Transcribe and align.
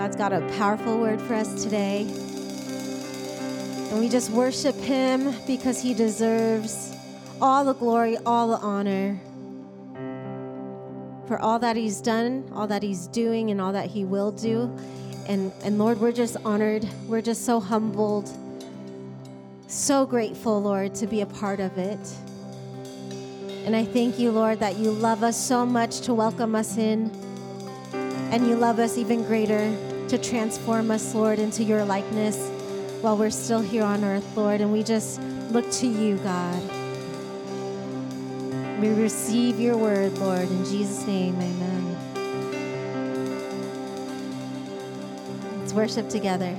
God's 0.00 0.16
got 0.16 0.32
a 0.32 0.40
powerful 0.56 0.98
word 0.98 1.20
for 1.20 1.34
us 1.34 1.62
today. 1.62 2.06
And 3.90 4.00
we 4.00 4.08
just 4.08 4.30
worship 4.30 4.74
him 4.76 5.34
because 5.46 5.82
he 5.82 5.92
deserves 5.92 6.96
all 7.38 7.66
the 7.66 7.74
glory, 7.74 8.16
all 8.24 8.48
the 8.48 8.56
honor 8.64 9.20
for 11.28 11.38
all 11.38 11.58
that 11.58 11.76
he's 11.76 12.00
done, 12.00 12.50
all 12.54 12.66
that 12.68 12.82
he's 12.82 13.08
doing, 13.08 13.50
and 13.50 13.60
all 13.60 13.72
that 13.74 13.90
he 13.90 14.06
will 14.06 14.32
do. 14.32 14.74
And, 15.28 15.52
and 15.62 15.78
Lord, 15.78 16.00
we're 16.00 16.12
just 16.12 16.38
honored. 16.46 16.88
We're 17.06 17.20
just 17.20 17.44
so 17.44 17.60
humbled, 17.60 18.30
so 19.66 20.06
grateful, 20.06 20.62
Lord, 20.62 20.94
to 20.94 21.06
be 21.06 21.20
a 21.20 21.26
part 21.26 21.60
of 21.60 21.76
it. 21.76 22.00
And 23.66 23.76
I 23.76 23.84
thank 23.84 24.18
you, 24.18 24.30
Lord, 24.30 24.60
that 24.60 24.76
you 24.76 24.92
love 24.92 25.22
us 25.22 25.38
so 25.38 25.66
much 25.66 26.00
to 26.00 26.14
welcome 26.14 26.54
us 26.54 26.78
in. 26.78 27.10
And 28.32 28.46
you 28.46 28.54
love 28.54 28.78
us 28.78 28.96
even 28.96 29.24
greater 29.24 29.76
to 30.10 30.18
transform 30.18 30.90
us, 30.90 31.14
Lord, 31.14 31.38
into 31.38 31.62
your 31.62 31.84
likeness 31.84 32.50
while 33.00 33.16
we're 33.16 33.30
still 33.30 33.60
here 33.60 33.84
on 33.84 34.02
earth, 34.02 34.36
Lord. 34.36 34.60
And 34.60 34.72
we 34.72 34.82
just 34.82 35.22
look 35.52 35.70
to 35.70 35.86
you, 35.86 36.16
God. 36.16 36.60
We 38.80 38.88
receive 38.88 39.60
your 39.60 39.76
word, 39.76 40.18
Lord. 40.18 40.50
In 40.50 40.64
Jesus' 40.64 41.06
name, 41.06 41.36
amen. 41.36 41.96
Let's 45.60 45.72
worship 45.72 46.08
together. 46.08 46.58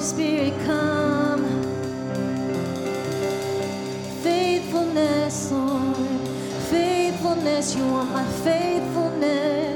Spirit, 0.00 0.54
come. 0.64 1.44
Faithfulness, 4.22 5.52
Lord, 5.52 5.96
faithfulness, 6.70 7.76
you 7.76 7.84
are 7.84 8.04
my 8.04 8.24
faithfulness. 8.42 9.69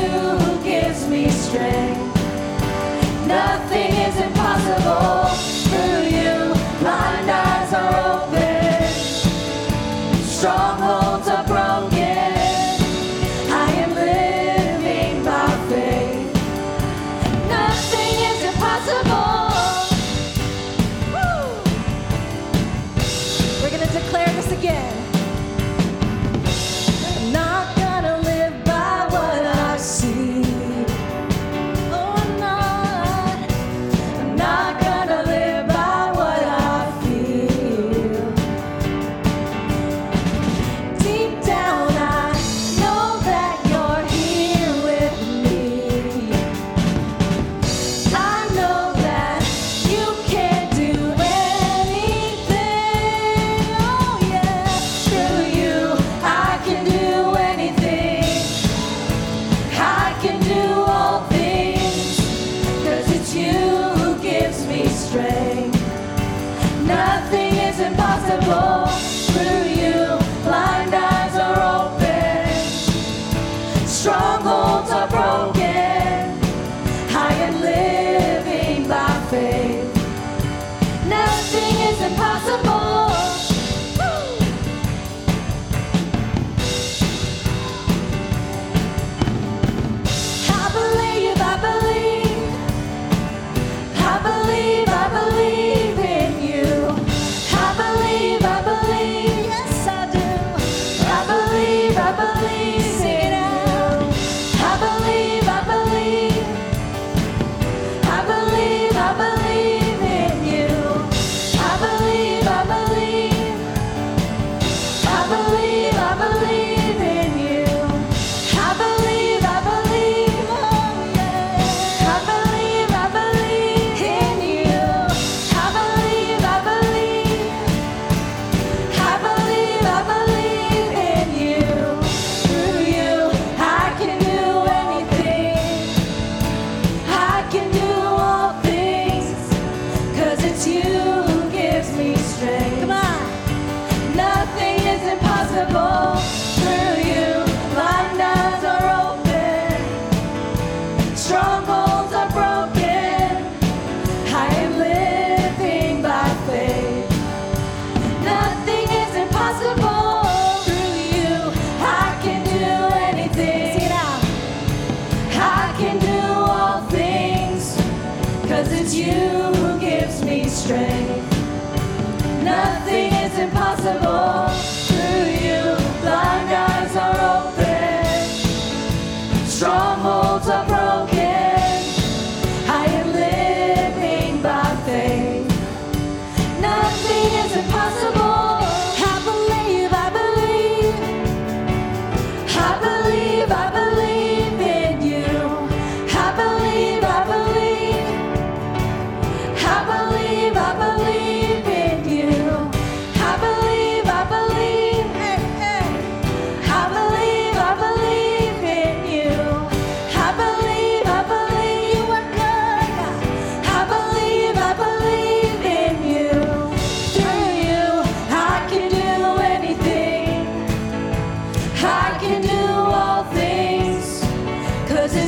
you 0.00 0.08
who 0.08 0.64
gives 0.64 1.06
me 1.08 1.30
strength. 1.30 2.16
Nothing. 3.26 3.89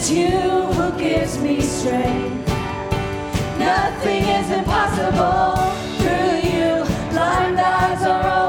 It's 0.02 0.10
you 0.10 0.30
who 0.30 0.98
gives 0.98 1.38
me 1.38 1.60
strength. 1.60 2.48
Nothing 3.56 4.24
is 4.24 4.50
impossible 4.50 5.54
through 6.00 6.50
you. 6.50 6.84
Blind 7.12 7.60
eyes 7.60 8.02
are 8.02 8.26
open. 8.26 8.41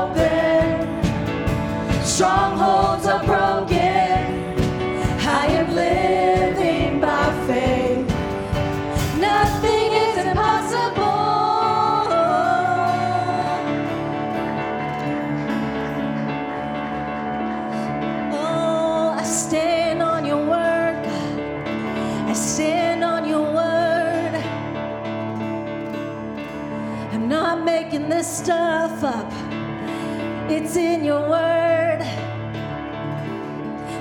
Your 31.04 31.22
word 31.22 32.00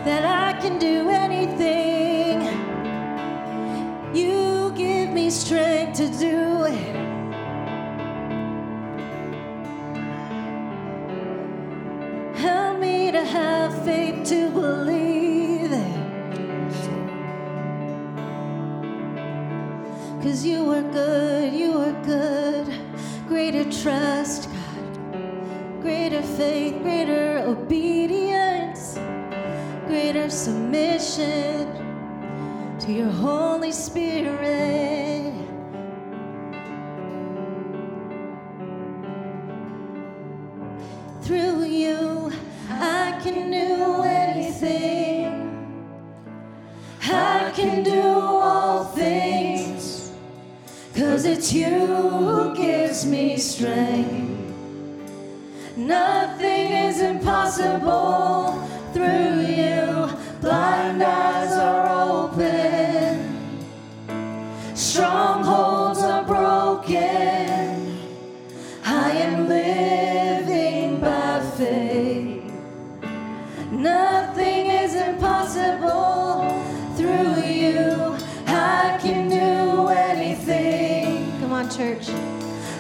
that 0.05 0.25
I 0.25 0.61
can 0.61 0.79
do 0.79 1.09
anything. 1.11 2.43
You 4.15 4.73
give 4.77 5.11
me 5.11 5.31
strength 5.31 5.97
to 5.97 6.09
do 6.09 6.65
it. 6.65 6.97
Help 12.37 12.79
me 12.79 13.11
to 13.11 13.25
have 13.25 13.85
faith 13.85 14.25
to 14.29 14.51
believe 14.51 15.73
it. 15.73 16.03
Cause 20.23 20.45
you 20.45 20.71
are 20.71 20.83
good, 20.83 21.53
you 21.53 21.79
are 21.79 22.05
good. 22.05 22.73
Greater 23.27 23.65
trust, 23.71 24.49
faith, 26.43 26.83
greater 26.83 27.39
obedience, 27.47 28.99
greater 29.87 30.29
submission 30.29 31.69
to 32.81 32.93
your 32.93 33.11
Holy 33.11 33.71
Spirit. 33.71 35.33
Through 41.23 41.63
you, 41.67 42.33
I 42.69 43.21
can 43.23 43.53
do 43.53 44.03
anything. 44.03 45.29
I 47.03 47.53
can 47.55 47.85
do 47.85 48.03
all 48.03 48.85
things. 48.87 50.11
Cause 50.97 51.25
it's 51.25 51.53
you 51.53 51.87
who 51.87 52.57
gives 52.57 53.07
me 53.07 53.37
strength. 53.39 54.42
Nothing 55.77 56.73
is 56.73 57.01
impossible 57.01 58.69
through 58.93 59.41
you. 59.41 60.11
Blind 60.43 61.03
eyes 61.03 61.53
are 61.53 61.89
open. 61.89 63.65
Strongholds 64.75 66.01
are 66.01 66.25
broken. 66.25 67.99
I 68.85 69.13
am 69.13 69.49
living 69.49 71.01
by 71.01 71.41
faith. 71.57 72.53
Nothing 73.71 74.67
is 74.67 74.95
impossible 74.95 76.51
through 76.97 77.43
you. 77.51 78.15
I 78.47 78.99
can 79.01 79.31
do 79.31 79.89
anything. 79.89 81.33
Come 81.41 81.53
on, 81.53 81.71
church. 81.71 82.11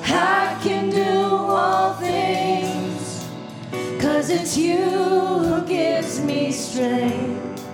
I 0.04 0.58
can 0.62 0.90
do 0.90 1.20
all 1.30 1.94
things. 1.94 2.21
It's 4.34 4.56
you 4.56 4.78
who 4.78 5.60
gives 5.66 6.18
me 6.18 6.50
strength. 6.52 7.68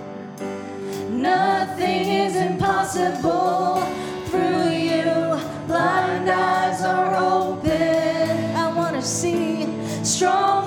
Nothing 1.09 2.05
is 2.25 2.35
impossible 2.35 3.81
through 4.25 4.67
you. 4.69 5.39
Blind 5.67 6.29
eyes 6.29 6.81
are 6.83 7.15
open. 7.15 8.55
I 8.57 8.73
want 8.75 8.97
to 8.97 9.01
see 9.01 9.67
strongholds 10.03 10.58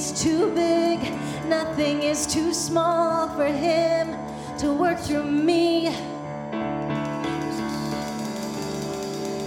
is 0.00 0.22
too 0.22 0.50
big, 0.54 0.98
nothing 1.46 2.02
is 2.02 2.26
too 2.26 2.54
small 2.54 3.28
for 3.36 3.44
Him 3.44 4.16
to 4.56 4.72
work 4.72 4.98
through 4.98 5.24
me. 5.24 5.90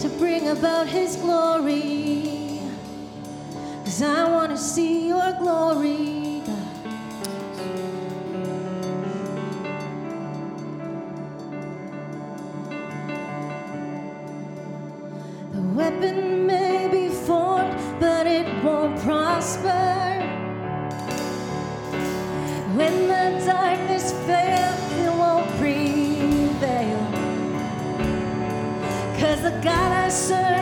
To 0.01 0.09
bring 0.19 0.49
about 0.49 0.85
His 0.85 1.15
glory. 1.15 2.61
Cause 3.83 4.03
I 4.03 4.29
want 4.29 4.51
to 4.51 4.57
see 4.57 5.07
your 5.07 5.33
glory. 5.39 6.22
When 22.83 23.07
the 23.07 23.45
darkness 23.45 24.11
fails, 24.27 24.91
it 24.91 25.09
won't 25.09 25.47
prevail. 25.57 26.99
Cause 29.17 29.41
the 29.41 29.57
God 29.63 29.91
I 30.03 30.09
serve. 30.09 30.52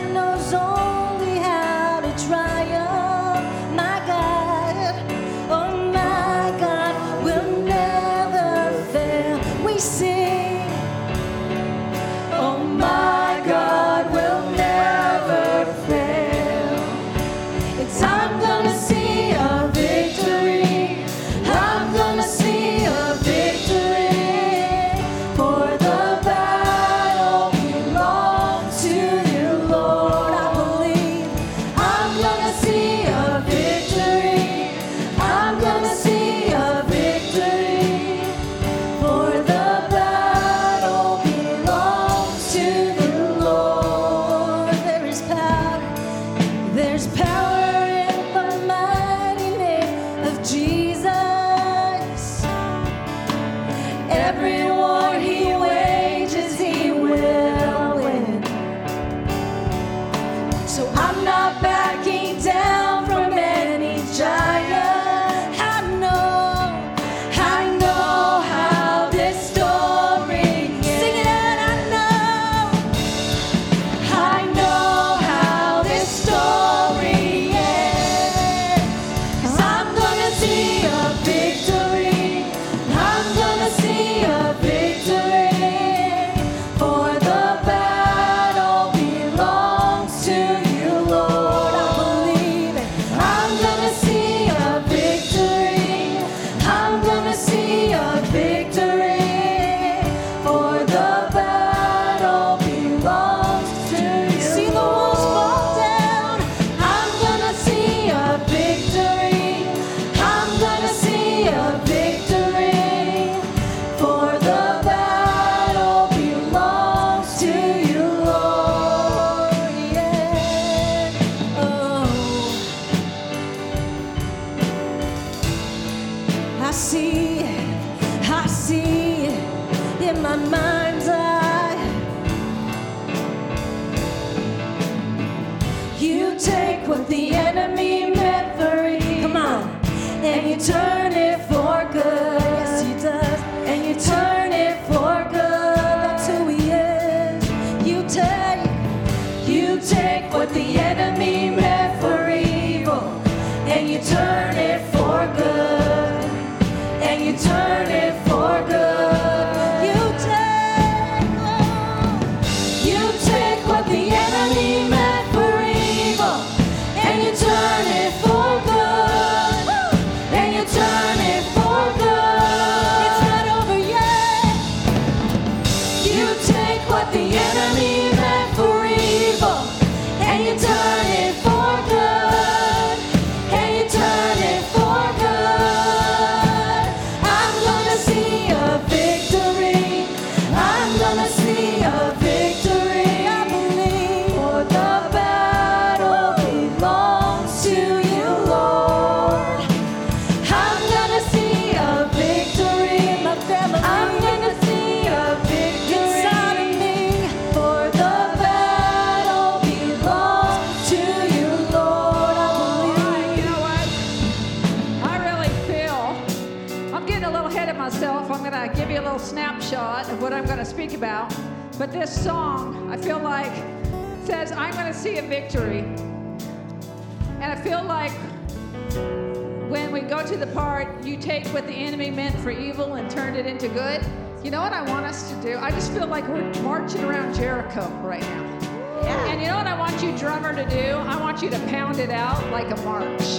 you, 240.02 240.16
drummer, 240.18 240.54
to 240.54 240.68
do, 240.68 240.96
I 240.96 241.20
want 241.20 241.42
you 241.42 241.50
to 241.50 241.58
pound 241.66 241.98
it 241.98 242.10
out 242.10 242.50
like 242.50 242.70
a 242.70 242.82
march. 242.82 243.38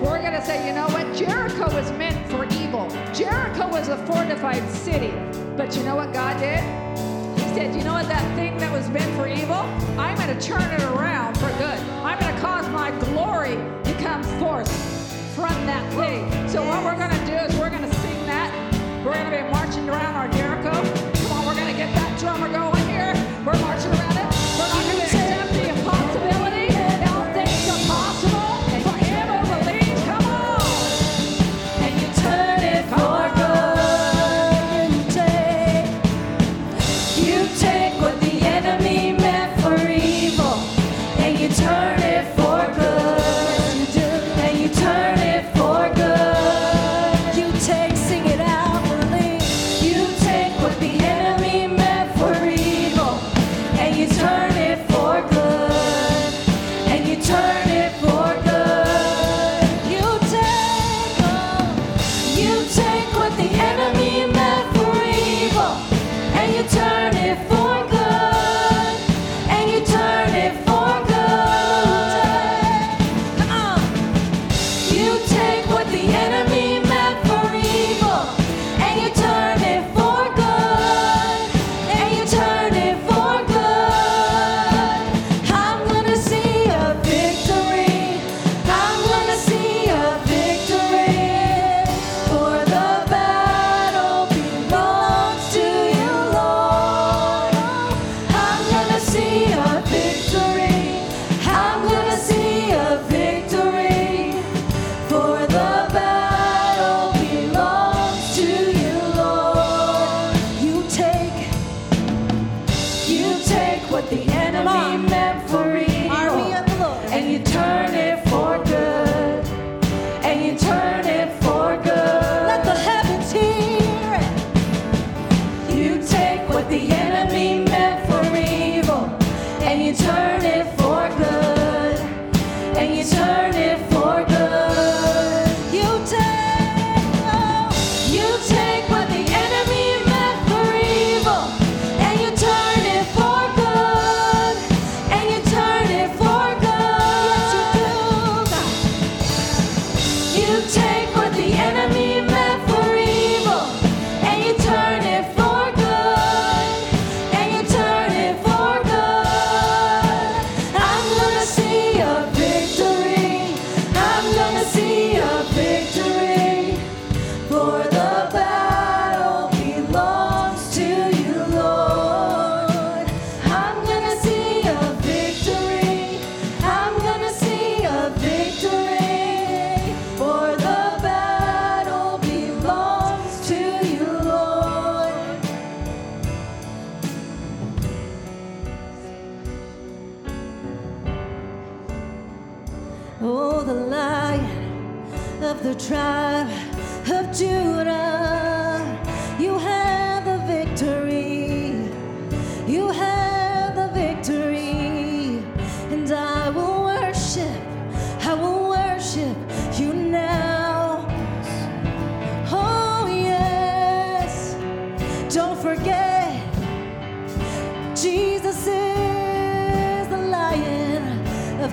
We're 0.00 0.20
going 0.20 0.34
to 0.34 0.44
say, 0.44 0.66
you 0.68 0.72
know 0.72 0.86
what? 0.86 1.16
Jericho 1.16 1.64
was 1.74 1.90
meant 1.92 2.30
for 2.30 2.44
evil. 2.44 2.88
Jericho 3.12 3.68
was 3.68 3.88
a 3.88 3.96
fortified 4.06 4.68
city. 4.70 5.12
But 5.56 5.74
you 5.74 5.82
know 5.82 5.96
what 5.96 6.12
God 6.12 6.38
did? 6.38 6.60
He 7.38 7.54
said, 7.54 7.74
you 7.74 7.82
know 7.82 7.94
what? 7.94 8.06
That 8.06 8.36
thing 8.36 8.56
that 8.58 8.70
was 8.70 8.88
meant 8.88 9.12
for 9.16 9.26
evil, 9.26 9.66
I'm 9.98 10.16
going 10.16 10.36
to 10.36 10.40
turn 10.40 10.62
it 10.62 10.82
around 10.82 11.34
for 11.38 11.48
good. 11.58 11.78
I'm 12.04 12.20
going 12.20 12.34
to 12.34 12.40
cause 12.40 12.68
my 12.68 12.90
glory 13.06 13.56
to 13.56 13.94
come 14.00 14.22
forth 14.38 14.70
from 15.34 15.66
that 15.66 15.82
thing. 15.94 16.48
So 16.48 16.64
what 16.64 16.84
we're 16.84 16.96
going 16.96 17.18
to 17.18 17.26
do 17.26 17.34
is 17.34 17.58
we're 17.58 17.70
going 17.70 17.82
to 17.82 17.94
sing 17.96 18.26
that. 18.26 18.52
We're 19.04 19.14
going 19.14 19.30
to 19.30 19.42
be 19.42 19.50
marching 19.50 19.88
around 19.88 20.14
our 20.14 20.28
Jericho. 20.28 20.70
Come 20.70 21.32
on, 21.32 21.46
we're 21.46 21.54
going 21.54 21.72
to 21.72 21.76
get 21.76 21.92
that 21.94 22.20
drummer 22.20 22.48
going 22.48 22.86
here. 22.88 23.14
We're 23.44 23.58
marching 23.60 23.95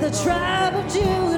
the 0.04 0.12
tribe 0.22 0.76
of 0.76 0.92
Judah. 0.92 1.33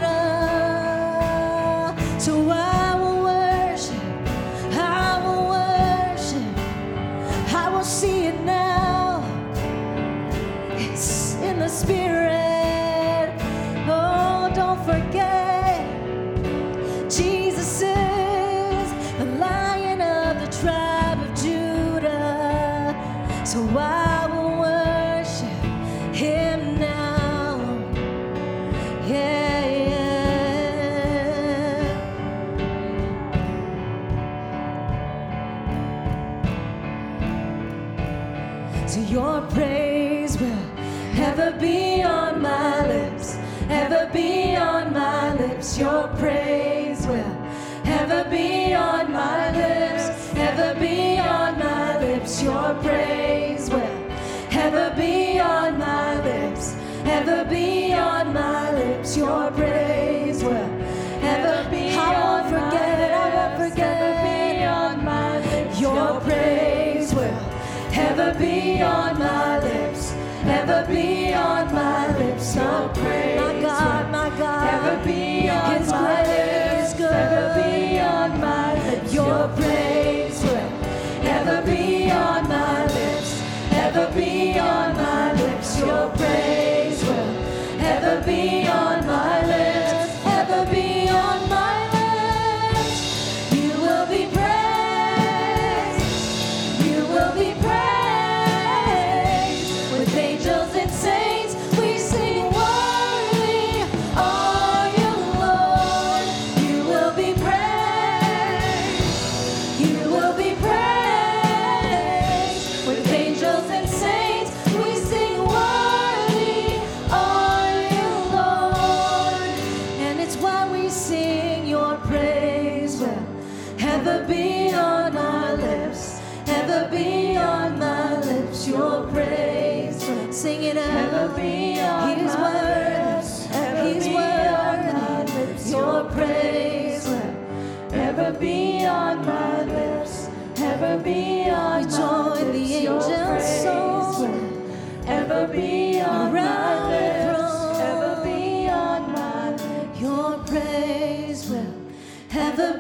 Praise 79.47 79.84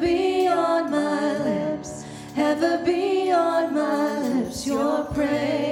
be 0.05 0.47
on 0.47 0.91
my 0.91 1.35
lips, 1.39 2.05
ever 2.37 2.77
be 2.85 3.31
on 3.31 3.73
my 3.73 4.19
lips. 4.19 4.67
Your 4.67 5.05
praise 5.05 5.64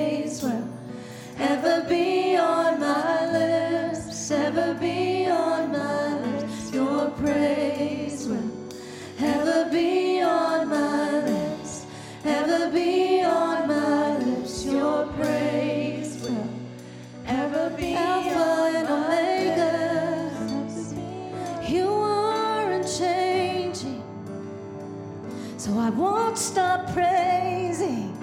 won't 25.93 26.37
stop 26.37 26.91
praising. 26.93 28.17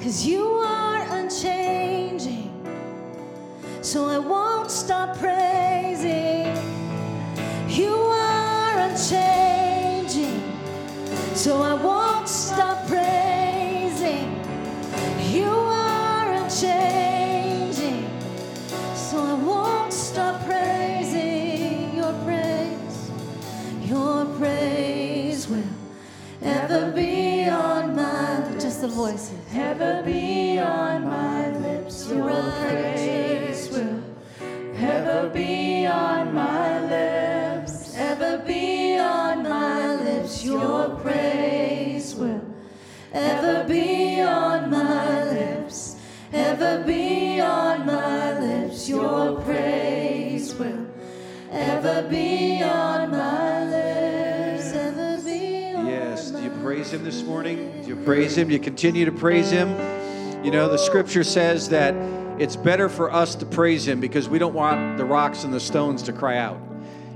Cause 0.00 0.24
you 0.24 0.44
are 0.44 1.02
unchanging. 1.18 2.50
So 3.80 4.06
I 4.06 4.18
won't 4.18 4.70
stop 4.70 5.16
praising. 5.16 6.54
You 7.68 7.94
are 7.94 8.78
unchanging. 8.78 10.42
So 11.34 11.62
I 11.62 11.74
won't 11.74 12.03
voices. 28.94 29.38
ever 29.52 30.02
be 30.04 30.58
on 30.58 31.04
my 31.04 31.50
lips. 31.58 32.08
Your 32.08 32.42
praise 32.60 33.68
will 33.70 34.02
ever 34.76 35.30
be 35.30 35.86
on 35.86 36.34
my 36.34 36.80
lips. 36.80 37.96
Ever 37.96 38.38
be 38.46 38.98
on 38.98 39.42
my 39.42 39.96
lips. 39.96 40.44
Your 40.44 40.90
praise 41.02 42.14
will 42.14 42.54
ever 43.14 43.64
be 43.68 44.20
on 44.20 44.70
my 44.70 45.24
lips, 45.24 45.96
ever 46.32 46.82
be 46.84 47.40
on 47.40 47.86
my 47.86 48.38
lips. 48.40 48.88
Your 48.88 49.40
praise 49.42 50.54
will 50.56 50.86
ever 51.50 52.08
be 52.08 52.62
on 52.62 53.10
praise 56.84 57.00
Him 57.00 57.04
this 57.04 57.22
morning? 57.22 57.80
Do 57.80 57.88
you 57.88 57.96
praise 57.96 58.36
Him? 58.36 58.48
Do 58.48 58.52
you 58.52 58.60
continue 58.60 59.06
to 59.06 59.12
praise 59.12 59.50
Him? 59.50 59.70
You 60.44 60.50
know, 60.50 60.68
the 60.68 60.76
scripture 60.76 61.24
says 61.24 61.70
that 61.70 61.94
it's 62.38 62.56
better 62.56 62.90
for 62.90 63.10
us 63.10 63.34
to 63.36 63.46
praise 63.46 63.88
Him 63.88 64.00
because 64.00 64.28
we 64.28 64.38
don't 64.38 64.52
want 64.52 64.98
the 64.98 65.04
rocks 65.06 65.44
and 65.44 65.54
the 65.54 65.60
stones 65.60 66.02
to 66.02 66.12
cry 66.12 66.36
out. 66.36 66.60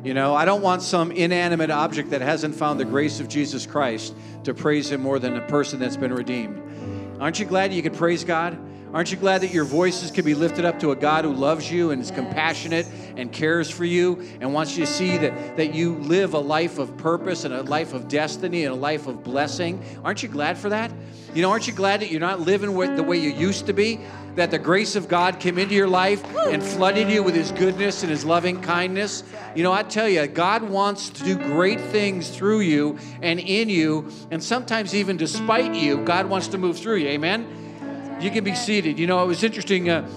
You 0.03 0.15
know, 0.15 0.35
I 0.35 0.47
don't 0.47 0.63
want 0.63 0.81
some 0.81 1.13
inanimate 1.13 1.71
object 1.71 2.09
that 2.11 2.23
hasn't 2.23 2.55
found 2.55 2.81
the 2.81 2.87
grace 2.87 3.21
of 3.21 3.29
Jesus 3.29 3.67
Christ 3.67 4.15
to 4.45 4.55
praise 4.55 4.91
Him 4.91 5.03
more 5.03 5.19
than 5.19 5.37
a 5.37 5.47
person 5.49 5.79
that's 5.79 5.99
been 5.99 6.15
redeemed. 6.15 6.63
Aren't 7.21 7.39
you 7.39 7.45
glad 7.45 7.75
you 7.75 7.83
can 7.83 7.95
praise 7.95 8.25
God? 8.25 8.59
Aren't 8.93 9.11
you 9.11 9.19
glad 9.19 9.43
that 9.43 9.53
your 9.53 9.67
voices 9.67 10.11
can 10.11 10.25
be 10.25 10.35
lifted 10.35 10.65
up 10.65 10.81
to 10.81 10.93
a 10.93 10.97
God 10.97 11.27
who 11.27 11.33
loves 11.35 11.71
you 11.71 11.91
and 11.91 12.01
is 12.01 12.11
compassionate 12.11 12.87
and 13.19 13.31
cares 13.31 13.69
for 13.69 13.85
you 13.85 14.27
and 14.41 14.55
wants 14.55 14.79
you 14.79 14.87
to 14.87 14.91
see 14.91 15.19
that, 15.19 15.59
that 15.59 15.75
you 15.75 15.97
live 15.97 16.33
a 16.33 16.39
life 16.39 16.79
of 16.79 16.97
purpose 16.97 17.45
and 17.45 17.53
a 17.53 17.63
life 17.63 17.93
of 17.93 18.09
destiny 18.09 18.65
and 18.65 18.73
a 18.73 18.77
life 18.77 19.07
of 19.07 19.23
blessing? 19.23 19.85
Aren't 20.05 20.23
you 20.23 20.31
glad 20.31 20.57
for 20.57 20.71
that? 20.71 20.91
You 21.35 21.43
know, 21.43 21.51
aren't 21.51 21.67
you 21.67 21.75
glad 21.75 22.01
that 22.01 22.11
you're 22.11 22.21
not 22.21 22.41
living 22.41 22.75
with 22.75 22.97
the 22.97 23.03
way 23.03 23.19
you 23.19 23.31
used 23.31 23.67
to 23.67 23.75
be? 23.75 24.01
That 24.37 24.51
the 24.51 24.59
grace 24.59 24.97
of 24.97 25.07
God 25.07 25.39
came 25.39 25.59
into 25.59 25.75
your 25.75 25.89
life 25.89 26.25
and 26.47 26.63
flooded 26.63 27.11
you 27.11 27.23
with 27.23 27.35
His 27.35 27.53
goodness 27.53 28.03
and 28.03 28.11
His 28.11 28.25
loving 28.25 28.63
kindness? 28.63 29.23
You 29.55 29.65
know, 29.65 29.73
I 29.73 29.83
tell 29.83 30.09
you, 30.09 30.27
God 30.27 30.63
wants 30.63 31.11
to 31.11 31.25
do 31.25 31.37
great 31.37 31.81
things 31.81 32.31
through 32.31 32.61
you 32.61 32.99
and 33.21 33.39
in 33.39 33.69
you, 33.69 34.11
and 34.31 34.43
sometimes 34.43 34.95
even 34.95 35.19
despite 35.19 35.75
you, 35.75 35.99
God 36.05 36.27
wants 36.27 36.49
to 36.49 36.59
move 36.59 36.79
through 36.79 36.97
you. 36.97 37.09
Amen? 37.09 37.68
You 38.21 38.33
can 38.33 38.43
be 38.43 38.57
seated. 38.57 38.99
You 38.99 39.07
know, 39.07 39.23
it 39.23 39.29
was 39.29 39.45
interesting. 39.45 39.89
Uh, 39.89 40.09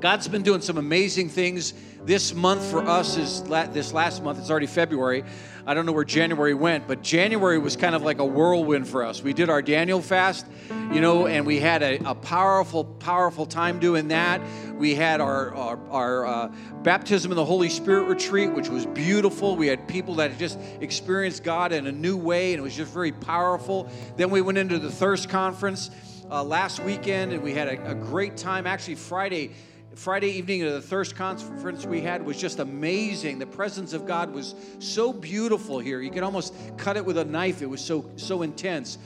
God's 0.00 0.26
been 0.26 0.42
doing 0.42 0.60
some 0.62 0.78
amazing 0.78 1.28
things. 1.28 1.74
This 2.02 2.34
month 2.34 2.64
for 2.64 2.82
us 2.82 3.16
is 3.16 3.42
la- 3.42 3.66
this 3.66 3.92
last 3.92 4.24
month. 4.24 4.40
It's 4.40 4.50
already 4.50 4.66
February. 4.66 5.22
I 5.64 5.74
don't 5.74 5.86
know 5.86 5.92
where 5.92 6.04
January 6.04 6.54
went, 6.54 6.88
but 6.88 7.02
January 7.02 7.60
was 7.60 7.76
kind 7.76 7.94
of 7.94 8.02
like 8.02 8.18
a 8.18 8.24
whirlwind 8.24 8.88
for 8.88 9.04
us. 9.04 9.22
We 9.22 9.32
did 9.32 9.48
our 9.48 9.62
Daniel 9.62 10.02
fast, 10.02 10.44
you 10.90 11.00
know, 11.00 11.28
and 11.28 11.46
we 11.46 11.60
had 11.60 11.84
a, 11.84 12.00
a 12.04 12.16
powerful, 12.16 12.84
powerful 12.84 13.46
time 13.46 13.78
doing 13.78 14.08
that. 14.08 14.40
We 14.76 14.96
had 14.96 15.20
our 15.20 15.54
our, 15.54 15.78
our 15.90 16.26
uh, 16.26 16.52
baptism 16.82 17.30
in 17.30 17.36
the 17.36 17.44
Holy 17.44 17.68
Spirit 17.68 18.08
retreat, 18.08 18.52
which 18.52 18.68
was 18.68 18.86
beautiful. 18.86 19.54
We 19.54 19.68
had 19.68 19.86
people 19.86 20.16
that 20.16 20.36
just 20.36 20.58
experienced 20.80 21.44
God 21.44 21.70
in 21.70 21.86
a 21.86 21.92
new 21.92 22.16
way, 22.16 22.54
and 22.54 22.58
it 22.58 22.62
was 22.62 22.74
just 22.74 22.92
very 22.92 23.12
powerful. 23.12 23.88
Then 24.16 24.30
we 24.30 24.40
went 24.40 24.58
into 24.58 24.80
the 24.80 24.90
Thirst 24.90 25.28
Conference 25.28 25.92
uh, 26.30 26.44
last 26.44 26.80
weekend, 26.80 27.32
and 27.32 27.42
we 27.42 27.52
had 27.52 27.68
a, 27.68 27.90
a 27.90 27.94
great 27.94 28.36
time. 28.36 28.66
Actually, 28.66 28.96
Friday. 28.96 29.52
Friday 29.96 30.30
evening 30.30 30.62
at 30.62 30.72
the 30.72 30.80
Thirst 30.80 31.16
Conference 31.16 31.84
we 31.84 32.00
had 32.00 32.24
was 32.24 32.40
just 32.40 32.60
amazing. 32.60 33.40
The 33.40 33.46
presence 33.46 33.92
of 33.92 34.06
God 34.06 34.32
was 34.32 34.54
so 34.78 35.12
beautiful 35.12 35.80
here. 35.80 36.00
You 36.00 36.12
could 36.12 36.22
almost 36.22 36.54
cut 36.76 36.96
it 36.96 37.04
with 37.04 37.18
a 37.18 37.24
knife. 37.24 37.60
It 37.60 37.66
was 37.66 37.80
so 37.80 38.08
so 38.14 38.42
intense. 38.42 38.98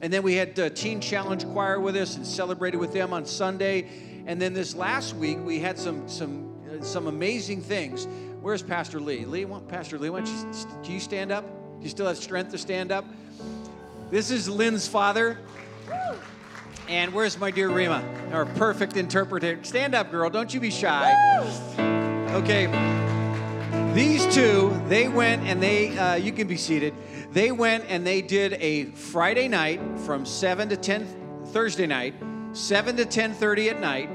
And 0.00 0.12
then 0.12 0.24
we 0.24 0.34
had 0.34 0.58
uh, 0.58 0.70
Teen 0.70 1.00
Challenge 1.00 1.46
Choir 1.46 1.78
with 1.78 1.94
us 1.94 2.16
and 2.16 2.26
celebrated 2.26 2.78
with 2.78 2.92
them 2.92 3.12
on 3.12 3.24
Sunday. 3.24 3.88
And 4.26 4.42
then 4.42 4.52
this 4.52 4.74
last 4.74 5.14
week 5.14 5.38
we 5.38 5.60
had 5.60 5.78
some 5.78 6.08
some 6.08 6.52
uh, 6.68 6.82
some 6.82 7.06
amazing 7.06 7.62
things. 7.62 8.08
Where's 8.40 8.62
Pastor 8.62 8.98
Lee? 8.98 9.24
Lee, 9.24 9.44
want 9.44 9.68
Pastor 9.68 9.96
Lee? 9.96 10.10
Why 10.10 10.22
don't 10.22 10.28
you, 10.28 10.66
do 10.82 10.92
you 10.92 11.00
stand 11.00 11.30
up? 11.30 11.44
Do 11.78 11.84
you 11.84 11.88
still 11.88 12.08
have 12.08 12.18
strength 12.18 12.50
to 12.50 12.58
stand 12.58 12.90
up? 12.90 13.04
This 14.10 14.32
is 14.32 14.48
Lynn's 14.48 14.88
father. 14.88 15.38
And 16.92 17.14
where's 17.14 17.38
my 17.38 17.50
dear 17.50 17.70
Rima, 17.70 18.04
our 18.32 18.44
perfect 18.44 18.98
interpreter? 18.98 19.58
Stand 19.64 19.94
up, 19.94 20.10
girl. 20.10 20.28
Don't 20.28 20.52
you 20.52 20.60
be 20.60 20.70
shy. 20.70 21.10
Okay. 22.34 22.66
These 23.94 24.26
two, 24.34 24.78
they 24.88 25.08
went 25.08 25.42
and 25.44 25.62
they, 25.62 25.96
uh, 25.96 26.16
you 26.16 26.32
can 26.32 26.46
be 26.46 26.58
seated. 26.58 26.92
They 27.30 27.50
went 27.50 27.86
and 27.88 28.06
they 28.06 28.20
did 28.20 28.52
a 28.60 28.84
Friday 28.90 29.48
night 29.48 29.80
from 30.00 30.26
7 30.26 30.68
to 30.68 30.76
10, 30.76 31.46
Thursday 31.46 31.86
night, 31.86 32.12
7 32.52 32.94
to 32.98 33.06
10.30 33.06 33.70
at 33.70 33.80
night. 33.80 34.10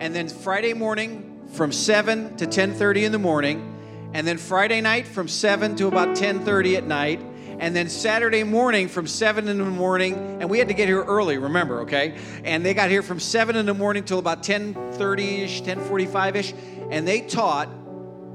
And 0.00 0.12
then 0.12 0.28
Friday 0.28 0.74
morning 0.74 1.40
from 1.52 1.70
7 1.70 2.36
to 2.38 2.46
10.30 2.46 3.04
in 3.04 3.12
the 3.12 3.20
morning. 3.20 4.10
And 4.12 4.26
then 4.26 4.38
Friday 4.38 4.80
night 4.80 5.06
from 5.06 5.28
7 5.28 5.76
to 5.76 5.86
about 5.86 6.16
10.30 6.16 6.78
at 6.78 6.84
night 6.84 7.20
and 7.58 7.74
then 7.74 7.88
Saturday 7.88 8.44
morning 8.44 8.88
from 8.88 9.06
7 9.06 9.48
in 9.48 9.58
the 9.58 9.64
morning, 9.64 10.14
and 10.40 10.50
we 10.50 10.58
had 10.58 10.68
to 10.68 10.74
get 10.74 10.88
here 10.88 11.02
early, 11.02 11.38
remember, 11.38 11.80
okay? 11.80 12.16
And 12.44 12.64
they 12.64 12.74
got 12.74 12.90
here 12.90 13.02
from 13.02 13.20
7 13.20 13.56
in 13.56 13.66
the 13.66 13.74
morning 13.74 14.04
till 14.04 14.18
about 14.18 14.42
10:30ish, 14.42 15.62
10:45ish, 15.62 16.54
and 16.90 17.06
they 17.06 17.20
taught 17.20 17.68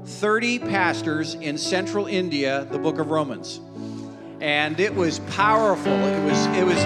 30 0.04 0.58
pastors 0.58 1.34
in 1.34 1.56
central 1.56 2.06
India 2.06 2.66
the 2.70 2.78
book 2.78 2.98
of 2.98 3.10
Romans. 3.10 3.60
And 4.40 4.80
it 4.80 4.94
was 4.94 5.20
powerful. 5.20 5.92
It 5.92 6.24
was 6.24 6.46
it 6.46 6.64
was 6.64 6.78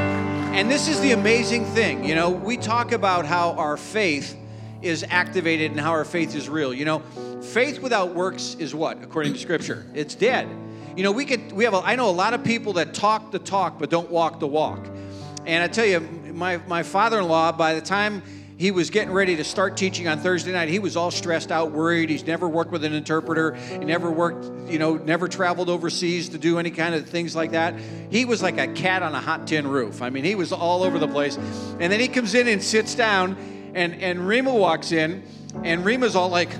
and 0.56 0.70
this 0.70 0.88
is 0.88 1.00
the 1.00 1.12
amazing 1.12 1.66
thing, 1.66 2.02
you 2.02 2.14
know, 2.14 2.30
we 2.30 2.56
talk 2.56 2.92
about 2.92 3.26
how 3.26 3.52
our 3.52 3.76
faith 3.76 4.34
is 4.80 5.04
activated 5.10 5.70
and 5.70 5.78
how 5.78 5.90
our 5.90 6.04
faith 6.04 6.34
is 6.34 6.48
real. 6.48 6.72
You 6.72 6.86
know, 6.86 7.00
faith 7.42 7.80
without 7.80 8.14
works 8.14 8.56
is 8.58 8.74
what 8.74 9.02
according 9.02 9.34
to 9.34 9.38
scripture? 9.38 9.84
It's 9.94 10.14
dead. 10.14 10.48
You 10.96 11.02
know, 11.02 11.12
we 11.12 11.26
could, 11.26 11.52
we 11.52 11.64
have, 11.64 11.74
a, 11.74 11.78
I 11.78 11.94
know 11.94 12.08
a 12.08 12.10
lot 12.10 12.32
of 12.32 12.42
people 12.42 12.72
that 12.74 12.94
talk 12.94 13.30
the 13.30 13.38
talk 13.38 13.78
but 13.78 13.90
don't 13.90 14.10
walk 14.10 14.40
the 14.40 14.46
walk. 14.46 14.84
And 15.44 15.62
I 15.62 15.68
tell 15.68 15.84
you, 15.84 16.00
my, 16.00 16.56
my 16.66 16.82
father 16.82 17.18
in 17.18 17.28
law, 17.28 17.52
by 17.52 17.74
the 17.74 17.80
time 17.80 18.22
he 18.58 18.70
was 18.70 18.88
getting 18.88 19.12
ready 19.12 19.36
to 19.36 19.44
start 19.44 19.76
teaching 19.76 20.08
on 20.08 20.20
Thursday 20.20 20.50
night. 20.50 20.70
He 20.70 20.78
was 20.78 20.96
all 20.96 21.10
stressed 21.10 21.52
out, 21.52 21.72
worried. 21.72 22.08
He's 22.08 22.26
never 22.26 22.48
worked 22.48 22.70
with 22.70 22.84
an 22.84 22.94
interpreter. 22.94 23.54
He 23.54 23.78
never 23.78 24.10
worked, 24.10 24.70
you 24.70 24.78
know, 24.78 24.94
never 24.96 25.28
traveled 25.28 25.68
overseas 25.68 26.30
to 26.30 26.38
do 26.38 26.58
any 26.58 26.70
kind 26.70 26.94
of 26.94 27.06
things 27.06 27.36
like 27.36 27.50
that. 27.50 27.74
He 28.10 28.24
was 28.24 28.42
like 28.42 28.56
a 28.56 28.68
cat 28.68 29.02
on 29.02 29.14
a 29.14 29.20
hot 29.20 29.46
tin 29.46 29.66
roof. 29.68 30.00
I 30.00 30.08
mean, 30.08 30.24
he 30.24 30.34
was 30.34 30.52
all 30.52 30.82
over 30.82 30.98
the 30.98 31.08
place. 31.08 31.36
And 31.36 31.92
then 31.92 32.00
he 32.00 32.08
comes 32.08 32.34
in 32.34 32.48
and 32.48 32.62
sits 32.62 32.94
down, 32.94 33.36
and, 33.74 33.94
and 34.02 34.26
Rima 34.26 34.54
walks 34.54 34.90
in, 34.90 35.22
and 35.62 35.84
Rima's 35.84 36.16
all 36.16 36.30
like, 36.30 36.50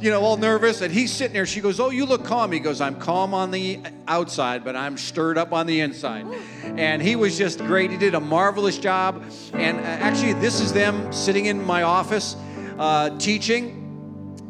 you 0.00 0.10
know, 0.10 0.20
all 0.20 0.36
nervous. 0.36 0.80
And 0.80 0.92
he's 0.92 1.12
sitting 1.12 1.32
there. 1.32 1.46
She 1.46 1.60
goes, 1.60 1.80
Oh, 1.80 1.90
you 1.90 2.06
look 2.06 2.24
calm. 2.24 2.52
He 2.52 2.60
goes, 2.60 2.80
I'm 2.80 2.96
calm 2.96 3.34
on 3.34 3.50
the 3.50 3.80
outside, 4.08 4.64
but 4.64 4.76
I'm 4.76 4.96
stirred 4.96 5.38
up 5.38 5.52
on 5.52 5.66
the 5.66 5.80
inside. 5.80 6.26
And 6.64 7.00
he 7.00 7.16
was 7.16 7.38
just 7.38 7.58
great. 7.60 7.90
He 7.90 7.96
did 7.96 8.14
a 8.14 8.20
marvelous 8.20 8.78
job. 8.78 9.22
And 9.54 9.78
uh, 9.78 9.82
actually, 9.82 10.34
this 10.34 10.60
is 10.60 10.72
them 10.72 11.12
sitting 11.12 11.46
in 11.46 11.64
my 11.64 11.82
office 11.82 12.36
uh, 12.78 13.16
teaching. 13.18 13.82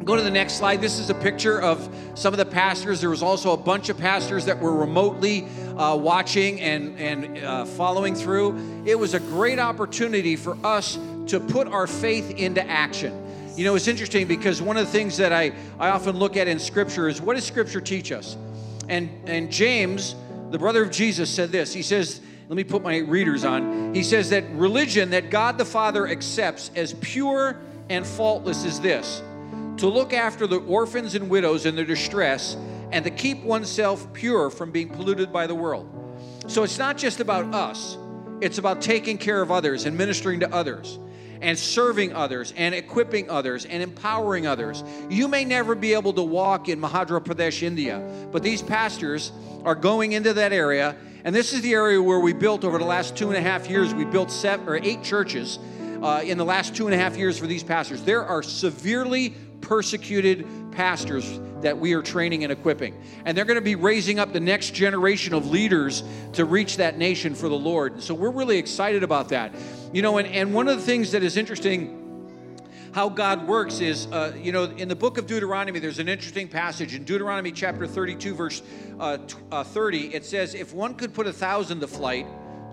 Go 0.04 0.14
to 0.14 0.22
the 0.22 0.30
next 0.30 0.54
slide. 0.54 0.80
This 0.80 1.00
is 1.00 1.10
a 1.10 1.14
picture 1.14 1.60
of 1.60 1.92
some 2.14 2.32
of 2.32 2.38
the 2.38 2.46
pastors. 2.46 3.00
There 3.00 3.10
was 3.10 3.24
also 3.24 3.52
a 3.52 3.56
bunch 3.56 3.88
of 3.88 3.98
pastors 3.98 4.44
that 4.44 4.60
were 4.60 4.72
remotely 4.72 5.48
uh, 5.76 5.96
watching 5.96 6.60
and, 6.60 6.96
and 6.98 7.38
uh, 7.38 7.64
following 7.64 8.14
through. 8.14 8.84
It 8.86 8.96
was 8.96 9.14
a 9.14 9.20
great 9.20 9.58
opportunity 9.58 10.36
for 10.36 10.56
us 10.64 10.96
to 11.26 11.40
put 11.40 11.66
our 11.66 11.88
faith 11.88 12.30
into 12.30 12.64
action. 12.68 13.25
You 13.56 13.64
know, 13.64 13.74
it's 13.74 13.88
interesting 13.88 14.26
because 14.26 14.60
one 14.60 14.76
of 14.76 14.84
the 14.84 14.92
things 14.92 15.16
that 15.16 15.32
I, 15.32 15.52
I 15.78 15.88
often 15.88 16.18
look 16.18 16.36
at 16.36 16.46
in 16.46 16.58
Scripture 16.58 17.08
is 17.08 17.22
what 17.22 17.36
does 17.36 17.44
Scripture 17.44 17.80
teach 17.80 18.12
us? 18.12 18.36
And, 18.90 19.08
and 19.26 19.50
James, 19.50 20.14
the 20.50 20.58
brother 20.58 20.82
of 20.82 20.90
Jesus, 20.90 21.34
said 21.34 21.52
this. 21.52 21.72
He 21.72 21.80
says, 21.80 22.20
let 22.48 22.56
me 22.56 22.64
put 22.64 22.82
my 22.82 22.98
readers 22.98 23.46
on. 23.46 23.94
He 23.94 24.02
says 24.02 24.28
that 24.28 24.44
religion 24.50 25.08
that 25.10 25.30
God 25.30 25.56
the 25.56 25.64
Father 25.64 26.06
accepts 26.06 26.70
as 26.76 26.92
pure 27.00 27.58
and 27.88 28.06
faultless 28.06 28.66
is 28.66 28.78
this 28.78 29.22
to 29.78 29.88
look 29.88 30.12
after 30.12 30.46
the 30.46 30.58
orphans 30.60 31.14
and 31.14 31.30
widows 31.30 31.64
in 31.64 31.76
their 31.76 31.84
distress 31.84 32.58
and 32.92 33.04
to 33.06 33.10
keep 33.10 33.42
oneself 33.42 34.12
pure 34.12 34.50
from 34.50 34.70
being 34.70 34.90
polluted 34.90 35.32
by 35.32 35.46
the 35.46 35.54
world. 35.54 35.88
So 36.46 36.62
it's 36.62 36.78
not 36.78 36.98
just 36.98 37.20
about 37.20 37.54
us, 37.54 37.96
it's 38.42 38.58
about 38.58 38.82
taking 38.82 39.16
care 39.16 39.40
of 39.40 39.50
others 39.50 39.86
and 39.86 39.96
ministering 39.96 40.40
to 40.40 40.54
others 40.54 40.98
and 41.40 41.58
serving 41.58 42.12
others 42.12 42.52
and 42.56 42.74
equipping 42.74 43.30
others 43.30 43.64
and 43.64 43.82
empowering 43.82 44.46
others. 44.46 44.82
You 45.08 45.28
may 45.28 45.44
never 45.44 45.74
be 45.74 45.94
able 45.94 46.12
to 46.14 46.22
walk 46.22 46.68
in 46.68 46.80
Madhya 46.80 47.24
Pradesh, 47.24 47.62
India, 47.62 48.28
but 48.32 48.42
these 48.42 48.62
pastors 48.62 49.32
are 49.64 49.74
going 49.74 50.12
into 50.12 50.32
that 50.34 50.52
area. 50.52 50.96
And 51.24 51.34
this 51.34 51.52
is 51.52 51.60
the 51.62 51.72
area 51.72 52.00
where 52.00 52.20
we 52.20 52.32
built 52.32 52.64
over 52.64 52.78
the 52.78 52.84
last 52.84 53.16
two 53.16 53.28
and 53.28 53.36
a 53.36 53.40
half 53.40 53.68
years. 53.68 53.92
We 53.92 54.04
built 54.04 54.30
seven 54.30 54.68
or 54.68 54.76
eight 54.76 55.02
churches 55.02 55.58
uh, 56.02 56.22
in 56.24 56.38
the 56.38 56.44
last 56.44 56.76
two 56.76 56.86
and 56.86 56.94
a 56.94 56.98
half 56.98 57.16
years 57.16 57.38
for 57.38 57.46
these 57.46 57.64
pastors. 57.64 58.02
There 58.02 58.24
are 58.24 58.42
severely 58.42 59.34
persecuted 59.66 60.46
pastors 60.70 61.40
that 61.60 61.76
we 61.76 61.92
are 61.92 62.00
training 62.00 62.44
and 62.44 62.52
equipping. 62.52 62.94
And 63.24 63.36
they're 63.36 63.44
going 63.44 63.56
to 63.56 63.60
be 63.60 63.74
raising 63.74 64.20
up 64.20 64.32
the 64.32 64.38
next 64.38 64.74
generation 64.74 65.34
of 65.34 65.50
leaders 65.50 66.04
to 66.34 66.44
reach 66.44 66.76
that 66.76 66.98
nation 66.98 67.34
for 67.34 67.48
the 67.48 67.58
Lord. 67.58 68.00
So 68.00 68.14
we're 68.14 68.30
really 68.30 68.58
excited 68.58 69.02
about 69.02 69.30
that. 69.30 69.52
You 69.92 70.02
know, 70.02 70.18
and, 70.18 70.28
and 70.28 70.54
one 70.54 70.68
of 70.68 70.76
the 70.76 70.82
things 70.84 71.10
that 71.12 71.24
is 71.24 71.36
interesting 71.36 72.04
how 72.92 73.08
God 73.08 73.48
works 73.48 73.80
is, 73.80 74.06
uh, 74.06 74.34
you 74.40 74.52
know, 74.52 74.64
in 74.64 74.88
the 74.88 74.96
book 74.96 75.18
of 75.18 75.26
Deuteronomy, 75.26 75.80
there's 75.80 75.98
an 75.98 76.08
interesting 76.08 76.46
passage. 76.46 76.94
In 76.94 77.02
Deuteronomy 77.02 77.50
chapter 77.50 77.88
32, 77.88 78.34
verse 78.34 78.62
uh, 79.00 79.18
t- 79.18 79.34
uh, 79.50 79.64
30, 79.64 80.14
it 80.14 80.24
says, 80.24 80.54
If 80.54 80.72
one 80.72 80.94
could 80.94 81.12
put 81.12 81.26
a 81.26 81.32
thousand 81.32 81.80
to 81.80 81.88
flight, 81.88 82.26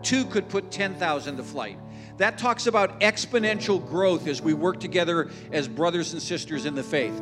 two 0.04 0.26
could 0.26 0.48
put 0.48 0.70
10,000 0.70 1.38
to 1.38 1.44
flight. 1.44 1.80
That 2.18 2.38
talks 2.38 2.68
about 2.68 3.00
exponential 3.02 3.86
growth 3.86 4.28
as 4.28 4.42
we 4.42 4.54
work 4.54 4.80
together 4.80 5.32
as 5.52 5.68
brothers 5.68 6.14
and 6.14 6.22
sisters 6.22 6.66
in 6.66 6.76
the 6.76 6.84
faith. 6.84 7.20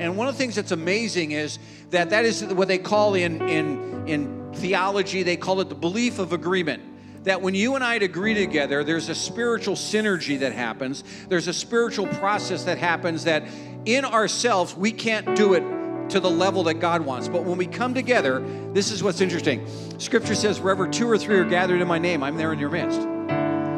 And 0.00 0.16
one 0.16 0.26
of 0.26 0.34
the 0.34 0.38
things 0.38 0.56
that's 0.56 0.72
amazing 0.72 1.30
is 1.30 1.58
that 1.90 2.10
that 2.10 2.24
is 2.24 2.42
what 2.44 2.68
they 2.68 2.78
call 2.78 3.14
in, 3.14 3.40
in, 3.48 4.08
in 4.08 4.52
theology, 4.54 5.22
they 5.22 5.36
call 5.36 5.60
it 5.60 5.68
the 5.68 5.74
belief 5.74 6.18
of 6.18 6.32
agreement 6.32 6.82
that 7.24 7.40
when 7.40 7.54
you 7.54 7.76
and 7.76 7.84
I 7.84 7.94
agree 7.94 8.34
together, 8.34 8.82
there's 8.82 9.08
a 9.08 9.14
spiritual 9.14 9.76
synergy 9.76 10.40
that 10.40 10.52
happens. 10.52 11.04
There's 11.28 11.48
a 11.48 11.52
spiritual 11.52 12.08
process 12.08 12.64
that 12.64 12.78
happens 12.78 13.24
that 13.24 13.44
in 13.84 14.04
ourselves, 14.04 14.76
we 14.76 14.92
can't 14.92 15.36
do 15.36 15.54
it 15.54 15.62
to 16.10 16.20
the 16.20 16.30
level 16.30 16.64
that 16.64 16.74
God 16.74 17.02
wants. 17.02 17.28
But 17.28 17.44
when 17.44 17.58
we 17.58 17.66
come 17.66 17.94
together, 17.94 18.40
this 18.72 18.90
is 18.90 19.02
what's 19.02 19.20
interesting. 19.20 19.66
Scripture 19.98 20.34
says, 20.34 20.60
wherever 20.60 20.86
two 20.86 21.08
or 21.08 21.16
three 21.16 21.38
are 21.38 21.44
gathered 21.44 21.80
in 21.80 21.88
my 21.88 21.98
name, 21.98 22.22
I'm 22.22 22.36
there 22.36 22.52
in 22.52 22.58
your 22.58 22.70
midst. 22.70 23.00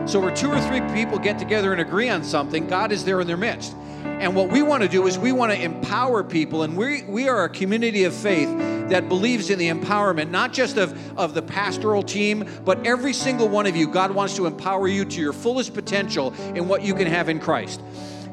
So, 0.07 0.21
where 0.21 0.35
two 0.35 0.51
or 0.51 0.61
three 0.61 0.83
people 0.93 1.19
get 1.19 1.39
together 1.39 1.73
and 1.73 1.81
agree 1.81 2.11
on 2.11 2.23
something, 2.25 2.67
God 2.67 2.93
is 2.93 3.05
there 3.05 3.21
in 3.21 3.27
their 3.27 3.39
midst. 3.39 3.75
And 4.05 4.37
what 4.37 4.51
we 4.51 4.61
want 4.61 4.83
to 4.83 4.89
do 4.89 5.07
is 5.07 5.19
we 5.19 5.33
want 5.33 5.51
to 5.53 5.61
empower 5.61 6.23
people, 6.23 6.63
and 6.63 6.77
we, 6.77 7.03
we 7.05 7.29
are 7.29 7.45
a 7.45 7.49
community 7.49 8.05
of 8.05 8.15
faith 8.15 8.49
that 8.91 9.09
believes 9.09 9.49
in 9.49 9.59
the 9.59 9.71
empowerment, 9.71 10.31
not 10.31 10.53
just 10.53 10.77
of, 10.77 11.19
of 11.19 11.33
the 11.33 11.41
pastoral 11.41 12.03
team, 12.03 12.47
but 12.67 12.87
every 12.87 13.15
single 13.15 13.49
one 13.49 13.67
of 13.67 13.77
you. 13.77 13.89
God 13.89 14.11
wants 14.11 14.37
to 14.37 14.45
empower 14.45 14.89
you 14.89 15.07
to 15.07 15.21
your 15.21 15.33
fullest 15.33 15.73
potential 15.73 16.35
in 16.55 16.69
what 16.69 16.83
you 16.83 16.95
can 16.95 17.07
have 17.07 17.31
in 17.31 17.41
Christ. 17.41 17.81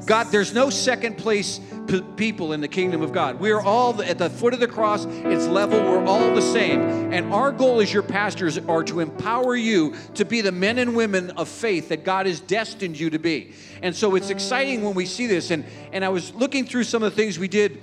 God, 0.05 0.27
there's 0.31 0.53
no 0.53 0.69
second 0.69 1.17
place 1.17 1.59
p- 1.87 2.01
people 2.15 2.53
in 2.53 2.61
the 2.61 2.67
kingdom 2.67 3.01
of 3.01 3.11
God. 3.11 3.39
We 3.39 3.51
are 3.51 3.61
all 3.61 4.01
at 4.01 4.17
the 4.17 4.29
foot 4.29 4.53
of 4.53 4.59
the 4.59 4.67
cross, 4.67 5.05
it's 5.05 5.47
level, 5.47 5.79
we're 5.79 6.05
all 6.05 6.33
the 6.33 6.41
same. 6.41 6.81
And 7.13 7.33
our 7.33 7.51
goal 7.51 7.81
as 7.81 7.93
your 7.93 8.03
pastors 8.03 8.57
are 8.57 8.83
to 8.83 8.99
empower 8.99 9.55
you 9.55 9.95
to 10.15 10.25
be 10.25 10.41
the 10.41 10.51
men 10.51 10.77
and 10.77 10.95
women 10.95 11.31
of 11.31 11.47
faith 11.47 11.89
that 11.89 12.03
God 12.03 12.25
has 12.25 12.39
destined 12.39 12.99
you 12.99 13.09
to 13.11 13.19
be. 13.19 13.53
And 13.81 13.95
so 13.95 14.15
it's 14.15 14.29
exciting 14.29 14.83
when 14.83 14.93
we 14.93 15.05
see 15.05 15.27
this. 15.27 15.51
And, 15.51 15.65
and 15.91 16.03
I 16.03 16.09
was 16.09 16.33
looking 16.33 16.65
through 16.65 16.85
some 16.85 17.03
of 17.03 17.11
the 17.11 17.15
things 17.15 17.37
we 17.37 17.47
did 17.47 17.81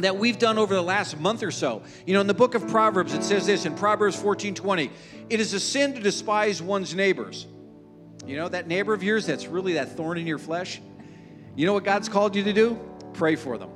that 0.00 0.16
we've 0.16 0.38
done 0.38 0.58
over 0.58 0.74
the 0.74 0.82
last 0.82 1.18
month 1.18 1.42
or 1.42 1.50
so. 1.50 1.82
You 2.06 2.14
know, 2.14 2.20
in 2.20 2.26
the 2.26 2.34
book 2.34 2.54
of 2.54 2.68
Proverbs, 2.68 3.14
it 3.14 3.22
says 3.22 3.46
this 3.46 3.64
in 3.64 3.74
Proverbs 3.74 4.16
14 4.16 4.54
20, 4.54 4.90
it 5.30 5.40
is 5.40 5.54
a 5.54 5.60
sin 5.60 5.94
to 5.94 6.00
despise 6.00 6.60
one's 6.60 6.94
neighbors. 6.94 7.46
You 8.26 8.36
know, 8.36 8.48
that 8.48 8.66
neighbor 8.66 8.92
of 8.92 9.02
yours 9.02 9.26
that's 9.26 9.46
really 9.46 9.74
that 9.74 9.96
thorn 9.96 10.18
in 10.18 10.26
your 10.26 10.38
flesh. 10.38 10.80
You 11.56 11.64
know 11.64 11.72
what 11.72 11.84
God's 11.84 12.08
called 12.08 12.36
you 12.36 12.44
to 12.44 12.52
do? 12.52 12.78
Pray 13.14 13.34
for 13.34 13.56
them. 13.56 13.70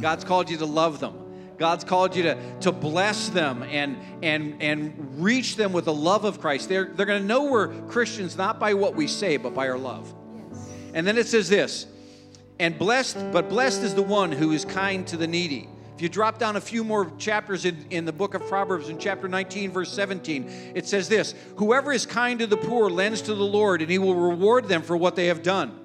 God's 0.00 0.24
called 0.24 0.50
you 0.50 0.58
to 0.58 0.66
love 0.66 1.00
them. 1.00 1.14
God's 1.58 1.84
called 1.84 2.16
you 2.16 2.24
to, 2.24 2.38
to 2.60 2.72
bless 2.72 3.28
them 3.28 3.62
and, 3.62 3.98
and, 4.22 4.60
and 4.62 5.22
reach 5.22 5.56
them 5.56 5.72
with 5.72 5.84
the 5.84 5.94
love 5.94 6.24
of 6.24 6.40
Christ. 6.40 6.68
They're, 6.68 6.86
they're 6.86 7.06
going 7.06 7.20
to 7.20 7.26
know 7.26 7.44
we're 7.44 7.68
Christians 7.82 8.36
not 8.36 8.58
by 8.58 8.74
what 8.74 8.94
we 8.96 9.06
say, 9.06 9.36
but 9.36 9.54
by 9.54 9.68
our 9.68 9.78
love. 9.78 10.12
And 10.94 11.06
then 11.06 11.18
it 11.18 11.28
says 11.28 11.48
this, 11.48 11.86
and 12.58 12.78
blessed, 12.78 13.32
but 13.32 13.48
blessed 13.48 13.82
is 13.82 13.94
the 13.94 14.02
one 14.02 14.32
who 14.32 14.52
is 14.52 14.64
kind 14.64 15.06
to 15.08 15.16
the 15.16 15.26
needy. 15.26 15.68
If 15.94 16.02
you 16.02 16.08
drop 16.08 16.38
down 16.38 16.56
a 16.56 16.60
few 16.60 16.82
more 16.82 17.12
chapters 17.18 17.66
in, 17.66 17.86
in 17.90 18.06
the 18.06 18.12
book 18.12 18.32
of 18.32 18.46
Proverbs, 18.46 18.88
in 18.88 18.98
chapter 18.98 19.28
19, 19.28 19.70
verse 19.70 19.92
17, 19.92 20.72
it 20.74 20.86
says 20.86 21.08
this 21.10 21.34
Whoever 21.56 21.92
is 21.92 22.06
kind 22.06 22.40
to 22.40 22.46
the 22.46 22.56
poor 22.56 22.88
lends 22.88 23.20
to 23.22 23.34
the 23.34 23.44
Lord, 23.44 23.82
and 23.82 23.90
he 23.90 23.98
will 23.98 24.14
reward 24.14 24.66
them 24.66 24.80
for 24.80 24.96
what 24.96 25.14
they 25.14 25.26
have 25.26 25.42
done. 25.42 25.78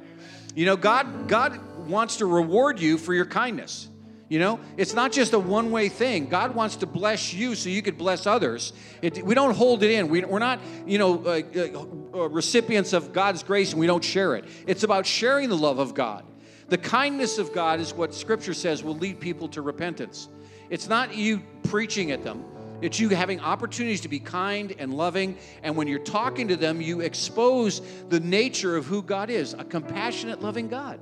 You 0.55 0.65
know, 0.65 0.77
God, 0.77 1.27
God 1.27 1.59
wants 1.87 2.17
to 2.17 2.25
reward 2.25 2.79
you 2.79 2.97
for 2.97 3.13
your 3.13 3.25
kindness. 3.25 3.89
You 4.27 4.39
know, 4.39 4.59
it's 4.75 4.95
not 4.95 5.11
just 5.11 5.33
a 5.33 5.39
one 5.39 5.69
way 5.69 5.87
thing. 5.87 6.25
God 6.25 6.55
wants 6.55 6.77
to 6.77 6.87
bless 6.87 7.31
you 7.31 7.53
so 7.53 7.69
you 7.69 7.83
could 7.83 7.97
bless 7.97 8.25
others. 8.25 8.73
It, 9.03 9.23
we 9.23 9.35
don't 9.35 9.55
hold 9.55 9.83
it 9.83 9.91
in. 9.91 10.07
We, 10.07 10.23
are 10.23 10.39
not, 10.39 10.59
you 10.87 10.97
know, 10.97 11.23
uh, 11.23 11.41
uh, 11.55 12.17
uh, 12.17 12.29
recipients 12.29 12.93
of 12.93 13.13
God's 13.13 13.43
grace 13.43 13.71
and 13.71 13.79
we 13.79 13.85
don't 13.85 14.03
share 14.03 14.35
it. 14.35 14.45
It's 14.65 14.83
about 14.83 15.05
sharing 15.05 15.49
the 15.49 15.57
love 15.57 15.77
of 15.77 15.93
God. 15.93 16.25
The 16.69 16.79
kindness 16.79 17.37
of 17.37 17.53
God 17.53 17.79
is 17.79 17.93
what 17.93 18.15
Scripture 18.15 18.55
says 18.55 18.83
will 18.83 18.97
lead 18.97 19.19
people 19.19 19.47
to 19.49 19.61
repentance. 19.61 20.27
It's 20.71 20.89
not 20.89 21.13
you 21.13 21.43
preaching 21.63 22.09
at 22.09 22.23
them, 22.23 22.43
it's 22.81 22.99
you 22.99 23.09
having 23.09 23.39
opportunities 23.39 24.01
to 24.01 24.09
be 24.09 24.19
kind 24.19 24.75
and 24.77 24.93
loving. 24.93 25.37
And 25.63 25.75
when 25.75 25.87
you're 25.87 25.99
talking 25.99 26.49
to 26.49 26.55
them, 26.55 26.81
you 26.81 27.01
expose 27.01 27.81
the 28.09 28.19
nature 28.19 28.75
of 28.75 28.85
who 28.85 29.01
God 29.01 29.29
is 29.29 29.53
a 29.53 29.63
compassionate, 29.63 30.41
loving 30.41 30.67
God. 30.67 30.99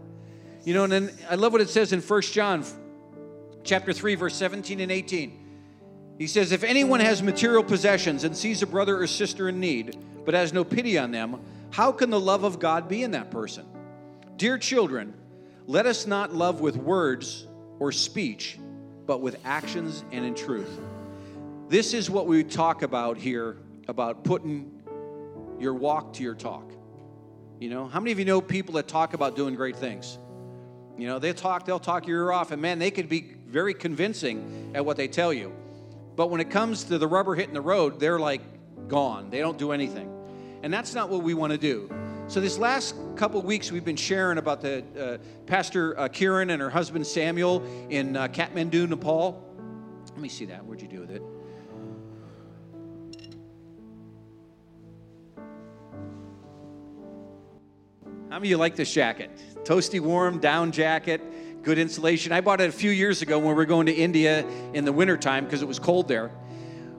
You 0.63 0.73
know, 0.73 0.83
and 0.83 0.91
then 0.91 1.11
I 1.29 1.35
love 1.35 1.51
what 1.51 1.61
it 1.61 1.69
says 1.69 1.91
in 1.91 2.01
1 2.01 2.21
John 2.21 2.63
chapter 3.63 3.91
3, 3.93 4.15
verse 4.15 4.35
17 4.35 4.79
and 4.79 4.91
18. 4.91 5.39
He 6.17 6.27
says, 6.27 6.51
If 6.51 6.63
anyone 6.63 6.99
has 6.99 7.23
material 7.23 7.63
possessions 7.63 8.23
and 8.23 8.35
sees 8.35 8.61
a 8.61 8.67
brother 8.67 9.01
or 9.01 9.07
sister 9.07 9.49
in 9.49 9.59
need, 9.59 9.97
but 10.25 10.33
has 10.33 10.53
no 10.53 10.63
pity 10.63 10.97
on 10.97 11.11
them, 11.11 11.41
how 11.71 11.91
can 11.91 12.09
the 12.09 12.19
love 12.19 12.43
of 12.43 12.59
God 12.59 12.87
be 12.87 13.03
in 13.03 13.11
that 13.11 13.31
person? 13.31 13.65
Dear 14.37 14.57
children, 14.57 15.13
let 15.65 15.85
us 15.85 16.05
not 16.05 16.33
love 16.33 16.61
with 16.61 16.75
words 16.75 17.47
or 17.79 17.91
speech, 17.91 18.59
but 19.05 19.21
with 19.21 19.37
actions 19.43 20.03
and 20.11 20.23
in 20.25 20.35
truth. 20.35 20.79
This 21.73 21.95
is 21.95 22.07
what 22.07 22.27
we 22.27 22.43
talk 22.43 22.83
about 22.83 23.17
here 23.17 23.57
about 23.87 24.23
putting 24.23 24.83
your 25.57 25.73
walk 25.73 26.13
to 26.13 26.21
your 26.21 26.35
talk. 26.35 26.71
You 27.59 27.71
know, 27.71 27.87
how 27.87 27.99
many 27.99 28.11
of 28.11 28.19
you 28.19 28.25
know 28.25 28.41
people 28.41 28.75
that 28.75 28.87
talk 28.87 29.15
about 29.15 29.35
doing 29.35 29.55
great 29.55 29.75
things? 29.77 30.19
You 30.99 31.07
know, 31.07 31.17
they 31.17 31.33
talk, 31.33 31.65
they'll 31.65 31.79
talk 31.79 32.05
your 32.05 32.25
ear 32.25 32.31
off, 32.31 32.51
and 32.51 32.61
man, 32.61 32.77
they 32.77 32.91
could 32.91 33.09
be 33.09 33.21
very 33.47 33.73
convincing 33.73 34.73
at 34.75 34.85
what 34.85 34.97
they 34.97 35.07
tell 35.07 35.33
you. 35.33 35.51
But 36.15 36.29
when 36.29 36.41
it 36.41 36.51
comes 36.51 36.83
to 36.83 36.99
the 36.99 37.07
rubber 37.07 37.33
hitting 37.33 37.55
the 37.55 37.61
road, 37.61 37.99
they're 37.99 38.19
like 38.19 38.43
gone. 38.87 39.31
They 39.31 39.39
don't 39.39 39.57
do 39.57 39.71
anything. 39.71 40.15
And 40.61 40.71
that's 40.71 40.93
not 40.93 41.09
what 41.09 41.23
we 41.23 41.33
want 41.33 41.53
to 41.53 41.57
do. 41.57 41.91
So 42.27 42.39
this 42.39 42.59
last 42.59 42.93
couple 43.15 43.41
weeks, 43.41 43.71
we've 43.71 43.83
been 43.83 43.95
sharing 43.95 44.37
about 44.37 44.61
the 44.61 44.83
uh, 44.95 45.17
Pastor 45.47 45.99
uh, 45.99 46.07
Kiran 46.07 46.51
and 46.51 46.61
her 46.61 46.69
husband 46.69 47.07
Samuel 47.07 47.65
in 47.89 48.15
uh, 48.15 48.27
Kathmandu, 48.27 48.87
Nepal. 48.87 49.43
Let 50.11 50.19
me 50.19 50.29
see 50.29 50.45
that. 50.45 50.63
What'd 50.63 50.79
you 50.79 50.87
do 50.87 50.99
with 50.99 51.09
it? 51.09 51.23
How 58.33 58.39
many 58.39 58.47
of 58.47 58.49
you 58.49 58.57
like 58.57 58.75
this 58.75 58.91
jacket? 58.91 59.29
Toasty 59.63 59.99
warm 59.99 60.39
down 60.39 60.71
jacket, 60.71 61.21
good 61.61 61.77
insulation. 61.77 62.31
I 62.31 62.41
bought 62.41 62.61
it 62.61 62.69
a 62.69 62.71
few 62.71 62.89
years 62.89 63.21
ago 63.21 63.37
when 63.37 63.49
we 63.49 63.53
were 63.53 63.67
going 63.67 63.85
to 63.85 63.93
India 63.93 64.43
in 64.73 64.85
the 64.85 64.91
wintertime 64.91 65.45
because 65.45 65.61
it 65.61 65.67
was 65.67 65.77
cold 65.77 66.07
there. 66.07 66.31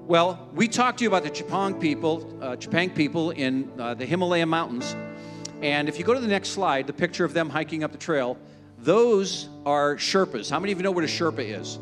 Well, 0.07 0.49
we 0.55 0.69
talked 0.69 0.99
to 0.99 1.03
you 1.03 1.09
about 1.09 1.25
the 1.25 1.31
Chepang 1.31 1.81
people, 1.81 2.39
uh, 2.41 2.55
Chepang 2.55 2.95
people 2.95 3.33
in 3.33 3.69
uh, 3.81 3.95
the 3.95 4.07
Himalaya 4.07 4.47
mountains. 4.47 4.95
And 5.61 5.89
if 5.89 5.99
you 5.99 6.05
go 6.05 6.15
to 6.15 6.21
the 6.21 6.29
next 6.29 6.51
slide, 6.51 6.87
the 6.87 6.93
picture 6.93 7.25
of 7.25 7.35
them 7.35 7.51
hiking 7.51 7.83
up 7.83 7.91
the 7.91 7.99
trail, 7.99 8.39
those 8.79 9.49
are 9.67 9.97
Sherpas. 9.97 10.49
How 10.49 10.61
many 10.61 10.71
of 10.71 10.79
you 10.79 10.85
know 10.85 10.93
what 10.93 11.03
a 11.03 11.09
Sherpa 11.09 11.41
is? 11.41 11.81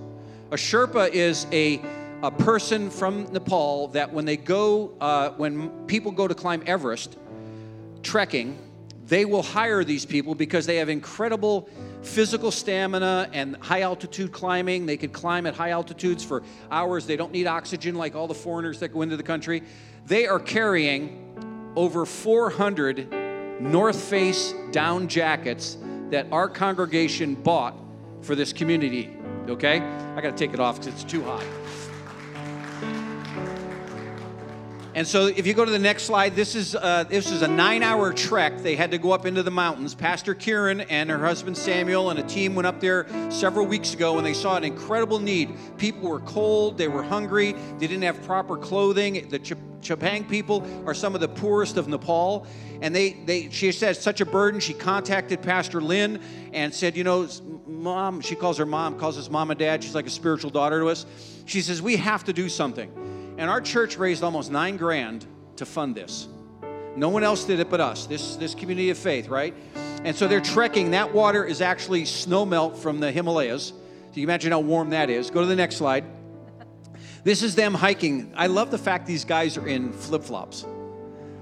A 0.50 0.57
Sherpa 0.57 1.11
is 1.11 1.46
a, 1.53 1.78
a 2.22 2.30
person 2.30 2.88
from 2.88 3.30
Nepal 3.34 3.88
that 3.88 4.14
when 4.14 4.24
they 4.24 4.38
go, 4.38 4.94
uh, 4.98 5.28
when 5.32 5.68
people 5.88 6.11
go 6.11 6.26
to 6.26 6.34
climb 6.34 6.62
Everest, 6.64 7.18
trekking, 8.03 8.57
they 9.07 9.24
will 9.24 9.42
hire 9.42 9.84
these 9.84 10.07
people 10.07 10.34
because 10.34 10.64
they 10.66 10.76
have 10.76 10.88
incredible 10.88 11.68
physical 12.03 12.50
stamina 12.50 13.28
and 13.32 13.57
high 13.57 13.80
altitude 13.82 14.32
climbing. 14.32 14.86
They 14.86 14.96
could 14.96 15.12
climb 15.12 15.46
at 15.46 15.55
high 15.55 15.70
altitudes 15.70 16.24
for 16.24 16.42
hours. 16.70 17.07
They 17.07 17.16
don't 17.16 17.32
need 17.32 17.46
oxygen 17.46 17.94
like 17.94 18.14
all 18.14 18.28
the 18.28 18.34
foreigners 18.34 18.80
that 18.80 18.88
go 18.88 19.03
into 19.03 19.16
the 19.16 19.22
country. 19.22 19.62
They 20.07 20.26
are 20.26 20.40
carrying 20.40 21.72
over 21.76 22.07
400 22.07 23.61
North 23.61 24.00
Face 24.03 24.55
down 24.70 25.09
jackets 25.09 25.78
that 26.11 26.26
our 26.30 26.48
congregation 26.48 27.34
bought 27.34 27.76
for 28.20 28.34
this 28.34 28.53
community. 28.53 29.16
Okay? 29.48 29.80
I 29.80 30.20
got 30.20 30.36
to 30.36 30.46
take 30.46 30.55
it 30.55 30.61
off 30.61 30.80
because 30.80 30.94
it's 30.94 31.11
too 31.11 31.22
hot. 31.22 31.44
And 34.95 35.09
so, 35.09 35.26
if 35.26 35.47
you 35.47 35.55
go 35.55 35.64
to 35.64 35.70
the 35.70 35.78
next 35.78 36.03
slide, 36.03 36.36
this 36.36 36.55
is 36.55 36.74
uh, 36.74 37.05
this 37.05 37.30
is 37.30 37.40
a 37.40 37.49
nine-hour 37.49 38.12
trek. 38.12 38.59
They 38.59 38.76
had 38.76 38.90
to 38.90 38.99
go 38.99 39.12
up 39.12 39.24
into 39.24 39.43
the 39.43 39.51
mountains. 39.51 39.95
Pastor 39.95 40.34
Kiran 40.34 40.84
and 40.90 41.09
her 41.09 41.18
husband 41.18 41.57
Samuel 41.57 42.11
and 42.11 42.18
a 42.18 42.22
team 42.22 42.55
went 42.55 42.66
up 42.66 42.78
there 42.78 43.07
several 43.30 43.64
weeks 43.64 43.95
ago, 43.95 44.18
and 44.18 44.26
they 44.26 44.34
saw 44.34 44.59
an 44.59 44.64
incredible 44.64 45.18
need. 45.18 45.57
People 45.78 46.11
were 46.11 46.20
cold, 46.20 46.76
they 46.76 46.88
were 46.88 47.03
hungry, 47.03 47.53
they 47.78 47.86
didn't 47.86 48.03
have 48.03 48.22
proper 48.24 48.59
clothing. 48.59 49.30
The 49.30 49.38
Ch- 49.38 49.55
people 50.28 50.62
are 50.86 50.95
some 50.95 51.14
of 51.14 51.22
the 51.22 51.28
poorest 51.28 51.78
of 51.78 51.88
Nepal, 51.88 52.47
and 52.82 52.95
they 52.95 53.14
they 53.24 53.49
she 53.49 53.72
said 53.72 53.97
such 53.97 54.20
a 54.20 54.26
burden. 54.26 54.61
She 54.61 54.74
contacted 54.74 55.40
Pastor 55.40 55.80
Lynn 55.80 56.20
and 56.53 56.72
said, 56.74 56.99
you 56.99 57.05
know, 57.05 57.26
mom. 57.66 58.20
She 58.20 58.34
calls 58.34 58.59
her 58.59 58.66
mom, 58.66 58.99
calls 58.99 59.16
us 59.16 59.30
mom 59.30 59.51
and 59.51 59.59
dad. 59.59 59.82
She's 59.82 59.95
like 59.95 60.07
a 60.07 60.11
spiritual 60.11 60.51
daughter 60.51 60.80
to 60.80 60.88
us. 60.88 61.07
She 61.47 61.62
says 61.62 61.80
we 61.80 61.97
have 61.97 62.24
to 62.24 62.34
do 62.34 62.51
something. 62.51 62.93
And 63.39 63.51
our 63.51 63.61
church 63.61 63.97
raised 63.97 64.22
almost 64.22 64.51
nine 64.51 64.76
grand 64.76 65.26
to 65.57 65.66
fund 65.66 65.95
this. 65.95 66.28
No 66.97 67.09
one 67.09 67.24
else 67.24 67.45
did 67.45 67.59
it 67.59 67.70
but 67.70 67.80
us, 67.80 68.07
this, 68.07 68.37
this 68.37 68.55
community 68.55 68.91
of 68.91 68.99
faith, 68.99 69.28
right? 69.28 69.55
And 70.05 70.14
so 70.14 70.28
they're 70.28 70.41
trekking. 70.41 70.91
That 70.91 71.14
water 71.14 71.45
is 71.45 71.61
actually 71.61 72.05
snow 72.05 72.45
melt 72.45 72.76
from 72.76 73.01
the 73.01 73.11
Himalayas. 73.11 73.68
So 73.68 74.20
you 74.20 74.24
imagine 74.24 74.53
how 74.53 74.61
warm 74.61 74.91
that 74.91 75.09
is. 75.09 75.30
Go 75.30 75.41
to 75.41 75.47
the 75.47 75.57
next 75.57 75.76
slide. 75.76 76.05
This 77.24 77.43
is 77.43 77.55
them 77.55 77.72
hiking. 77.72 78.33
I 78.37 78.49
love 78.49 78.70
the 78.70 78.78
fact 78.78 79.07
these 79.07 79.24
guys 79.24 79.57
are 79.57 79.66
in 79.66 79.93
flip 79.93 80.22
flops. 80.22 80.66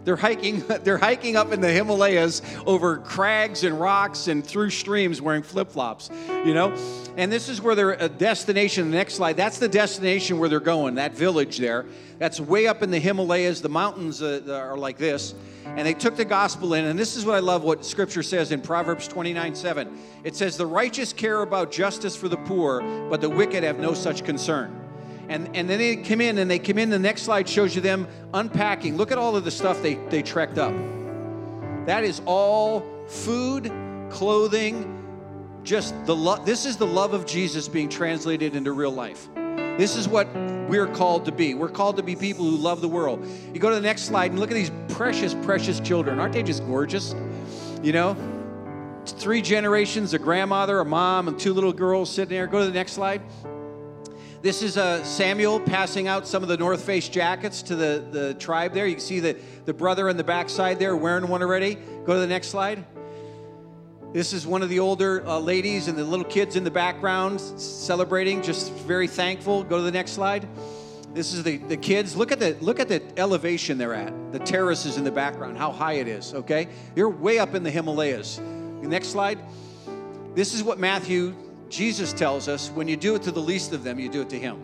They're 0.05 0.17
hiking, 0.17 0.61
they're 0.83 0.99
hiking 0.99 1.37
up 1.37 1.53
in 1.53 1.61
the 1.61 1.71
Himalayas 1.71 2.43
over 2.67 2.99
crags 2.99 3.65
and 3.65 3.79
rocks 3.81 4.29
and 4.29 4.45
through 4.45 4.71
streams 4.71 5.21
wearing 5.21 5.43
flip-flops, 5.43 6.11
you 6.45 6.55
know? 6.55 6.75
And 7.17 7.31
this 7.31 7.49
is 7.49 7.61
where 7.61 7.75
their 7.75 8.09
destination, 8.09 8.91
the 8.91 8.97
next 8.97 9.15
slide, 9.15 9.37
that's 9.37 9.59
the 9.59 9.69
destination 9.69 10.39
where 10.39 10.49
they're 10.49 10.61
going, 10.61 10.95
that 10.95 11.13
village 11.13 11.59
there. 11.59 11.87
That's 12.19 12.41
way 12.41 12.67
up 12.67 12.83
in 12.83 12.91
the 12.91 12.99
Himalayas. 12.99 13.63
The 13.63 13.69
mountains 13.69 14.23
uh, 14.23 14.43
are 14.49 14.77
like 14.77 14.99
this. 14.99 15.35
And 15.65 15.87
they 15.87 15.95
took 15.95 16.17
the 16.17 16.25
gospel 16.25 16.75
in, 16.75 16.85
and 16.85 16.99
this 16.99 17.17
is 17.17 17.25
what 17.25 17.35
I 17.35 17.39
love 17.39 17.63
what 17.63 17.85
scripture 17.85 18.23
says 18.23 18.51
in 18.51 18.61
Proverbs 18.61 19.07
29 19.07 19.55
7. 19.55 19.99
It 20.25 20.35
says, 20.35 20.57
The 20.57 20.67
righteous 20.67 21.13
care 21.13 21.43
about 21.43 21.71
justice 21.71 22.17
for 22.17 22.29
the 22.29 22.37
poor, 22.39 22.83
but 23.09 23.21
the 23.21 23.29
wicked 23.29 23.63
have 23.63 23.79
no 23.79 23.95
such 23.95 24.25
concern. 24.25 24.90
And, 25.31 25.49
and 25.55 25.71
then 25.71 25.79
they 25.79 25.95
come 25.95 26.21
in 26.21 26.39
and 26.39 26.51
they 26.51 26.59
come 26.59 26.77
in. 26.77 26.91
The 26.91 26.99
next 26.99 27.23
slide 27.23 27.49
shows 27.49 27.77
you 27.77 27.81
them 27.81 28.09
unpacking. 28.35 28.97
Look 28.97 29.13
at 29.13 29.17
all 29.17 29.37
of 29.37 29.45
the 29.45 29.51
stuff 29.53 29.81
they, 29.81 29.95
they 29.95 30.23
trekked 30.23 30.59
up. 30.59 30.75
That 31.87 32.03
is 32.03 32.21
all 32.27 32.85
food, 33.07 33.73
clothing, 34.11 34.97
just 35.63 35.95
the 36.05 36.17
love. 36.17 36.45
This 36.45 36.67
is 36.67 36.79
the 36.79 36.87
love 36.87 37.15
of 37.15 37.27
Jesus 37.27 37.69
being 37.69 37.89
translated 37.89 38.57
into 38.57 38.73
real 38.73 38.91
life. 38.91 39.29
This 39.79 39.95
is 39.95 40.09
what 40.09 40.27
we're 40.69 40.89
called 40.89 41.25
to 41.27 41.33
be. 41.33 41.55
We're 41.55 41.69
called 41.69 41.97
to 41.99 42.03
be 42.03 42.17
people 42.17 42.45
who 42.45 42.57
love 42.57 42.81
the 42.81 42.89
world. 42.89 43.25
You 43.55 43.61
go 43.61 43.69
to 43.69 43.77
the 43.77 43.81
next 43.81 44.03
slide 44.03 44.33
and 44.33 44.41
look 44.41 44.51
at 44.51 44.55
these 44.55 44.73
precious, 44.89 45.35
precious 45.43 45.79
children. 45.79 46.19
Aren't 46.19 46.33
they 46.33 46.43
just 46.43 46.67
gorgeous? 46.67 47.15
You 47.85 47.93
know, 47.93 48.17
three 49.07 49.43
generations 49.43 50.13
a 50.13 50.19
grandmother, 50.19 50.81
a 50.81 50.85
mom, 50.85 51.29
and 51.29 51.39
two 51.39 51.55
little 51.55 51.73
girls 51.73 52.11
sitting 52.11 52.31
there. 52.31 52.49
Go 52.49 52.59
to 52.59 52.67
the 52.67 52.73
next 52.73 52.95
slide. 52.95 53.23
This 54.43 54.63
is 54.63 54.79
uh, 54.79 55.05
Samuel 55.05 55.61
passing 55.61 56.09
out 56.09 56.27
some 56.27 56.43
of 56.43 56.49
the 56.49 56.57
North 56.57 56.83
Face 56.83 57.11
jackets 57.11 57.61
to 57.65 57.77
the, 57.77 58.03
the 58.11 58.33
tribe 58.35 58.73
there. 58.73 58.87
You 58.87 58.95
can 58.95 59.05
see 59.05 59.21
the, 59.21 59.37
the 59.67 59.75
brother 59.75 60.09
in 60.09 60.17
the 60.17 60.25
backside 60.25 60.79
there 60.79 60.97
wearing 60.97 61.29
one 61.29 61.43
already. 61.43 61.75
Go 62.07 62.15
to 62.15 62.21
the 62.21 62.27
next 62.27 62.49
slide. 62.49 62.83
This 64.15 64.33
is 64.33 64.47
one 64.47 64.63
of 64.63 64.71
the 64.71 64.79
older 64.79 65.27
uh, 65.27 65.39
ladies 65.39 65.89
and 65.89 65.99
the 65.99 66.05
little 66.05 66.25
kids 66.25 66.57
in 66.57 66.65
the 66.65 66.71
background 66.71 67.39
celebrating, 67.39 68.41
just 68.41 68.73
very 68.73 69.07
thankful. 69.07 69.63
Go 69.63 69.77
to 69.77 69.83
the 69.83 69.93
next 69.93 70.13
slide. 70.13 70.49
This 71.13 71.35
is 71.35 71.43
the, 71.43 71.59
the 71.59 71.77
kids. 71.77 72.17
Look 72.17 72.33
at 72.33 72.41
the 72.41 72.57
look 72.63 72.81
at 72.81 72.89
the 72.89 73.03
elevation 73.19 73.77
they're 73.77 73.93
at. 73.93 74.33
The 74.33 74.39
terraces 74.39 74.97
in 74.97 75.05
the 75.05 75.13
background, 75.13 75.59
how 75.59 75.71
high 75.71 75.95
it 75.95 76.09
is, 76.09 76.33
okay? 76.33 76.69
You're 76.97 77.11
way 77.11 77.39
up 77.39 77.55
in 77.55 77.63
the 77.63 77.71
Himalayas. 77.71 78.41
Next 78.81 79.09
slide. 79.09 79.39
This 80.35 80.55
is 80.55 80.63
what 80.63 80.79
Matthew 80.79 81.35
Jesus 81.71 82.13
tells 82.13 82.49
us 82.49 82.69
when 82.71 82.89
you 82.89 82.97
do 82.97 83.15
it 83.15 83.23
to 83.23 83.31
the 83.31 83.41
least 83.41 83.73
of 83.73 83.85
them, 83.85 83.99
you 83.99 84.09
do 84.09 84.23
it 84.23 84.31
to 84.31 84.39
him. 84.39 84.59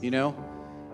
You 0.00 0.10
know? 0.10 0.44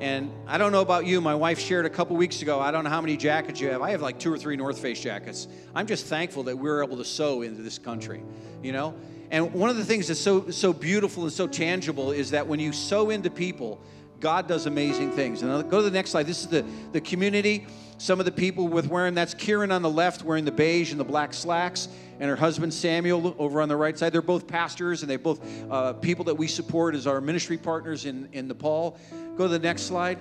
And 0.01 0.33
I 0.47 0.59
don't 0.59 0.73
know 0.73 0.81
about 0.81 1.07
you, 1.07 1.21
my 1.21 1.35
wife 1.35 1.61
shared 1.61 1.87
a 1.87 1.91
couple 1.91 2.17
weeks 2.17 2.43
ago. 2.43 2.59
I 2.59 2.71
don't 2.71 2.83
know 2.83 2.91
how 2.91 3.01
many 3.01 3.17
jackets 3.17 3.61
you 3.61 3.69
have. 3.69 3.81
I 3.81 3.91
have 3.91 4.03
like 4.03 4.19
two 4.19 4.33
or 4.33 4.39
three 4.39 4.57
North 4.57 4.79
Face 4.79 5.01
jackets. 5.01 5.47
I'm 5.75 5.87
just 5.87 6.07
thankful 6.07 6.43
that 6.45 6.59
we 6.59 6.69
are 6.69 6.83
able 6.83 6.97
to 6.97 7.05
sow 7.05 7.43
into 7.43 7.63
this 7.63 7.79
country, 7.79 8.23
you 8.63 8.73
know? 8.73 8.95
And 9.31 9.53
one 9.53 9.71
of 9.71 9.77
the 9.77 9.85
things 9.85 10.09
that's 10.09 10.21
so 10.21 10.51
so 10.51 10.73
beautiful 10.73 11.23
and 11.23 11.33
so 11.33 11.47
tangible 11.47 12.11
is 12.13 12.31
that 12.31 12.47
when 12.47 12.61
you 12.61 12.73
sow 12.73 13.11
into 13.11 13.31
people, 13.31 13.81
God 14.21 14.49
does 14.49 14.67
amazing 14.67 15.13
things. 15.13 15.43
And 15.43 15.51
I'll 15.51 15.63
go 15.63 15.79
to 15.79 15.85
the 15.85 15.91
next 15.91 16.11
slide. 16.11 16.27
This 16.27 16.41
is 16.41 16.49
the, 16.49 16.65
the 16.93 17.01
community. 17.01 17.67
Some 17.99 18.19
of 18.19 18.27
the 18.27 18.33
people 18.33 18.69
with 18.69 18.89
wearing 18.89 19.15
that's 19.15 19.35
Kiran 19.35 19.73
on 19.73 19.83
the 19.83 19.91
left 19.91 20.23
wearing 20.25 20.45
the 20.45 20.53
beige 20.53 20.91
and 20.91 21.01
the 21.01 21.05
black 21.05 21.33
slacks, 21.33 21.89
and 22.21 22.29
her 22.29 22.37
husband 22.37 22.73
Samuel 22.73 23.35
over 23.39 23.61
on 23.61 23.69
the 23.69 23.77
right 23.77 23.97
side. 23.97 24.13
They're 24.13 24.23
both 24.23 24.47
pastors 24.47 25.03
and 25.03 25.11
they're 25.11 25.19
both 25.19 25.41
uh, 25.71 25.95
people 25.95 26.25
that 26.27 26.35
we 26.35 26.47
support 26.47 26.95
as 26.95 27.07
our 27.07 27.21
ministry 27.21 27.59
partners 27.59 28.05
in, 28.05 28.29
in 28.33 28.49
Nepal. 28.49 28.99
Go 29.37 29.45
to 29.45 29.49
the 29.49 29.59
next 29.59 29.83
slide. 29.83 30.19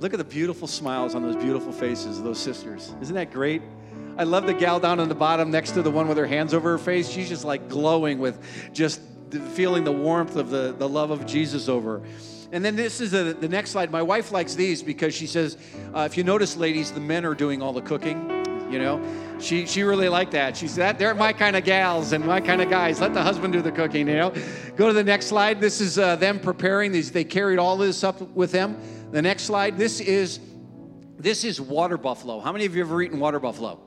Look 0.00 0.12
at 0.14 0.18
the 0.18 0.24
beautiful 0.24 0.66
smiles 0.66 1.14
on 1.14 1.22
those 1.22 1.36
beautiful 1.36 1.72
faces 1.72 2.18
of 2.18 2.24
those 2.24 2.38
sisters. 2.38 2.94
Isn't 3.00 3.14
that 3.14 3.32
great? 3.32 3.62
I 4.18 4.24
love 4.24 4.46
the 4.46 4.54
gal 4.54 4.78
down 4.78 5.00
on 5.00 5.08
the 5.08 5.14
bottom 5.14 5.50
next 5.50 5.72
to 5.72 5.82
the 5.82 5.90
one 5.90 6.08
with 6.08 6.18
her 6.18 6.26
hands 6.26 6.54
over 6.54 6.70
her 6.72 6.78
face. 6.78 7.08
She's 7.08 7.28
just 7.28 7.44
like 7.44 7.68
glowing 7.68 8.18
with 8.18 8.38
just 8.72 9.00
feeling 9.54 9.84
the 9.84 9.92
warmth 9.92 10.36
of 10.36 10.50
the, 10.50 10.74
the 10.76 10.88
love 10.88 11.10
of 11.10 11.24
Jesus 11.24 11.68
over 11.68 12.00
her. 12.00 12.06
And 12.52 12.62
then 12.62 12.76
this 12.76 13.00
is 13.00 13.10
the, 13.10 13.34
next 13.48 13.70
slide. 13.70 13.90
My 13.90 14.02
wife 14.02 14.30
likes 14.30 14.54
these 14.54 14.82
because 14.82 15.14
she 15.14 15.26
says, 15.26 15.56
uh, 15.94 16.00
if 16.00 16.18
you 16.18 16.22
notice, 16.22 16.54
ladies, 16.56 16.92
the 16.92 17.00
men 17.00 17.24
are 17.24 17.34
doing 17.34 17.62
all 17.62 17.72
the 17.72 17.80
cooking. 17.80 18.28
You 18.70 18.78
know, 18.78 19.02
she 19.38 19.66
she 19.66 19.82
really 19.82 20.08
liked 20.08 20.32
that. 20.32 20.56
She 20.56 20.66
said, 20.66 20.98
"They're 20.98 21.14
my 21.14 21.34
kind 21.34 21.56
of 21.56 21.64
gals 21.64 22.12
and 22.12 22.24
my 22.24 22.40
kind 22.40 22.62
of 22.62 22.70
guys. 22.70 23.02
Let 23.02 23.12
the 23.12 23.20
husband 23.22 23.52
do 23.52 23.60
the 23.60 23.70
cooking." 23.70 24.08
You 24.08 24.16
know. 24.16 24.34
Go 24.76 24.86
to 24.86 24.94
the 24.94 25.04
next 25.04 25.26
slide. 25.26 25.60
This 25.60 25.82
is 25.82 25.98
uh, 25.98 26.16
them 26.16 26.40
preparing 26.40 26.90
these. 26.90 27.12
They 27.12 27.24
carried 27.24 27.58
all 27.58 27.76
this 27.76 28.02
up 28.02 28.22
with 28.30 28.50
them. 28.50 28.80
The 29.10 29.20
next 29.20 29.42
slide. 29.42 29.76
This 29.76 30.00
is 30.00 30.40
this 31.18 31.44
is 31.44 31.60
water 31.60 31.98
buffalo. 31.98 32.40
How 32.40 32.50
many 32.50 32.64
of 32.64 32.74
you 32.74 32.80
have 32.80 32.90
ever 32.90 33.02
eaten 33.02 33.20
water 33.20 33.38
buffalo? 33.38 33.78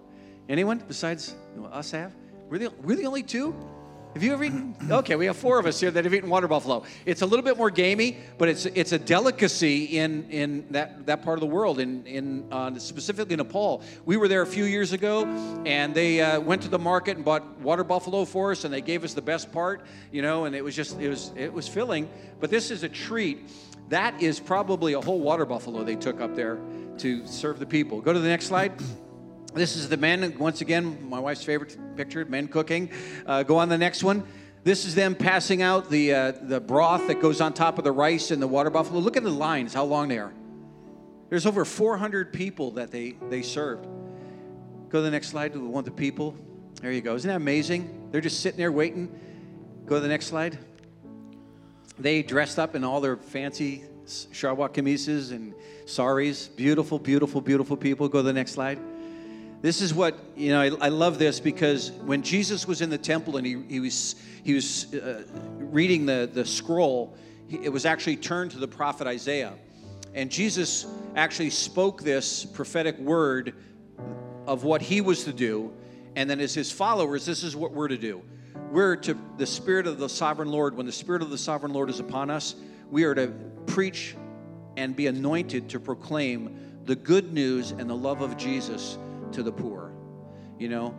Anyone 0.47 0.83
besides 0.87 1.33
us 1.71 1.89
have? 1.89 2.13
We're 2.47 2.59
the, 2.59 2.69
we're 2.83 2.95
the 2.95 3.07
only 3.07 3.23
two. 3.23 3.55
Have 4.15 4.23
you 4.23 4.31
ever 4.31 4.45
eaten? 4.45 4.73
Okay, 4.89 5.17
we 5.17 5.25
have 5.25 5.35
four 5.35 5.59
of 5.59 5.65
us 5.65 5.77
here 5.77 5.91
that 5.91 6.05
have 6.05 6.13
eaten 6.13 6.29
water 6.29 6.47
buffalo. 6.47 6.85
It's 7.05 7.21
a 7.21 7.25
little 7.25 7.43
bit 7.43 7.57
more 7.57 7.69
gamey, 7.69 8.15
but 8.37 8.47
it's 8.47 8.65
it's 8.65 8.93
a 8.93 8.97
delicacy 8.97 9.97
in 9.97 10.29
in 10.29 10.65
that 10.71 11.05
that 11.05 11.21
part 11.21 11.37
of 11.37 11.41
the 11.41 11.53
world, 11.53 11.81
in 11.81 12.07
in 12.07 12.47
uh, 12.49 12.79
specifically 12.79 13.35
Nepal. 13.35 13.83
We 14.05 14.15
were 14.15 14.29
there 14.29 14.41
a 14.41 14.47
few 14.47 14.63
years 14.63 14.93
ago, 14.93 15.25
and 15.65 15.93
they 15.93 16.21
uh, 16.21 16.39
went 16.39 16.61
to 16.61 16.69
the 16.69 16.79
market 16.79 17.17
and 17.17 17.25
bought 17.25 17.59
water 17.59 17.83
buffalo 17.83 18.23
for 18.23 18.51
us, 18.51 18.63
and 18.63 18.73
they 18.73 18.79
gave 18.79 19.03
us 19.03 19.13
the 19.13 19.21
best 19.21 19.51
part, 19.51 19.85
you 20.13 20.21
know, 20.21 20.45
and 20.45 20.55
it 20.55 20.63
was 20.63 20.77
just 20.77 20.97
it 20.97 21.09
was 21.09 21.33
it 21.35 21.51
was 21.51 21.67
filling. 21.67 22.07
But 22.39 22.49
this 22.49 22.71
is 22.71 22.83
a 22.83 22.89
treat. 22.89 23.49
That 23.89 24.21
is 24.21 24.39
probably 24.39 24.93
a 24.93 25.01
whole 25.01 25.19
water 25.19 25.45
buffalo 25.45 25.83
they 25.83 25.97
took 25.97 26.21
up 26.21 26.35
there 26.35 26.57
to 26.99 27.27
serve 27.27 27.59
the 27.59 27.65
people. 27.65 27.99
Go 27.99 28.13
to 28.13 28.19
the 28.19 28.29
next 28.29 28.45
slide. 28.45 28.81
This 29.55 29.77
is 29.77 29.87
the 29.87 29.95
men, 29.95 30.37
once 30.37 30.59
again, 30.59 31.07
my 31.09 31.17
wife's 31.17 31.41
favorite 31.41 31.77
picture, 31.95 32.25
men 32.25 32.49
cooking. 32.49 32.89
Uh, 33.25 33.41
go 33.43 33.55
on 33.55 33.69
the 33.69 33.77
next 33.77 34.03
one. 34.03 34.25
This 34.65 34.83
is 34.83 34.95
them 34.95 35.15
passing 35.15 35.61
out 35.61 35.89
the, 35.89 36.13
uh, 36.13 36.31
the 36.41 36.59
broth 36.59 37.07
that 37.07 37.21
goes 37.21 37.39
on 37.39 37.53
top 37.53 37.77
of 37.77 37.85
the 37.85 37.91
rice 37.93 38.31
and 38.31 38.41
the 38.41 38.47
water 38.47 38.69
buffalo. 38.69 38.99
Look 38.99 39.15
at 39.15 39.23
the 39.23 39.29
lines, 39.29 39.73
how 39.73 39.85
long 39.85 40.09
they 40.09 40.17
are. 40.17 40.33
There's 41.29 41.45
over 41.45 41.63
400 41.63 42.33
people 42.33 42.71
that 42.71 42.91
they, 42.91 43.11
they 43.29 43.41
served. 43.41 43.85
Go 44.89 44.99
to 44.99 45.01
the 45.01 45.11
next 45.11 45.29
slide 45.29 45.53
to 45.53 45.59
the 45.59 45.63
one 45.63 45.79
of 45.79 45.85
the 45.85 45.91
people. 45.91 46.35
There 46.81 46.91
you 46.91 46.99
go. 46.99 47.15
Isn't 47.15 47.29
that 47.29 47.37
amazing? 47.37 48.09
They're 48.11 48.19
just 48.19 48.41
sitting 48.41 48.57
there 48.57 48.73
waiting. 48.73 49.17
Go 49.85 49.95
to 49.95 50.01
the 50.01 50.09
next 50.09 50.25
slide. 50.25 50.59
They 51.97 52.23
dressed 52.23 52.59
up 52.59 52.75
in 52.75 52.83
all 52.83 52.99
their 52.99 53.15
fancy 53.15 53.85
shalwar 54.05 54.69
kameezes 54.73 55.31
and 55.31 55.53
saris. 55.85 56.49
Beautiful, 56.49 56.99
beautiful, 56.99 57.39
beautiful 57.39 57.77
people. 57.77 58.09
Go 58.09 58.19
to 58.19 58.23
the 58.23 58.33
next 58.33 58.51
slide. 58.51 58.79
This 59.65 59.81
is 59.81 59.95
what, 59.95 60.15
you 60.35 60.51
know, 60.51 60.61
I, 60.61 60.65
I 60.79 60.89
love 60.89 61.17
this 61.17 61.39
because 61.39 61.91
when 61.91 62.21
Jesus 62.21 62.67
was 62.67 62.81
in 62.81 62.91
the 62.91 62.99
temple 62.99 63.37
and 63.37 63.47
he, 63.47 63.63
he 63.67 63.79
was, 63.79 64.13
he 64.43 64.53
was 64.53 64.93
uh, 64.93 65.23
reading 65.57 66.05
the, 66.05 66.29
the 66.31 66.45
scroll, 66.45 67.17
it 67.49 67.73
was 67.73 67.83
actually 67.83 68.17
turned 68.17 68.51
to 68.51 68.59
the 68.59 68.67
prophet 68.67 69.07
Isaiah. 69.07 69.53
And 70.13 70.29
Jesus 70.29 70.85
actually 71.15 71.49
spoke 71.49 72.03
this 72.03 72.45
prophetic 72.45 72.99
word 72.99 73.55
of 74.45 74.63
what 74.63 74.83
he 74.83 75.01
was 75.01 75.23
to 75.23 75.33
do. 75.33 75.73
And 76.15 76.29
then, 76.29 76.39
as 76.41 76.53
his 76.53 76.71
followers, 76.71 77.25
this 77.25 77.41
is 77.41 77.55
what 77.55 77.71
we're 77.71 77.87
to 77.87 77.97
do. 77.97 78.21
We're 78.69 78.95
to 78.97 79.17
the 79.37 79.47
Spirit 79.47 79.87
of 79.87 79.97
the 79.97 80.09
sovereign 80.09 80.49
Lord. 80.49 80.77
When 80.77 80.85
the 80.85 80.91
Spirit 80.91 81.23
of 81.23 81.31
the 81.31 81.39
sovereign 81.39 81.73
Lord 81.73 81.89
is 81.89 81.99
upon 81.99 82.29
us, 82.29 82.53
we 82.91 83.03
are 83.03 83.15
to 83.15 83.33
preach 83.65 84.15
and 84.77 84.95
be 84.95 85.07
anointed 85.07 85.69
to 85.69 85.79
proclaim 85.79 86.55
the 86.85 86.95
good 86.95 87.33
news 87.33 87.71
and 87.71 87.89
the 87.89 87.95
love 87.95 88.21
of 88.21 88.37
Jesus 88.37 88.99
to 89.35 89.43
the 89.43 89.51
poor. 89.51 89.91
You 90.57 90.69
know, 90.69 90.95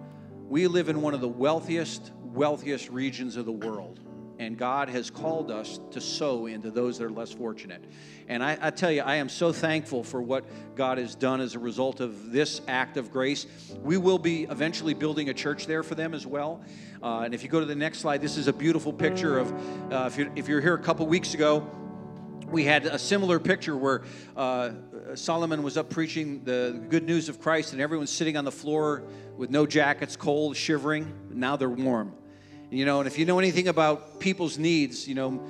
we 0.49 0.67
live 0.67 0.89
in 0.89 1.01
one 1.01 1.15
of 1.15 1.21
the 1.21 1.29
wealthiest, 1.29 2.13
wealthiest 2.23 2.91
regions 2.91 3.37
of 3.37 3.47
the 3.47 3.53
world. 3.53 4.01
And 4.39 4.59
God 4.59 4.91
has 4.91 5.09
called 5.11 5.51
us 5.51 5.81
to 5.93 6.01
sow 6.03 6.45
into 6.45 6.71
those 6.71 6.99
that 6.99 7.07
are 7.07 7.11
less 7.11 7.33
fortunate. 7.33 7.83
And 8.29 8.45
I, 8.45 8.59
I, 8.61 8.71
tell 8.71 8.93
you, 8.93 9.01
I 9.01 9.17
am 9.17 9.31
so 9.31 9.51
thankful 9.51 10.05
for 10.05 10.21
what 10.21 10.45
God 10.77 10.99
has 10.99 11.15
done 11.15 11.41
as 11.41 11.55
a 11.55 11.59
result 11.59 12.01
of 12.01 12.31
this 12.31 12.61
act 12.69 12.99
of 12.99 13.11
grace. 13.11 13.47
We 13.83 13.97
will 13.97 14.19
be 14.19 14.43
eventually 14.43 14.93
building 14.93 15.31
a 15.31 15.35
church 15.35 15.67
there 15.67 15.83
for 15.83 15.95
them 15.95 16.13
as 16.13 16.27
well. 16.27 16.63
Uh, 17.03 17.21
and 17.21 17.33
if 17.33 17.43
you 17.43 17.49
go 17.49 17.61
to 17.61 17.67
the 17.67 17.75
next 17.75 18.01
slide, 18.01 18.21
this 18.21 18.37
is 18.37 18.47
a 18.47 18.53
beautiful 18.53 18.93
picture 18.93 19.39
of, 19.39 19.53
uh, 19.91 20.05
if, 20.07 20.19
you're, 20.19 20.31
if 20.37 20.49
you're 20.49 20.61
here 20.61 20.75
a 20.75 20.83
couple 20.83 21.07
weeks 21.07 21.33
ago, 21.33 21.67
we 22.51 22.65
had 22.65 22.85
a 22.85 22.99
similar 22.99 23.41
picture 23.41 23.77
where 23.77 24.03
uh, 24.37 24.71
Solomon 25.15 25.63
was 25.63 25.77
up 25.77 25.91
preaching 25.91 26.43
the 26.45 26.83
good 26.89 27.05
news 27.05 27.29
of 27.29 27.41
Christ, 27.41 27.73
and 27.73 27.81
everyone's 27.81 28.11
sitting 28.11 28.37
on 28.37 28.45
the 28.45 28.53
floor 28.53 29.05
with 29.37 29.51
no 29.51 29.67
jackets, 29.67 30.17
cold, 30.17 30.57
shivering. 30.57 31.13
Now 31.31 31.57
they're 31.57 31.69
warm. 31.69 32.13
You 32.71 32.85
know, 32.85 32.99
and 32.99 33.07
if 33.07 33.19
you 33.19 33.25
know 33.25 33.39
anything 33.39 33.69
about 33.69 34.19
people's 34.19 34.59
needs, 34.59 35.07
you 35.07 35.15
know, 35.15 35.41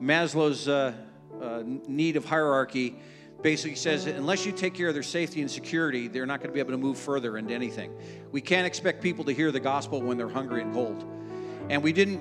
Maslow's 0.00 0.68
uh, 0.68 0.92
uh, 1.40 1.62
need 1.64 2.16
of 2.16 2.26
hierarchy 2.26 2.96
basically 3.42 3.76
says 3.76 4.04
that 4.04 4.16
unless 4.16 4.44
you 4.44 4.52
take 4.52 4.74
care 4.74 4.88
of 4.88 4.94
their 4.94 5.02
safety 5.02 5.40
and 5.40 5.50
security, 5.50 6.08
they're 6.08 6.26
not 6.26 6.40
going 6.40 6.50
to 6.50 6.54
be 6.54 6.60
able 6.60 6.72
to 6.72 6.76
move 6.76 6.98
further 6.98 7.38
into 7.38 7.54
anything. 7.54 7.92
We 8.32 8.40
can't 8.40 8.66
expect 8.66 9.02
people 9.02 9.24
to 9.24 9.32
hear 9.32 9.50
the 9.50 9.60
gospel 9.60 10.02
when 10.02 10.18
they're 10.18 10.28
hungry 10.28 10.62
and 10.62 10.74
cold. 10.74 11.04
And 11.70 11.82
we 11.82 11.92
didn't 11.92 12.20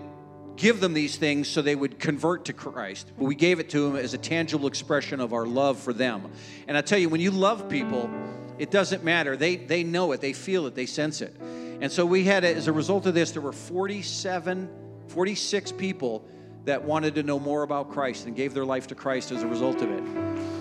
give 0.56 0.80
them 0.80 0.93
these 0.93 1.18
things 1.18 1.47
so 1.47 1.62
they 1.62 1.76
would 1.76 1.99
convert 1.99 2.45
to 2.45 2.53
Christ, 2.53 3.12
but 3.18 3.26
we 3.26 3.36
gave 3.36 3.60
it 3.60 3.70
to 3.72 3.88
them 3.88 3.95
as 3.95 4.14
a 4.14 4.18
tangible 4.18 4.68
expression 4.68 5.20
of 5.20 5.34
our 5.34 5.45
love 5.45 5.80
for 5.80 5.93
them. 5.93 6.32
And 6.68 6.78
I 6.78 6.82
tell 6.82 6.99
you, 6.99 7.10
when 7.10 7.22
you 7.22 7.32
love 7.32 7.70
people, 7.70 8.10
it 8.58 8.72
doesn't 8.72 9.03
matter. 9.03 9.36
They, 9.36 9.58
they 9.58 9.84
know 9.84 10.12
it, 10.14 10.22
they 10.22 10.34
feel 10.34 10.66
it, 10.68 10.76
they 10.76 10.86
sense 10.86 11.22
it. 11.22 11.36
And 11.82 11.91
so 11.91 12.06
we 12.06 12.24
had, 12.24 12.45
as 12.45 12.68
a 12.68 12.74
result 12.74 13.06
of 13.06 13.14
this, 13.14 13.32
there 13.32 13.41
were 13.41 13.51
47, 13.51 14.70
46 15.10 15.72
people 15.74 16.26
that 16.64 16.84
wanted 16.84 17.16
to 17.16 17.24
know 17.24 17.39
more 17.39 17.64
about 17.64 17.91
Christ 17.91 18.26
and 18.26 18.36
gave 18.36 18.53
their 18.53 18.66
life 18.66 18.88
to 18.88 18.95
Christ 18.95 19.32
as 19.32 19.43
a 19.43 19.47
result 19.47 19.82
of 19.82 19.91
it. 19.91 20.03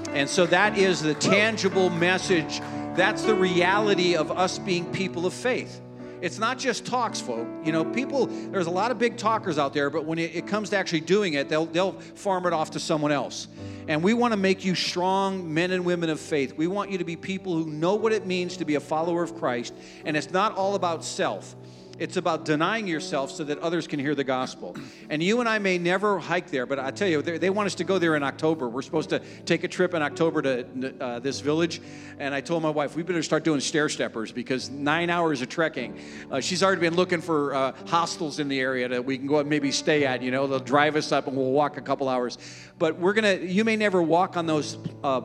And 0.08 0.28
so 0.28 0.46
that 0.46 0.76
is 0.76 1.02
the 1.02 1.14
tangible 1.14 1.88
message. 1.90 2.60
That's 2.94 3.22
the 3.22 3.34
reality 3.34 4.16
of 4.16 4.30
us 4.30 4.58
being 4.58 4.90
people 4.92 5.26
of 5.26 5.32
faith. 5.32 5.80
It's 6.24 6.38
not 6.38 6.58
just 6.58 6.86
talks, 6.86 7.20
folk. 7.20 7.46
You 7.66 7.70
know, 7.70 7.84
people, 7.84 8.28
there's 8.50 8.66
a 8.66 8.70
lot 8.70 8.90
of 8.90 8.96
big 8.96 9.18
talkers 9.18 9.58
out 9.58 9.74
there, 9.74 9.90
but 9.90 10.06
when 10.06 10.18
it, 10.18 10.34
it 10.34 10.46
comes 10.46 10.70
to 10.70 10.76
actually 10.78 11.02
doing 11.02 11.34
it, 11.34 11.50
they'll, 11.50 11.66
they'll 11.66 11.92
farm 11.92 12.46
it 12.46 12.54
off 12.54 12.70
to 12.70 12.80
someone 12.80 13.12
else. 13.12 13.46
And 13.88 14.02
we 14.02 14.14
want 14.14 14.32
to 14.32 14.38
make 14.38 14.64
you 14.64 14.74
strong 14.74 15.52
men 15.52 15.70
and 15.70 15.84
women 15.84 16.08
of 16.08 16.18
faith. 16.18 16.56
We 16.56 16.66
want 16.66 16.90
you 16.90 16.96
to 16.96 17.04
be 17.04 17.14
people 17.14 17.52
who 17.52 17.70
know 17.70 17.94
what 17.94 18.10
it 18.14 18.24
means 18.24 18.56
to 18.56 18.64
be 18.64 18.76
a 18.76 18.80
follower 18.80 19.22
of 19.22 19.36
Christ. 19.36 19.74
And 20.06 20.16
it's 20.16 20.30
not 20.30 20.56
all 20.56 20.76
about 20.76 21.04
self. 21.04 21.54
It's 21.98 22.16
about 22.16 22.44
denying 22.44 22.88
yourself 22.88 23.30
so 23.30 23.44
that 23.44 23.58
others 23.60 23.86
can 23.86 24.00
hear 24.00 24.14
the 24.14 24.24
gospel. 24.24 24.76
And 25.10 25.22
you 25.22 25.40
and 25.40 25.48
I 25.48 25.58
may 25.58 25.78
never 25.78 26.18
hike 26.18 26.50
there, 26.50 26.66
but 26.66 26.78
I 26.78 26.90
tell 26.90 27.06
you, 27.06 27.22
they 27.22 27.50
want 27.50 27.66
us 27.66 27.74
to 27.76 27.84
go 27.84 27.98
there 27.98 28.16
in 28.16 28.22
October. 28.22 28.68
We're 28.68 28.82
supposed 28.82 29.10
to 29.10 29.20
take 29.44 29.62
a 29.62 29.68
trip 29.68 29.94
in 29.94 30.02
October 30.02 30.42
to 30.42 30.94
uh, 31.00 31.18
this 31.20 31.40
village. 31.40 31.80
And 32.18 32.34
I 32.34 32.40
told 32.40 32.62
my 32.62 32.70
wife, 32.70 32.96
we 32.96 33.02
better 33.04 33.22
start 33.22 33.44
doing 33.44 33.60
stair 33.60 33.88
steppers 33.88 34.32
because 34.32 34.70
nine 34.70 35.08
hours 35.08 35.40
of 35.40 35.48
trekking. 35.48 36.00
Uh, 36.30 36.40
she's 36.40 36.62
already 36.62 36.80
been 36.80 36.96
looking 36.96 37.20
for 37.20 37.54
uh, 37.54 37.72
hostels 37.86 38.40
in 38.40 38.48
the 38.48 38.58
area 38.58 38.88
that 38.88 39.04
we 39.04 39.16
can 39.16 39.28
go 39.28 39.38
and 39.38 39.48
maybe 39.48 39.70
stay 39.70 40.04
at. 40.04 40.20
You 40.20 40.32
know, 40.32 40.46
they'll 40.48 40.58
drive 40.58 40.96
us 40.96 41.12
up 41.12 41.28
and 41.28 41.36
we'll 41.36 41.52
walk 41.52 41.76
a 41.76 41.82
couple 41.82 42.08
hours. 42.08 42.38
But 42.78 42.98
we're 42.98 43.12
going 43.12 43.38
to, 43.38 43.46
you 43.46 43.64
may 43.64 43.76
never 43.76 44.02
walk 44.02 44.36
on 44.36 44.46
those, 44.46 44.78
uh, 45.04 45.20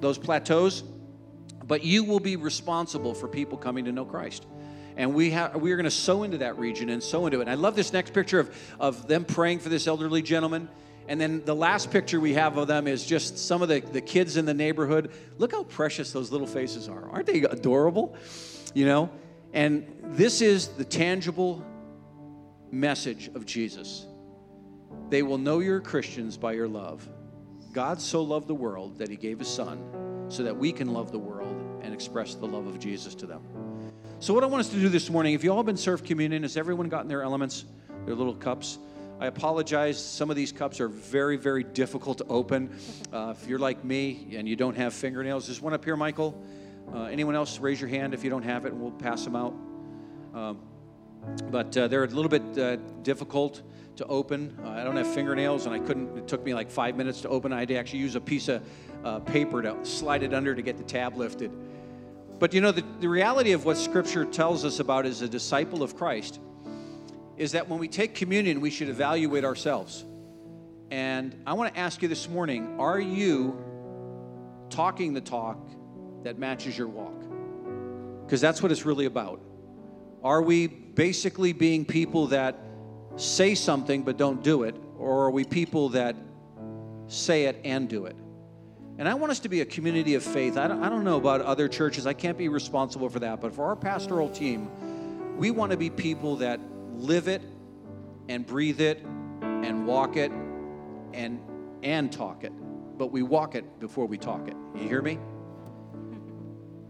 those 0.00 0.16
plateaus, 0.16 0.84
but 1.64 1.84
you 1.84 2.02
will 2.02 2.20
be 2.20 2.36
responsible 2.36 3.12
for 3.12 3.28
people 3.28 3.58
coming 3.58 3.84
to 3.84 3.92
know 3.92 4.06
Christ 4.06 4.46
and 4.96 5.14
we 5.14 5.30
we 5.56 5.72
are 5.72 5.76
going 5.76 5.84
to 5.84 5.90
sow 5.90 6.22
into 6.22 6.38
that 6.38 6.58
region 6.58 6.88
and 6.88 7.02
sow 7.02 7.26
into 7.26 7.38
it. 7.38 7.42
And 7.42 7.50
I 7.50 7.54
love 7.54 7.76
this 7.76 7.92
next 7.92 8.12
picture 8.12 8.40
of 8.40 8.54
of 8.78 9.08
them 9.08 9.24
praying 9.24 9.60
for 9.60 9.68
this 9.68 9.86
elderly 9.86 10.22
gentleman. 10.22 10.68
And 11.08 11.20
then 11.20 11.44
the 11.44 11.54
last 11.54 11.90
picture 11.90 12.20
we 12.20 12.34
have 12.34 12.56
of 12.56 12.68
them 12.68 12.86
is 12.86 13.04
just 13.04 13.36
some 13.36 13.60
of 13.60 13.68
the, 13.68 13.80
the 13.80 14.00
kids 14.00 14.36
in 14.36 14.44
the 14.44 14.54
neighborhood. 14.54 15.10
Look 15.36 15.52
how 15.52 15.64
precious 15.64 16.12
those 16.12 16.30
little 16.30 16.46
faces 16.46 16.88
are. 16.88 17.10
Aren't 17.10 17.26
they 17.26 17.42
adorable? 17.42 18.16
You 18.72 18.86
know? 18.86 19.10
And 19.52 19.86
this 20.02 20.40
is 20.40 20.68
the 20.68 20.84
tangible 20.84 21.64
message 22.70 23.30
of 23.34 23.44
Jesus. 23.44 24.06
They 25.10 25.22
will 25.22 25.38
know 25.38 25.58
you're 25.58 25.80
Christians 25.80 26.36
by 26.36 26.52
your 26.52 26.68
love. 26.68 27.06
God 27.72 28.00
so 28.00 28.22
loved 28.22 28.48
the 28.48 28.54
world 28.54 28.98
that 28.98 29.08
he 29.08 29.16
gave 29.16 29.38
his 29.38 29.48
son 29.48 30.26
so 30.28 30.42
that 30.42 30.56
we 30.56 30.72
can 30.72 30.92
love 30.92 31.12
the 31.12 31.18
world 31.18 31.80
and 31.82 31.92
express 31.92 32.34
the 32.34 32.46
love 32.46 32.66
of 32.66 32.78
Jesus 32.78 33.14
to 33.16 33.26
them. 33.26 33.42
So, 34.22 34.32
what 34.32 34.44
I 34.44 34.46
want 34.46 34.60
us 34.60 34.68
to 34.68 34.78
do 34.78 34.88
this 34.88 35.10
morning, 35.10 35.34
if 35.34 35.42
you 35.42 35.52
all 35.52 35.64
been 35.64 35.76
served 35.76 36.04
communion, 36.04 36.44
has 36.44 36.56
everyone 36.56 36.88
gotten 36.88 37.08
their 37.08 37.22
elements, 37.22 37.64
their 38.06 38.14
little 38.14 38.36
cups? 38.36 38.78
I 39.18 39.26
apologize. 39.26 39.98
Some 39.98 40.30
of 40.30 40.36
these 40.36 40.52
cups 40.52 40.78
are 40.78 40.86
very, 40.86 41.36
very 41.36 41.64
difficult 41.64 42.18
to 42.18 42.24
open. 42.28 42.70
Uh, 43.12 43.34
if 43.36 43.48
you're 43.48 43.58
like 43.58 43.82
me 43.82 44.28
and 44.36 44.48
you 44.48 44.54
don't 44.54 44.76
have 44.76 44.94
fingernails, 44.94 45.48
there's 45.48 45.60
one 45.60 45.74
up 45.74 45.84
here, 45.84 45.96
Michael. 45.96 46.40
Uh, 46.94 47.06
anyone 47.06 47.34
else, 47.34 47.58
raise 47.58 47.80
your 47.80 47.90
hand 47.90 48.14
if 48.14 48.22
you 48.22 48.30
don't 48.30 48.44
have 48.44 48.64
it, 48.64 48.70
and 48.70 48.80
we'll 48.80 48.92
pass 48.92 49.24
them 49.24 49.34
out. 49.34 49.54
Um, 50.32 50.60
but 51.50 51.76
uh, 51.76 51.88
they're 51.88 52.04
a 52.04 52.06
little 52.06 52.28
bit 52.28 52.56
uh, 52.56 52.76
difficult 53.02 53.62
to 53.96 54.06
open. 54.06 54.56
Uh, 54.64 54.68
I 54.68 54.84
don't 54.84 54.94
have 54.94 55.12
fingernails, 55.12 55.66
and 55.66 55.74
I 55.74 55.80
couldn't. 55.80 56.16
It 56.16 56.28
took 56.28 56.44
me 56.44 56.54
like 56.54 56.70
five 56.70 56.94
minutes 56.94 57.22
to 57.22 57.28
open. 57.28 57.52
I 57.52 57.58
had 57.58 57.68
to 57.70 57.74
actually 57.74 57.98
use 57.98 58.14
a 58.14 58.20
piece 58.20 58.46
of 58.46 58.62
uh, 59.02 59.18
paper 59.18 59.62
to 59.62 59.84
slide 59.84 60.22
it 60.22 60.32
under 60.32 60.54
to 60.54 60.62
get 60.62 60.78
the 60.78 60.84
tab 60.84 61.16
lifted. 61.16 61.50
But 62.42 62.52
you 62.54 62.60
know, 62.60 62.72
the, 62.72 62.82
the 62.98 63.08
reality 63.08 63.52
of 63.52 63.64
what 63.64 63.76
Scripture 63.76 64.24
tells 64.24 64.64
us 64.64 64.80
about 64.80 65.06
as 65.06 65.22
a 65.22 65.28
disciple 65.28 65.80
of 65.80 65.94
Christ 65.94 66.40
is 67.36 67.52
that 67.52 67.68
when 67.68 67.78
we 67.78 67.86
take 67.86 68.16
communion, 68.16 68.60
we 68.60 68.68
should 68.68 68.88
evaluate 68.88 69.44
ourselves. 69.44 70.04
And 70.90 71.40
I 71.46 71.52
want 71.52 71.72
to 71.72 71.78
ask 71.78 72.02
you 72.02 72.08
this 72.08 72.28
morning 72.28 72.80
are 72.80 72.98
you 72.98 73.56
talking 74.70 75.14
the 75.14 75.20
talk 75.20 75.56
that 76.24 76.36
matches 76.36 76.76
your 76.76 76.88
walk? 76.88 77.14
Because 78.26 78.40
that's 78.40 78.60
what 78.60 78.72
it's 78.72 78.84
really 78.84 79.06
about. 79.06 79.40
Are 80.24 80.42
we 80.42 80.66
basically 80.66 81.52
being 81.52 81.84
people 81.84 82.26
that 82.26 82.58
say 83.14 83.54
something 83.54 84.02
but 84.02 84.16
don't 84.16 84.42
do 84.42 84.64
it? 84.64 84.74
Or 84.98 85.26
are 85.26 85.30
we 85.30 85.44
people 85.44 85.90
that 85.90 86.16
say 87.06 87.44
it 87.44 87.60
and 87.62 87.88
do 87.88 88.06
it? 88.06 88.16
And 89.02 89.08
I 89.08 89.14
want 89.14 89.32
us 89.32 89.40
to 89.40 89.48
be 89.48 89.62
a 89.62 89.64
community 89.64 90.14
of 90.14 90.22
faith. 90.22 90.56
I 90.56 90.68
don't, 90.68 90.80
I 90.80 90.88
don't 90.88 91.02
know 91.02 91.16
about 91.16 91.40
other 91.40 91.66
churches, 91.66 92.06
I 92.06 92.12
can't 92.12 92.38
be 92.38 92.46
responsible 92.48 93.08
for 93.08 93.18
that. 93.18 93.40
But 93.40 93.52
for 93.52 93.64
our 93.64 93.74
pastoral 93.74 94.28
team, 94.28 94.70
we 95.36 95.50
want 95.50 95.72
to 95.72 95.76
be 95.76 95.90
people 95.90 96.36
that 96.36 96.60
live 96.94 97.26
it 97.26 97.42
and 98.28 98.46
breathe 98.46 98.80
it 98.80 99.04
and 99.42 99.88
walk 99.88 100.16
it 100.16 100.30
and, 101.14 101.40
and 101.82 102.12
talk 102.12 102.44
it. 102.44 102.52
But 102.96 103.10
we 103.10 103.24
walk 103.24 103.56
it 103.56 103.80
before 103.80 104.06
we 104.06 104.18
talk 104.18 104.46
it. 104.46 104.54
You 104.76 104.88
hear 104.88 105.02
me? 105.02 105.18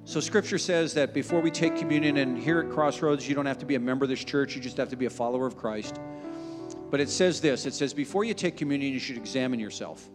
So, 0.05 0.21
scripture 0.21 0.59
says 0.59 0.93
that 0.93 1.15
before 1.15 1.41
we 1.41 1.51
take 1.51 1.77
communion, 1.77 2.19
and 2.19 2.37
here 2.37 2.61
at 2.61 2.69
Crossroads, 2.69 3.27
you 3.27 3.35
don't 3.35 3.47
have 3.47 3.61
to 3.61 3.67
be 3.67 3.77
a 3.77 3.81
member 3.81 4.05
of 4.05 4.11
this 4.11 4.23
church, 4.23 4.55
you 4.55 4.61
just 4.61 4.77
have 4.77 4.91
to 4.91 4.97
be 4.97 5.07
a 5.07 5.11
follower 5.11 5.47
of 5.47 5.57
Christ. 5.57 5.99
But 6.91 7.01
it 7.01 7.09
says 7.09 7.41
this 7.41 7.65
it 7.65 7.73
says, 7.73 7.95
before 7.95 8.23
you 8.23 8.35
take 8.35 8.59
communion, 8.59 8.93
you 8.93 9.01
should 9.01 9.17
examine 9.17 9.59
yourself 9.59 10.11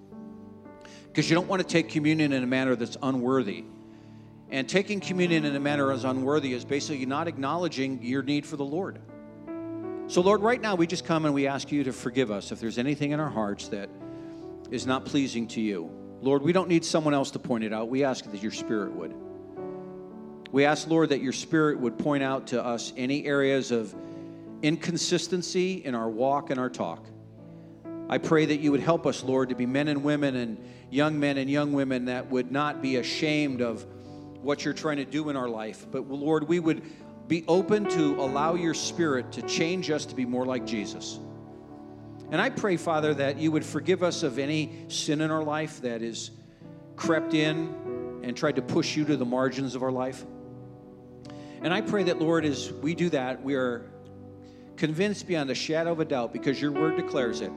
because 1.17 1.31
you 1.31 1.33
don't 1.33 1.47
want 1.47 1.59
to 1.59 1.67
take 1.67 1.89
communion 1.89 2.31
in 2.31 2.43
a 2.43 2.45
manner 2.45 2.75
that's 2.75 2.95
unworthy. 3.01 3.63
And 4.51 4.69
taking 4.69 4.99
communion 4.99 5.45
in 5.45 5.55
a 5.55 5.59
manner 5.59 5.91
as 5.91 6.03
unworthy 6.03 6.53
is 6.53 6.63
basically 6.63 7.07
not 7.07 7.27
acknowledging 7.27 8.03
your 8.03 8.21
need 8.21 8.45
for 8.45 8.55
the 8.55 8.63
Lord. 8.63 8.99
So, 10.05 10.21
Lord, 10.21 10.41
right 10.41 10.61
now 10.61 10.75
we 10.75 10.85
just 10.85 11.05
come 11.05 11.25
and 11.25 11.33
we 11.33 11.47
ask 11.47 11.71
you 11.71 11.83
to 11.85 11.91
forgive 11.91 12.29
us 12.29 12.51
if 12.51 12.59
there's 12.59 12.77
anything 12.77 13.13
in 13.13 13.19
our 13.19 13.31
hearts 13.31 13.67
that 13.69 13.89
is 14.69 14.85
not 14.85 15.05
pleasing 15.05 15.47
to 15.47 15.59
you. 15.59 15.89
Lord, 16.21 16.43
we 16.43 16.53
don't 16.53 16.69
need 16.69 16.85
someone 16.85 17.15
else 17.15 17.31
to 17.31 17.39
point 17.39 17.63
it 17.63 17.73
out. 17.73 17.89
We 17.89 18.03
ask 18.03 18.29
that 18.29 18.43
your 18.43 18.51
Spirit 18.51 18.91
would. 18.91 19.15
We 20.51 20.65
ask, 20.65 20.87
Lord, 20.87 21.09
that 21.09 21.23
your 21.23 21.33
Spirit 21.33 21.79
would 21.79 21.97
point 21.97 22.21
out 22.21 22.45
to 22.49 22.63
us 22.63 22.93
any 22.95 23.25
areas 23.25 23.71
of 23.71 23.95
inconsistency 24.61 25.83
in 25.83 25.95
our 25.95 26.09
walk 26.09 26.51
and 26.51 26.59
our 26.59 26.69
talk. 26.69 27.03
I 28.07 28.19
pray 28.19 28.45
that 28.45 28.59
you 28.59 28.71
would 28.71 28.81
help 28.81 29.07
us, 29.07 29.23
Lord, 29.23 29.49
to 29.49 29.55
be 29.55 29.65
men 29.65 29.87
and 29.87 30.03
women 30.03 30.35
and 30.35 30.57
young 30.89 31.19
men 31.19 31.37
and 31.37 31.49
young 31.49 31.73
women 31.73 32.05
that 32.05 32.29
would 32.29 32.51
not 32.51 32.81
be 32.81 32.95
ashamed 32.95 33.61
of 33.61 33.85
what 34.41 34.63
you're 34.63 34.73
trying 34.73 34.97
to 34.97 35.05
do 35.05 35.29
in 35.29 35.35
our 35.35 35.49
life. 35.49 35.85
But 35.91 36.09
Lord, 36.09 36.47
we 36.47 36.59
would 36.59 36.81
be 37.27 37.43
open 37.47 37.89
to 37.89 38.21
allow 38.21 38.55
your 38.55 38.73
spirit 38.73 39.33
to 39.33 39.41
change 39.41 39.91
us 39.91 40.05
to 40.05 40.15
be 40.15 40.25
more 40.25 40.45
like 40.45 40.65
Jesus. 40.65 41.19
And 42.31 42.39
I 42.41 42.49
pray, 42.49 42.77
Father, 42.77 43.13
that 43.15 43.37
you 43.37 43.51
would 43.51 43.65
forgive 43.65 44.03
us 44.03 44.23
of 44.23 44.39
any 44.39 44.85
sin 44.87 45.21
in 45.21 45.31
our 45.31 45.43
life 45.43 45.81
that 45.81 46.01
is 46.01 46.31
crept 46.95 47.33
in 47.33 48.21
and 48.23 48.35
tried 48.35 48.55
to 48.55 48.61
push 48.61 48.95
you 48.95 49.05
to 49.05 49.17
the 49.17 49.25
margins 49.25 49.75
of 49.75 49.83
our 49.83 49.91
life. 49.91 50.25
And 51.61 51.73
I 51.73 51.81
pray 51.81 52.03
that, 52.03 52.19
Lord, 52.19 52.45
as 52.45 52.71
we 52.71 52.95
do 52.95 53.09
that, 53.09 53.43
we 53.43 53.55
are 53.55 53.89
convinced 54.75 55.27
beyond 55.27 55.49
a 55.49 55.55
shadow 55.55 55.91
of 55.91 55.99
a 55.99 56.05
doubt, 56.05 56.31
because 56.31 56.61
your 56.61 56.71
word 56.71 56.97
declares 56.97 57.41
it, 57.41 57.51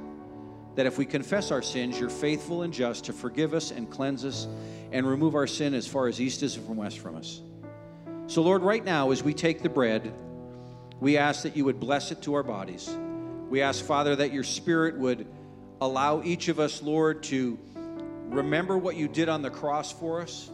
that 0.77 0.87
if 0.87 0.99
we 0.99 1.05
confess 1.05 1.51
our 1.51 1.63
sins, 1.63 1.99
you're 1.99 2.09
faithful 2.09 2.63
and 2.63 2.73
just 2.73 3.05
to 3.07 3.13
forgive 3.13 3.55
us 3.55 3.71
and 3.71 3.91
cleanse 3.91 4.25
us 4.25 4.47
and 4.93 5.07
remove 5.07 5.35
our 5.35 5.47
sin 5.47 5.75
as 5.75 5.87
far 5.87 6.09
as 6.09 6.21
east 6.21 6.43
is 6.43 6.55
from 6.55 6.77
west 6.77 6.99
from 6.99 7.17
us. 7.17 7.41
So, 8.27 8.43
Lord, 8.43 8.63
right 8.63 8.85
now, 8.85 9.11
as 9.11 9.23
we 9.23 9.35
take 9.35 9.63
the 9.63 9.69
bread, 9.69 10.13
we 11.01 11.17
ask 11.17 11.43
that 11.43 11.57
you 11.57 11.65
would 11.65 11.81
bless 11.81 12.13
it 12.13 12.23
to 12.23 12.35
our 12.35 12.43
bodies. 12.43 12.89
We 13.49 13.63
ask, 13.63 13.85
Father, 13.85 14.15
that 14.17 14.33
your 14.33 14.45
Spirit 14.45 14.99
would 14.99 15.27
allow 15.81 16.23
each 16.23 16.49
of 16.49 16.61
us, 16.61 16.83
Lord, 16.83 17.23
to 17.25 17.59
remember 18.29 18.79
what 18.79 18.97
you 18.97 19.09
did 19.09 19.29
on 19.29 19.43
the 19.43 19.51
cross 19.51 19.91
for 19.91 20.21
us. 20.21 20.51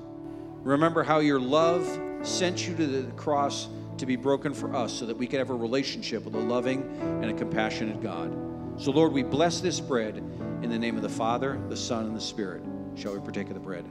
Remember 0.62 1.02
how 1.02 1.18
your 1.18 1.38
love 1.38 1.86
sent 2.22 2.66
you 2.66 2.74
to 2.76 2.86
the 2.86 3.12
cross 3.12 3.68
to 3.98 4.06
be 4.06 4.16
broken 4.16 4.54
for 4.54 4.74
us 4.74 4.92
so 4.92 5.06
that 5.06 5.16
we 5.16 5.26
could 5.26 5.38
have 5.38 5.50
a 5.50 5.54
relationship 5.54 6.24
with 6.24 6.34
a 6.34 6.40
loving 6.40 6.82
and 7.22 7.26
a 7.26 7.34
compassionate 7.34 8.02
God. 8.02 8.45
So, 8.78 8.90
Lord, 8.90 9.12
we 9.12 9.22
bless 9.22 9.60
this 9.60 9.80
bread 9.80 10.18
in 10.18 10.68
the 10.68 10.78
name 10.78 10.96
of 10.96 11.02
the 11.02 11.08
Father, 11.08 11.58
the 11.70 11.76
Son, 11.76 12.04
and 12.06 12.14
the 12.14 12.20
Spirit. 12.20 12.62
Shall 12.94 13.14
we 13.14 13.20
partake 13.20 13.48
of 13.48 13.54
the 13.54 13.60
bread? 13.60 13.86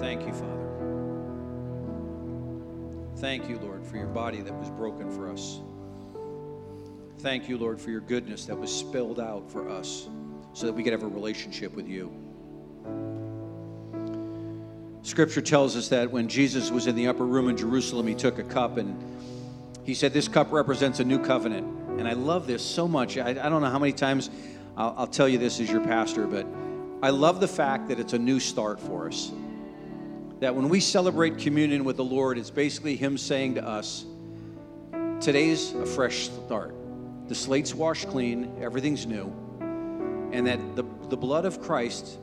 Thank 0.00 0.26
you, 0.26 0.32
Father. 0.32 0.56
Thank 3.18 3.48
you, 3.48 3.58
Lord, 3.58 3.86
for 3.86 3.96
your 3.96 4.08
body 4.08 4.42
that 4.42 4.54
was 4.54 4.70
broken 4.70 5.08
for 5.10 5.30
us. 5.30 5.60
Thank 7.20 7.48
you, 7.48 7.56
Lord, 7.58 7.80
for 7.80 7.90
your 7.90 8.00
goodness 8.00 8.44
that 8.46 8.58
was 8.58 8.74
spilled 8.74 9.20
out 9.20 9.50
for 9.50 9.68
us 9.68 10.08
so 10.52 10.66
that 10.66 10.72
we 10.72 10.82
could 10.82 10.92
have 10.92 11.04
a 11.04 11.08
relationship 11.08 11.74
with 11.74 11.88
you. 11.88 12.12
Scripture 15.06 15.40
tells 15.40 15.76
us 15.76 15.86
that 15.90 16.10
when 16.10 16.26
Jesus 16.26 16.72
was 16.72 16.88
in 16.88 16.96
the 16.96 17.06
upper 17.06 17.24
room 17.24 17.48
in 17.48 17.56
Jerusalem, 17.56 18.08
he 18.08 18.14
took 18.16 18.40
a 18.40 18.42
cup 18.42 18.76
and 18.76 19.00
he 19.84 19.94
said, 19.94 20.12
This 20.12 20.26
cup 20.26 20.50
represents 20.50 20.98
a 20.98 21.04
new 21.04 21.20
covenant. 21.20 21.64
And 22.00 22.08
I 22.08 22.14
love 22.14 22.48
this 22.48 22.60
so 22.60 22.88
much. 22.88 23.16
I, 23.16 23.28
I 23.28 23.48
don't 23.48 23.62
know 23.62 23.70
how 23.70 23.78
many 23.78 23.92
times 23.92 24.30
I'll, 24.76 24.94
I'll 24.98 25.06
tell 25.06 25.28
you 25.28 25.38
this 25.38 25.60
as 25.60 25.70
your 25.70 25.80
pastor, 25.80 26.26
but 26.26 26.44
I 27.02 27.10
love 27.10 27.38
the 27.38 27.46
fact 27.46 27.86
that 27.86 28.00
it's 28.00 28.14
a 28.14 28.18
new 28.18 28.40
start 28.40 28.80
for 28.80 29.06
us. 29.06 29.30
That 30.40 30.56
when 30.56 30.68
we 30.68 30.80
celebrate 30.80 31.38
communion 31.38 31.84
with 31.84 31.98
the 31.98 32.04
Lord, 32.04 32.36
it's 32.36 32.50
basically 32.50 32.96
Him 32.96 33.16
saying 33.16 33.54
to 33.54 33.64
us, 33.64 34.06
Today's 35.20 35.72
a 35.74 35.86
fresh 35.86 36.30
start. 36.30 36.74
The 37.28 37.34
slate's 37.36 37.76
washed 37.76 38.08
clean, 38.08 38.58
everything's 38.60 39.06
new. 39.06 39.32
And 40.32 40.48
that 40.48 40.74
the, 40.74 40.82
the 41.10 41.16
blood 41.16 41.44
of 41.44 41.62
Christ 41.62 42.18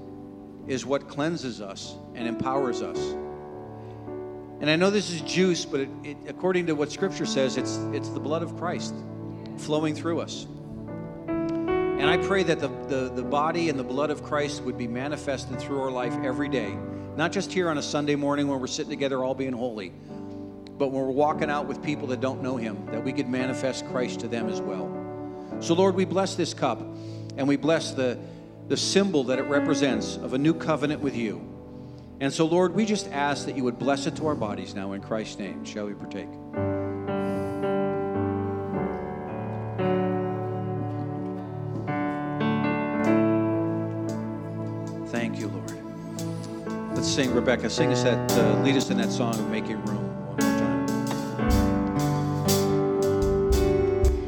is 0.67 0.85
what 0.85 1.07
cleanses 1.07 1.61
us 1.61 1.95
and 2.15 2.27
empowers 2.27 2.81
us. 2.81 2.97
And 4.61 4.69
I 4.69 4.75
know 4.75 4.89
this 4.89 5.09
is 5.09 5.21
juice, 5.21 5.65
but 5.65 5.81
it, 5.81 5.89
it, 6.03 6.17
according 6.27 6.67
to 6.67 6.73
what 6.73 6.91
Scripture 6.91 7.25
says, 7.25 7.57
it's, 7.57 7.77
it's 7.91 8.09
the 8.09 8.19
blood 8.19 8.43
of 8.43 8.55
Christ 8.57 8.93
flowing 9.57 9.93
through 9.93 10.21
us. 10.21 10.47
And 11.27 12.09
I 12.09 12.17
pray 12.17 12.43
that 12.43 12.59
the, 12.59 12.69
the, 12.87 13.11
the 13.13 13.23
body 13.23 13.69
and 13.69 13.77
the 13.77 13.83
blood 13.83 14.09
of 14.09 14.23
Christ 14.23 14.63
would 14.63 14.77
be 14.77 14.87
manifested 14.87 15.59
through 15.59 15.81
our 15.81 15.91
life 15.91 16.13
every 16.23 16.49
day, 16.49 16.77
not 17.15 17.31
just 17.31 17.51
here 17.51 17.69
on 17.69 17.77
a 17.77 17.81
Sunday 17.81 18.15
morning 18.15 18.47
when 18.47 18.59
we're 18.59 18.67
sitting 18.67 18.89
together 18.89 19.23
all 19.23 19.35
being 19.35 19.53
holy, 19.53 19.93
but 20.77 20.87
when 20.87 21.01
we're 21.01 21.11
walking 21.11 21.49
out 21.49 21.67
with 21.67 21.83
people 21.83 22.07
that 22.07 22.19
don't 22.19 22.41
know 22.41 22.57
Him, 22.57 22.85
that 22.87 23.03
we 23.03 23.13
could 23.13 23.29
manifest 23.29 23.85
Christ 23.87 24.21
to 24.21 24.27
them 24.27 24.49
as 24.49 24.59
well. 24.59 24.89
So, 25.59 25.75
Lord, 25.75 25.95
we 25.95 26.03
bless 26.05 26.35
this 26.35 26.53
cup 26.53 26.81
and 27.37 27.47
we 27.47 27.57
bless 27.57 27.91
the 27.91 28.17
the 28.67 28.77
symbol 28.77 29.23
that 29.25 29.39
it 29.39 29.43
represents 29.43 30.17
of 30.17 30.33
a 30.33 30.37
new 30.37 30.53
covenant 30.53 31.01
with 31.01 31.15
you. 31.15 31.49
And 32.19 32.31
so, 32.31 32.45
Lord, 32.45 32.73
we 32.73 32.85
just 32.85 33.09
ask 33.09 33.45
that 33.47 33.57
you 33.57 33.63
would 33.65 33.77
bless 33.77 34.05
it 34.07 34.15
to 34.17 34.27
our 34.27 34.35
bodies 34.35 34.73
now 34.73 34.93
in 34.93 35.01
Christ's 35.01 35.39
name. 35.39 35.65
Shall 35.65 35.87
we 35.87 35.93
partake? 35.93 36.29
Thank 45.09 45.37
you, 45.37 45.49
Lord. 45.49 45.77
Let's 46.95 47.09
sing, 47.09 47.33
Rebecca. 47.33 47.69
Sing 47.69 47.91
us 47.91 48.03
that, 48.03 48.31
uh, 48.31 48.61
lead 48.61 48.77
us 48.77 48.89
in 48.89 48.97
that 48.97 49.11
song 49.11 49.33
of 49.35 49.49
Making 49.49 49.83
Room 49.83 50.05
one 50.27 50.37
more 50.39 50.59
time. 50.59 50.87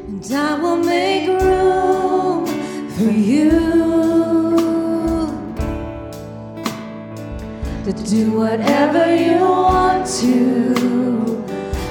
And 0.06 0.32
I 0.32 0.58
will 0.58 0.76
make 0.76 1.28
room 1.40 2.46
for 2.90 3.10
you 3.10 3.95
do 8.16 8.32
whatever 8.32 9.14
you 9.14 9.40
want 9.40 10.06
to, 10.06 10.72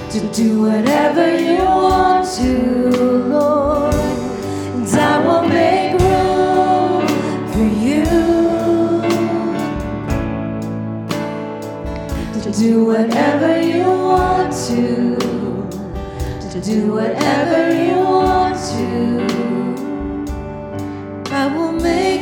to 0.10 0.20
do 0.34 0.60
whatever 0.64 1.40
you 1.40 1.64
want 1.64 2.28
to, 2.28 2.90
Lord. 3.30 3.94
And 4.74 4.88
I 4.88 5.20
will 5.24 5.48
make 5.48 5.92
room 6.02 7.08
for 7.52 7.68
you 7.86 8.06
to 12.42 12.52
do 12.60 12.86
whatever 12.86 13.62
you 13.62 13.86
want 13.86 14.52
to, 14.68 14.82
to 16.50 16.60
do 16.60 16.92
whatever 16.92 17.62
you 17.86 17.98
want 18.00 18.58
to. 18.74 18.86
I 21.32 21.56
will 21.56 21.74
make 21.74 22.15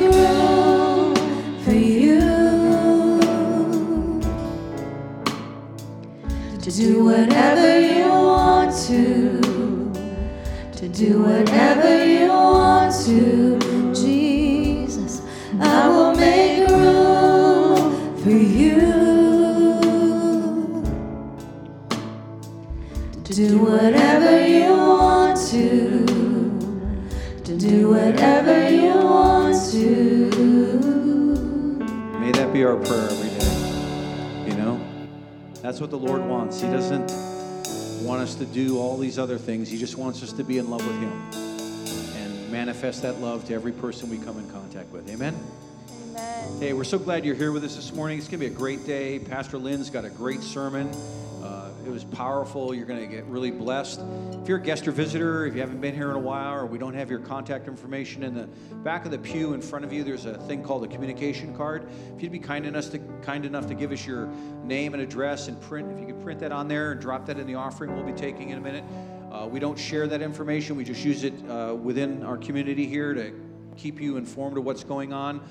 do 6.76 7.06
whatever 7.06 7.80
you 7.80 8.10
want 8.10 8.76
to, 8.76 9.40
to 10.72 10.90
do 10.90 11.22
whatever 11.22 12.04
you 12.04 12.30
want 12.30 12.92
to, 13.06 13.60
Jesus. 13.94 15.22
I 15.60 15.88
will 15.88 16.16
make 16.16 16.68
room 16.68 18.18
for 18.18 18.32
you 18.32 18.80
to 23.24 23.34
do 23.36 23.60
whatever 23.60 24.48
you 24.48 24.72
want 24.72 25.38
to, 25.52 26.06
to 27.44 27.56
do 27.56 27.90
whatever 27.90 28.68
you 28.68 28.96
want 28.96 29.72
to. 29.74 30.30
May 32.20 32.32
that 32.32 32.52
be 32.52 32.64
our 32.64 32.78
prayer 32.78 33.10
every 33.12 33.30
day. 33.30 33.63
That's 35.64 35.80
what 35.80 35.92
the 35.92 35.98
Lord 35.98 36.26
wants. 36.26 36.60
He 36.60 36.68
doesn't 36.68 37.10
want 38.06 38.22
us 38.22 38.36
to 38.36 38.46
do 38.46 38.80
all 38.80 38.98
these 38.98 39.18
other 39.18 39.38
things. 39.38 39.72
He 39.72 39.78
just 39.78 39.96
wants 39.96 40.22
us 40.22 40.34
to 40.34 40.44
be 40.44 40.58
in 40.58 40.70
love 40.70 40.86
with 40.86 41.00
Him 41.00 41.14
and 42.18 42.52
manifest 42.52 43.02
that 43.04 43.22
love 43.22 43.46
to 43.46 43.54
every 43.54 43.72
person 43.72 44.10
we 44.10 44.18
come 44.18 44.38
in 44.40 44.50
contact 44.50 44.92
with. 44.92 45.10
Amen? 45.10 45.34
Amen. 46.10 46.60
Hey, 46.60 46.74
we're 46.74 46.84
so 46.84 47.00
glad 47.00 47.24
you're 47.24 47.34
here 47.34 47.54
with 47.54 47.64
us 47.64 47.78
this 47.78 47.94
morning. 47.94 48.18
It's 48.18 48.28
going 48.28 48.42
to 48.42 48.50
be 48.50 48.54
a 48.54 48.58
great 48.58 48.86
day. 48.86 49.20
Pastor 49.20 49.58
Lynn's 49.58 49.90
got 49.90 50.04
a 50.04 50.10
great 50.10 50.42
sermon. 50.42 50.92
It 51.86 51.90
was 51.90 52.06
powerful. 52.06 52.74
You're 52.74 52.86
going 52.86 53.02
to 53.02 53.08
get 53.08 53.26
really 53.26 53.52
blessed. 53.52 54.00
If 54.42 54.48
you're 54.48 54.58
a 54.58 54.62
guest 54.62 54.88
or 54.88 54.92
visitor, 54.92 55.46
if 55.46 55.54
you 55.54 55.60
haven't 55.60 55.82
been 55.82 55.94
here 55.94 56.10
in 56.10 56.16
a 56.16 56.20
while, 56.20 56.56
or 56.56 56.66
we 56.66 56.78
don't 56.78 56.94
have 56.94 57.10
your 57.10 57.20
contact 57.20 57.68
information 57.68 58.24
in 58.24 58.34
the 58.34 58.48
back 58.84 59.04
of 59.04 59.12
the 59.12 59.18
pew 59.18 59.54
in 59.54 59.62
front 59.62 59.84
of 59.84 59.92
you, 59.92 60.02
there's 60.02 60.26
a 60.26 60.38
thing 60.48 60.64
called 60.64 60.86
a 60.86 60.88
communication 60.88 61.54
card. 61.54 61.90
If 62.16 62.24
you'd 62.24 62.32
be 62.32 62.40
kind 62.40 62.66
enough 62.66 62.90
to 62.92 63.00
kind 63.22 63.46
enough 63.46 63.68
to 63.68 63.74
give 63.74 63.92
us 63.92 64.08
your 64.08 64.28
name 64.64 64.94
and 64.94 65.04
address 65.04 65.50
and 65.50 65.60
print, 65.60 65.92
if 65.92 66.00
you 66.00 66.06
could 66.06 66.22
print 66.24 66.40
that 66.40 66.54
on 66.54 66.70
there 66.70 66.94
and 66.94 67.02
drop 67.02 67.26
that 67.26 67.38
in 67.38 67.48
the 67.48 67.56
offering, 67.56 67.94
we'll 67.94 68.06
be 68.06 68.14
taking 68.14 68.52
in 68.52 68.58
a 68.58 68.62
minute. 68.62 68.86
Uh, 69.30 69.46
we 69.46 69.60
don't 69.60 69.78
share 69.78 70.08
that 70.08 70.22
information. 70.22 70.78
We 70.78 70.86
just 70.86 71.04
use 71.04 71.26
it 71.26 71.34
uh, 71.50 71.76
within 71.76 72.24
our 72.24 72.38
community 72.38 72.86
here 72.86 73.14
to 73.14 73.34
keep 73.76 74.00
you 74.00 74.16
informed 74.16 74.58
of 74.58 74.64
what's 74.64 74.86
going 74.86 75.12
on. 75.12 75.42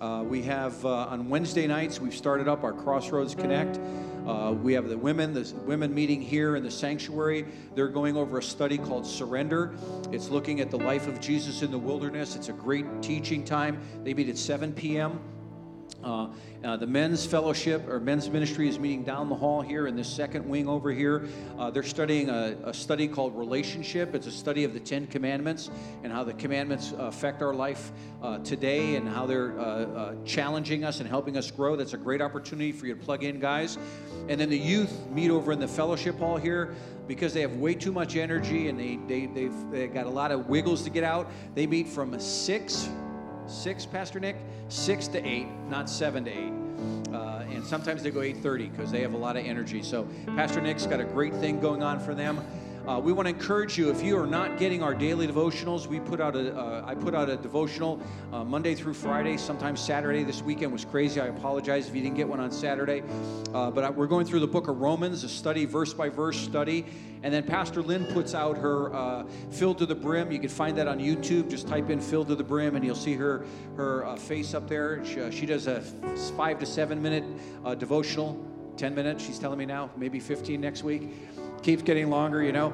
Uh, 0.00 0.22
we 0.24 0.42
have 0.42 0.84
uh, 0.84 1.06
on 1.06 1.28
Wednesday 1.28 1.66
nights, 1.66 2.00
we've 2.00 2.14
started 2.14 2.46
up 2.46 2.62
our 2.62 2.72
Crossroads 2.72 3.34
Connect. 3.34 3.80
Uh, 4.28 4.52
we 4.52 4.74
have 4.74 4.90
the 4.90 4.98
women, 4.98 5.32
the 5.32 5.50
women 5.64 5.94
meeting 5.94 6.20
here 6.20 6.56
in 6.56 6.62
the 6.62 6.70
sanctuary. 6.70 7.46
They're 7.74 7.88
going 7.88 8.14
over 8.14 8.36
a 8.36 8.42
study 8.42 8.76
called 8.76 9.06
Surrender. 9.06 9.74
It's 10.12 10.28
looking 10.28 10.60
at 10.60 10.70
the 10.70 10.76
life 10.76 11.06
of 11.06 11.18
Jesus 11.18 11.62
in 11.62 11.70
the 11.70 11.78
wilderness. 11.78 12.36
It's 12.36 12.50
a 12.50 12.52
great 12.52 12.84
teaching 13.00 13.42
time. 13.42 13.80
They 14.04 14.12
meet 14.12 14.28
at 14.28 14.36
7 14.36 14.74
p.m. 14.74 15.18
Uh, 16.02 16.28
uh, 16.64 16.76
the 16.76 16.86
men's 16.86 17.26
fellowship 17.26 17.88
or 17.88 17.98
men's 17.98 18.30
ministry 18.30 18.68
is 18.68 18.78
meeting 18.78 19.02
down 19.02 19.28
the 19.28 19.34
hall 19.34 19.60
here 19.60 19.86
in 19.86 19.96
this 19.96 20.08
second 20.08 20.48
wing 20.48 20.68
over 20.68 20.92
here. 20.92 21.26
Uh, 21.58 21.70
they're 21.70 21.82
studying 21.82 22.28
a, 22.28 22.56
a, 22.64 22.74
study 22.74 23.08
called 23.08 23.36
Relationship. 23.36 24.14
It's 24.14 24.26
a 24.26 24.30
study 24.30 24.64
of 24.64 24.72
the 24.74 24.80
Ten 24.80 25.06
Commandments 25.06 25.70
and 26.04 26.12
how 26.12 26.22
the 26.22 26.34
commandments 26.34 26.92
affect 26.98 27.42
our 27.42 27.54
life 27.54 27.90
uh, 28.22 28.38
today 28.38 28.96
and 28.96 29.08
how 29.08 29.26
they're 29.26 29.58
uh, 29.58 29.62
uh, 29.62 30.14
challenging 30.24 30.84
us 30.84 31.00
and 31.00 31.08
helping 31.08 31.36
us 31.36 31.50
grow. 31.50 31.74
That's 31.74 31.94
a 31.94 31.98
great 31.98 32.22
opportunity 32.22 32.72
for 32.72 32.86
you 32.86 32.94
to 32.94 33.00
plug 33.00 33.24
in, 33.24 33.40
guys. 33.40 33.76
And 34.28 34.40
then 34.40 34.50
the 34.50 34.58
youth 34.58 34.92
meet 35.10 35.30
over 35.30 35.52
in 35.52 35.58
the 35.58 35.68
fellowship 35.68 36.18
hall 36.18 36.36
here 36.36 36.74
because 37.08 37.34
they 37.34 37.40
have 37.40 37.54
way 37.54 37.74
too 37.74 37.92
much 37.92 38.14
energy 38.14 38.68
and 38.68 38.78
they, 38.78 38.96
they, 39.08 39.26
they've, 39.26 39.70
they've 39.70 39.92
got 39.92 40.06
a 40.06 40.10
lot 40.10 40.30
of 40.30 40.48
wiggles 40.48 40.82
to 40.82 40.90
get 40.90 41.02
out. 41.02 41.30
They 41.54 41.66
meet 41.66 41.88
from 41.88 42.18
6 42.18 42.88
six, 43.50 43.86
Pastor 43.86 44.20
Nick, 44.20 44.36
six 44.68 45.08
to 45.08 45.26
eight, 45.26 45.48
not 45.68 45.88
seven 45.88 46.24
to 46.24 46.30
eight. 46.30 46.52
Uh, 47.12 47.44
and 47.50 47.64
sometimes 47.64 48.02
they 48.02 48.10
go 48.10 48.20
8.30 48.20 48.70
because 48.70 48.92
they 48.92 49.00
have 49.00 49.14
a 49.14 49.16
lot 49.16 49.36
of 49.36 49.44
energy. 49.44 49.82
So 49.82 50.06
Pastor 50.26 50.60
Nick's 50.60 50.86
got 50.86 51.00
a 51.00 51.04
great 51.04 51.34
thing 51.34 51.60
going 51.60 51.82
on 51.82 51.98
for 51.98 52.14
them. 52.14 52.40
Uh, 52.88 52.98
we 52.98 53.12
want 53.12 53.28
to 53.28 53.34
encourage 53.34 53.76
you 53.76 53.90
if 53.90 54.02
you 54.02 54.18
are 54.18 54.26
not 54.26 54.56
getting 54.56 54.82
our 54.82 54.94
daily 54.94 55.28
devotionals 55.28 55.86
we 55.86 56.00
put 56.00 56.22
out 56.22 56.34
a 56.34 56.58
uh, 56.58 56.82
I 56.86 56.94
put 56.94 57.14
out 57.14 57.28
a 57.28 57.36
devotional 57.36 58.00
uh, 58.32 58.44
monday 58.44 58.74
through 58.74 58.94
friday 58.94 59.36
sometimes 59.36 59.78
saturday 59.78 60.24
this 60.24 60.40
weekend 60.40 60.72
was 60.72 60.86
crazy 60.86 61.20
i 61.20 61.26
apologize 61.26 61.86
if 61.86 61.94
you 61.94 62.00
didn't 62.00 62.16
get 62.16 62.26
one 62.26 62.40
on 62.40 62.50
saturday. 62.50 63.02
Uh, 63.52 63.70
but 63.70 63.84
I, 63.84 63.90
we're 63.90 64.06
going 64.06 64.24
through 64.24 64.40
the 64.40 64.46
book 64.46 64.68
of 64.68 64.78
romans 64.78 65.22
a 65.22 65.28
study 65.28 65.66
verse 65.66 65.92
by 65.92 66.08
verse 66.08 66.38
study 66.38 66.86
and 67.22 67.34
then 67.34 67.42
pastor 67.42 67.82
lynn 67.82 68.06
puts 68.06 68.34
out 68.34 68.56
her 68.56 68.94
uh, 68.94 69.24
filled 69.50 69.76
to 69.78 69.86
the 69.86 69.94
brim. 69.94 70.32
You 70.32 70.38
can 70.38 70.48
find 70.48 70.78
that 70.78 70.88
on 70.88 70.98
youtube 70.98 71.50
just 71.50 71.68
type 71.68 71.90
in 71.90 72.00
filled 72.00 72.28
to 72.28 72.36
the 72.36 72.44
brim 72.44 72.74
and 72.74 72.82
you'll 72.82 72.94
see 72.94 73.16
her 73.16 73.44
her 73.76 74.06
uh, 74.06 74.16
face 74.16 74.54
up 74.54 74.66
there. 74.66 75.04
She, 75.04 75.30
she, 75.30 75.44
does 75.44 75.66
a 75.66 75.82
five 76.38 76.58
to 76.60 76.64
seven 76.64 77.02
minute 77.02 77.24
devotional 77.78 78.42
10 78.78 78.94
minutes 78.94 79.24
she's 79.24 79.38
telling 79.38 79.58
me 79.58 79.66
now 79.66 79.90
maybe 79.96 80.20
15 80.20 80.60
next 80.60 80.84
week 80.84 81.10
keeps 81.62 81.82
getting 81.82 82.10
longer, 82.10 82.42
you 82.42 82.52
know. 82.52 82.72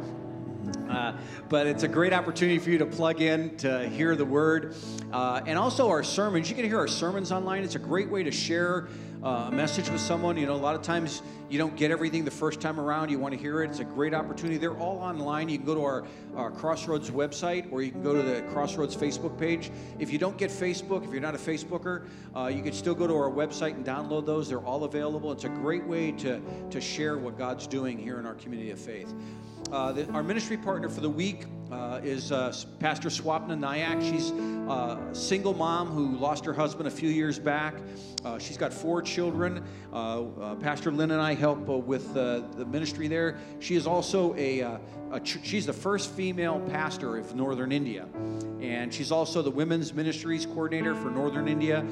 Uh, 0.88 1.12
but 1.48 1.66
it's 1.66 1.82
a 1.82 1.88
great 1.88 2.12
opportunity 2.12 2.58
for 2.58 2.70
you 2.70 2.78
to 2.78 2.86
plug 2.86 3.20
in 3.20 3.56
to 3.58 3.88
hear 3.88 4.16
the 4.16 4.24
word. 4.24 4.74
Uh, 5.12 5.42
and 5.46 5.58
also 5.58 5.88
our 5.88 6.02
sermons. 6.02 6.48
You 6.48 6.56
can 6.56 6.64
hear 6.64 6.78
our 6.78 6.88
sermons 6.88 7.32
online. 7.32 7.64
It's 7.64 7.74
a 7.74 7.80
great 7.80 8.10
way 8.10 8.22
to 8.22 8.30
share 8.30 8.88
uh, 9.24 9.46
a 9.48 9.50
message 9.50 9.88
with 9.88 10.00
someone. 10.00 10.36
You 10.36 10.46
know, 10.46 10.54
a 10.54 10.56
lot 10.56 10.74
of 10.74 10.82
times 10.82 11.22
you 11.48 11.58
don't 11.58 11.76
get 11.76 11.90
everything 11.90 12.24
the 12.24 12.30
first 12.30 12.60
time 12.60 12.78
around. 12.78 13.10
You 13.10 13.18
want 13.18 13.32
to 13.32 13.40
hear 13.40 13.62
it. 13.62 13.70
It's 13.70 13.80
a 13.80 13.84
great 13.84 14.12
opportunity. 14.12 14.58
They're 14.58 14.76
all 14.76 14.98
online. 14.98 15.48
You 15.48 15.56
can 15.56 15.66
go 15.66 15.74
to 15.74 15.82
our, 15.82 16.04
our 16.36 16.50
Crossroads 16.50 17.10
website 17.10 17.72
or 17.72 17.82
you 17.82 17.90
can 17.90 18.02
go 18.02 18.12
to 18.12 18.22
the 18.22 18.42
Crossroads 18.52 18.94
Facebook 18.94 19.38
page. 19.38 19.70
If 19.98 20.12
you 20.12 20.18
don't 20.18 20.36
get 20.36 20.50
Facebook, 20.50 21.04
if 21.04 21.10
you're 21.10 21.22
not 21.22 21.34
a 21.34 21.38
Facebooker, 21.38 22.06
uh, 22.36 22.46
you 22.46 22.62
can 22.62 22.72
still 22.72 22.94
go 22.94 23.06
to 23.06 23.14
our 23.14 23.30
website 23.30 23.74
and 23.74 23.84
download 23.84 24.26
those. 24.26 24.48
They're 24.48 24.58
all 24.58 24.84
available. 24.84 25.32
It's 25.32 25.44
a 25.44 25.48
great 25.48 25.84
way 25.84 26.12
to, 26.12 26.40
to 26.70 26.80
share 26.80 27.16
what 27.16 27.38
God's 27.38 27.66
doing 27.66 27.98
here 27.98 28.18
in 28.18 28.26
our 28.26 28.34
community 28.34 28.72
of 28.72 28.78
faith. 28.78 29.14
Uh, 29.72 29.92
the, 29.92 30.08
our 30.12 30.22
ministry 30.22 30.56
partner 30.56 30.88
for 30.88 31.00
the 31.00 31.10
week 31.10 31.46
uh, 31.72 32.00
is 32.02 32.30
uh, 32.30 32.54
Pastor 32.78 33.08
Swapna 33.08 33.58
Nayak. 33.58 34.00
She's 34.08 34.30
uh, 34.68 35.10
a 35.10 35.14
single 35.14 35.54
mom 35.54 35.88
who 35.88 36.16
lost 36.16 36.44
her 36.44 36.52
husband 36.52 36.86
a 36.86 36.90
few 36.90 37.08
years 37.08 37.38
back. 37.38 37.74
Uh, 38.24 38.38
she's 38.38 38.56
got 38.56 38.72
four 38.72 39.02
children. 39.02 39.64
Pastor 40.60 40.92
Lynn 40.92 41.10
and 41.10 41.20
I 41.20 41.34
help 41.34 41.66
with 41.66 42.14
the 42.14 42.66
ministry 42.70 43.08
there. 43.08 43.38
She 43.58 43.74
is 43.74 43.86
also 43.86 44.34
a 44.36 44.78
she's 45.22 45.66
the 45.66 45.72
first 45.72 46.10
female 46.10 46.60
pastor 46.70 47.16
of 47.16 47.34
Northern 47.34 47.72
India, 47.72 48.06
and 48.60 48.92
she's 48.92 49.12
also 49.12 49.42
the 49.42 49.50
women's 49.50 49.92
ministries 49.92 50.46
coordinator 50.46 50.94
for 50.94 51.10
Northern 51.10 51.46
India. 51.46 51.84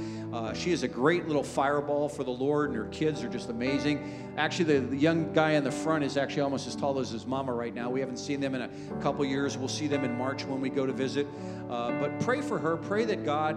she 0.54 0.72
is 0.72 0.82
a 0.82 0.88
great 0.88 1.26
little 1.26 1.42
fireball 1.42 2.08
for 2.08 2.24
the 2.24 2.30
Lord, 2.30 2.70
and 2.70 2.76
her 2.76 2.86
kids 2.86 3.22
are 3.22 3.28
just 3.28 3.50
amazing. 3.50 4.32
Actually, 4.36 4.78
the, 4.78 4.86
the 4.86 4.96
young 4.96 5.32
guy 5.32 5.52
in 5.52 5.64
the 5.64 5.70
front 5.70 6.04
is 6.04 6.16
actually 6.16 6.42
almost 6.42 6.66
as 6.66 6.74
tall 6.74 6.98
as 6.98 7.10
his 7.10 7.26
mama 7.26 7.52
right 7.52 7.74
now. 7.74 7.90
We 7.90 8.00
haven't 8.00 8.18
seen 8.18 8.40
them 8.40 8.54
in 8.54 8.62
a 8.62 8.70
couple 9.00 9.24
years. 9.24 9.58
We'll 9.58 9.68
see 9.68 9.86
them 9.86 10.04
in 10.04 10.16
March 10.16 10.44
when 10.44 10.60
we 10.60 10.70
go 10.70 10.86
to 10.86 10.92
visit. 10.92 11.26
Uh, 11.68 11.92
but 12.00 12.18
pray 12.20 12.40
for 12.40 12.58
her. 12.58 12.76
Pray 12.76 13.04
that 13.04 13.24
God 13.24 13.56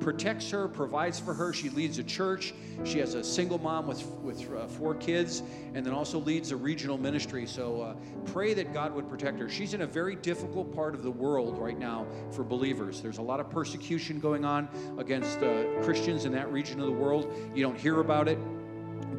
protects 0.00 0.50
her, 0.50 0.68
provides 0.68 1.18
for 1.18 1.34
her. 1.34 1.52
She 1.52 1.70
leads 1.70 1.98
a 1.98 2.02
church. 2.02 2.54
She 2.84 2.98
has 2.98 3.14
a 3.14 3.22
single 3.22 3.58
mom 3.58 3.86
with, 3.86 4.04
with 4.22 4.50
uh, 4.52 4.66
four 4.66 4.94
kids 4.94 5.42
and 5.74 5.84
then 5.84 5.92
also 5.92 6.18
leads 6.18 6.50
a 6.50 6.56
regional 6.56 6.98
ministry. 6.98 7.46
So 7.46 7.82
uh, 7.82 7.94
pray 8.24 8.54
that 8.54 8.72
God 8.72 8.94
would 8.94 9.08
protect 9.08 9.38
her. 9.38 9.48
She's 9.48 9.74
in 9.74 9.82
a 9.82 9.86
very 9.86 10.16
difficult 10.16 10.74
part 10.74 10.94
of 10.94 11.02
the 11.02 11.10
world 11.10 11.58
right 11.58 11.78
now 11.78 12.06
for 12.30 12.42
believers. 12.42 13.00
There's 13.00 13.18
a 13.18 13.22
lot 13.22 13.40
of 13.40 13.50
persecution 13.50 14.18
going 14.18 14.44
on 14.44 14.68
against 14.98 15.42
uh, 15.42 15.64
Christians 15.82 16.24
in 16.24 16.32
that 16.32 16.50
region 16.50 16.80
of 16.80 16.86
the 16.86 16.92
world. 16.92 17.32
You 17.54 17.62
don't 17.62 17.78
hear 17.78 18.00
about 18.00 18.28
it 18.28 18.38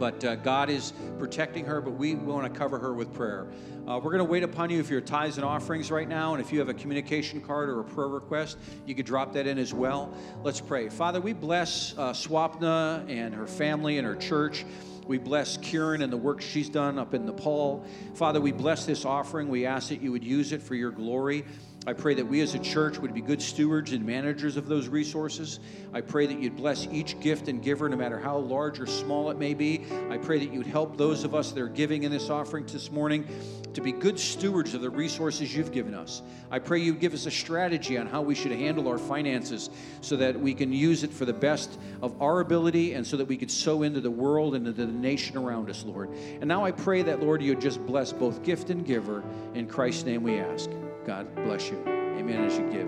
but 0.02 0.26
uh, 0.26 0.36
God 0.38 0.72
is 0.72 0.93
protecting 1.20 1.64
her, 1.66 1.80
but 1.80 1.91
we 1.91 2.16
want 2.16 2.52
to 2.52 2.60
cover 2.60 2.80
her 2.80 2.91
with 2.91 3.14
prayer. 3.14 3.45
Uh, 3.88 3.99
we're 4.04 4.10
going 4.10 4.18
to 4.18 4.24
wait 4.24 4.41
upon 4.41 4.72
you 4.72 4.80
if 4.80 4.89
you're 4.89 4.99
tithes 4.99 5.38
and 5.38 5.45
offerings 5.45 5.91
right 5.91 6.10
now, 6.10 6.34
and 6.34 6.41
if 6.41 6.52
you 6.52 6.58
have 6.58 6.70
a 6.70 6.74
communication 6.74 7.39
card 7.39 7.70
or 7.70 7.82
a 7.82 7.84
prayer 7.84 8.08
request, 8.08 8.58
you 8.88 8.95
could 8.95 9.06
drop 9.06 9.32
that 9.34 9.45
in 9.45 9.60
as 9.60 9.76
well. 9.76 10.12
Let's 10.41 10.60
pray. 10.60 10.89
Father, 10.89 11.22
we 11.22 11.34
bless 11.34 11.95
uh, 11.99 12.14
Swapna 12.14 13.08
and 13.08 13.36
her 13.36 13.45
family 13.45 13.99
and 13.99 14.08
her 14.08 14.16
church. 14.16 14.66
We 15.06 15.20
bless 15.20 15.60
Kiran 15.60 16.04
and 16.04 16.12
the 16.12 16.18
work 16.18 16.41
she's 16.41 16.68
done 16.68 16.97
up 16.97 17.14
in 17.14 17.28
Nepal. 17.28 17.86
Father, 18.16 18.41
we 18.41 18.52
bless 18.52 18.88
this 18.88 19.06
offering. 19.06 19.49
We 19.49 19.68
ask 19.68 19.89
that 19.89 20.02
you 20.02 20.12
would 20.12 20.24
use 20.24 20.52
it 20.52 20.64
for 20.64 20.74
your 20.74 20.89
glory. 20.89 21.45
I 21.88 21.93
pray 21.93 22.13
that 22.13 22.25
we 22.25 22.41
as 22.41 22.53
a 22.53 22.59
church 22.59 22.99
would 22.99 23.11
be 23.11 23.21
good 23.21 23.41
stewards 23.41 23.91
and 23.91 24.05
managers 24.05 24.55
of 24.55 24.67
those 24.67 24.88
resources. 24.88 25.59
I 25.93 26.01
pray 26.01 26.27
that 26.27 26.39
you'd 26.39 26.55
bless 26.55 26.86
each 26.91 27.19
gift 27.19 27.47
and 27.47 27.59
giver, 27.59 27.89
no 27.89 27.97
matter 27.97 28.19
how 28.19 28.38
large 28.38 28.79
or 28.79 28.86
small 28.86 29.32
it 29.32 29.38
may 29.39 29.55
be. 29.55 29.86
I 30.11 30.17
pray 30.17 30.38
that 30.38 30.53
you'd 30.53 30.67
help 30.67 30.95
those 30.95 31.23
of 31.23 31.34
us 31.34 31.51
that 31.51 31.59
are 31.59 31.67
giving 31.67 32.03
in 32.03 32.11
this 32.11 32.29
offering 32.29 32.67
this 32.67 32.91
morning 32.91 33.27
to 33.73 33.82
be 33.82 33.91
good 33.91 34.19
stewards 34.19 34.75
of 34.75 34.82
the 34.82 34.91
resources 34.91 35.55
you've 35.55 35.71
given 35.71 35.95
us. 35.95 36.21
I 36.51 36.59
pray 36.59 36.77
you 36.77 36.93
would 36.93 37.01
give 37.01 37.15
us 37.15 37.25
a 37.25 37.32
strategy 37.32 37.97
on 37.97 38.05
how 38.05 38.21
we 38.21 38.36
should 38.36 38.51
handle 38.51 38.88
our 38.88 38.99
finances 38.99 39.71
so 40.01 40.15
that 40.17 40.39
we 40.39 40.53
can 40.53 40.71
use 40.71 41.03
it 41.03 41.11
for 41.11 41.25
the 41.25 41.34
best 41.34 41.79
of 42.03 42.21
our 42.21 42.41
ability 42.41 42.93
and 42.93 43.07
so 43.07 43.17
that 43.17 43.25
we 43.25 43.38
could 43.38 43.49
sow 43.49 43.82
into 43.82 44.01
the 44.01 44.11
world 44.11 44.53
and 44.53 44.67
into 44.67 44.86
the 44.86 44.91
nation 44.91 45.36
around 45.36 45.67
us, 45.67 45.84
Lord. 45.84 46.09
And 46.41 46.45
now 46.47 46.63
I 46.63 46.73
pray 46.73 47.01
that, 47.01 47.23
Lord, 47.23 47.41
you'd 47.41 47.59
just 47.59 47.84
bless 47.88 48.13
both 48.13 48.43
gift 48.43 48.69
and 48.69 48.86
giver. 48.86 49.23
In 49.55 49.65
Christ's 49.65 50.03
name 50.03 50.21
we 50.21 50.38
ask. 50.38 50.69
God 51.06 51.34
bless 51.36 51.70
you. 51.70 51.82
Amen 51.88 52.45
as 52.45 52.58
you 52.58 52.70
give. 52.70 52.88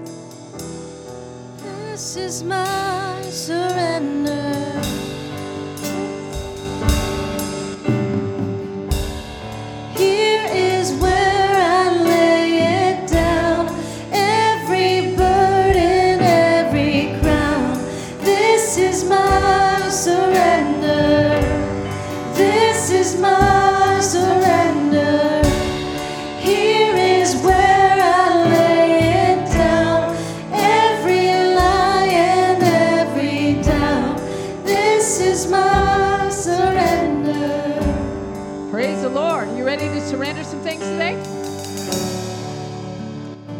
This 1.63 2.15
is 2.15 2.43
my 2.43 3.21
surrender. 3.23 5.02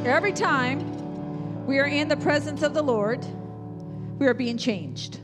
Every 0.06 0.34
time 0.34 1.66
we 1.66 1.80
are 1.80 1.88
in 1.88 2.08
the 2.08 2.18
presence 2.18 2.62
of 2.62 2.74
the 2.74 2.82
Lord, 2.82 3.26
we 4.20 4.28
are 4.28 4.34
being 4.34 4.58
changed. 4.58 5.20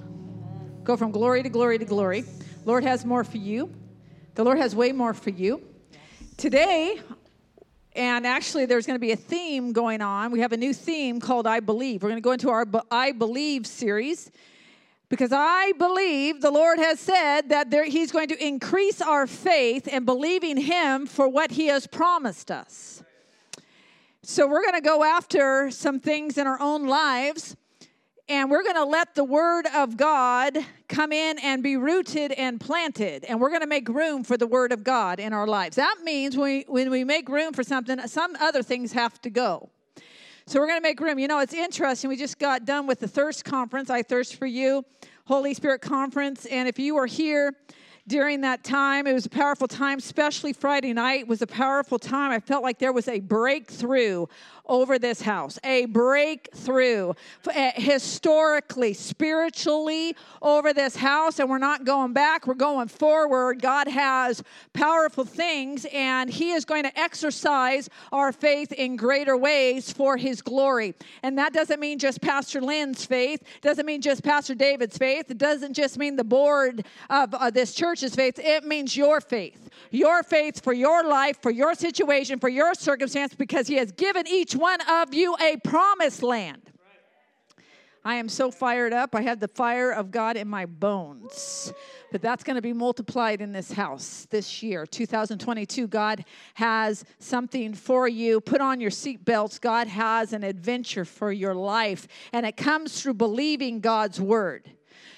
Go 0.83 0.97
from 0.97 1.11
glory 1.11 1.43
to 1.43 1.49
glory 1.49 1.77
to 1.77 1.85
glory. 1.85 2.25
Lord 2.65 2.83
has 2.83 3.05
more 3.05 3.23
for 3.23 3.37
you. 3.37 3.73
The 4.35 4.43
Lord 4.43 4.57
has 4.57 4.75
way 4.75 4.91
more 4.91 5.13
for 5.13 5.29
you. 5.29 5.61
Today, 6.37 6.99
and 7.95 8.25
actually, 8.25 8.65
there's 8.65 8.85
going 8.85 8.95
to 8.95 9.01
be 9.01 9.11
a 9.11 9.15
theme 9.15 9.71
going 9.71 10.01
on. 10.01 10.31
We 10.31 10.39
have 10.39 10.51
a 10.51 10.57
new 10.57 10.73
theme 10.73 11.19
called 11.19 11.45
I 11.45 11.59
Believe. 11.59 12.01
We're 12.01 12.09
going 12.09 12.21
to 12.21 12.25
go 12.25 12.31
into 12.31 12.49
our 12.49 12.65
I 12.89 13.11
Believe 13.11 13.67
series 13.67 14.31
because 15.09 15.31
I 15.33 15.73
believe 15.77 16.41
the 16.41 16.51
Lord 16.51 16.79
has 16.79 16.99
said 16.99 17.49
that 17.49 17.71
there, 17.71 17.85
He's 17.85 18.11
going 18.11 18.29
to 18.29 18.45
increase 18.45 19.01
our 19.01 19.27
faith 19.27 19.87
and 19.91 20.05
believing 20.05 20.57
Him 20.57 21.05
for 21.05 21.27
what 21.27 21.51
He 21.51 21.67
has 21.67 21.87
promised 21.87 22.51
us. 22.51 23.03
So 24.21 24.47
we're 24.47 24.61
going 24.61 24.75
to 24.75 24.81
go 24.81 25.03
after 25.03 25.71
some 25.71 25.99
things 25.99 26.37
in 26.37 26.45
our 26.45 26.61
own 26.61 26.87
lives 26.87 27.55
and 28.29 28.51
we're 28.51 28.61
going 28.61 28.75
to 28.75 28.85
let 28.85 29.15
the 29.15 29.23
word 29.23 29.65
of 29.75 29.97
God 29.97 30.55
come 30.87 31.11
in 31.11 31.39
and 31.39 31.63
be 31.63 31.77
rooted 31.77 32.31
and 32.33 32.61
planted. 32.61 33.25
And 33.25 33.41
we're 33.41 33.49
going 33.49 33.61
to 33.61 33.67
make 33.67 33.89
room 33.89 34.23
for 34.23 34.37
the 34.37 34.45
word 34.45 34.71
of 34.71 34.83
God 34.83 35.19
in 35.19 35.33
our 35.33 35.47
lives. 35.47 35.77
That 35.77 35.97
means 36.03 36.37
when 36.37 36.45
we, 36.45 36.65
when 36.67 36.91
we 36.91 37.03
make 37.03 37.27
room 37.27 37.53
for 37.53 37.63
something, 37.63 37.99
some 38.07 38.35
other 38.39 38.61
things 38.61 38.91
have 38.91 39.19
to 39.23 39.31
go. 39.31 39.71
So 40.49 40.59
we're 40.59 40.65
going 40.65 40.79
to 40.79 40.83
make 40.83 40.99
room. 40.99 41.19
You 41.19 41.27
know, 41.27 41.41
it's 41.41 41.53
interesting. 41.53 42.09
We 42.09 42.17
just 42.17 42.39
got 42.39 42.65
done 42.65 42.87
with 42.87 42.99
the 42.99 43.07
Thirst 43.07 43.45
Conference. 43.45 43.91
I 43.91 44.01
Thirst 44.01 44.35
for 44.35 44.47
You, 44.47 44.83
Holy 45.25 45.53
Spirit 45.53 45.79
Conference. 45.79 46.47
And 46.47 46.67
if 46.67 46.79
you 46.79 46.95
were 46.95 47.05
here, 47.05 47.53
during 48.09 48.41
that 48.41 48.63
time. 48.63 49.05
It 49.05 49.13
was 49.13 49.27
a 49.27 49.29
powerful 49.29 49.67
time, 49.67 49.99
especially 49.99 50.51
Friday 50.51 50.93
night 50.93 51.27
was 51.27 51.43
a 51.43 51.47
powerful 51.47 51.99
time. 51.99 52.31
I 52.31 52.39
felt 52.39 52.63
like 52.63 52.79
there 52.79 52.91
was 52.91 53.07
a 53.07 53.19
breakthrough 53.19 54.25
over 54.69 54.99
this 54.99 55.21
house, 55.21 55.59
a 55.63 55.85
breakthrough 55.87 57.13
eh, 57.51 57.71
historically, 57.75 58.93
spiritually 58.93 60.15
over 60.41 60.71
this 60.71 60.95
house. 60.95 61.39
And 61.39 61.49
we're 61.49 61.57
not 61.57 61.83
going 61.83 62.13
back, 62.13 62.47
we're 62.47 62.53
going 62.53 62.87
forward. 62.87 63.61
God 63.61 63.87
has 63.87 64.41
powerful 64.73 65.25
things, 65.25 65.85
and 65.91 66.29
He 66.29 66.51
is 66.51 66.63
going 66.63 66.83
to 66.83 66.97
exercise 66.97 67.89
our 68.13 68.31
faith 68.31 68.71
in 68.71 68.95
greater 68.95 69.35
ways 69.35 69.91
for 69.91 70.15
His 70.15 70.41
glory. 70.41 70.93
And 71.23 71.37
that 71.37 71.51
doesn't 71.51 71.79
mean 71.79 71.99
just 71.99 72.21
Pastor 72.21 72.61
Lynn's 72.61 73.05
faith, 73.05 73.43
doesn't 73.61 73.85
mean 73.85 74.01
just 74.01 74.23
Pastor 74.23 74.55
David's 74.55 74.97
faith, 74.97 75.31
it 75.31 75.39
doesn't 75.39 75.73
just 75.73 75.97
mean 75.97 76.15
the 76.15 76.23
board 76.23 76.85
of 77.09 77.33
uh, 77.33 77.49
this 77.49 77.73
church's 77.73 78.13
faith, 78.15 78.37
it 78.37 78.63
means 78.63 78.95
your 78.95 79.19
faith. 79.19 79.68
Your 79.91 80.23
faith 80.23 80.63
for 80.63 80.73
your 80.73 81.03
life, 81.07 81.41
for 81.41 81.51
your 81.51 81.73
situation, 81.75 82.39
for 82.39 82.49
your 82.49 82.73
circumstance, 82.73 83.33
because 83.33 83.67
He 83.67 83.75
has 83.75 83.91
given 83.91 84.27
each 84.27 84.55
one 84.55 84.79
of 84.81 85.13
you 85.13 85.35
a 85.39 85.57
promised 85.57 86.23
land. 86.23 86.69
I 88.03 88.15
am 88.15 88.29
so 88.29 88.49
fired 88.49 88.93
up. 88.93 89.13
I 89.13 89.21
have 89.21 89.39
the 89.39 89.47
fire 89.47 89.91
of 89.91 90.09
God 90.09 90.37
in 90.37 90.47
my 90.47 90.65
bones. 90.65 91.73
But 92.11 92.21
that's 92.21 92.43
going 92.43 92.55
to 92.55 92.61
be 92.61 92.73
multiplied 92.73 93.41
in 93.41 93.51
this 93.51 93.71
house 93.71 94.25
this 94.29 94.63
year, 94.63 94.85
2022. 94.85 95.87
God 95.87 96.23
has 96.55 97.03
something 97.19 97.73
for 97.73 98.07
you. 98.07 98.39
Put 98.39 98.61
on 98.61 98.79
your 98.79 98.89
seatbelts. 98.89 99.59
God 99.59 99.87
has 99.87 100.33
an 100.33 100.43
adventure 100.43 101.05
for 101.05 101.31
your 101.31 101.53
life. 101.53 102.07
And 102.31 102.45
it 102.45 102.55
comes 102.57 103.01
through 103.01 103.15
believing 103.15 103.81
God's 103.81 104.19
word. 104.19 104.71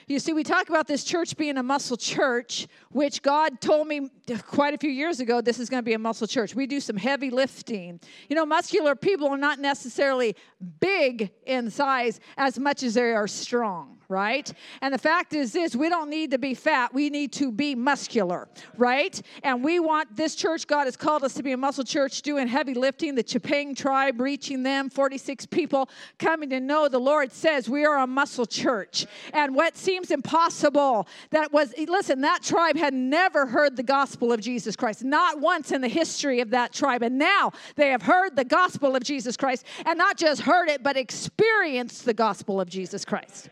You 0.08 0.20
see, 0.20 0.34
we 0.34 0.44
talk 0.44 0.70
about 0.70 0.88
this 0.88 1.04
church 1.04 1.38
being 1.38 1.58
a 1.58 1.64
muscle 1.64 1.98
church, 1.98 2.68
which 2.90 3.22
God 3.22 3.62
told 3.62 3.88
me 3.88 4.10
quite 4.48 4.74
a 4.74 4.78
few 4.78 4.90
years 4.90 5.20
ago 5.20 5.42
this 5.42 5.60
is 5.60 5.70
going 5.70 5.82
to 5.82 5.86
be 5.86 5.94
a 5.94 6.00
muscle 6.00 6.28
church. 6.28 6.56
We 6.56 6.68
do 6.68 6.80
some 6.80 6.98
heavy 6.98 7.30
lifting. 7.30 8.00
You 8.30 8.36
know, 8.36 8.46
muscular 8.46 8.96
people 8.96 9.28
are 9.30 9.38
not 9.38 9.60
necessarily 9.60 10.36
big 10.80 11.32
in 11.46 11.70
size 11.70 12.20
as 12.38 12.60
much 12.60 12.84
as 12.84 12.96
they 12.96 13.14
are 13.14 13.28
strong 13.28 14.01
right? 14.12 14.54
And 14.82 14.94
the 14.94 15.00
fact 15.00 15.34
is 15.34 15.54
this 15.54 15.76
we 15.76 15.90
don't 15.90 16.10
need 16.10 16.32
to 16.32 16.38
be 16.38 16.54
fat, 16.54 16.94
we 16.94 17.10
need 17.10 17.32
to 17.34 17.52
be 17.52 17.74
muscular, 17.74 18.48
right? 18.78 19.20
And 19.44 19.64
we 19.64 19.80
want 19.80 20.16
this 20.16 20.36
church, 20.36 20.68
God 20.68 20.86
has 20.86 20.98
called 20.98 21.24
us 21.24 21.34
to 21.36 21.44
be 21.44 21.54
a 21.54 21.58
muscle 21.58 21.84
church 21.84 22.22
doing 22.22 22.48
heavy 22.48 22.74
lifting, 22.74 23.16
the 23.16 23.24
Chepang 23.24 23.76
tribe, 23.76 24.20
reaching 24.20 24.64
them, 24.64 24.90
46 24.90 25.46
people 25.48 25.90
coming 26.20 26.50
to 26.50 26.60
know 26.60 26.88
the 26.90 27.00
Lord 27.00 27.32
says 27.32 27.70
we 27.70 27.86
are 27.86 28.00
a 28.00 28.08
muscle 28.08 28.46
church. 28.46 29.08
And 29.34 29.56
what 29.56 29.78
seems 29.78 30.12
impossible, 30.12 31.08
that 31.30 31.54
was, 31.54 31.74
listen, 31.88 32.22
that 32.22 32.44
tribe 32.44 32.76
had 32.76 32.94
never 32.94 33.46
heard 33.46 33.78
the 33.78 33.84
gospel 33.84 34.34
of 34.34 34.42
Jesus 34.42 34.76
Christ, 34.76 35.04
not 35.04 35.40
once 35.40 35.72
in 35.72 35.80
the 35.80 35.88
history 35.88 36.42
of 36.42 36.50
that 36.50 36.74
tribe. 36.74 37.02
And 37.02 37.18
now 37.18 37.54
they 37.76 37.90
have 37.90 38.02
heard 38.02 38.36
the 38.36 38.44
gospel 38.44 38.96
of 38.96 39.04
Jesus 39.04 39.38
Christ, 39.38 39.66
and 39.86 39.98
not 39.98 40.18
just 40.18 40.42
heard 40.42 40.68
it, 40.68 40.84
but 40.84 40.98
experienced 40.98 42.04
the 42.04 42.14
gospel 42.14 42.60
of 42.60 42.70
Jesus 42.70 43.06
Christ. 43.06 43.50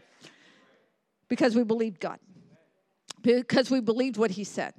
Because 1.30 1.55
we 1.55 1.63
believed 1.63 1.99
God. 1.99 2.19
Because 3.21 3.71
we 3.71 3.80
believed 3.80 4.17
what 4.17 4.32
He 4.32 4.43
said. 4.43 4.73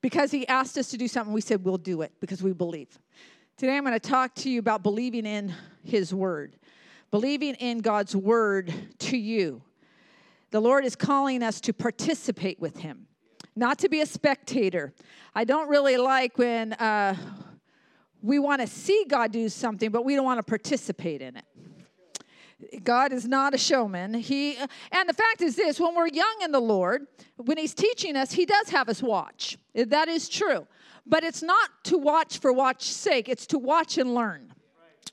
Because 0.00 0.30
He 0.30 0.46
asked 0.46 0.78
us 0.78 0.90
to 0.90 0.96
do 0.96 1.08
something, 1.08 1.32
we 1.32 1.40
said, 1.40 1.64
we'll 1.64 1.78
do 1.78 2.02
it 2.02 2.12
because 2.20 2.42
we 2.42 2.52
believe. 2.52 2.98
Today 3.56 3.76
I'm 3.76 3.84
going 3.84 3.98
to 3.98 4.08
talk 4.08 4.34
to 4.36 4.50
you 4.50 4.58
about 4.58 4.82
believing 4.82 5.26
in 5.26 5.52
His 5.82 6.14
Word, 6.14 6.56
believing 7.10 7.54
in 7.56 7.78
God's 7.78 8.14
Word 8.14 8.72
to 9.00 9.16
you. 9.16 9.62
The 10.50 10.60
Lord 10.60 10.84
is 10.84 10.96
calling 10.96 11.42
us 11.42 11.60
to 11.62 11.72
participate 11.72 12.60
with 12.60 12.78
Him, 12.78 13.06
not 13.54 13.78
to 13.80 13.88
be 13.88 14.00
a 14.00 14.06
spectator. 14.06 14.92
I 15.34 15.44
don't 15.44 15.68
really 15.68 15.96
like 15.96 16.38
when 16.38 16.72
uh, 16.72 17.14
we 18.22 18.38
want 18.38 18.60
to 18.60 18.66
see 18.66 19.04
God 19.08 19.32
do 19.32 19.48
something, 19.48 19.90
but 19.90 20.04
we 20.04 20.14
don't 20.14 20.24
want 20.24 20.38
to 20.38 20.42
participate 20.42 21.22
in 21.22 21.36
it. 21.36 21.44
God 22.84 23.12
is 23.12 23.26
not 23.26 23.54
a 23.54 23.58
showman. 23.58 24.14
He 24.14 24.56
and 24.56 25.08
the 25.08 25.14
fact 25.14 25.42
is 25.42 25.56
this, 25.56 25.80
when 25.80 25.94
we're 25.94 26.08
young 26.08 26.36
in 26.42 26.52
the 26.52 26.60
Lord, 26.60 27.06
when 27.36 27.58
he's 27.58 27.74
teaching 27.74 28.16
us, 28.16 28.32
he 28.32 28.46
does 28.46 28.70
have 28.70 28.88
us 28.88 29.02
watch. 29.02 29.58
That 29.74 30.08
is 30.08 30.28
true. 30.28 30.66
But 31.06 31.24
it's 31.24 31.42
not 31.42 31.70
to 31.84 31.98
watch 31.98 32.38
for 32.38 32.52
watch's 32.52 32.94
sake, 32.94 33.28
it's 33.28 33.46
to 33.48 33.58
watch 33.58 33.98
and 33.98 34.14
learn. 34.14 34.52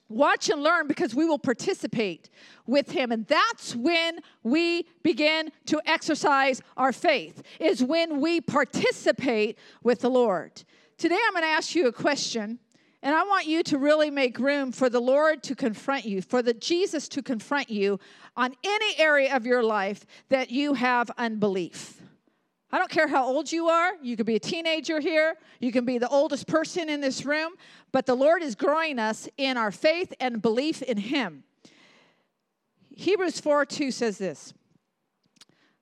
Watch 0.09 0.49
and 0.49 0.61
learn 0.61 0.87
because 0.87 1.13
we 1.13 1.25
will 1.25 1.39
participate 1.39 2.29
with 2.65 2.91
him 2.91 3.11
and 3.11 3.25
that's 3.27 3.75
when 3.75 4.19
we 4.43 4.85
begin 5.03 5.49
to 5.65 5.81
exercise 5.85 6.61
our 6.77 6.93
faith. 6.93 7.43
Is 7.59 7.83
when 7.83 8.21
we 8.21 8.39
participate 8.39 9.57
with 9.83 9.99
the 10.01 10.09
Lord. 10.09 10.63
Today 10.97 11.19
I'm 11.27 11.33
going 11.33 11.43
to 11.43 11.49
ask 11.49 11.75
you 11.75 11.87
a 11.87 11.91
question 11.91 12.59
and 13.03 13.15
I 13.15 13.23
want 13.23 13.45
you 13.45 13.61
to 13.63 13.77
really 13.77 14.09
make 14.09 14.39
room 14.39 14.71
for 14.71 14.89
the 14.89 14.99
Lord 14.99 15.43
to 15.43 15.55
confront 15.55 16.05
you, 16.05 16.21
for 16.21 16.41
the 16.41 16.53
Jesus 16.53 17.07
to 17.09 17.21
confront 17.21 17.69
you 17.69 17.99
on 18.35 18.55
any 18.63 18.99
area 18.99 19.35
of 19.35 19.45
your 19.45 19.63
life 19.63 20.05
that 20.29 20.49
you 20.49 20.73
have 20.73 21.11
unbelief. 21.17 22.01
I 22.71 22.79
don't 22.79 22.89
care 22.89 23.07
how 23.07 23.25
old 23.25 23.51
you 23.51 23.67
are. 23.69 23.93
You 24.01 24.17
could 24.17 24.25
be 24.25 24.35
a 24.35 24.39
teenager 24.39 24.99
here. 24.99 25.35
You 25.59 25.71
can 25.71 25.85
be 25.85 25.99
the 25.99 26.09
oldest 26.09 26.47
person 26.47 26.89
in 26.89 26.99
this 26.99 27.23
room. 27.23 27.53
But 27.91 28.05
the 28.05 28.15
Lord 28.15 28.41
is 28.41 28.55
growing 28.55 28.99
us 28.99 29.29
in 29.37 29.57
our 29.57 29.71
faith 29.71 30.13
and 30.19 30.41
belief 30.41 30.81
in 30.81 30.97
Him. 30.97 31.43
Hebrews 32.89 33.39
4 33.39 33.65
2 33.65 33.91
says 33.91 34.17
this 34.17 34.53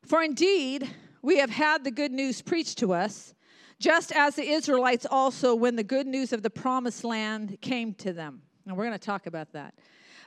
For 0.03 0.22
indeed, 0.22 0.88
we 1.22 1.38
have 1.38 1.49
had 1.49 1.84
the 1.84 1.91
good 1.91 2.11
news 2.11 2.41
preached 2.41 2.78
to 2.80 2.93
us 2.93 3.34
just 3.80 4.11
as 4.11 4.36
the 4.36 4.47
Israelites 4.47 5.05
also 5.09 5.55
when 5.55 5.76
the 5.76 5.84
good 5.84 6.07
news 6.07 6.34
of 6.34 6.43
the 6.43 6.49
promised 6.49 7.03
land 7.03 7.57
came 7.61 7.93
to 7.95 8.13
them. 8.13 8.41
And 8.65 8.76
we're 8.76 8.86
going 8.86 8.97
to 8.97 9.05
talk 9.05 9.28
about 9.28 9.53
that. 9.53 9.76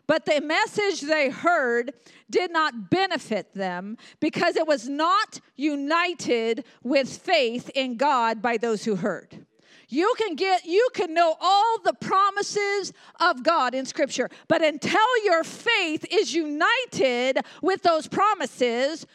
But 0.07 0.25
the 0.25 0.41
message 0.41 1.03
they 1.03 1.29
heard 1.29 1.93
did 2.31 2.51
not 2.51 2.89
benefit 2.91 3.53
them 3.53 3.99
because 4.21 4.57
it 4.57 4.67
was 4.67 4.89
not 4.89 5.39
united 5.55 6.65
with 6.83 7.09
faith 7.09 7.71
in 7.75 7.97
God 7.97 8.41
by 8.41 8.57
those 8.57 8.85
who 8.85 8.97
heard. 8.97 9.45
You 9.91 10.15
can 10.19 10.35
get, 10.35 10.65
you 10.65 10.89
can 10.95 11.15
know 11.15 11.35
all 11.41 11.79
the 11.83 11.95
promises 11.95 12.93
of 13.21 13.43
God 13.43 13.75
in 13.75 13.87
Scripture, 13.87 14.31
but 14.47 14.63
until 14.63 15.25
your 15.25 15.45
faith 15.45 16.05
is 16.11 16.35
united 16.35 17.39
with 17.63 17.83
those 17.83 18.07
promises, 18.07 19.07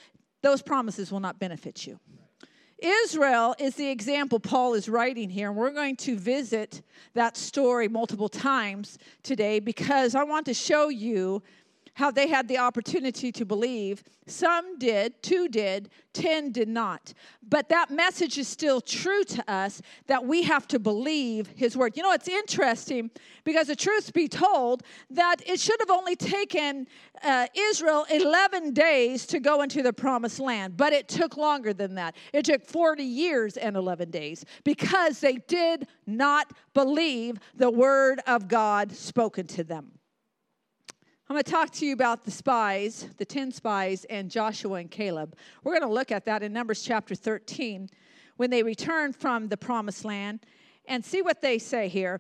those 0.41 0.61
promises 0.61 1.11
will 1.11 1.19
not 1.19 1.39
benefit 1.39 1.88
you. 1.88 1.99
Israel 2.84 3.55
is 3.59 3.75
the 3.75 3.89
example 3.89 4.39
Paul 4.39 4.73
is 4.73 4.89
writing 4.89 5.29
here, 5.29 5.47
and 5.47 5.57
we're 5.57 5.71
going 5.71 5.95
to 5.97 6.17
visit 6.17 6.81
that 7.13 7.38
story 7.38 7.88
multiple 7.88 8.27
times 8.27 8.99
today 9.23 9.61
because 9.61 10.15
I 10.15 10.23
want 10.23 10.45
to 10.47 10.53
show 10.53 10.89
you 10.89 11.41
how 11.95 12.09
they 12.09 12.27
had 12.27 12.47
the 12.47 12.57
opportunity 12.57 13.31
to 13.31 13.45
believe. 13.45 14.03
Some 14.25 14.79
did, 14.79 15.21
two 15.21 15.47
did, 15.47 15.89
10 16.13 16.51
did 16.51 16.67
not. 16.67 17.13
But 17.47 17.69
that 17.69 17.91
message 17.91 18.37
is 18.37 18.47
still 18.47 18.81
true 18.81 19.23
to 19.25 19.51
us 19.51 19.81
that 20.07 20.25
we 20.25 20.43
have 20.43 20.67
to 20.69 20.79
believe 20.79 21.47
his 21.55 21.77
word. 21.77 21.95
You 21.95 22.03
know, 22.03 22.11
it's 22.11 22.27
interesting 22.27 23.11
because 23.43 23.67
the 23.67 23.75
truth 23.75 24.13
be 24.13 24.27
told, 24.27 24.83
that 25.11 25.47
it 25.47 25.59
should 25.59 25.79
have 25.79 25.89
only 25.89 26.15
taken 26.15 26.87
uh, 27.23 27.47
Israel 27.55 28.05
11 28.09 28.73
days 28.73 29.25
to 29.27 29.39
go 29.39 29.61
into 29.61 29.83
the 29.83 29.93
promised 29.93 30.39
land, 30.39 30.77
but 30.77 30.93
it 30.93 31.07
took 31.07 31.37
longer 31.37 31.73
than 31.73 31.95
that. 31.95 32.15
It 32.31 32.45
took 32.45 32.65
40 32.65 33.03
years 33.03 33.57
and 33.57 33.75
11 33.75 34.09
days 34.11 34.45
because 34.63 35.19
they 35.19 35.35
did 35.47 35.87
not 36.07 36.53
believe 36.73 37.37
the 37.55 37.69
word 37.69 38.21
of 38.25 38.47
God 38.47 38.91
spoken 38.91 39.45
to 39.47 39.63
them. 39.63 39.91
I'm 41.30 41.36
going 41.36 41.43
to 41.45 41.51
talk 41.51 41.71
to 41.76 41.86
you 41.86 41.93
about 41.93 42.26
the 42.26 42.32
spies, 42.32 43.07
the 43.17 43.24
10 43.24 43.53
spies, 43.53 44.03
and 44.09 44.30
Joshua 44.30 44.74
and 44.74 44.91
Caleb. 44.91 45.38
We're 45.63 45.71
going 45.71 45.89
to 45.89 45.93
look 45.93 46.11
at 46.11 46.26
that 46.26 46.43
in 46.43 46.51
Numbers 46.51 46.84
chapter 46.84 47.15
13 47.15 47.89
when 48.36 48.49
they 48.49 48.61
return 48.61 49.13
from 49.13 49.47
the 49.47 49.55
promised 49.55 50.03
land 50.03 50.41
and 50.86 51.03
see 51.03 51.21
what 51.21 51.41
they 51.41 51.59
say 51.59 51.88
here. 51.88 52.19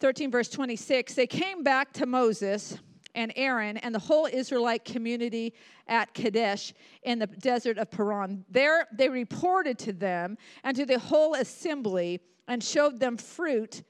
13, 0.00 0.32
verse 0.32 0.48
26 0.48 1.14
They 1.14 1.28
came 1.28 1.62
back 1.62 1.92
to 1.92 2.06
Moses 2.06 2.76
and 3.14 3.32
Aaron 3.36 3.76
and 3.76 3.94
the 3.94 4.00
whole 4.00 4.26
Israelite 4.26 4.84
community 4.84 5.54
at 5.86 6.12
Kadesh 6.12 6.74
in 7.04 7.20
the 7.20 7.28
desert 7.28 7.78
of 7.78 7.88
Paran. 7.92 8.44
There 8.50 8.88
they 8.92 9.08
reported 9.08 9.78
to 9.80 9.92
them 9.92 10.36
and 10.64 10.76
to 10.76 10.84
the 10.84 10.98
whole 10.98 11.34
assembly 11.34 12.18
and 12.48 12.64
showed 12.64 12.98
them 12.98 13.16
fruit, 13.16 13.84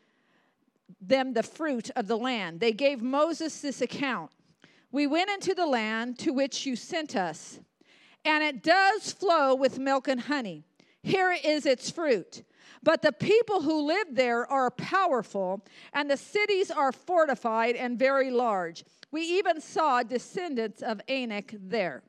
them 1.00 1.32
the 1.32 1.42
fruit 1.42 1.88
of 1.96 2.08
the 2.08 2.18
land. 2.18 2.60
They 2.60 2.72
gave 2.72 3.00
Moses 3.00 3.62
this 3.62 3.80
account. 3.80 4.30
We 4.92 5.06
went 5.06 5.30
into 5.30 5.54
the 5.54 5.66
land 5.66 6.18
to 6.20 6.32
which 6.32 6.66
you 6.66 6.76
sent 6.76 7.14
us, 7.14 7.60
and 8.24 8.42
it 8.42 8.62
does 8.62 9.12
flow 9.12 9.54
with 9.54 9.78
milk 9.78 10.08
and 10.08 10.20
honey. 10.20 10.64
Here 11.02 11.36
is 11.44 11.64
its 11.64 11.90
fruit. 11.90 12.42
But 12.82 13.02
the 13.02 13.12
people 13.12 13.62
who 13.62 13.86
live 13.86 14.08
there 14.12 14.50
are 14.50 14.70
powerful, 14.70 15.64
and 15.92 16.10
the 16.10 16.16
cities 16.16 16.70
are 16.70 16.92
fortified 16.92 17.76
and 17.76 17.98
very 17.98 18.30
large. 18.30 18.84
We 19.10 19.22
even 19.22 19.60
saw 19.60 20.02
descendants 20.02 20.82
of 20.82 21.00
Anak 21.08 21.54
there. 21.58 22.02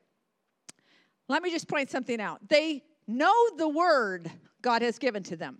Let 1.27 1.43
me 1.43 1.51
just 1.51 1.67
point 1.67 1.89
something 1.89 2.21
out. 2.21 2.39
They 2.47 2.83
know 3.07 3.33
the 3.57 3.67
word 3.67 4.31
God 4.61 4.81
has 4.81 4.97
given 4.97 5.23
to 5.23 5.35
them. 5.35 5.59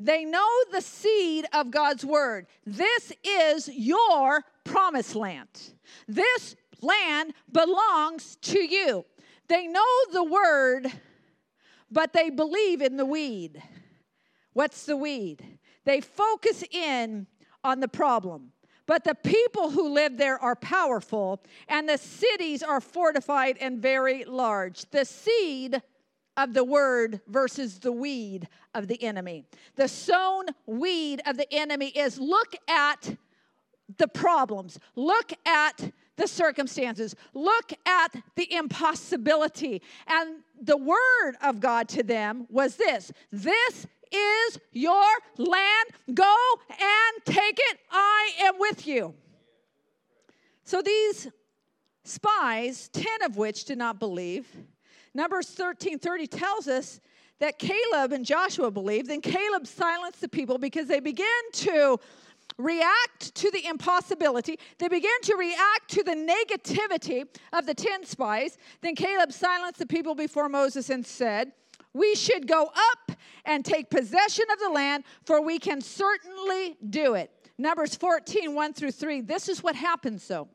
They 0.00 0.24
know 0.24 0.48
the 0.72 0.80
seed 0.80 1.46
of 1.52 1.70
God's 1.70 2.04
word. 2.04 2.46
This 2.66 3.12
is 3.22 3.68
your 3.68 4.42
promised 4.64 5.14
land. 5.14 5.48
This 6.08 6.56
land 6.80 7.32
belongs 7.50 8.36
to 8.42 8.58
you. 8.58 9.04
They 9.48 9.66
know 9.66 9.84
the 10.12 10.24
word, 10.24 10.90
but 11.90 12.12
they 12.12 12.30
believe 12.30 12.80
in 12.80 12.96
the 12.96 13.06
weed. 13.06 13.62
What's 14.52 14.86
the 14.86 14.96
weed? 14.96 15.58
They 15.84 16.00
focus 16.00 16.64
in 16.70 17.26
on 17.62 17.80
the 17.80 17.88
problem. 17.88 18.52
But 18.86 19.04
the 19.04 19.14
people 19.14 19.70
who 19.70 19.94
live 19.94 20.18
there 20.18 20.38
are 20.38 20.56
powerful, 20.56 21.42
and 21.68 21.88
the 21.88 21.96
cities 21.96 22.62
are 22.62 22.80
fortified 22.80 23.56
and 23.58 23.80
very 23.80 24.24
large. 24.24 24.84
The 24.90 25.06
seed 25.06 25.82
of 26.36 26.54
the 26.54 26.64
word 26.64 27.20
versus 27.28 27.78
the 27.78 27.92
weed 27.92 28.48
of 28.74 28.88
the 28.88 29.02
enemy. 29.02 29.44
The 29.76 29.88
sown 29.88 30.46
weed 30.66 31.22
of 31.26 31.36
the 31.36 31.52
enemy 31.52 31.88
is 31.88 32.18
look 32.18 32.54
at 32.68 33.16
the 33.98 34.08
problems, 34.08 34.78
look 34.96 35.32
at 35.46 35.92
the 36.16 36.26
circumstances, 36.26 37.14
look 37.34 37.72
at 37.86 38.14
the 38.36 38.52
impossibility. 38.52 39.82
And 40.06 40.36
the 40.60 40.76
word 40.76 41.36
of 41.42 41.60
God 41.60 41.88
to 41.90 42.02
them 42.02 42.46
was 42.50 42.76
this 42.76 43.12
this 43.30 43.86
is 44.12 44.58
your 44.72 45.04
land. 45.38 45.88
Go 46.12 46.36
and 46.70 47.24
take 47.24 47.58
it. 47.58 47.78
I 47.90 48.32
am 48.42 48.54
with 48.58 48.86
you. 48.86 49.14
So 50.64 50.80
these 50.80 51.28
spies, 52.04 52.88
10 52.92 53.22
of 53.24 53.36
which 53.36 53.64
did 53.64 53.78
not 53.78 53.98
believe, 53.98 54.46
Numbers 55.14 55.48
13 55.50 55.98
30 55.98 56.26
tells 56.26 56.68
us 56.68 57.00
that 57.40 57.58
Caleb 57.58 58.12
and 58.12 58.24
Joshua 58.24 58.70
believed. 58.70 59.08
Then 59.08 59.20
Caleb 59.20 59.66
silenced 59.66 60.20
the 60.20 60.28
people 60.28 60.58
because 60.58 60.88
they 60.88 61.00
began 61.00 61.26
to 61.52 61.98
react 62.58 63.34
to 63.34 63.50
the 63.50 63.66
impossibility. 63.66 64.58
They 64.78 64.88
began 64.88 65.20
to 65.22 65.36
react 65.36 65.88
to 65.90 66.02
the 66.02 66.14
negativity 66.14 67.26
of 67.52 67.66
the 67.66 67.74
10 67.74 68.04
spies. 68.04 68.58
Then 68.80 68.94
Caleb 68.94 69.32
silenced 69.32 69.78
the 69.78 69.86
people 69.86 70.14
before 70.14 70.48
Moses 70.48 70.90
and 70.90 71.04
said, 71.04 71.52
We 71.92 72.14
should 72.14 72.46
go 72.46 72.70
up 72.74 73.16
and 73.44 73.64
take 73.64 73.90
possession 73.90 74.44
of 74.52 74.58
the 74.58 74.70
land, 74.70 75.04
for 75.24 75.42
we 75.42 75.58
can 75.58 75.80
certainly 75.80 76.76
do 76.88 77.14
it. 77.14 77.30
Numbers 77.58 77.94
14, 77.94 78.54
1 78.54 78.72
through 78.72 78.90
3. 78.90 79.20
This 79.20 79.48
is 79.48 79.62
what 79.62 79.76
happens 79.76 80.26
though. 80.26 80.48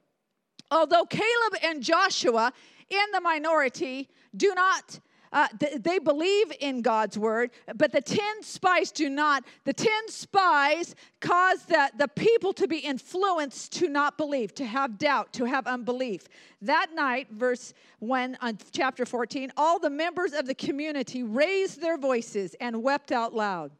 Although 0.72 1.06
Caleb 1.06 1.64
and 1.64 1.82
Joshua 1.82 2.54
in 2.90 3.06
the 3.14 3.22
minority 3.22 4.10
do 4.36 4.54
not 4.56 5.00
uh, 5.32 5.48
th- 5.60 5.82
they 5.82 6.00
believe 6.00 6.52
in 6.60 6.82
God's 6.82 7.18
word, 7.18 7.52
but 7.76 7.92
the 7.92 8.02
10 8.02 8.42
spies 8.42 8.92
do 8.92 9.10
not. 9.10 9.44
The 9.64 9.74
10 9.74 9.92
spies 10.08 10.96
cause 11.20 11.64
the, 11.66 11.92
the 11.98 12.08
people 12.08 12.54
to 12.54 12.68
be 12.68 12.80
influenced 12.80 13.74
to 13.74 13.90
not 13.90 14.18
believe, 14.18 14.54
to 14.56 14.66
have 14.66 14.98
doubt, 14.98 15.34
to 15.34 15.46
have 15.46 15.68
unbelief. 15.68 16.28
That 16.62 16.88
night, 16.96 17.28
verse 17.32 17.74
1 18.00 18.38
on 18.42 18.58
chapter 18.72 19.06
14, 19.06 19.52
all 19.56 19.80
the 19.80 19.90
members 19.90 20.34
of 20.34 20.48
the 20.48 20.56
community 20.56 21.24
raised 21.24 21.82
their 21.82 21.98
voices 21.98 22.56
and 22.60 22.82
wept 22.82 23.12
out 23.12 23.34
loud. 23.34 23.72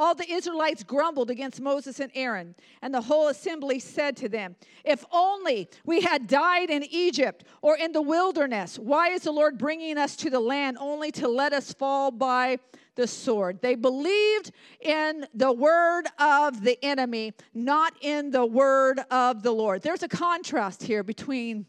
All 0.00 0.14
the 0.14 0.30
Israelites 0.30 0.84
grumbled 0.84 1.28
against 1.28 1.60
Moses 1.60 1.98
and 1.98 2.12
Aaron, 2.14 2.54
and 2.82 2.94
the 2.94 3.00
whole 3.00 3.26
assembly 3.26 3.80
said 3.80 4.16
to 4.18 4.28
them, 4.28 4.54
If 4.84 5.04
only 5.10 5.68
we 5.84 6.02
had 6.02 6.28
died 6.28 6.70
in 6.70 6.84
Egypt 6.84 7.42
or 7.62 7.76
in 7.76 7.90
the 7.90 8.00
wilderness, 8.00 8.78
why 8.78 9.08
is 9.08 9.22
the 9.22 9.32
Lord 9.32 9.58
bringing 9.58 9.98
us 9.98 10.14
to 10.18 10.30
the 10.30 10.38
land 10.38 10.78
only 10.78 11.10
to 11.12 11.26
let 11.26 11.52
us 11.52 11.72
fall 11.72 12.12
by 12.12 12.60
the 12.94 13.08
sword? 13.08 13.60
They 13.60 13.74
believed 13.74 14.52
in 14.80 15.26
the 15.34 15.52
word 15.52 16.04
of 16.20 16.62
the 16.62 16.78
enemy, 16.84 17.32
not 17.52 17.92
in 18.00 18.30
the 18.30 18.46
word 18.46 19.00
of 19.10 19.42
the 19.42 19.52
Lord. 19.52 19.82
There's 19.82 20.04
a 20.04 20.08
contrast 20.08 20.84
here 20.84 21.02
between 21.02 21.66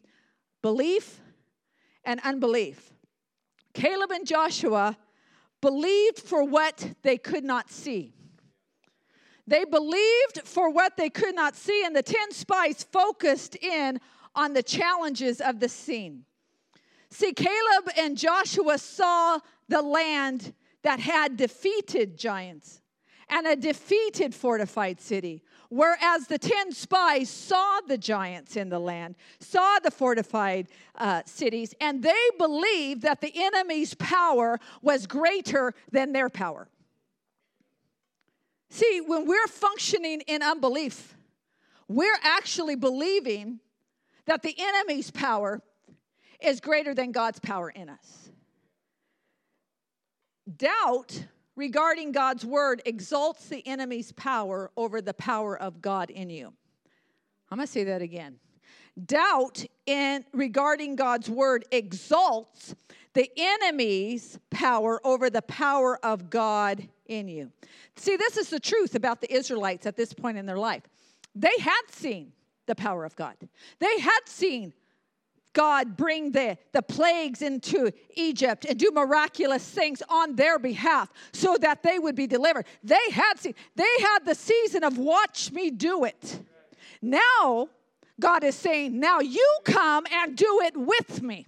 belief 0.62 1.20
and 2.04 2.20
unbelief. 2.24 2.94
Caleb 3.74 4.12
and 4.12 4.28
Joshua 4.28 5.00
believed 5.62 6.20
for 6.20 6.44
what 6.44 6.94
they 7.02 7.18
could 7.18 7.44
not 7.44 7.72
see. 7.72 8.14
They 9.50 9.66
believed 9.66 10.42
for 10.44 10.70
what 10.70 10.96
they 10.96 11.10
could 11.10 11.34
not 11.34 11.56
see, 11.56 11.84
and 11.84 11.96
the 11.96 12.04
10 12.04 12.32
spies 12.34 12.84
focused 12.84 13.56
in 13.56 14.00
on 14.36 14.54
the 14.54 14.62
challenges 14.62 15.42
of 15.42 15.60
the 15.60 15.68
scene. 15.68 16.26
See, 17.10 17.34
Caleb 17.34 17.90
and 17.98 18.16
Joshua 18.16 18.78
saw 18.78 19.40
the 19.68 19.82
land 19.82 20.54
that 20.84 21.00
had 21.00 21.36
defeated 21.36 22.16
giants 22.16 22.82
and 23.28 23.48
a 23.48 23.56
defeated 23.56 24.36
fortified 24.36 25.02
city. 25.02 25.42
Whereas 25.70 26.28
the 26.28 26.38
10 26.38 26.72
spies 26.72 27.30
saw 27.32 27.80
the 27.88 27.98
giants 27.98 28.56
in 28.56 28.70
the 28.70 28.80
land, 28.80 29.16
saw 29.40 29.80
the 29.80 29.92
fortified 29.92 30.68
uh, 30.96 31.24
cities, 31.26 31.74
and 31.82 32.04
they 32.04 32.30
believed 32.38 33.02
that 33.02 33.20
the 33.20 33.32
enemy's 33.36 33.96
power 33.96 34.60
was 34.84 35.08
greater 35.08 35.74
than 35.92 36.12
their 36.12 36.30
power. 36.30 36.68
See, 38.70 39.02
when 39.06 39.26
we're 39.26 39.48
functioning 39.48 40.22
in 40.22 40.44
unbelief, 40.44 41.16
we're 41.88 42.20
actually 42.24 42.76
believing 42.76 43.60
that 44.26 44.44
the 44.44 44.56
enemy's 44.60 45.10
power 45.10 45.62
is 46.40 46.60
greater 46.60 46.94
than 46.94 47.12
God's 47.12 47.40
power 47.40 47.70
in 47.70 47.90
us. 47.90 48.30
Doubt 50.56 51.26
regarding 51.56 52.12
God's 52.12 52.46
word 52.46 52.82
exalts 52.86 53.48
the 53.48 53.66
enemy's 53.68 54.12
power 54.14 54.72
over 54.78 55.02
the 55.02 55.14
power 55.14 55.60
of 55.60 55.82
God 55.82 56.10
in 56.10 56.30
you. 56.30 56.54
I'm 57.52 57.58
going 57.58 57.66
to 57.66 57.72
say 57.72 57.84
that 57.86 58.02
again. 58.02 58.40
Doubt 59.06 59.66
in 59.86 60.26
regarding 60.34 60.96
God's 60.96 61.30
word 61.30 61.66
exalts 61.72 62.76
the 63.14 63.30
enemy's 63.36 64.40
power 64.50 65.02
over 65.06 65.30
the 65.30 65.42
power 65.42 66.04
of 66.06 66.30
God 66.30 66.88
in 67.10 67.28
you. 67.28 67.52
See, 67.98 68.16
this 68.16 68.38
is 68.38 68.50
the 68.50 68.60
truth 68.60 68.96
about 68.96 69.20
the 69.20 69.34
Israelites 69.34 69.86
at 69.86 69.98
this 69.98 70.14
point 70.14 70.38
in 70.38 70.46
their 70.46 70.58
life. 70.58 70.84
They 71.36 71.58
had 71.60 71.82
seen 71.90 72.32
the 72.68 72.76
power 72.76 73.04
of 73.04 73.16
God, 73.16 73.36
they 73.80 74.00
had 74.00 74.22
seen 74.26 74.74
God 75.54 75.98
bring 75.98 76.32
the, 76.32 76.58
the 76.74 76.82
plagues 76.82 77.42
into 77.42 77.92
Egypt 78.16 78.66
and 78.70 78.78
do 78.78 78.92
miraculous 78.94 79.68
things 79.68 80.04
on 80.08 80.36
their 80.36 80.60
behalf 80.60 81.12
so 81.34 81.58
that 81.60 81.82
they 81.82 81.98
would 81.98 82.16
be 82.16 82.28
delivered. 82.28 82.66
They 82.84 83.10
had 83.12 83.40
seen, 83.40 83.56
they 83.76 83.84
had 84.00 84.20
the 84.26 84.36
season 84.36 84.84
of 84.84 84.98
watch 84.98 85.52
me 85.52 85.72
do 85.72 86.06
it. 86.06 86.40
Now, 87.02 87.70
God 88.20 88.44
is 88.44 88.56
saying, 88.56 89.00
now 89.00 89.20
you 89.20 89.58
come 89.64 90.06
and 90.12 90.38
do 90.38 90.62
it 90.64 90.78
with 90.78 91.24
me. 91.24 91.48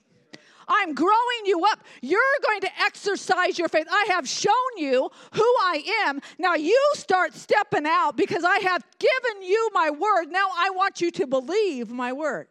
I'm 0.67 0.93
growing 0.93 1.45
you 1.45 1.65
up. 1.65 1.83
You're 2.01 2.21
going 2.45 2.61
to 2.61 2.69
exercise 2.81 3.57
your 3.57 3.67
faith. 3.67 3.87
I 3.89 4.05
have 4.09 4.27
shown 4.27 4.53
you 4.77 5.09
who 5.33 5.55
I 5.61 5.83
am. 6.05 6.21
Now 6.37 6.55
you 6.55 6.79
start 6.93 7.33
stepping 7.33 7.85
out 7.85 8.15
because 8.15 8.43
I 8.43 8.59
have 8.59 8.83
given 8.99 9.43
you 9.43 9.69
my 9.73 9.89
word. 9.89 10.29
Now 10.29 10.47
I 10.55 10.69
want 10.71 11.01
you 11.01 11.11
to 11.11 11.27
believe 11.27 11.89
my 11.89 12.13
word. 12.13 12.47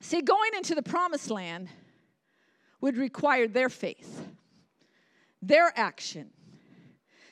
See, 0.00 0.22
going 0.22 0.52
into 0.56 0.74
the 0.74 0.82
promised 0.82 1.30
land 1.30 1.68
would 2.80 2.96
require 2.96 3.48
their 3.48 3.68
faith, 3.68 4.24
their 5.42 5.72
action, 5.76 6.30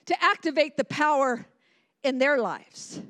to 0.07 0.23
activate 0.23 0.77
the 0.77 0.85
power 0.85 1.47
in 2.03 2.19
their 2.19 2.39
lives, 2.39 3.01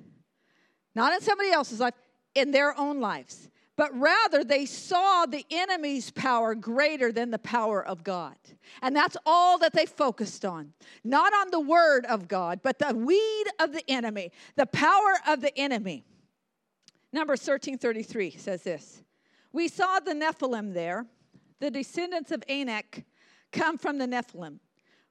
not 0.95 1.13
in 1.13 1.21
somebody 1.21 1.51
else's 1.51 1.81
life, 1.81 1.95
in 2.35 2.51
their 2.51 2.79
own 2.79 3.01
lives 3.01 3.49
but 3.77 3.99
rather 3.99 4.45
they 4.45 4.67
saw 4.67 5.27
the 5.27 5.45
enemy's 5.51 6.11
power 6.11 6.55
greater 6.55 7.11
than 7.11 7.31
the 7.31 7.39
power 7.39 7.85
of 7.85 8.05
God. 8.05 8.37
And 8.83 8.95
that's 8.95 9.17
all 9.27 9.59
that 9.59 9.73
they 9.73 9.87
focused 9.87 10.45
on. 10.45 10.73
Not 11.03 11.33
on 11.33 11.51
the 11.51 11.61
word 11.61 12.07
of 12.07 12.29
God, 12.29 12.61
but 12.63 12.79
the 12.79 12.95
weed 12.95 13.45
of 13.59 13.73
the 13.73 13.83
enemy, 13.91 14.31
the 14.55 14.67
power 14.67 15.19
of 15.27 15.41
the 15.41 15.57
enemy. 15.59 16.05
Numbers 17.13 17.41
1333 17.41 18.31
says 18.31 18.63
this 18.63 19.03
We 19.53 19.69
saw 19.69 19.99
the 19.99 20.15
Nephilim 20.15 20.73
there, 20.73 21.07
the 21.61 21.71
descendants 21.71 22.31
of 22.31 22.45
Anak 22.49 23.05
come 23.53 23.77
from 23.77 23.99
the 23.99 24.07
Nephilim. 24.07 24.59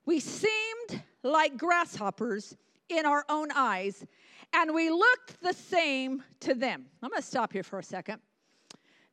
We 0.05 0.20
seemed 0.20 1.03
like 1.24 1.57
grasshoppers 1.57 2.55
in 2.89 3.05
our 3.05 3.26
own 3.30 3.49
eyes, 3.55 4.05
and 4.53 4.74
we 4.74 4.89
looked 4.89 5.41
the 5.41 5.53
same 5.53 6.24
to 6.41 6.53
them. 6.53 6.86
I'm 7.01 7.09
going 7.09 7.22
to 7.22 7.28
stop 7.28 7.53
here 7.53 7.64
for 7.64 7.80
a 7.80 7.84
second. 7.84 8.20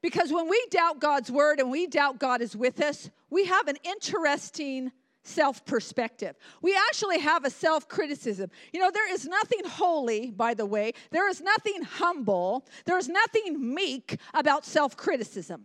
Because 0.03 0.33
when 0.33 0.49
we 0.49 0.65
doubt 0.71 1.01
God's 1.01 1.31
word 1.31 1.61
and 1.61 1.71
we 1.71 1.87
doubt 1.87 2.19
God 2.19 2.41
is 2.41 2.57
with 2.57 2.81
us, 2.81 3.11
we 3.29 3.45
have 3.47 3.69
an 3.69 3.77
interesting 3.85 4.93
self 5.23 5.65
perspective. 5.67 6.37
We 6.63 6.77
actually 6.89 7.19
have 7.21 7.45
a 7.45 7.51
self 7.51 7.89
criticism. 7.89 8.51
You 8.73 8.81
know, 8.81 8.91
there 8.91 9.13
is 9.13 9.27
nothing 9.27 9.65
holy, 9.65 10.31
by 10.31 10.55
the 10.55 10.67
way, 10.67 10.93
there 11.11 11.29
is 11.29 11.41
nothing 11.41 11.83
humble, 11.83 12.67
there 12.87 12.99
is 12.99 13.09
nothing 13.09 13.75
meek 13.75 14.19
about 14.33 14.65
self 14.65 14.97
criticism. 14.97 15.65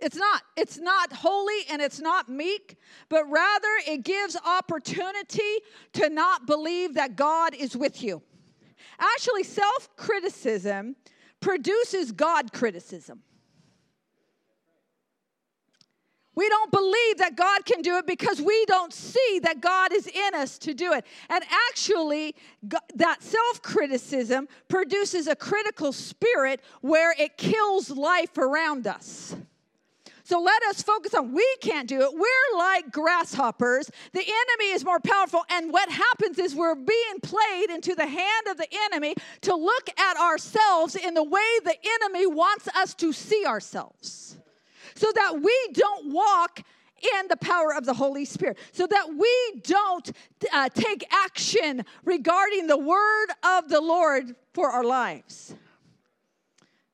It's 0.00 0.16
not. 0.16 0.42
It's 0.56 0.78
not 0.78 1.12
holy 1.12 1.60
and 1.70 1.82
it's 1.82 2.00
not 2.00 2.28
meek, 2.28 2.76
but 3.08 3.28
rather 3.28 3.68
it 3.86 4.04
gives 4.04 4.36
opportunity 4.36 5.58
to 5.94 6.08
not 6.08 6.46
believe 6.46 6.94
that 6.94 7.16
God 7.16 7.54
is 7.54 7.76
with 7.76 8.02
you. 8.02 8.22
Actually, 9.00 9.44
self 9.44 9.96
criticism 9.96 10.94
produces 11.40 12.12
God 12.12 12.52
criticism. 12.52 13.22
We 16.38 16.48
don't 16.48 16.70
believe 16.70 17.18
that 17.18 17.34
God 17.34 17.66
can 17.66 17.82
do 17.82 17.96
it 17.96 18.06
because 18.06 18.40
we 18.40 18.64
don't 18.66 18.92
see 18.92 19.40
that 19.42 19.60
God 19.60 19.92
is 19.92 20.06
in 20.06 20.36
us 20.36 20.56
to 20.58 20.72
do 20.72 20.92
it. 20.92 21.04
And 21.28 21.42
actually, 21.70 22.36
that 22.94 23.24
self 23.24 23.60
criticism 23.60 24.46
produces 24.68 25.26
a 25.26 25.34
critical 25.34 25.92
spirit 25.92 26.60
where 26.80 27.12
it 27.18 27.36
kills 27.38 27.90
life 27.90 28.38
around 28.38 28.86
us. 28.86 29.34
So 30.28 30.42
let 30.42 30.62
us 30.64 30.82
focus 30.82 31.14
on 31.14 31.32
we 31.32 31.56
can't 31.62 31.88
do 31.88 32.02
it. 32.02 32.10
We're 32.12 32.58
like 32.58 32.92
grasshoppers. 32.92 33.90
The 34.12 34.20
enemy 34.20 34.72
is 34.72 34.84
more 34.84 35.00
powerful. 35.00 35.40
And 35.48 35.72
what 35.72 35.88
happens 35.88 36.38
is 36.38 36.54
we're 36.54 36.74
being 36.74 37.20
played 37.22 37.70
into 37.70 37.94
the 37.94 38.04
hand 38.04 38.46
of 38.50 38.58
the 38.58 38.66
enemy 38.92 39.14
to 39.40 39.54
look 39.54 39.88
at 39.98 40.18
ourselves 40.18 40.96
in 40.96 41.14
the 41.14 41.24
way 41.24 41.40
the 41.64 41.76
enemy 42.02 42.26
wants 42.26 42.68
us 42.76 42.92
to 42.96 43.10
see 43.10 43.46
ourselves. 43.46 44.36
So 44.96 45.06
that 45.14 45.40
we 45.40 45.68
don't 45.72 46.12
walk 46.12 46.60
in 47.20 47.28
the 47.28 47.38
power 47.38 47.72
of 47.72 47.86
the 47.86 47.94
Holy 47.94 48.26
Spirit, 48.26 48.58
so 48.72 48.86
that 48.86 49.08
we 49.16 49.60
don't 49.62 50.12
uh, 50.52 50.68
take 50.68 51.06
action 51.10 51.86
regarding 52.04 52.66
the 52.66 52.76
word 52.76 53.28
of 53.42 53.70
the 53.70 53.80
Lord 53.80 54.36
for 54.52 54.68
our 54.68 54.84
lives. 54.84 55.54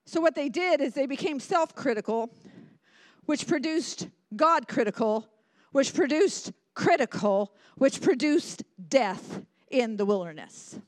So, 0.04 0.20
what 0.20 0.36
they 0.36 0.50
did 0.50 0.80
is 0.80 0.94
they 0.94 1.06
became 1.06 1.40
self 1.40 1.74
critical 1.74 2.30
which 3.26 3.46
produced 3.46 4.08
God 4.34 4.68
critical, 4.68 5.28
which 5.72 5.94
produced 5.94 6.52
critical, 6.74 7.54
which 7.76 8.00
produced 8.00 8.64
death 8.88 9.42
in 9.70 9.96
the 9.96 10.04
wilderness. 10.04 10.78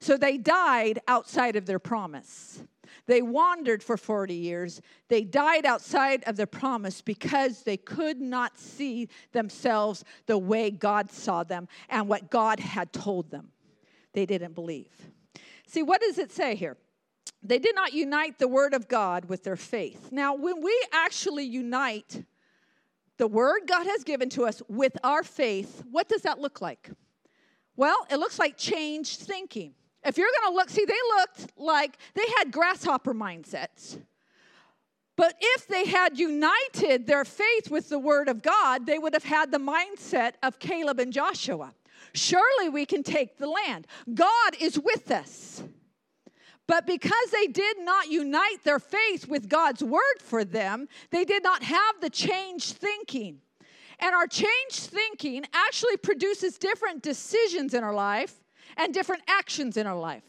So 0.00 0.16
they 0.16 0.36
died 0.38 1.00
outside 1.08 1.56
of 1.56 1.66
their 1.66 1.78
promise. 1.78 2.62
They 3.06 3.22
wandered 3.22 3.82
for 3.82 3.96
40 3.96 4.34
years. 4.34 4.80
They 5.08 5.22
died 5.24 5.64
outside 5.64 6.24
of 6.26 6.36
their 6.36 6.46
promise 6.46 7.00
because 7.00 7.62
they 7.62 7.76
could 7.76 8.20
not 8.20 8.58
see 8.58 9.08
themselves 9.32 10.04
the 10.26 10.38
way 10.38 10.70
God 10.70 11.10
saw 11.10 11.44
them 11.44 11.68
and 11.88 12.08
what 12.08 12.30
God 12.30 12.60
had 12.60 12.92
told 12.92 13.30
them. 13.30 13.52
They 14.12 14.26
didn't 14.26 14.54
believe. 14.54 14.90
See, 15.66 15.82
what 15.82 16.00
does 16.00 16.18
it 16.18 16.32
say 16.32 16.54
here? 16.54 16.76
They 17.48 17.58
did 17.58 17.74
not 17.74 17.92
unite 17.92 18.38
the 18.38 18.48
word 18.48 18.74
of 18.74 18.88
God 18.88 19.26
with 19.26 19.44
their 19.44 19.56
faith. 19.56 20.10
Now, 20.10 20.34
when 20.34 20.60
we 20.62 20.86
actually 20.92 21.44
unite 21.44 22.24
the 23.18 23.26
word 23.26 23.62
God 23.66 23.86
has 23.86 24.04
given 24.04 24.28
to 24.30 24.44
us 24.44 24.62
with 24.68 24.96
our 25.04 25.22
faith, 25.22 25.84
what 25.90 26.08
does 26.08 26.22
that 26.22 26.40
look 26.40 26.60
like? 26.60 26.90
Well, 27.76 28.06
it 28.10 28.16
looks 28.16 28.38
like 28.38 28.56
changed 28.56 29.20
thinking. 29.20 29.74
If 30.04 30.18
you're 30.18 30.28
going 30.40 30.52
to 30.52 30.56
look, 30.56 30.70
see, 30.70 30.84
they 30.84 30.94
looked 31.18 31.52
like 31.56 31.98
they 32.14 32.26
had 32.38 32.50
grasshopper 32.50 33.14
mindsets. 33.14 33.98
But 35.16 35.34
if 35.40 35.66
they 35.66 35.86
had 35.86 36.18
united 36.18 37.06
their 37.06 37.24
faith 37.24 37.70
with 37.70 37.88
the 37.88 37.98
word 37.98 38.28
of 38.28 38.42
God, 38.42 38.86
they 38.86 38.98
would 38.98 39.14
have 39.14 39.24
had 39.24 39.50
the 39.50 39.58
mindset 39.58 40.32
of 40.42 40.58
Caleb 40.58 41.00
and 41.00 41.12
Joshua. 41.12 41.72
Surely 42.12 42.68
we 42.68 42.84
can 42.86 43.02
take 43.02 43.38
the 43.38 43.48
land. 43.48 43.86
God 44.14 44.56
is 44.60 44.78
with 44.78 45.10
us. 45.10 45.62
But 46.66 46.86
because 46.86 47.30
they 47.30 47.46
did 47.46 47.78
not 47.78 48.10
unite 48.10 48.64
their 48.64 48.80
faith 48.80 49.28
with 49.28 49.48
God's 49.48 49.84
word 49.84 50.20
for 50.20 50.44
them, 50.44 50.88
they 51.10 51.24
did 51.24 51.42
not 51.42 51.62
have 51.62 52.00
the 52.00 52.10
changed 52.10 52.76
thinking. 52.76 53.40
And 54.00 54.14
our 54.14 54.26
changed 54.26 54.80
thinking 54.80 55.44
actually 55.54 55.96
produces 55.96 56.58
different 56.58 57.02
decisions 57.02 57.72
in 57.72 57.84
our 57.84 57.94
life 57.94 58.34
and 58.76 58.92
different 58.92 59.22
actions 59.28 59.76
in 59.76 59.86
our 59.86 59.98
life. 59.98 60.24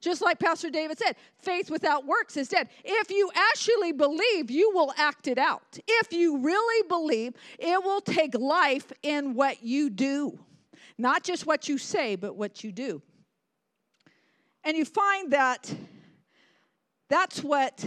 Just 0.00 0.22
like 0.22 0.38
Pastor 0.38 0.70
David 0.70 0.98
said, 0.98 1.16
faith 1.38 1.70
without 1.70 2.06
works 2.06 2.36
is 2.36 2.48
dead. 2.48 2.68
If 2.84 3.10
you 3.10 3.30
actually 3.34 3.92
believe, 3.92 4.50
you 4.50 4.70
will 4.72 4.92
act 4.96 5.26
it 5.26 5.38
out. 5.38 5.78
If 5.88 6.12
you 6.12 6.38
really 6.38 6.86
believe, 6.86 7.34
it 7.58 7.82
will 7.82 8.00
take 8.00 8.34
life 8.34 8.92
in 9.02 9.34
what 9.34 9.62
you 9.64 9.90
do. 9.90 10.38
Not 10.98 11.24
just 11.24 11.46
what 11.46 11.68
you 11.68 11.78
say, 11.78 12.14
but 12.14 12.36
what 12.36 12.62
you 12.62 12.70
do. 12.70 13.02
And 14.64 14.76
you 14.76 14.84
find 14.84 15.32
that 15.32 15.74
that's 17.08 17.42
what 17.42 17.84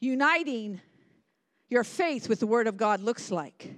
uniting 0.00 0.80
your 1.68 1.84
faith 1.84 2.28
with 2.28 2.40
the 2.40 2.46
Word 2.46 2.66
of 2.66 2.76
God 2.76 3.00
looks 3.00 3.30
like. 3.30 3.74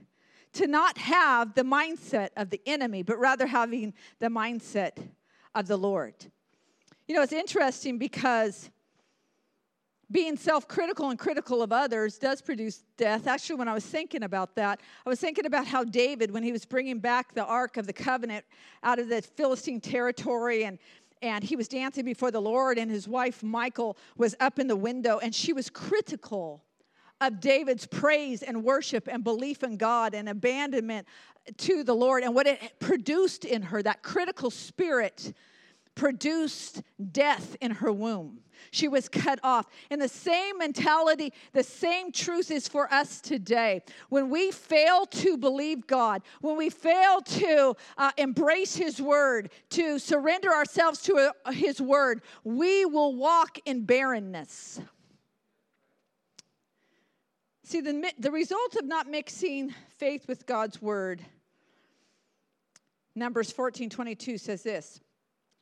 To 0.55 0.66
not 0.66 0.98
have 0.98 1.55
the 1.55 1.62
mindset 1.62 2.30
of 2.36 2.51
the 2.51 2.60
enemy, 2.66 3.02
but 3.02 3.18
rather 3.18 3.47
having 3.47 3.93
the 4.18 4.28
mindset 4.28 4.93
of 5.55 5.66
the 5.66 5.76
Lord. 5.76 6.14
You 7.06 7.14
know, 7.14 7.22
it's 7.22 7.32
interesting 7.32 7.98
because 7.98 8.70
being 10.10 10.36
self 10.36 10.68
critical 10.68 11.10
and 11.10 11.18
critical 11.18 11.62
of 11.62 11.72
others 11.72 12.16
does 12.18 12.40
produce 12.40 12.84
death. 12.97 13.26
Actually, 13.26 13.56
when 13.56 13.68
I 13.68 13.74
was 13.74 13.84
thinking 13.84 14.22
about 14.22 14.55
that, 14.55 14.80
I 15.05 15.09
was 15.09 15.20
thinking 15.20 15.47
about 15.47 15.66
how 15.66 15.84
David, 15.84 16.30
when 16.30 16.43
he 16.43 16.52
was 16.52 16.64
bringing 16.64 17.01
back 17.01 17.34
the 17.34 17.44
Ark 17.44 17.76
of 17.76 17.86
the 17.86 17.93
Covenant 17.93 18.44
out 18.82 18.98
of 18.98 19.09
the 19.09 19.22
Philistine 19.22 19.80
territory 19.80 20.64
and 20.64 20.78
and 21.22 21.43
he 21.43 21.56
was 21.56 21.68
dancing 21.68 22.05
before 22.05 22.30
the 22.30 22.40
Lord, 22.40 22.78
and 22.78 22.90
his 22.90 23.09
wife 23.09 23.43
Michal 23.43 23.97
was 24.16 24.34
up 24.40 24.59
in 24.59 24.66
the 24.66 24.76
window, 24.76 25.18
and 25.18 25.34
she 25.34 25.52
was 25.52 25.70
critical 25.70 26.62
of 27.20 27.40
David's 27.40 27.86
praise 27.86 28.43
and 28.43 28.62
worship 28.62 29.09
and 29.10 29.24
belief 29.24 29.62
in 29.62 29.76
God 29.76 30.14
and 30.14 30.28
abandonment 30.28 31.06
to 31.56 31.82
the 31.84 31.94
Lord 31.94 32.22
and 32.22 32.34
what 32.34 32.47
it 32.47 32.78
produced 32.78 33.44
in 33.44 33.62
her, 33.62 33.82
that 33.82 34.02
critical 34.02 34.51
spirit 34.51 35.32
produced 35.97 36.82
death 37.10 37.56
in 37.60 37.73
her 37.73 37.90
womb. 37.90 38.39
She 38.70 38.89
was 38.89 39.09
cut 39.09 39.40
off. 39.43 39.66
And 39.90 40.01
the 40.01 40.09
same 40.09 40.59
mentality, 40.59 41.32
the 41.52 41.62
same 41.62 42.12
truth 42.12 42.51
is 42.51 42.68
for 42.68 42.93
us 42.93 43.20
today. 43.20 43.82
When 44.09 44.31
we 44.31 44.51
fail 44.52 45.06
to 45.06 45.36
believe 45.36 45.86
God, 45.86 46.23
when 46.40 46.56
we 46.56 46.70
fail 46.70 47.20
to 47.23 47.74
uh, 47.98 48.12
embrace 48.16 48.77
His 48.77 49.01
word, 49.01 49.51
to 49.70 49.98
surrender 49.98 50.52
ourselves 50.52 51.02
to 51.02 51.32
uh, 51.44 51.52
His 51.52 51.81
word, 51.81 52.23
we 52.44 52.85
will 52.85 53.14
walk 53.16 53.59
in 53.64 53.85
barrenness. 53.85 54.81
See, 57.64 57.81
the, 57.81 58.12
the 58.18 58.31
result 58.31 58.77
of 58.77 58.85
not 58.85 59.10
mixing 59.10 59.74
faith 59.98 60.28
with 60.28 60.47
God's 60.47 60.81
word, 60.81 61.24
Numbers 63.14 63.51
14 63.51 63.89
22 63.89 64.36
says 64.36 64.62
this 64.62 65.01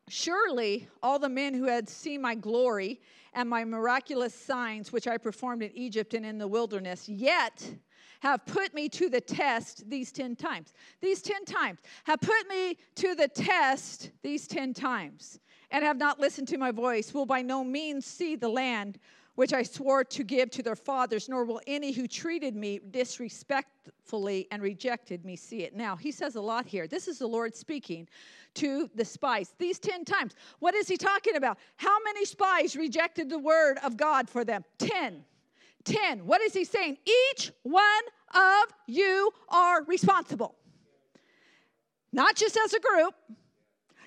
Surely 0.09 0.89
all 1.03 1.19
the 1.19 1.29
men 1.29 1.55
who 1.55 1.65
had 1.65 1.89
seen 1.89 2.21
my 2.21 2.35
glory 2.35 3.01
and 3.33 3.49
my 3.49 3.65
miraculous 3.65 4.35
signs, 4.35 4.93
which 4.93 5.09
I 5.09 5.17
performed 5.17 5.63
in 5.63 5.71
Egypt 5.75 6.15
and 6.15 6.27
in 6.27 6.39
the 6.39 6.49
wilderness, 6.49 7.09
yet 7.09 7.75
have 8.21 8.45
put 8.47 8.73
me 8.75 8.89
to 8.89 9.09
the 9.09 9.21
test 9.21 9.89
these 9.89 10.13
10 10.13 10.37
times. 10.37 10.73
These 11.01 11.23
10 11.23 11.45
times 11.45 11.81
have 12.05 12.21
put 12.21 12.49
me 12.49 12.79
to 12.97 13.15
the 13.15 13.29
test 13.29 14.11
these 14.23 14.47
10 14.47 14.73
times 14.75 15.41
and 15.71 15.85
have 15.85 15.99
not 15.99 16.21
listened 16.21 16.49
to 16.49 16.59
my 16.59 16.71
voice, 16.71 17.13
will 17.13 17.27
by 17.27 17.43
no 17.43 17.65
means 17.65 18.07
see 18.07 18.37
the 18.37 18.49
land 18.49 18.99
which 19.35 19.53
I 19.53 19.63
swore 19.63 20.05
to 20.05 20.25
give 20.25 20.51
to 20.51 20.63
their 20.63 20.77
fathers, 20.77 21.29
nor 21.29 21.45
will 21.45 21.61
any 21.67 21.93
who 21.93 22.07
treated 22.07 22.55
me 22.55 22.81
disrespectfully 22.91 24.47
and 24.51 24.63
rejected 24.63 25.25
me 25.25 25.37
see 25.37 25.63
it. 25.63 25.75
Now, 25.75 25.97
he 25.97 26.13
says 26.13 26.37
a 26.37 26.41
lot 26.41 26.67
here. 26.67 26.87
This 26.87 27.09
is 27.09 27.19
the 27.19 27.27
Lord 27.27 27.57
speaking 27.57 28.09
to 28.55 28.89
the 28.95 29.05
spies. 29.05 29.53
These 29.59 29.79
10 29.81 30.05
times. 30.05 30.35
What 30.61 30.75
is 30.75 30.87
he 30.87 30.97
talking 30.97 31.37
about? 31.37 31.59
How 31.77 31.97
many 32.05 32.25
spies 32.25 32.77
rejected 32.77 33.29
the 33.29 33.39
word 33.39 33.79
of 33.83 33.97
God 33.97 34.29
for 34.29 34.45
them? 34.45 34.65
10. 34.79 35.25
10. 35.85 36.27
What 36.27 36.41
is 36.41 36.55
he 36.55 36.65
saying? 36.65 36.99
Each 37.05 37.51
one 37.63 37.85
of 38.35 38.73
you 38.87 39.31
are 39.49 39.83
responsible. 39.85 40.55
Not 42.13 42.37
just 42.37 42.57
as 42.57 42.73
a 42.73 42.81
group, 42.81 43.15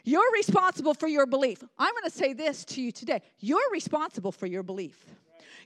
you're 0.08 0.32
responsible 0.32 0.94
for 0.94 1.08
your 1.10 1.26
belief. 1.26 1.62
I'm 1.78 1.94
going 1.94 2.06
to 2.06 2.10
say 2.10 2.32
this 2.32 2.64
to 2.66 2.82
you 2.82 2.94
today. 2.94 3.22
You're 3.40 3.72
responsible 3.74 4.32
for 4.32 4.46
your 4.46 4.64
belief. 4.64 4.98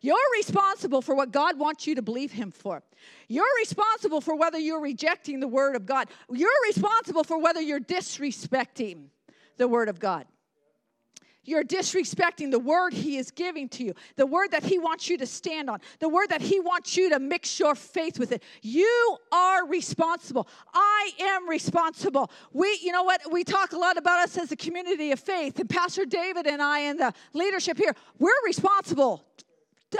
You're 0.01 0.17
responsible 0.33 1.03
for 1.03 1.13
what 1.13 1.31
God 1.31 1.59
wants 1.59 1.85
you 1.85 1.93
to 1.93 2.01
believe 2.01 2.31
Him 2.31 2.49
for. 2.49 2.81
You're 3.27 3.45
responsible 3.59 4.19
for 4.19 4.35
whether 4.35 4.57
you're 4.57 4.81
rejecting 4.81 5.41
the 5.41 5.47
Word 5.47 5.75
of 5.75 5.85
God. 5.85 6.07
You're 6.31 6.49
responsible 6.65 7.23
for 7.23 7.39
whether 7.39 7.61
you're 7.61 7.79
disrespecting 7.79 9.09
the 9.57 9.67
Word 9.67 9.89
of 9.89 9.99
God. 9.99 10.25
You're 11.43 11.63
disrespecting 11.63 12.51
the 12.51 12.59
word 12.59 12.93
he 12.93 13.17
is 13.17 13.31
giving 13.31 13.67
to 13.69 13.83
you, 13.83 13.93
the 14.15 14.25
word 14.25 14.51
that 14.51 14.63
he 14.63 14.77
wants 14.77 15.09
you 15.09 15.17
to 15.17 15.25
stand 15.25 15.69
on, 15.69 15.79
the 15.99 16.09
word 16.09 16.29
that 16.29 16.41
he 16.41 16.59
wants 16.59 16.95
you 16.95 17.09
to 17.09 17.19
mix 17.19 17.59
your 17.59 17.75
faith 17.75 18.19
with 18.19 18.31
it. 18.31 18.43
You 18.61 19.17
are 19.31 19.65
responsible. 19.65 20.47
I 20.73 21.11
am 21.19 21.49
responsible. 21.49 22.31
We, 22.53 22.79
you 22.81 22.91
know 22.91 23.03
what? 23.03 23.21
We 23.31 23.43
talk 23.43 23.73
a 23.73 23.77
lot 23.77 23.97
about 23.97 24.19
us 24.19 24.37
as 24.37 24.51
a 24.51 24.55
community 24.55 25.11
of 25.11 25.19
faith, 25.19 25.59
and 25.59 25.69
Pastor 25.69 26.05
David 26.05 26.47
and 26.47 26.61
I 26.61 26.79
and 26.79 26.99
the 26.99 27.13
leadership 27.33 27.77
here, 27.77 27.95
we're 28.19 28.31
responsible 28.45 29.25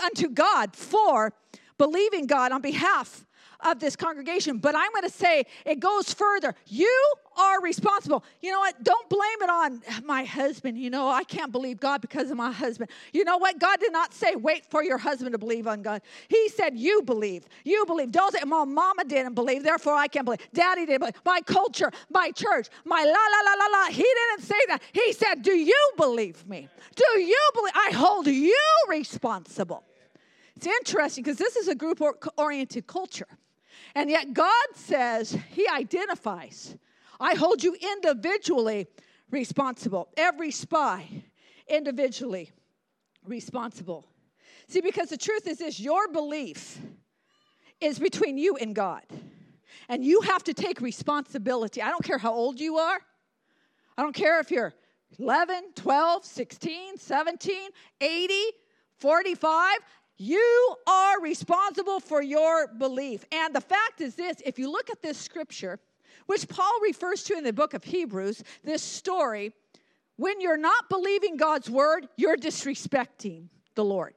unto 0.04 0.30
God 0.30 0.76
for 0.76 1.34
believing 1.78 2.28
God 2.28 2.52
on 2.52 2.62
behalf 2.62 3.26
of 3.64 3.80
this 3.80 3.96
congregation. 3.96 4.58
But 4.58 4.76
I'm 4.76 4.92
going 4.92 5.04
to 5.04 5.10
say 5.10 5.46
it 5.66 5.80
goes 5.80 6.14
further. 6.14 6.56
You 6.68 7.14
are 7.38 7.62
responsible. 7.62 8.24
You 8.42 8.52
know 8.52 8.60
what? 8.60 8.84
Don't 8.84 9.08
blame 9.10 9.42
it 9.42 9.50
on 9.50 9.82
my 10.06 10.24
husband. 10.24 10.78
You 10.78 10.90
know, 10.90 11.08
I 11.08 11.24
can't 11.24 11.52
believe 11.52 11.80
God 11.80 12.02
because 12.02 12.30
of 12.30 12.38
my 12.38 12.52
husband. 12.52 12.90
You 13.14 13.24
know 13.24 13.38
what? 13.38 13.60
God 13.60 13.80
did 13.80 13.92
not 13.92 14.14
say, 14.14 14.36
wait 14.36 14.66
for 14.70 14.84
your 14.84 14.98
husband 14.98 15.32
to 15.32 15.38
believe 15.38 15.68
on 15.68 15.82
God. 15.82 16.02
He 16.28 16.50
said, 16.50 16.78
you 16.78 17.02
believe. 17.04 17.46
You 17.64 17.86
believe. 17.86 18.12
Don't 18.12 18.34
say, 18.34 18.44
my 18.46 18.66
mama 18.66 19.04
didn't 19.06 19.34
believe, 19.34 19.64
therefore 19.64 19.96
I 19.96 20.08
can't 20.08 20.26
believe. 20.26 20.42
Daddy 20.54 20.86
didn't 20.86 21.00
believe. 21.00 21.22
My 21.26 21.42
culture, 21.42 21.92
my 22.10 22.32
church, 22.32 22.68
my 22.86 23.04
la 23.04 23.12
la 23.12 23.52
la 23.52 23.66
la 23.66 23.80
la. 23.80 23.86
He 23.88 24.04
didn't 24.04 24.46
say 24.46 24.60
that. 24.68 24.82
He 24.92 25.14
said, 25.14 25.42
do 25.42 25.52
you 25.52 25.92
believe 25.98 26.46
me? 26.48 26.68
Do 26.96 27.20
you 27.20 27.50
believe? 27.54 27.74
I 27.76 27.92
hold 27.94 28.28
you 28.28 28.58
responsible. 28.90 29.84
It's 30.56 30.68
interesting 30.68 31.24
because 31.24 31.38
this 31.38 31.56
is 31.56 31.68
a 31.70 31.76
group 31.76 32.02
oriented 32.38 32.86
culture. 32.86 33.28
And 33.96 34.10
yet 34.10 34.34
God 34.34 34.68
says, 34.76 35.38
He 35.50 35.68
identifies. 35.68 36.76
I 37.20 37.36
hold 37.36 37.64
you 37.64 37.76
individually 37.76 38.88
responsible. 39.30 40.10
Every 40.18 40.52
spy, 40.52 41.08
individually 41.68 42.52
responsible. 43.26 44.06
See, 44.68 44.82
because 44.82 45.10
the 45.10 45.18
truth 45.18 45.48
is 45.48 45.60
this 45.60 45.80
your 45.80 46.08
belief 46.08 46.80
is 47.80 48.00
between 48.00 48.38
you 48.38 48.56
and 48.58 48.74
God. 48.74 49.04
And 49.90 50.06
you 50.06 50.22
have 50.22 50.44
to 50.46 50.54
take 50.54 50.80
responsibility. 50.80 51.82
I 51.82 51.90
don't 51.90 52.04
care 52.04 52.18
how 52.18 52.34
old 52.34 52.60
you 52.60 52.78
are. 52.78 53.00
I 53.98 54.02
don't 54.02 54.16
care 54.16 54.40
if 54.40 54.52
you're 54.52 54.74
11, 55.20 55.74
12, 55.76 56.26
16, 56.26 56.98
17, 56.98 57.56
80, 58.00 58.34
45. 58.98 59.78
You 60.22 60.76
are 60.86 61.20
responsible 61.20 62.00
for 62.00 62.22
your 62.22 62.68
belief. 62.68 63.26
And 63.32 63.56
the 63.56 63.62
fact 63.62 64.02
is 64.02 64.14
this 64.14 64.38
if 64.46 64.60
you 64.60 64.72
look 64.72 64.92
at 64.92 65.02
this 65.02 65.18
scripture, 65.18 65.80
which 66.28 66.48
Paul 66.48 66.72
refers 66.84 67.24
to 67.24 67.34
in 67.36 67.44
the 67.44 67.52
book 67.52 67.74
of 67.74 67.84
Hebrews, 67.84 68.44
this 68.64 68.84
story, 68.84 69.52
when 70.18 70.40
you're 70.40 70.58
not 70.58 70.90
believing 70.90 71.38
God's 71.38 71.72
word, 71.72 72.08
you're 72.18 72.38
disrespecting 72.38 73.48
the 73.74 73.84
Lord. 73.84 74.14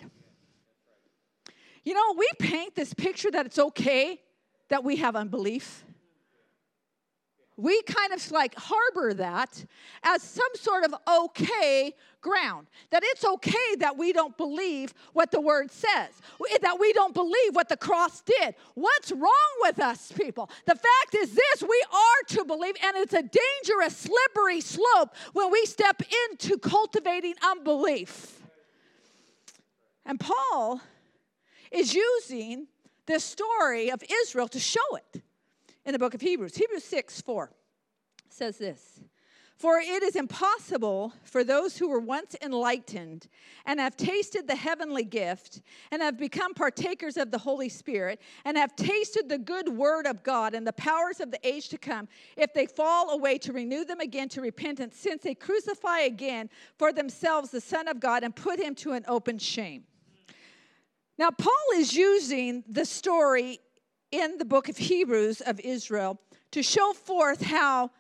You 1.85 1.95
know, 1.95 2.15
we 2.19 2.29
paint 2.39 2.75
this 2.75 2.93
picture 2.93 3.31
that 3.31 3.47
it's 3.47 3.59
okay 3.59 4.21
that 4.69 4.85
we 4.85 4.97
have 4.97 5.17
unbelief. 5.17 5.87
We 7.57 7.81
kind 7.83 8.13
of 8.13 8.31
like 8.33 8.55
harbor 8.57 9.15
that 9.15 9.65
as 10.03 10.23
some 10.23 10.51
sort 10.55 10.85
of 10.85 10.95
okay 11.09 11.95
ground. 12.21 12.67
That 12.91 13.03
it's 13.05 13.25
okay 13.25 13.77
that 13.79 13.97
we 13.97 14.13
don't 14.13 14.37
believe 14.37 14.93
what 15.13 15.31
the 15.31 15.41
word 15.41 15.71
says, 15.71 16.11
that 16.63 16.79
we 16.81 16.93
don't 16.93 17.15
believe 17.15 17.55
what 17.55 17.69
the 17.69 17.77
cross 17.77 18.23
did. 18.23 18.57
What's 18.75 19.13
wrong 19.13 19.53
with 19.61 19.79
us, 19.79 20.11
people? 20.11 20.51
The 20.67 20.75
fact 20.75 21.15
is 21.15 21.35
this 21.35 21.63
we 21.63 21.85
are 21.93 22.37
to 22.37 22.45
believe, 22.45 22.75
and 22.83 22.97
it's 22.97 23.13
a 23.13 23.23
dangerous, 23.23 23.97
slippery 23.97 24.61
slope 24.61 25.15
when 25.33 25.53
we 25.53 25.65
step 25.67 26.03
into 26.31 26.59
cultivating 26.59 27.35
unbelief. 27.43 28.41
And 30.05 30.19
Paul 30.19 30.81
is 31.71 31.95
using 31.95 32.67
this 33.07 33.23
story 33.23 33.91
of 33.91 34.03
Israel 34.23 34.49
to 34.49 34.59
show 34.59 34.97
it 34.97 35.23
in 35.85 35.93
the 35.93 35.99
book 35.99 36.15
of 36.15 36.21
Hebrews. 36.21 36.57
Hebrews 36.57 36.85
6 36.85 37.21
4 37.21 37.51
says 38.29 38.59
this 38.59 39.01
For 39.57 39.79
it 39.79 40.03
is 40.03 40.17
impossible 40.17 41.13
for 41.23 41.45
those 41.45 41.79
who 41.79 41.89
were 41.89 42.01
once 42.01 42.35
enlightened 42.43 43.29
and 43.67 43.79
have 43.79 43.97
tasted 43.97 44.49
the 44.49 44.57
heavenly 44.57 45.05
gift 45.05 45.61
and 45.91 46.03
have 46.03 46.19
become 46.19 46.55
partakers 46.55 47.17
of 47.17 47.31
the 47.31 47.39
Holy 47.39 47.69
Spirit 47.69 48.21
and 48.45 48.57
have 48.57 48.75
tasted 48.77 49.29
the 49.29 49.39
good 49.39 49.69
word 49.69 50.07
of 50.07 50.23
God 50.23 50.55
and 50.55 50.67
the 50.67 50.73
powers 50.73 51.21
of 51.21 51.31
the 51.31 51.47
age 51.47 51.69
to 51.69 51.79
come, 51.79 52.09
if 52.37 52.53
they 52.55 52.67
fall 52.67 53.11
away, 53.11 53.39
to 53.39 53.53
renew 53.53 53.85
them 53.85 54.01
again 54.01 54.29
to 54.31 54.41
repentance, 54.41 54.97
since 54.97 55.23
they 55.23 55.35
crucify 55.35 56.01
again 56.01 56.49
for 56.79 56.93
themselves 56.93 57.51
the 57.51 57.61
Son 57.61 57.89
of 57.89 58.01
God 58.01 58.25
and 58.25 58.35
put 58.35 58.59
him 58.59 58.75
to 58.77 58.93
an 58.93 59.05
open 59.07 59.39
shame. 59.39 59.85
Now, 61.17 61.31
Paul 61.31 61.53
is 61.77 61.95
using 61.95 62.65
the 62.69 62.85
story 62.85 63.61
in 64.15 64.39
the 64.39 64.45
book 64.45 64.69
of 64.69 64.77
Hebrews 64.77 65.41
of 65.41 65.59
Israel 65.61 66.21
to 66.53 66.63
show 66.63 66.93
forth 66.93 67.43
how 67.43 67.91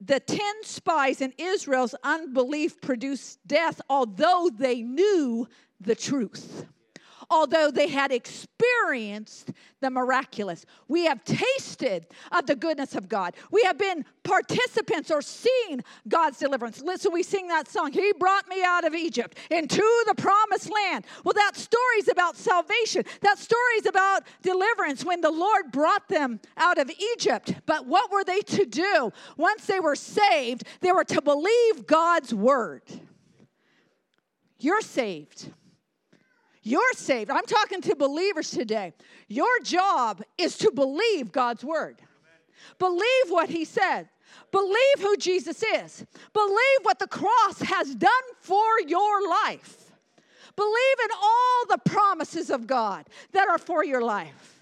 the 0.00 0.18
10 0.18 0.40
spies 0.64 1.20
in 1.20 1.32
Israel's 1.38 1.94
unbelief 2.02 2.80
produced 2.80 3.38
death, 3.46 3.80
although 3.88 4.50
they 4.52 4.82
knew 4.82 5.46
the 5.80 5.94
truth 5.94 6.66
although 7.30 7.70
they 7.70 7.88
had 7.88 8.12
experienced 8.12 9.50
the 9.80 9.90
miraculous. 9.90 10.64
We 10.88 11.04
have 11.06 11.22
tasted 11.24 12.06
of 12.30 12.46
the 12.46 12.54
goodness 12.54 12.94
of 12.94 13.08
God. 13.08 13.34
We 13.50 13.62
have 13.62 13.78
been 13.78 14.04
participants 14.22 15.10
or 15.10 15.20
seen 15.22 15.82
God's 16.08 16.38
deliverance. 16.38 16.80
Listen, 16.80 17.12
we 17.12 17.22
sing 17.22 17.48
that 17.48 17.68
song, 17.68 17.92
He 17.92 18.12
brought 18.18 18.48
me 18.48 18.62
out 18.64 18.84
of 18.84 18.94
Egypt 18.94 19.36
into 19.50 19.82
the 20.06 20.14
promised 20.16 20.70
land. 20.72 21.04
Well, 21.24 21.34
that 21.34 21.56
story's 21.56 22.08
about 22.10 22.36
salvation. 22.36 23.04
That 23.20 23.38
story's 23.38 23.86
about 23.86 24.22
deliverance 24.42 25.04
when 25.04 25.20
the 25.20 25.30
Lord 25.30 25.72
brought 25.72 26.08
them 26.08 26.40
out 26.56 26.78
of 26.78 26.90
Egypt. 27.14 27.54
But 27.66 27.86
what 27.86 28.10
were 28.10 28.24
they 28.24 28.40
to 28.40 28.64
do? 28.64 29.12
Once 29.36 29.66
they 29.66 29.80
were 29.80 29.96
saved, 29.96 30.64
they 30.80 30.92
were 30.92 31.04
to 31.04 31.20
believe 31.20 31.86
God's 31.86 32.32
word. 32.32 32.82
You're 34.58 34.80
saved. 34.80 35.50
You're 36.62 36.92
saved. 36.94 37.30
I'm 37.30 37.46
talking 37.46 37.80
to 37.82 37.96
believers 37.96 38.50
today. 38.50 38.92
Your 39.28 39.60
job 39.60 40.22
is 40.38 40.56
to 40.58 40.70
believe 40.70 41.32
God's 41.32 41.64
word. 41.64 42.00
Believe 42.78 43.28
what 43.28 43.50
he 43.50 43.64
said. 43.64 44.08
Believe 44.50 44.98
who 44.98 45.16
Jesus 45.16 45.62
is. 45.62 46.06
Believe 46.32 46.78
what 46.82 46.98
the 46.98 47.08
cross 47.08 47.60
has 47.62 47.94
done 47.94 48.10
for 48.40 48.80
your 48.86 49.28
life. 49.28 49.92
Believe 50.54 50.98
in 51.04 51.10
all 51.20 51.66
the 51.68 51.78
promises 51.90 52.50
of 52.50 52.66
God 52.66 53.06
that 53.32 53.48
are 53.48 53.58
for 53.58 53.84
your 53.84 54.02
life. 54.02 54.60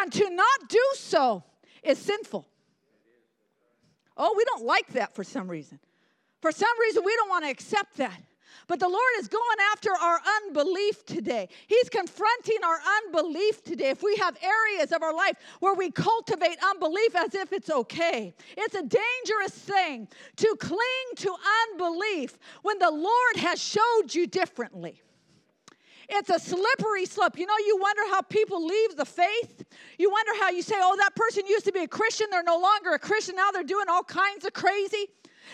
And 0.00 0.12
to 0.12 0.30
not 0.30 0.68
do 0.68 0.84
so 0.94 1.44
is 1.82 1.98
sinful. 1.98 2.46
Oh, 4.16 4.34
we 4.36 4.44
don't 4.44 4.64
like 4.64 4.88
that 4.94 5.14
for 5.14 5.24
some 5.24 5.48
reason. 5.48 5.78
For 6.40 6.52
some 6.52 6.80
reason, 6.80 7.02
we 7.04 7.14
don't 7.16 7.28
want 7.28 7.44
to 7.44 7.50
accept 7.50 7.96
that. 7.96 8.22
But 8.68 8.80
the 8.80 8.88
Lord 8.88 9.12
is 9.18 9.28
going 9.28 9.42
after 9.72 9.90
our 9.92 10.20
unbelief 10.42 11.06
today. 11.06 11.48
He's 11.68 11.88
confronting 11.88 12.58
our 12.64 12.80
unbelief 13.04 13.62
today. 13.62 13.90
If 13.90 14.02
we 14.02 14.16
have 14.16 14.36
areas 14.42 14.90
of 14.90 15.02
our 15.02 15.14
life 15.14 15.36
where 15.60 15.74
we 15.74 15.90
cultivate 15.90 16.58
unbelief 16.64 17.14
as 17.14 17.34
if 17.34 17.52
it's 17.52 17.70
okay, 17.70 18.34
it's 18.56 18.74
a 18.74 18.82
dangerous 18.82 19.52
thing 19.52 20.08
to 20.36 20.56
cling 20.58 20.80
to 21.16 21.34
unbelief 21.70 22.38
when 22.62 22.78
the 22.80 22.90
Lord 22.90 23.36
has 23.36 23.62
showed 23.62 24.12
you 24.12 24.26
differently. 24.26 25.00
It's 26.08 26.30
a 26.30 26.38
slippery 26.38 27.06
slope. 27.06 27.38
You 27.38 27.46
know, 27.46 27.56
you 27.66 27.78
wonder 27.80 28.02
how 28.10 28.22
people 28.22 28.64
leave 28.64 28.96
the 28.96 29.04
faith. 29.04 29.64
You 29.98 30.10
wonder 30.10 30.32
how 30.40 30.50
you 30.50 30.62
say, 30.62 30.76
oh, 30.78 30.96
that 30.98 31.14
person 31.16 31.46
used 31.46 31.64
to 31.66 31.72
be 31.72 31.80
a 31.80 31.88
Christian. 31.88 32.28
They're 32.30 32.44
no 32.44 32.58
longer 32.58 32.90
a 32.90 32.98
Christian. 32.98 33.36
Now 33.36 33.50
they're 33.50 33.64
doing 33.64 33.86
all 33.88 34.04
kinds 34.04 34.44
of 34.44 34.52
crazy 34.52 35.08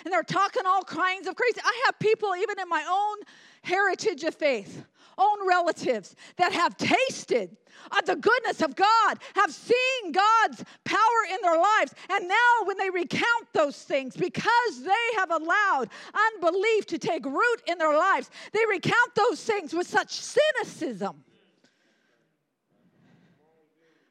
and 0.05 0.13
they're 0.13 0.23
talking 0.23 0.63
all 0.67 0.83
kinds 0.83 1.27
of 1.27 1.37
crazy. 1.37 1.61
I 1.65 1.83
have 1.87 1.99
people, 1.99 2.35
even 2.37 2.59
in 2.59 2.69
my 2.69 2.85
own 2.89 3.19
heritage 3.63 4.25
of 4.25 4.35
faith, 4.35 4.85
own 5.19 5.47
relatives, 5.47 6.17
that 6.37 6.53
have 6.53 6.77
tasted 6.77 7.57
of 7.99 8.07
the 8.07 8.17
goodness 8.17 8.63
of 8.63 8.77
God, 8.77 9.19
have 9.35 9.53
seen 9.53 10.13
God's 10.13 10.65
power 10.85 10.99
in 11.31 11.39
their 11.43 11.59
lives. 11.59 11.95
And 12.11 12.29
now, 12.29 12.65
when 12.65 12.77
they 12.79 12.91
recount 12.91 13.53
those 13.53 13.83
things, 13.83 14.17
because 14.17 14.83
they 14.83 15.17
have 15.17 15.31
allowed 15.31 15.89
unbelief 16.35 16.87
to 16.87 16.99
take 16.99 17.25
root 17.25 17.63
in 17.67 17.79
their 17.79 17.97
lives, 17.97 18.31
they 18.53 18.65
recount 18.69 19.15
those 19.15 19.43
things 19.43 19.73
with 19.73 19.87
such 19.87 20.11
cynicism. 20.11 21.25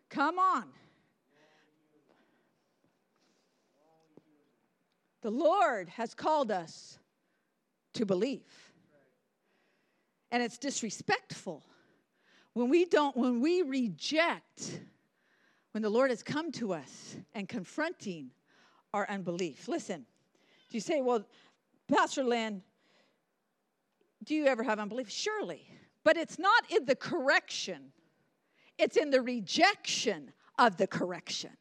Come 0.10 0.40
on. 0.40 0.66
The 5.22 5.32
Lord 5.32 5.90
has 5.90 6.14
called 6.14 6.52
us 6.52 6.98
to 7.94 8.06
believe. 8.06 8.72
And 10.32 10.42
it's 10.42 10.58
disrespectful 10.58 11.64
when 12.54 12.70
we 12.70 12.86
don't, 12.86 13.16
when 13.16 13.42
we 13.42 13.62
reject, 13.62 14.82
when 15.72 15.84
the 15.84 15.90
Lord 15.90 16.10
has 16.10 16.24
come 16.24 16.52
to 16.54 16.74
us 16.74 17.16
and 17.34 17.48
confronting 17.48 18.32
our 18.94 19.10
unbelief. 19.10 19.68
Listen, 19.68 20.06
do 20.70 20.78
you 20.78 20.82
say, 20.82 21.02
well, 21.02 21.26
Pastor 21.88 22.24
Lynn, 22.24 22.62
do 24.24 24.36
you 24.36 24.46
ever 24.46 24.64
have 24.64 24.80
unbelief? 24.80 25.10
Surely. 25.10 25.68
But 26.04 26.18
it's 26.18 26.40
not 26.40 26.64
in 26.70 26.86
the 26.86 26.96
correction, 26.96 27.92
it's 28.78 28.98
in 28.98 29.12
the 29.12 29.22
rejection 29.22 30.32
of 30.58 30.78
the 30.78 30.88
correction. 30.88 31.52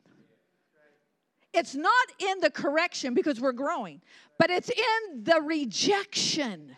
It's 1.53 1.75
not 1.75 2.09
in 2.19 2.41
the 2.41 2.51
correction 2.51 3.15
because 3.15 3.41
we're 3.41 3.53
growing, 3.53 4.01
but 4.39 4.51
it's 4.51 4.71
in 4.71 5.25
the 5.25 5.41
rejection 5.41 6.77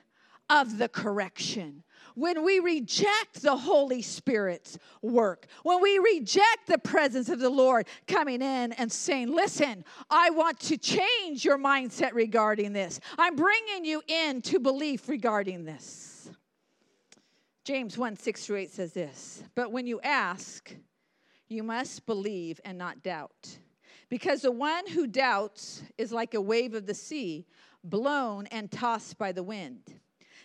of 0.49 0.79
the 0.79 0.89
correction. 0.89 1.83
When 2.15 2.45
we 2.45 2.59
reject 2.59 3.41
the 3.41 3.57
Holy 3.57 4.03
Spirit's 4.03 4.79
work, 5.01 5.47
when 5.63 5.81
we 5.81 5.99
reject 5.99 6.67
the 6.67 6.79
presence 6.79 7.31
of 7.31 7.39
the 7.39 7.51
Lord 7.51 7.87
coming 8.07 8.43
in 8.43 8.73
and 8.73 8.93
saying, 8.93 9.35
Listen, 9.35 9.85
I 10.11 10.31
want 10.31 10.61
to 10.61 10.77
change 10.77 11.45
your 11.45 11.59
mindset 11.59 12.13
regarding 12.13 12.73
this. 12.73 13.01
I'm 13.19 13.35
bringing 13.35 13.85
you 13.85 14.03
in 14.07 14.43
to 14.43 14.59
belief 14.59 15.09
regarding 15.09 15.65
this. 15.65 16.31
James 17.65 17.97
1 17.97 18.17
6 18.17 18.47
through 18.47 18.57
8 18.57 18.71
says 18.71 18.93
this 18.93 19.43
But 19.55 19.73
when 19.73 19.87
you 19.87 20.01
ask, 20.03 20.75
you 21.49 21.63
must 21.63 22.05
believe 22.07 22.61
and 22.65 22.77
not 22.77 23.03
doubt. 23.03 23.59
Because 24.13 24.43
the 24.43 24.53
one 24.53 24.87
who 24.89 25.07
doubts 25.07 25.83
is 25.97 26.13
like 26.13 26.35
a 26.35 26.41
wave 26.43 26.75
of 26.75 26.85
the 26.85 26.93
sea, 26.93 27.47
blown 27.83 28.47
and 28.49 28.71
tossed 28.71 29.17
by 29.17 29.33
the 29.33 29.43
wind. 29.43 29.81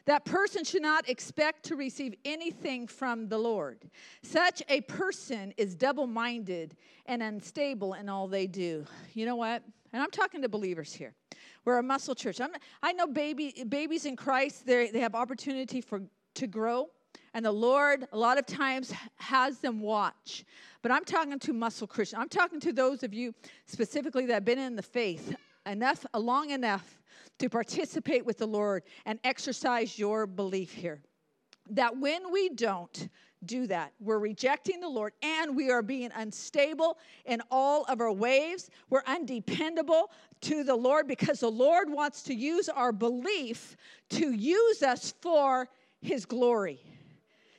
That 0.06 0.24
person 0.24 0.64
should 0.64 0.84
not 0.84 1.10
expect 1.10 1.64
to 1.64 1.76
receive 1.76 2.14
anything 2.24 2.88
from 2.88 3.28
the 3.28 3.38
Lord. 3.38 3.90
Such 4.24 4.64
a 4.70 4.80
person 4.80 5.54
is 5.58 5.76
double 5.76 6.08
minded 6.08 6.78
and 7.08 7.22
unstable 7.22 7.96
in 7.96 8.08
all 8.08 8.30
they 8.30 8.48
do. 8.48 8.86
You 9.14 9.26
know 9.26 9.36
what? 9.36 9.64
And 9.92 10.02
I'm 10.02 10.12
talking 10.12 10.42
to 10.44 10.48
believers 10.48 10.94
here. 10.94 11.14
We're 11.66 11.80
a 11.80 11.84
muscle 11.84 12.16
church. 12.16 12.40
I'm, 12.40 12.52
i 12.82 12.94
know 12.94 13.06
baby, 13.06 13.66
babies 13.68 14.06
in 14.06 14.16
Christ, 14.16 14.66
they 14.66 14.88
have 14.94 15.14
opportunity 15.14 15.82
for, 15.82 16.04
to 16.36 16.48
grow. 16.48 16.88
And 17.38 17.46
the 17.46 17.52
Lord, 17.52 18.08
a 18.12 18.18
lot 18.18 18.40
of 18.40 18.48
times, 18.48 18.92
has 19.18 19.60
them 19.60 19.80
watch. 19.80 20.44
But 20.82 20.92
I'm 20.92 21.06
talking 21.06 21.38
to 21.38 21.54
muscle 21.54 21.86
Christians. 21.86 22.20
I'm 22.20 22.30
talking 22.30 22.60
to 22.62 22.74
those 22.74 23.04
of 23.04 23.14
you 23.14 23.32
specifically 23.68 24.26
that 24.26 24.34
have 24.34 24.44
been 24.44 24.58
in 24.58 24.76
the 24.76 24.82
faith 24.82 25.36
enough, 25.68 26.04
uh, 26.16 26.18
long 26.18 26.50
enough 26.50 27.00
to 27.38 27.48
participate 27.48 28.26
with 28.26 28.40
the 28.40 28.48
Lord 28.48 28.82
and 29.06 29.20
exercise 29.24 30.00
your 30.00 30.26
belief 30.26 30.74
here. 30.74 31.00
That 31.70 31.96
when 32.00 32.32
we 32.32 32.50
don't 32.50 33.08
do 33.46 33.68
that, 33.68 33.94
we're 34.00 34.18
rejecting 34.18 34.80
the 34.80 34.90
Lord 34.90 35.14
and 35.22 35.56
we 35.56 35.70
are 35.70 35.84
being 35.84 36.10
unstable 36.16 36.98
in 37.26 37.40
all 37.52 37.84
of 37.84 38.02
our 38.02 38.12
ways. 38.12 38.72
We're 38.90 39.04
undependable 39.06 40.10
to 40.42 40.64
the 40.64 40.76
Lord 40.76 41.08
because 41.08 41.42
the 41.42 41.52
Lord 41.52 41.88
wants 41.88 42.24
to 42.24 42.34
use 42.34 42.68
our 42.68 42.92
belief 42.92 43.78
to 44.10 44.32
use 44.32 44.82
us 44.82 45.14
for 45.22 45.70
His 46.02 46.26
glory. 46.26 46.82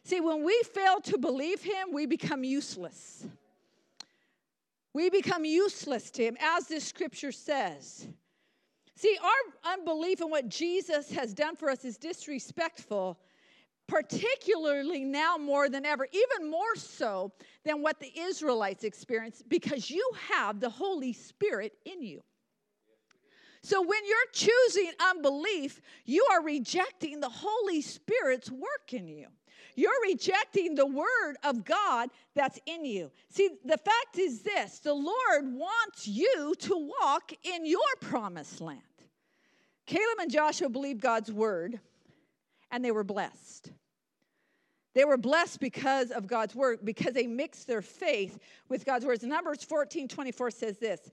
See, 0.09 0.23
when 0.23 0.43
we 0.43 0.59
fail 0.73 1.03
to 1.03 1.19
believe 1.19 1.61
Him, 1.61 1.89
we 1.93 2.07
become 2.07 2.43
useless. 2.43 3.27
We 4.95 5.11
become 5.11 5.45
useless 5.45 6.11
to 6.13 6.23
Him, 6.23 6.39
as 6.41 6.67
this 6.67 6.85
scripture 6.85 7.31
says. 7.31 8.09
See, 8.97 9.19
our 9.23 9.75
unbelief 9.75 10.23
in 10.23 10.31
what 10.31 10.49
Jesus 10.49 11.13
has 11.13 11.35
done 11.35 11.57
for 11.57 11.69
us 11.69 11.85
is 11.85 11.99
disrespectful, 11.99 13.19
particularly 13.87 15.05
now 15.05 15.37
more 15.37 15.69
than 15.69 15.85
ever, 15.85 16.09
even 16.11 16.51
more 16.51 16.75
so 16.75 17.31
than 17.67 17.83
what 17.83 18.01
the 18.01 18.11
Israelites 18.19 18.85
experienced, 18.85 19.47
because 19.51 19.91
you 19.91 20.11
have 20.31 20.59
the 20.59 20.71
Holy 20.71 21.13
Spirit 21.13 21.75
in 21.85 22.01
you. 22.01 22.23
So 23.63 23.83
when 23.83 24.01
you're 24.07 24.33
choosing 24.33 24.91
unbelief, 25.07 25.83
you 26.07 26.27
are 26.33 26.43
rejecting 26.43 27.21
the 27.21 27.29
Holy 27.29 27.83
Spirit's 27.83 28.51
work 28.51 28.95
in 28.95 29.07
you. 29.07 29.27
You're 29.79 29.93
rejecting 30.03 30.75
the 30.75 30.87
word 30.87 31.37
of 31.45 31.65
God 31.65 32.11
that's 32.35 32.59
in 32.67 32.85
you. 32.85 33.13
See, 33.29 33.49
the 33.65 33.79
fact 33.79 34.19
is 34.19 34.43
this 34.43 34.81
the 34.81 34.93
Lord 34.93 35.45
wants 35.45 36.09
you 36.09 36.53
to 36.59 36.91
walk 37.01 37.33
in 37.45 37.65
your 37.65 37.79
promised 38.01 38.61
land. 38.61 38.81
Caleb 39.87 40.19
and 40.21 40.33
Joshua 40.33 40.69
believed 40.69 41.01
God's 41.01 41.31
word 41.31 41.79
and 42.73 42.85
they 42.85 42.91
were 42.91 43.05
blessed. 43.05 43.71
They 44.95 45.05
were 45.05 45.17
blessed 45.17 45.61
because 45.61 46.11
of 46.11 46.27
God's 46.27 46.57
word, 46.57 46.81
because 46.83 47.15
they 47.15 47.29
mixed 47.29 47.69
their 47.69 47.83
faith 47.83 48.41
with 48.69 48.85
God's 48.85 49.07
words. 49.07 49.23
Numbers 49.23 49.63
14 49.63 50.09
24 50.09 50.51
says 50.51 50.79
this 50.79 51.13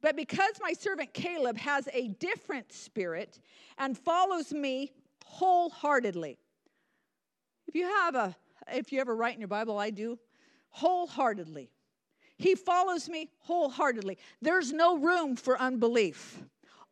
But 0.00 0.14
because 0.14 0.52
my 0.62 0.72
servant 0.72 1.12
Caleb 1.14 1.58
has 1.58 1.88
a 1.92 2.06
different 2.20 2.72
spirit 2.72 3.40
and 3.76 3.98
follows 3.98 4.52
me 4.52 4.92
wholeheartedly. 5.24 6.38
If 7.66 7.74
you 7.74 7.84
have 7.84 8.14
a, 8.14 8.36
if 8.72 8.92
you 8.92 9.00
ever 9.00 9.14
write 9.14 9.34
in 9.34 9.40
your 9.40 9.48
Bible, 9.48 9.78
I 9.78 9.90
do, 9.90 10.18
wholeheartedly. 10.70 11.70
He 12.36 12.54
follows 12.54 13.08
me 13.08 13.30
wholeheartedly. 13.40 14.18
There's 14.42 14.72
no 14.72 14.98
room 14.98 15.36
for 15.36 15.60
unbelief. 15.60 16.42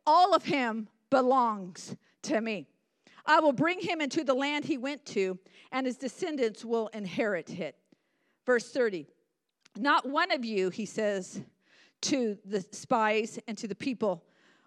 All 0.05 0.33
of 0.33 0.45
him 0.45 0.87
belongs 1.09 1.95
to 2.23 2.39
me. 2.41 2.67
I 3.25 3.39
will 3.39 3.53
bring 3.53 3.79
him 3.79 4.01
into 4.01 4.23
the 4.23 4.33
land 4.33 4.65
he 4.65 4.77
went 4.77 5.05
to, 5.07 5.37
and 5.71 5.85
his 5.85 5.97
descendants 5.97 6.65
will 6.65 6.87
inherit 6.87 7.49
it. 7.49 7.75
Verse 8.45 8.71
30 8.71 9.07
Not 9.77 10.07
one 10.07 10.31
of 10.31 10.43
you, 10.43 10.69
he 10.69 10.85
says 10.85 11.41
to 12.01 12.37
the 12.45 12.61
spies 12.71 13.39
and 13.47 13.57
to 13.57 13.67
the 13.67 13.75
people, 13.75 14.23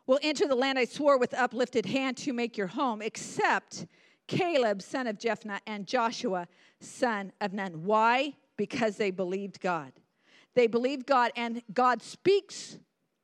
will 0.06 0.18
enter 0.22 0.46
the 0.46 0.54
land 0.54 0.78
I 0.78 0.84
swore 0.84 1.18
with 1.18 1.34
uplifted 1.34 1.84
hand 1.84 2.16
to 2.18 2.32
make 2.32 2.56
your 2.56 2.68
home, 2.68 3.02
except 3.02 3.86
Caleb, 4.26 4.82
son 4.82 5.06
of 5.06 5.18
Jephunneh, 5.18 5.60
and 5.66 5.86
Joshua, 5.86 6.48
son 6.80 7.32
of 7.40 7.52
Nun. 7.52 7.84
Why? 7.84 8.34
Because 8.56 8.96
they 8.96 9.10
believed 9.10 9.60
God. 9.60 9.92
They 10.54 10.66
believed 10.66 11.06
God, 11.06 11.32
and 11.36 11.62
God 11.72 12.02
speaks 12.02 12.78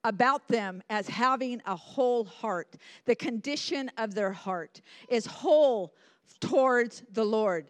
about 0.05 0.49
them 0.49 0.83
as 0.91 1.09
having 1.09 1.62
a 1.66 1.77
whole 1.77 2.24
heart. 2.24 2.77
The 3.05 3.15
condition 3.15 3.91
of 3.97 4.15
their 4.15 4.33
heart 4.33 4.81
is 5.09 5.27
whole 5.27 5.95
towards 6.41 7.03
the 7.12 7.24
Lord. 7.24 7.66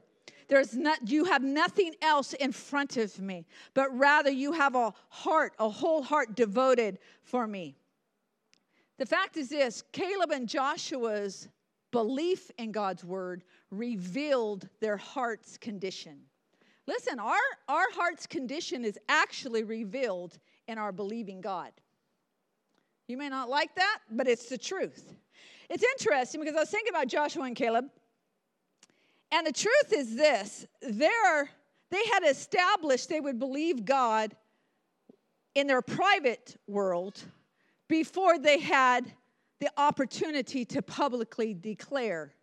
There's 0.48 0.74
not, 0.74 1.08
you 1.08 1.24
have 1.24 1.42
nothing 1.42 1.94
else 2.02 2.32
in 2.34 2.52
front 2.52 2.96
of 2.96 3.18
me, 3.20 3.46
but 3.74 3.96
rather 3.96 4.30
you 4.30 4.52
have 4.52 4.74
a 4.74 4.92
heart, 5.08 5.54
a 5.58 5.68
whole 5.68 6.02
heart 6.02 6.34
devoted 6.34 6.98
for 7.22 7.46
me. 7.46 7.76
The 8.98 9.06
fact 9.06 9.36
is 9.36 9.48
this 9.48 9.82
Caleb 9.92 10.30
and 10.30 10.48
Joshua's 10.48 11.48
belief 11.92 12.50
in 12.58 12.72
God's 12.72 13.04
word 13.04 13.44
revealed 13.70 14.68
their 14.80 14.96
heart's 14.96 15.56
condition. 15.56 16.18
Listen, 16.86 17.20
our, 17.20 17.38
our 17.68 17.84
heart's 17.92 18.26
condition 18.26 18.84
is 18.84 18.98
actually 19.08 19.62
revealed 19.62 20.38
in 20.66 20.78
our 20.78 20.90
believing 20.90 21.40
God. 21.40 21.70
You 23.06 23.16
may 23.16 23.28
not 23.28 23.48
like 23.48 23.74
that, 23.76 23.98
but 24.10 24.26
it's 24.26 24.48
the 24.48 24.58
truth. 24.58 25.14
It's 25.70 25.84
interesting 25.84 26.40
because 26.40 26.56
I 26.56 26.60
was 26.60 26.70
thinking 26.70 26.92
about 26.92 27.06
Joshua 27.06 27.44
and 27.44 27.54
Caleb. 27.54 27.86
And 29.30 29.46
the 29.46 29.52
truth 29.52 29.92
is 29.92 30.16
this 30.16 30.66
they 30.80 32.04
had 32.12 32.24
established 32.24 33.08
they 33.08 33.20
would 33.20 33.38
believe 33.38 33.84
God 33.84 34.34
in 35.54 35.66
their 35.66 35.82
private 35.82 36.56
world 36.66 37.22
before 37.88 38.38
they 38.38 38.58
had 38.58 39.12
the 39.62 39.70
opportunity 39.76 40.64
to 40.64 40.82
publicly 40.82 41.54
declare 41.54 42.34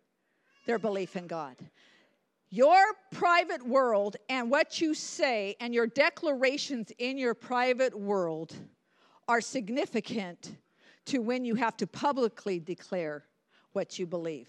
their 0.64 0.78
belief 0.78 1.16
in 1.16 1.26
God. 1.26 1.54
Your 2.48 2.82
private 3.12 3.62
world 3.62 4.16
and 4.30 4.50
what 4.50 4.80
you 4.80 4.94
say 4.94 5.54
and 5.60 5.74
your 5.74 5.86
declarations 5.86 6.90
in 6.96 7.18
your 7.18 7.34
private 7.34 7.94
world 7.94 8.54
are 9.28 9.42
significant 9.42 10.56
to 11.04 11.18
when 11.18 11.44
you 11.44 11.56
have 11.56 11.76
to 11.76 11.86
publicly 11.86 12.58
declare 12.58 13.26
what 13.74 13.98
you 13.98 14.06
believe. 14.06 14.48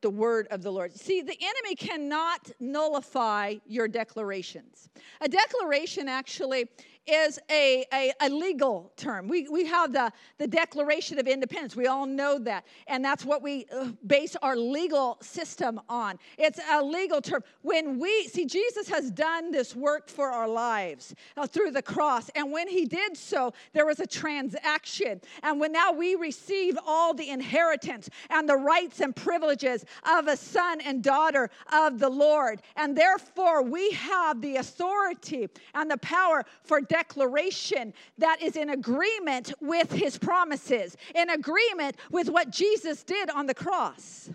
The 0.00 0.10
word 0.10 0.48
of 0.50 0.62
the 0.64 0.72
Lord. 0.72 0.92
See, 0.96 1.22
the 1.22 1.38
enemy 1.40 1.76
cannot 1.76 2.50
nullify 2.58 3.54
your 3.66 3.86
declarations. 3.86 4.88
A 5.20 5.28
declaration 5.28 6.08
actually 6.08 6.66
is 7.06 7.38
a, 7.50 7.84
a, 7.92 8.12
a, 8.20 8.28
legal 8.28 8.92
term. 8.96 9.26
We, 9.26 9.48
we 9.48 9.64
have 9.66 9.92
the, 9.92 10.12
the 10.38 10.46
Declaration 10.46 11.18
of 11.18 11.26
Independence. 11.26 11.74
We 11.74 11.86
all 11.86 12.06
know 12.06 12.38
that. 12.40 12.64
And 12.86 13.04
that's 13.04 13.24
what 13.24 13.42
we 13.42 13.66
uh, 13.74 13.88
base 14.06 14.36
our 14.42 14.56
legal 14.56 15.18
system 15.20 15.80
on. 15.88 16.18
It's 16.38 16.60
a 16.70 16.82
legal 16.82 17.20
term. 17.20 17.42
When 17.62 17.98
we, 17.98 18.28
see, 18.28 18.44
Jesus 18.44 18.88
has 18.88 19.10
done 19.10 19.50
this 19.50 19.74
work 19.74 20.08
for 20.08 20.30
our 20.30 20.48
lives 20.48 21.14
uh, 21.36 21.46
through 21.46 21.72
the 21.72 21.82
cross. 21.82 22.28
And 22.34 22.52
when 22.52 22.68
he 22.68 22.84
did 22.84 23.16
so, 23.16 23.52
there 23.72 23.86
was 23.86 24.00
a 24.00 24.06
transaction. 24.06 25.20
And 25.42 25.58
when 25.58 25.72
now 25.72 25.92
we 25.92 26.14
receive 26.14 26.78
all 26.86 27.14
the 27.14 27.30
inheritance 27.30 28.08
and 28.28 28.48
the 28.48 28.56
rights 28.56 29.00
and 29.00 29.14
privileges 29.14 29.84
of 30.08 30.28
a 30.28 30.36
son 30.36 30.80
and 30.80 31.02
daughter 31.02 31.50
of 31.72 31.98
the 31.98 32.10
Lord. 32.10 32.62
And 32.76 32.96
therefore, 32.96 33.62
we 33.62 33.90
have 33.92 34.40
the 34.40 34.56
authority 34.56 35.48
and 35.74 35.90
the 35.90 35.98
power 35.98 36.44
for 36.62 36.80
declaration 36.90 37.94
that 38.18 38.42
is 38.42 38.56
in 38.56 38.70
agreement 38.70 39.52
with 39.60 39.90
his 39.92 40.18
promises, 40.18 40.96
in 41.14 41.30
agreement 41.30 41.96
with 42.10 42.28
what 42.28 42.50
Jesus 42.50 43.04
did 43.04 43.30
on 43.30 43.46
the 43.46 43.54
cross. 43.54 44.28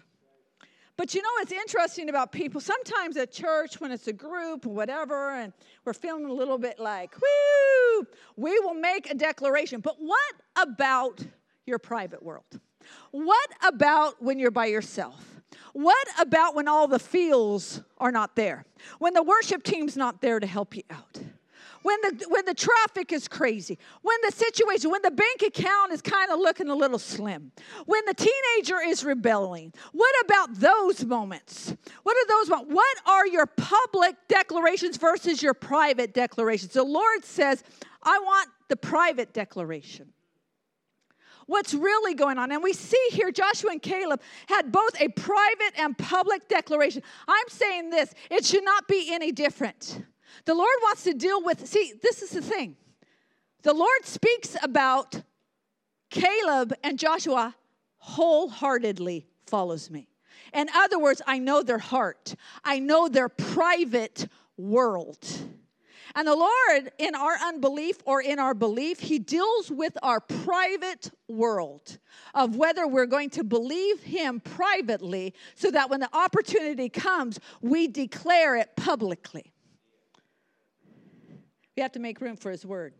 But 0.98 1.14
you 1.14 1.22
know 1.22 1.30
what's 1.38 1.52
interesting 1.52 2.08
about 2.08 2.32
people? 2.32 2.62
Sometimes 2.62 3.18
at 3.18 3.34
church, 3.34 3.82
when 3.82 3.92
it's 3.92 4.08
a 4.08 4.14
group 4.14 4.66
or 4.66 4.70
whatever, 4.70 5.32
and 5.32 5.52
we're 5.84 5.94
feeling 5.94 6.26
a 6.26 6.32
little 6.32 6.58
bit 6.58 6.80
like, 6.80 7.14
whoo, 7.20 8.08
we 8.38 8.58
will 8.62 8.74
make 8.74 9.12
a 9.12 9.16
declaration. 9.16 9.82
But 9.82 9.98
what 10.00 10.36
about 10.56 11.22
your 11.66 11.80
private 11.80 12.24
world? 12.24 12.62
What 13.12 13.50
about 13.68 14.24
when 14.24 14.40
you're 14.40 14.52
by 14.52 14.68
yourself? 14.68 15.42
What 15.74 16.08
about 16.18 16.56
when 16.56 16.70
all 16.70 16.88
the 16.88 17.00
feels 17.00 17.82
are 17.98 18.12
not 18.12 18.38
there? 18.38 18.64
When 19.00 19.14
the 19.14 19.24
worship 19.24 19.64
team's 19.64 19.98
not 19.98 20.22
there 20.22 20.40
to 20.40 20.48
help 20.48 20.78
you 20.78 20.84
out? 20.90 21.20
When 21.86 22.02
the 22.02 22.26
when 22.30 22.46
the 22.46 22.54
traffic 22.56 23.14
is 23.14 23.28
crazy, 23.28 23.78
when 24.02 24.18
the 24.24 24.32
situation, 24.32 24.90
when 24.90 25.04
the 25.04 25.12
bank 25.12 25.44
account 25.44 25.92
is 25.92 26.02
kind 26.02 26.32
of 26.32 26.40
looking 26.40 26.68
a 26.70 26.76
little 26.76 26.98
slim, 26.98 27.52
when 27.86 28.04
the 28.06 28.16
teenager 28.16 28.82
is 28.84 29.04
rebelling. 29.04 29.72
What 29.92 30.16
about 30.26 30.56
those 30.56 31.06
moments? 31.06 31.76
What 32.02 32.18
are 32.18 32.28
those 32.28 32.50
moments? 32.50 32.74
What 32.74 32.98
are 33.06 33.28
your 33.28 33.46
public 33.46 34.16
declarations 34.28 34.98
versus 34.98 35.44
your 35.44 35.54
private 35.54 36.16
declarations? 36.16 36.74
The 36.74 36.84
Lord 36.84 37.24
says, 37.24 37.64
I 38.02 38.18
want 38.18 38.50
the 38.68 38.78
private 38.78 39.32
declaration 39.32 40.12
what's 41.48 41.76
really 41.76 42.16
going 42.16 42.40
on. 42.40 42.52
And 42.52 42.64
we 42.64 42.74
see 42.74 42.98
here 43.12 43.32
Joshua 43.32 43.70
and 43.70 43.80
Caleb 43.80 44.20
had 44.48 44.72
both 44.72 45.00
a 45.00 45.10
private 45.10 45.74
and 45.78 45.96
public 45.96 46.48
declaration. 46.48 47.04
I'm 47.28 47.48
saying 47.50 47.92
this, 47.92 48.16
it 48.32 48.44
should 48.44 48.66
not 48.66 48.88
be 48.88 49.14
any 49.14 49.32
different. 49.32 50.04
The 50.44 50.54
Lord 50.54 50.76
wants 50.84 51.04
to 51.04 51.14
deal 51.14 51.42
with, 51.42 51.66
see, 51.66 51.94
this 52.02 52.22
is 52.22 52.32
the 52.32 52.42
thing. 52.42 52.76
The 53.64 53.74
Lord 53.74 54.06
speaks 54.06 54.56
about 54.62 55.22
Caleb 56.10 56.74
and 56.84 57.00
Joshua 57.00 57.56
wholeheartedly 57.98 59.26
follows 59.48 59.90
me. 59.90 60.08
In 60.54 60.70
other 60.74 61.00
words, 61.00 61.22
I 61.26 61.40
know 61.40 61.64
their 61.64 61.80
heart, 61.80 62.36
I 62.64 62.80
know 62.80 63.08
their 63.08 63.30
private 63.30 64.28
world. 64.58 65.26
And 66.18 66.28
the 66.28 66.36
Lord, 66.36 66.94
in 66.98 67.14
our 67.14 67.36
unbelief 67.44 67.98
or 68.06 68.22
in 68.22 68.40
our 68.40 68.54
belief, 68.54 69.00
He 69.00 69.20
deals 69.20 69.70
with 69.70 69.98
our 70.02 70.22
private 70.22 71.12
world 71.28 71.98
of 72.34 72.56
whether 72.56 72.88
we're 72.88 73.06
going 73.06 73.32
to 73.32 73.44
believe 73.44 74.02
Him 74.02 74.40
privately 74.40 75.34
so 75.56 75.72
that 75.72 75.90
when 75.90 76.00
the 76.00 76.16
opportunity 76.16 76.88
comes, 76.88 77.40
we 77.62 77.88
declare 77.88 78.56
it 78.56 78.78
publicly. 78.78 79.52
We 81.76 81.82
have 81.82 81.92
to 81.94 82.00
make 82.00 82.22
room 82.22 82.38
for 82.38 82.52
His 82.52 82.66
word. 82.66 82.94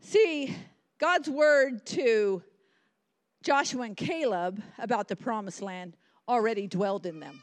See, 0.00 0.56
God's 0.98 1.28
word 1.28 1.86
to 1.86 2.42
Joshua 3.42 3.82
and 3.82 3.96
Caleb 3.96 4.62
about 4.78 5.08
the 5.08 5.16
promised 5.16 5.62
land 5.62 5.96
already 6.28 6.66
dwelled 6.66 7.06
in 7.06 7.20
them, 7.20 7.42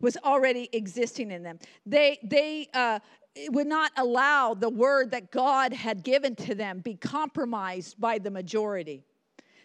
was 0.00 0.16
already 0.24 0.68
existing 0.72 1.30
in 1.30 1.42
them. 1.42 1.58
They, 1.84 2.18
they 2.22 2.68
uh, 2.74 3.00
would 3.48 3.66
not 3.66 3.92
allow 3.96 4.54
the 4.54 4.68
word 4.68 5.10
that 5.10 5.30
God 5.30 5.72
had 5.72 6.02
given 6.02 6.34
to 6.36 6.54
them 6.54 6.80
be 6.80 6.94
compromised 6.94 8.00
by 8.00 8.18
the 8.18 8.30
majority. 8.30 9.04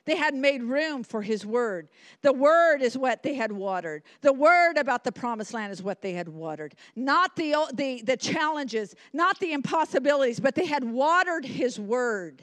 They 0.05 0.15
had 0.15 0.33
made 0.33 0.63
room 0.63 1.03
for 1.03 1.21
his 1.21 1.45
word. 1.45 1.87
The 2.21 2.33
word 2.33 2.81
is 2.81 2.97
what 2.97 3.21
they 3.21 3.35
had 3.35 3.51
watered. 3.51 4.03
The 4.21 4.33
word 4.33 4.77
about 4.77 5.03
the 5.03 5.11
promised 5.11 5.53
land 5.53 5.71
is 5.71 5.83
what 5.83 6.01
they 6.01 6.13
had 6.13 6.27
watered. 6.27 6.73
Not 6.95 7.35
the, 7.35 7.55
the, 7.73 8.01
the 8.01 8.17
challenges, 8.17 8.95
not 9.13 9.39
the 9.39 9.53
impossibilities, 9.53 10.39
but 10.39 10.55
they 10.55 10.65
had 10.65 10.83
watered 10.83 11.45
his 11.45 11.79
word. 11.79 12.41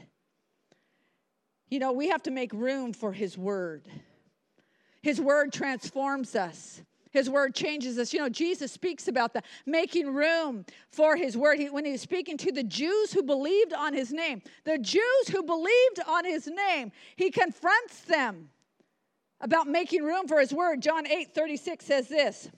You 1.69 1.81
know, 1.81 1.93
we 1.93 2.09
have 2.09 2.23
to 2.25 2.31
make 2.31 2.53
room 2.53 2.93
for 2.93 3.13
his 3.13 3.37
word. 3.37 3.89
His 5.03 5.21
word 5.21 5.53
transforms 5.53 6.37
us. 6.37 6.83
His 7.11 7.31
word 7.31 7.55
changes 7.55 7.99
us. 7.99 8.13
You 8.13 8.21
know, 8.21 8.29
Jesus 8.29 8.73
speaks 8.73 9.09
about 9.09 9.33
the 9.33 9.43
making 9.67 10.13
room 10.13 10.65
for 10.91 11.17
his 11.17 11.37
word. 11.37 11.59
He, 11.59 11.71
when 11.71 11.85
he 11.85 11.93
was 11.93 12.01
speaking 12.01 12.37
to 12.39 12.53
the 12.53 12.63
Jews 12.63 13.13
who 13.13 13.23
believed 13.23 13.73
on 13.73 13.95
his 13.95 14.13
name, 14.13 14.43
the 14.65 14.79
Jews 14.79 15.29
who 15.31 15.43
believed 15.43 16.01
on 16.07 16.25
his 16.25 16.47
name, 16.47 16.93
he 17.17 17.31
confronts 17.31 18.03
them 18.03 18.51
about 19.41 19.67
making 19.67 20.03
room 20.03 20.27
for 20.27 20.41
his 20.41 20.53
word. 20.53 20.83
John 20.83 21.07
8 21.07 21.35
36 21.35 21.85
says 21.85 22.09
this 22.09 22.49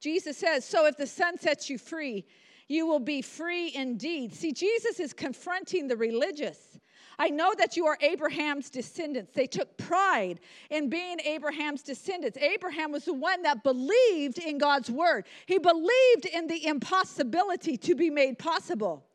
Jesus 0.00 0.36
says, 0.36 0.64
So 0.64 0.86
if 0.86 0.96
the 0.96 1.06
Son 1.06 1.38
sets 1.38 1.70
you 1.70 1.78
free, 1.78 2.24
you 2.68 2.86
will 2.86 3.00
be 3.00 3.22
free 3.22 3.72
indeed. 3.74 4.34
See, 4.34 4.52
Jesus 4.52 5.00
is 5.00 5.12
confronting 5.12 5.88
the 5.88 5.96
religious. 5.96 6.78
I 7.18 7.30
know 7.30 7.54
that 7.58 7.76
you 7.76 7.86
are 7.86 7.98
Abraham's 8.00 8.70
descendants. 8.70 9.32
They 9.34 9.46
took 9.46 9.76
pride 9.76 10.40
in 10.70 10.88
being 10.88 11.18
Abraham's 11.20 11.82
descendants. 11.82 12.36
Abraham 12.38 12.92
was 12.92 13.04
the 13.04 13.14
one 13.14 13.42
that 13.42 13.62
believed 13.62 14.38
in 14.38 14.58
God's 14.58 14.90
word, 14.90 15.26
he 15.46 15.58
believed 15.58 16.26
in 16.32 16.46
the 16.46 16.66
impossibility 16.66 17.76
to 17.78 17.94
be 17.94 18.10
made 18.10 18.38
possible. 18.38 19.06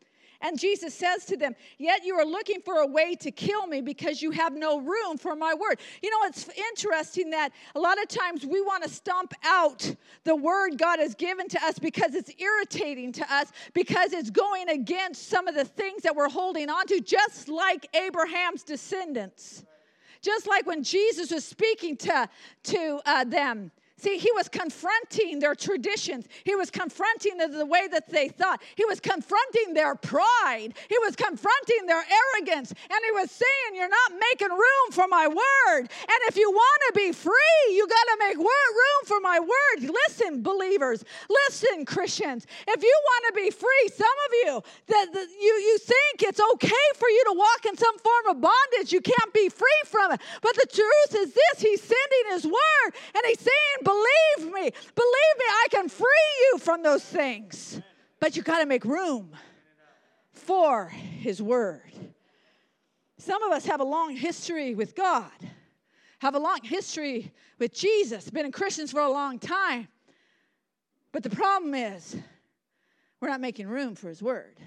And 0.42 0.60
Jesus 0.60 0.94
says 0.94 1.26
to 1.26 1.38
them, 1.38 1.56
Yet 1.78 2.04
you 2.04 2.16
are 2.16 2.26
looking 2.26 2.62
for 2.62 2.78
a 2.78 2.88
way 2.88 3.16
to 3.16 3.32
kill 3.32 3.68
me 3.68 3.82
because 3.82 4.22
you 4.22 4.32
have 4.32 4.54
no 4.54 4.80
room 4.80 5.18
for 5.18 5.36
my 5.36 5.54
word. 5.54 5.80
You 6.02 6.10
know, 6.10 6.28
it's 6.28 6.50
interesting 6.58 7.30
that 7.32 7.52
a 7.76 7.80
lot 7.80 8.02
of 8.02 8.08
times 8.08 8.46
we 8.46 8.62
want 8.62 8.84
to 8.84 8.90
stomp 8.90 9.34
out 9.44 9.96
the 10.24 10.36
word 10.36 10.78
God 10.78 11.00
has 11.00 11.16
given 11.16 11.48
to 11.50 11.64
us 11.64 11.80
because 11.80 12.16
it's 12.16 12.32
irritating 12.40 13.12
to 13.14 13.34
us, 13.34 13.52
because 13.74 14.14
it's 14.14 14.30
going 14.30 14.70
against 14.70 15.28
some 15.30 15.48
of 15.48 15.56
the 15.56 15.66
things 15.66 16.04
that 16.04 16.16
we're 16.16 16.30
holding 16.30 16.70
on 16.70 16.88
to, 16.88 17.00
just 17.02 17.48
like 17.48 17.88
Abraham's 17.96 18.64
descendants. 18.64 19.64
Just 20.22 20.48
like 20.48 20.68
when 20.68 20.84
Jesus 20.84 21.32
was 21.32 21.44
speaking 21.44 21.98
to, 21.98 22.30
to 22.64 23.02
uh, 23.06 23.24
them, 23.24 23.72
See, 24.02 24.18
he 24.18 24.32
was 24.32 24.50
confronting 24.50 25.38
their 25.38 25.54
traditions. 25.54 26.26
He 26.44 26.56
was 26.56 26.72
confronting 26.72 27.38
the, 27.38 27.48
the, 27.48 27.68
way 27.68 27.88
that 27.92 28.10
they 28.10 28.30
thought. 28.30 28.60
He 28.76 28.84
was 28.84 29.00
confronting 29.00 29.76
their 29.76 29.94
pride. 29.94 30.74
He 30.90 30.98
was 31.06 31.16
confronting 31.16 31.86
their 31.86 32.02
arrogance. 32.02 32.72
And 32.72 33.00
he 33.06 33.12
was 33.12 33.30
saying, 33.30 33.76
You're 33.76 33.88
not 33.88 34.14
making 34.32 34.50
room 34.50 34.88
for 34.92 35.08
my 35.08 35.28
word. 35.28 35.82
And 35.82 36.20
if 36.28 36.36
you 36.36 36.50
want 36.50 36.82
to 36.88 36.94
be 36.96 37.12
free, 37.12 37.62
you 37.70 37.88
got 37.88 37.94
to 37.94 38.18
make 38.22 38.38
room 38.38 39.02
for 39.06 39.20
my 39.20 39.40
word. 39.40 39.92
Listen, 40.08 40.42
believers. 40.42 41.06
Listen, 41.30 41.86
Christians. 41.86 42.48
If 42.68 42.82
you 42.82 43.00
want 43.04 43.36
to 43.36 43.40
be 43.40 43.52
free, 43.52 43.90
some 43.94 44.08
of 44.08 44.32
you, 44.44 44.64
that 44.88 45.14
you, 45.14 45.54
you 45.54 45.78
think 45.78 46.24
it's 46.24 46.42
okay 46.54 46.88
for 46.96 47.08
you 47.08 47.24
to 47.30 47.38
walk 47.38 47.66
in 47.68 47.78
some 47.78 48.00
form 48.00 48.28
of 48.30 48.42
bondage. 48.42 48.92
You 48.92 49.02
can't 49.02 49.32
be 49.32 49.50
free 49.50 49.82
from 49.86 50.14
it. 50.14 50.22
But 50.42 50.56
the 50.56 50.68
truth 50.74 51.22
is 51.22 51.34
this 51.34 51.62
He's 51.62 51.82
sending 51.82 52.32
His 52.32 52.46
word 52.46 52.90
and 53.14 53.24
He's 53.28 53.40
saying, 53.40 53.78
Believe 53.92 54.54
me. 54.54 54.62
Believe 54.62 55.36
me, 55.38 55.46
I 55.46 55.68
can 55.70 55.90
free 55.90 56.08
you 56.40 56.58
from 56.60 56.84
those 56.84 57.04
things. 57.04 57.82
But 58.20 58.36
you 58.36 58.44
got 58.44 58.60
to 58.60 58.66
make 58.66 58.86
room 58.86 59.32
for 60.32 60.88
His 60.88 61.42
Word. 61.42 61.92
Some 63.18 63.44
of 63.44 63.52
us 63.52 63.66
have 63.66 63.82
a 63.82 63.86
long 63.86 64.16
history 64.16 64.74
with 64.74 64.96
God, 64.96 65.32
have 66.20 66.36
a 66.36 66.40
long 66.40 66.60
history 66.64 67.32
with 67.60 67.74
Jesus, 67.74 68.30
been 68.30 68.52
Christians 68.52 68.92
for 68.92 69.02
a 69.02 69.10
long 69.10 69.38
time. 69.38 69.88
But 71.12 71.24
the 71.24 71.30
problem 71.30 71.76
is, 71.76 72.16
we're 73.20 73.30
not 73.30 73.42
making 73.42 73.68
room 73.68 73.96
for 73.96 74.10
His 74.10 74.24
Word. 74.24 74.58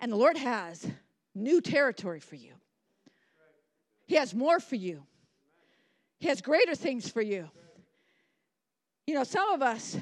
And 0.00 0.10
the 0.10 0.16
Lord 0.16 0.36
has 0.36 0.86
new 1.34 1.60
territory 1.60 2.20
for 2.20 2.36
you, 2.36 2.54
He 4.06 4.16
has 4.16 4.34
more 4.34 4.58
for 4.58 4.76
you, 4.76 5.02
He 6.18 6.28
has 6.28 6.40
greater 6.40 6.74
things 6.74 7.08
for 7.08 7.22
you. 7.22 7.50
You 9.06 9.14
know, 9.14 9.24
some 9.24 9.50
of 9.50 9.62
us, 9.62 9.96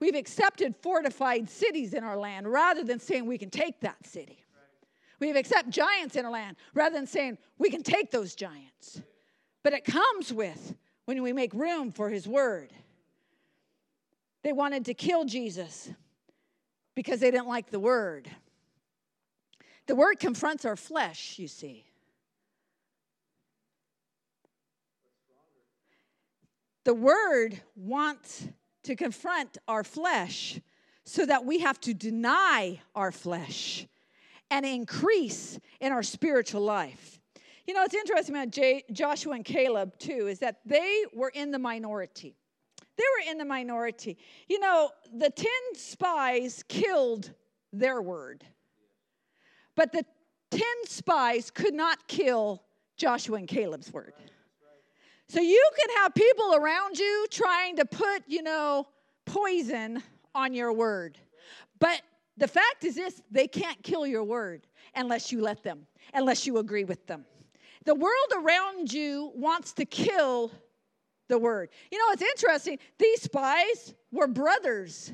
we've 0.00 0.14
accepted 0.14 0.76
fortified 0.76 1.48
cities 1.48 1.94
in 1.94 2.04
our 2.04 2.16
land 2.16 2.46
rather 2.50 2.84
than 2.84 3.00
saying 3.00 3.26
we 3.26 3.38
can 3.38 3.50
take 3.50 3.80
that 3.80 4.06
city. 4.06 4.44
We've 5.20 5.36
accepted 5.36 5.72
giants 5.72 6.16
in 6.16 6.24
our 6.24 6.30
land 6.30 6.56
rather 6.74 6.94
than 6.94 7.06
saying 7.06 7.38
we 7.58 7.70
can 7.70 7.82
take 7.82 8.10
those 8.10 8.34
giants. 8.34 9.02
But 9.64 9.72
it 9.72 9.84
comes 9.84 10.32
with 10.32 10.74
when 11.06 11.22
we 11.22 11.32
make 11.32 11.52
room 11.52 11.90
for 11.90 12.08
his 12.10 12.28
word. 12.28 12.72
They 14.44 14.52
wanted 14.52 14.84
to 14.84 14.94
kill 14.94 15.24
Jesus 15.24 15.90
because 16.94 17.20
they 17.20 17.30
didn't 17.30 17.48
like 17.48 17.70
the 17.70 17.80
word. 17.80 18.30
The 19.86 19.96
word 19.96 20.20
confronts 20.20 20.64
our 20.64 20.76
flesh, 20.76 21.38
you 21.38 21.48
see. 21.48 21.87
The 26.88 26.94
word 26.94 27.60
wants 27.76 28.48
to 28.84 28.96
confront 28.96 29.58
our 29.68 29.84
flesh 29.84 30.58
so 31.04 31.26
that 31.26 31.44
we 31.44 31.58
have 31.58 31.78
to 31.82 31.92
deny 31.92 32.80
our 32.94 33.12
flesh 33.12 33.86
and 34.50 34.64
increase 34.64 35.58
in 35.82 35.92
our 35.92 36.02
spiritual 36.02 36.62
life. 36.62 37.20
You 37.66 37.74
know, 37.74 37.82
it's 37.82 37.92
interesting 37.92 38.34
about 38.34 38.48
J- 38.48 38.84
Joshua 38.90 39.34
and 39.34 39.44
Caleb, 39.44 39.98
too, 39.98 40.28
is 40.28 40.38
that 40.38 40.60
they 40.64 41.04
were 41.12 41.28
in 41.28 41.50
the 41.50 41.58
minority. 41.58 42.34
They 42.96 43.04
were 43.18 43.32
in 43.32 43.36
the 43.36 43.44
minority. 43.44 44.16
You 44.48 44.58
know, 44.58 44.90
the 45.14 45.28
10 45.28 45.46
spies 45.74 46.64
killed 46.68 47.32
their 47.70 48.00
word, 48.00 48.44
but 49.76 49.92
the 49.92 50.06
10 50.52 50.62
spies 50.86 51.50
could 51.50 51.74
not 51.74 52.08
kill 52.08 52.62
Joshua 52.96 53.36
and 53.36 53.46
Caleb's 53.46 53.92
word. 53.92 54.14
So 55.28 55.40
you 55.40 55.70
can 55.78 55.96
have 55.98 56.14
people 56.14 56.54
around 56.54 56.98
you 56.98 57.26
trying 57.30 57.76
to 57.76 57.84
put, 57.84 58.22
you 58.26 58.42
know, 58.42 58.86
poison 59.26 60.02
on 60.34 60.54
your 60.54 60.72
word. 60.72 61.18
But 61.78 62.00
the 62.36 62.48
fact 62.48 62.84
is 62.84 62.94
this 62.94 63.20
they 63.30 63.46
can't 63.46 63.82
kill 63.82 64.06
your 64.06 64.24
word 64.24 64.66
unless 64.94 65.30
you 65.30 65.42
let 65.42 65.62
them, 65.62 65.86
unless 66.14 66.46
you 66.46 66.58
agree 66.58 66.84
with 66.84 67.06
them. 67.06 67.26
The 67.84 67.94
world 67.94 68.32
around 68.36 68.92
you 68.92 69.32
wants 69.34 69.72
to 69.74 69.84
kill 69.84 70.50
the 71.28 71.38
word. 71.38 71.68
You 71.90 71.98
know, 71.98 72.12
it's 72.12 72.22
interesting. 72.22 72.78
These 72.98 73.22
spies 73.22 73.94
were 74.10 74.26
brothers 74.26 75.12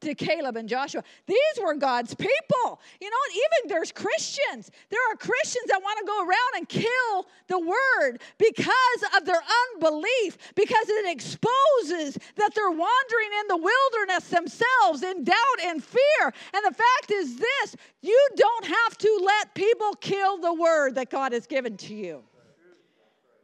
to 0.00 0.14
Caleb 0.14 0.56
and 0.56 0.68
Joshua. 0.68 1.02
These 1.26 1.36
were 1.62 1.74
God's 1.74 2.14
people. 2.14 2.80
You 3.00 3.10
know, 3.10 3.16
even 3.34 3.68
there's 3.68 3.92
Christians. 3.92 4.70
There 4.90 5.00
are 5.10 5.16
Christians 5.16 5.66
that 5.68 5.80
want 5.82 5.98
to 5.98 6.04
go 6.06 6.20
around 6.20 6.56
and 6.56 6.68
kill 6.68 7.26
the 7.48 7.58
word 7.58 8.20
because 8.38 9.04
of 9.16 9.24
their 9.24 9.42
unbelief, 9.74 10.38
because 10.54 10.88
it 10.88 11.10
exposes 11.10 12.18
that 12.36 12.54
they're 12.54 12.70
wandering 12.70 13.30
in 13.40 13.48
the 13.48 13.56
wilderness 13.56 14.28
themselves 14.28 15.02
in 15.02 15.24
doubt 15.24 15.60
and 15.64 15.82
fear. 15.82 16.32
And 16.54 16.64
the 16.64 16.74
fact 16.74 17.10
is 17.10 17.36
this 17.36 17.76
you 18.00 18.28
don't 18.36 18.66
have 18.66 18.96
to 18.98 19.20
let 19.24 19.54
people 19.54 19.94
kill 20.00 20.38
the 20.38 20.54
word 20.54 20.94
that 20.94 21.10
God 21.10 21.32
has 21.32 21.46
given 21.46 21.76
to 21.78 21.94
you. 21.94 22.22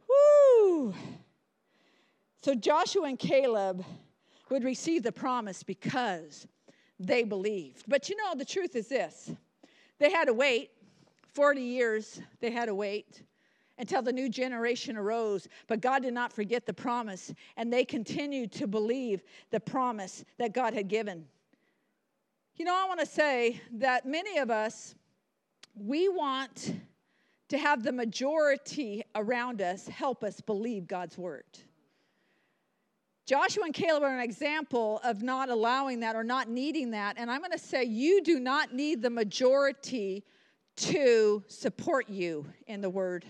Woo! 0.09 0.93
So 2.41 2.55
Joshua 2.55 3.03
and 3.03 3.19
Caleb 3.19 3.83
would 4.49 4.63
receive 4.63 5.03
the 5.03 5.11
promise 5.11 5.63
because 5.63 6.47
they 6.99 7.23
believed. 7.23 7.83
But 7.87 8.09
you 8.09 8.15
know, 8.15 8.33
the 8.35 8.45
truth 8.45 8.75
is 8.75 8.87
this 8.87 9.31
they 9.99 10.11
had 10.11 10.25
to 10.25 10.33
wait 10.33 10.71
40 11.33 11.61
years, 11.61 12.21
they 12.39 12.51
had 12.51 12.65
to 12.65 12.75
wait 12.75 13.23
until 13.77 14.01
the 14.01 14.11
new 14.11 14.29
generation 14.29 14.97
arose. 14.97 15.47
But 15.67 15.81
God 15.81 16.01
did 16.01 16.13
not 16.13 16.33
forget 16.33 16.65
the 16.65 16.73
promise, 16.73 17.33
and 17.57 17.71
they 17.71 17.85
continued 17.85 18.51
to 18.53 18.67
believe 18.67 19.21
the 19.51 19.59
promise 19.59 20.25
that 20.39 20.53
God 20.53 20.73
had 20.73 20.87
given. 20.87 21.25
You 22.55 22.65
know, 22.65 22.75
I 22.75 22.87
want 22.87 22.99
to 23.01 23.05
say 23.05 23.61
that 23.73 24.05
many 24.05 24.39
of 24.39 24.49
us, 24.49 24.95
we 25.75 26.09
want 26.09 26.73
to 27.49 27.57
have 27.57 27.83
the 27.83 27.91
majority 27.91 29.03
around 29.15 29.61
us 29.61 29.87
help 29.87 30.23
us 30.23 30.41
believe 30.41 30.87
God's 30.87 31.17
word. 31.17 31.45
Joshua 33.27 33.65
and 33.65 33.73
Caleb 33.73 34.03
are 34.03 34.17
an 34.17 34.21
example 34.21 35.01
of 35.03 35.21
not 35.21 35.49
allowing 35.49 35.99
that 35.99 36.15
or 36.15 36.23
not 36.23 36.49
needing 36.49 36.91
that. 36.91 37.17
And 37.17 37.29
I'm 37.29 37.41
going 37.41 37.51
to 37.51 37.59
say 37.59 37.83
you 37.83 38.23
do 38.23 38.39
not 38.39 38.73
need 38.73 39.01
the 39.01 39.09
majority 39.09 40.23
to 40.77 41.43
support 41.49 42.07
you 42.09 42.45
in 42.67 42.79
the 42.79 42.89
word 42.89 43.25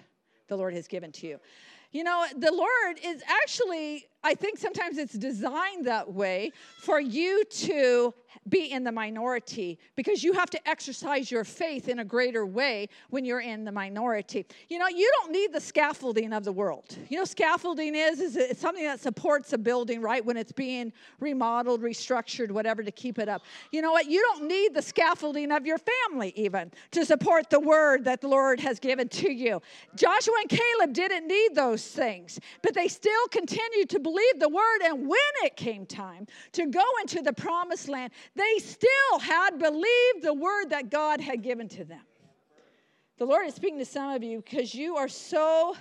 the 0.49 0.55
Lord 0.55 0.75
has 0.75 0.87
given 0.87 1.11
to 1.13 1.27
you. 1.27 1.39
You 1.91 2.03
know, 2.03 2.25
the 2.37 2.51
Lord 2.51 2.99
is 3.03 3.23
actually, 3.27 4.05
I 4.23 4.33
think 4.35 4.57
sometimes 4.57 4.97
it's 4.97 5.13
designed 5.13 5.85
that 5.85 6.11
way 6.11 6.51
for 6.79 6.99
you 6.99 7.43
to 7.45 8.13
be 8.49 8.71
in 8.71 8.83
the 8.83 8.91
minority 8.91 9.77
because 9.95 10.23
you 10.23 10.33
have 10.33 10.49
to 10.49 10.69
exercise 10.69 11.29
your 11.29 11.43
faith 11.43 11.87
in 11.89 11.99
a 11.99 12.05
greater 12.05 12.45
way 12.45 12.87
when 13.09 13.25
you're 13.25 13.41
in 13.41 13.63
the 13.63 13.71
minority. 13.71 14.45
You 14.69 14.79
know, 14.79 14.87
you 14.87 15.11
don't 15.21 15.31
need 15.31 15.53
the 15.53 15.59
scaffolding 15.59 16.33
of 16.33 16.43
the 16.43 16.51
world. 16.51 16.97
You 17.09 17.17
know, 17.17 17.25
scaffolding 17.25 17.95
is 17.95 18.19
is 18.19 18.35
it's 18.35 18.59
something 18.59 18.83
that 18.83 18.99
supports 18.99 19.53
a 19.53 19.57
building, 19.57 20.01
right? 20.01 20.23
When 20.23 20.37
it's 20.37 20.51
being 20.51 20.93
remodeled, 21.19 21.81
restructured, 21.81 22.51
whatever 22.51 22.83
to 22.83 22.91
keep 22.91 23.19
it 23.19 23.29
up. 23.29 23.43
You 23.71 23.81
know 23.81 23.91
what? 23.91 24.07
You 24.07 24.21
don't 24.21 24.47
need 24.47 24.73
the 24.73 24.81
scaffolding 24.81 25.51
of 25.51 25.65
your 25.65 25.77
family 25.77 26.33
even 26.35 26.71
to 26.91 27.05
support 27.05 27.49
the 27.49 27.59
word 27.59 28.03
that 28.05 28.21
the 28.21 28.27
Lord 28.27 28.59
has 28.59 28.79
given 28.79 29.07
to 29.09 29.31
you. 29.31 29.61
Joshua 29.95 30.33
and 30.41 30.49
Caleb 30.49 30.93
didn't 30.93 31.27
need 31.27 31.55
those 31.55 31.85
things, 31.85 32.39
but 32.61 32.73
they 32.73 32.87
still 32.87 33.27
continued 33.29 33.89
to 33.89 33.99
believe 34.07 34.39
the 34.39 34.49
word 34.49 34.79
and 34.85 35.07
when 35.07 35.19
it 35.43 35.57
came 35.57 35.85
time 35.85 36.27
to 36.53 36.67
go 36.67 36.83
into 37.01 37.21
the 37.21 37.33
promised 37.33 37.89
land, 37.89 38.13
they 38.35 38.57
still 38.59 39.19
had 39.19 39.59
believed 39.59 40.21
the 40.21 40.33
word 40.33 40.69
that 40.69 40.89
God 40.89 41.19
had 41.19 41.41
given 41.41 41.67
to 41.69 41.83
them. 41.83 42.01
The 43.17 43.25
Lord 43.25 43.47
is 43.47 43.55
speaking 43.55 43.79
to 43.79 43.85
some 43.85 44.11
of 44.11 44.23
you 44.23 44.41
because 44.41 44.73
you 44.73 44.95
are 44.95 45.09
so 45.09 45.75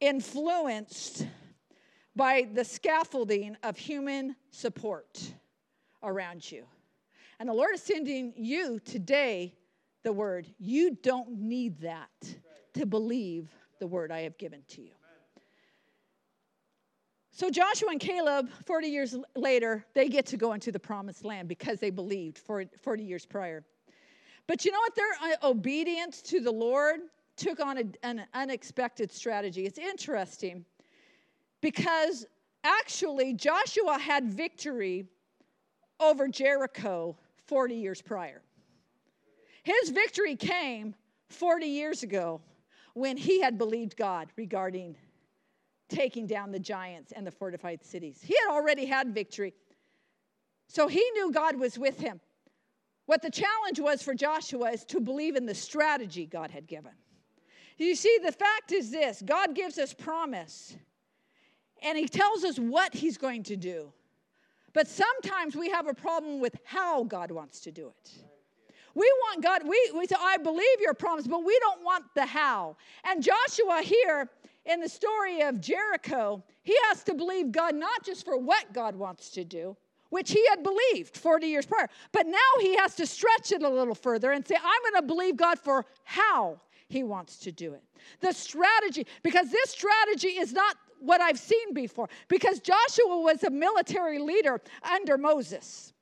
influenced 0.00 1.26
by 2.14 2.48
the 2.54 2.64
scaffolding 2.64 3.56
of 3.62 3.76
human 3.76 4.34
support 4.50 5.32
around 6.02 6.50
you. 6.50 6.64
And 7.38 7.48
the 7.48 7.52
Lord 7.52 7.74
is 7.74 7.82
sending 7.82 8.32
you 8.36 8.78
today 8.78 9.54
the 10.02 10.12
word. 10.12 10.46
You 10.58 10.96
don't 11.02 11.40
need 11.40 11.80
that 11.80 12.08
to 12.72 12.86
believe 12.86 13.50
the 13.80 13.86
word 13.86 14.10
I 14.10 14.20
have 14.20 14.38
given 14.38 14.62
to 14.68 14.80
you. 14.80 14.92
So 17.36 17.50
Joshua 17.50 17.90
and 17.90 18.00
Caleb, 18.00 18.48
40 18.64 18.86
years 18.86 19.14
later, 19.34 19.84
they 19.92 20.08
get 20.08 20.24
to 20.24 20.38
go 20.38 20.54
into 20.54 20.72
the 20.72 20.78
promised 20.78 21.22
land 21.22 21.48
because 21.48 21.78
they 21.78 21.90
believed 21.90 22.38
40 22.38 23.04
years 23.04 23.26
prior. 23.26 23.62
But 24.46 24.64
you 24.64 24.72
know 24.72 24.78
what? 24.78 24.94
Their 24.94 25.12
uh, 25.22 25.50
obedience 25.50 26.22
to 26.22 26.40
the 26.40 26.50
Lord 26.50 27.00
took 27.36 27.60
on 27.60 27.76
a, 27.76 27.82
an 28.02 28.24
unexpected 28.32 29.12
strategy. 29.12 29.66
It's 29.66 29.76
interesting 29.76 30.64
because 31.60 32.24
actually 32.64 33.34
Joshua 33.34 33.98
had 33.98 34.32
victory 34.32 35.04
over 36.00 36.28
Jericho 36.28 37.18
40 37.48 37.74
years 37.74 38.00
prior. 38.00 38.40
His 39.62 39.90
victory 39.90 40.36
came 40.36 40.94
40 41.28 41.66
years 41.66 42.02
ago 42.02 42.40
when 42.94 43.18
he 43.18 43.42
had 43.42 43.58
believed 43.58 43.94
God 43.94 44.28
regarding 44.36 44.96
taking 45.88 46.26
down 46.26 46.50
the 46.50 46.58
giants 46.58 47.12
and 47.12 47.26
the 47.26 47.30
fortified 47.30 47.84
cities. 47.84 48.20
He 48.22 48.36
had 48.44 48.52
already 48.52 48.86
had 48.86 49.14
victory. 49.14 49.54
So 50.68 50.88
he 50.88 51.10
knew 51.12 51.32
God 51.32 51.56
was 51.56 51.78
with 51.78 52.00
him. 52.00 52.20
What 53.06 53.22
the 53.22 53.30
challenge 53.30 53.78
was 53.78 54.02
for 54.02 54.14
Joshua 54.14 54.72
is 54.72 54.84
to 54.86 55.00
believe 55.00 55.36
in 55.36 55.46
the 55.46 55.54
strategy 55.54 56.26
God 56.26 56.50
had 56.50 56.66
given. 56.66 56.92
You 57.78 57.94
see, 57.94 58.18
the 58.22 58.32
fact 58.32 58.72
is 58.72 58.90
this 58.90 59.22
God 59.22 59.54
gives 59.54 59.78
us 59.78 59.94
promise, 59.94 60.76
and 61.82 61.96
He 61.96 62.08
tells 62.08 62.44
us 62.44 62.58
what 62.58 62.94
He's 62.94 63.16
going 63.16 63.44
to 63.44 63.56
do. 63.56 63.92
But 64.72 64.88
sometimes 64.88 65.56
we 65.56 65.70
have 65.70 65.86
a 65.86 65.94
problem 65.94 66.40
with 66.40 66.56
how 66.64 67.04
God 67.04 67.30
wants 67.30 67.60
to 67.60 67.72
do 67.72 67.88
it. 67.88 68.12
We 68.94 69.10
want 69.24 69.42
God, 69.42 69.62
we, 69.66 69.92
we 69.94 70.06
say, 70.06 70.16
I 70.18 70.38
believe 70.38 70.80
your 70.80 70.94
promise, 70.94 71.26
but 71.26 71.44
we 71.44 71.58
don't 71.60 71.84
want 71.84 72.04
the 72.14 72.24
how. 72.24 72.76
And 73.04 73.22
Joshua 73.22 73.82
here, 73.82 74.30
in 74.66 74.80
the 74.80 74.88
story 74.88 75.42
of 75.42 75.60
Jericho, 75.60 76.42
he 76.62 76.76
has 76.88 77.02
to 77.04 77.14
believe 77.14 77.52
God 77.52 77.74
not 77.74 78.04
just 78.04 78.24
for 78.24 78.36
what 78.36 78.72
God 78.72 78.96
wants 78.96 79.30
to 79.30 79.44
do, 79.44 79.76
which 80.10 80.30
he 80.30 80.44
had 80.48 80.62
believed 80.62 81.16
40 81.16 81.46
years 81.46 81.66
prior, 81.66 81.88
but 82.12 82.26
now 82.26 82.38
he 82.60 82.76
has 82.76 82.94
to 82.96 83.06
stretch 83.06 83.52
it 83.52 83.62
a 83.62 83.68
little 83.68 83.94
further 83.94 84.32
and 84.32 84.46
say, 84.46 84.56
I'm 84.56 84.92
going 84.92 85.02
to 85.02 85.06
believe 85.06 85.36
God 85.36 85.58
for 85.58 85.84
how 86.04 86.60
he 86.88 87.02
wants 87.02 87.38
to 87.38 87.52
do 87.52 87.74
it. 87.74 87.82
The 88.20 88.32
strategy, 88.32 89.06
because 89.22 89.50
this 89.50 89.70
strategy 89.70 90.28
is 90.28 90.52
not 90.52 90.76
what 91.00 91.20
I've 91.20 91.38
seen 91.38 91.74
before, 91.74 92.08
because 92.28 92.60
Joshua 92.60 93.20
was 93.20 93.44
a 93.44 93.50
military 93.50 94.18
leader 94.18 94.60
under 94.90 95.18
Moses. 95.18 95.92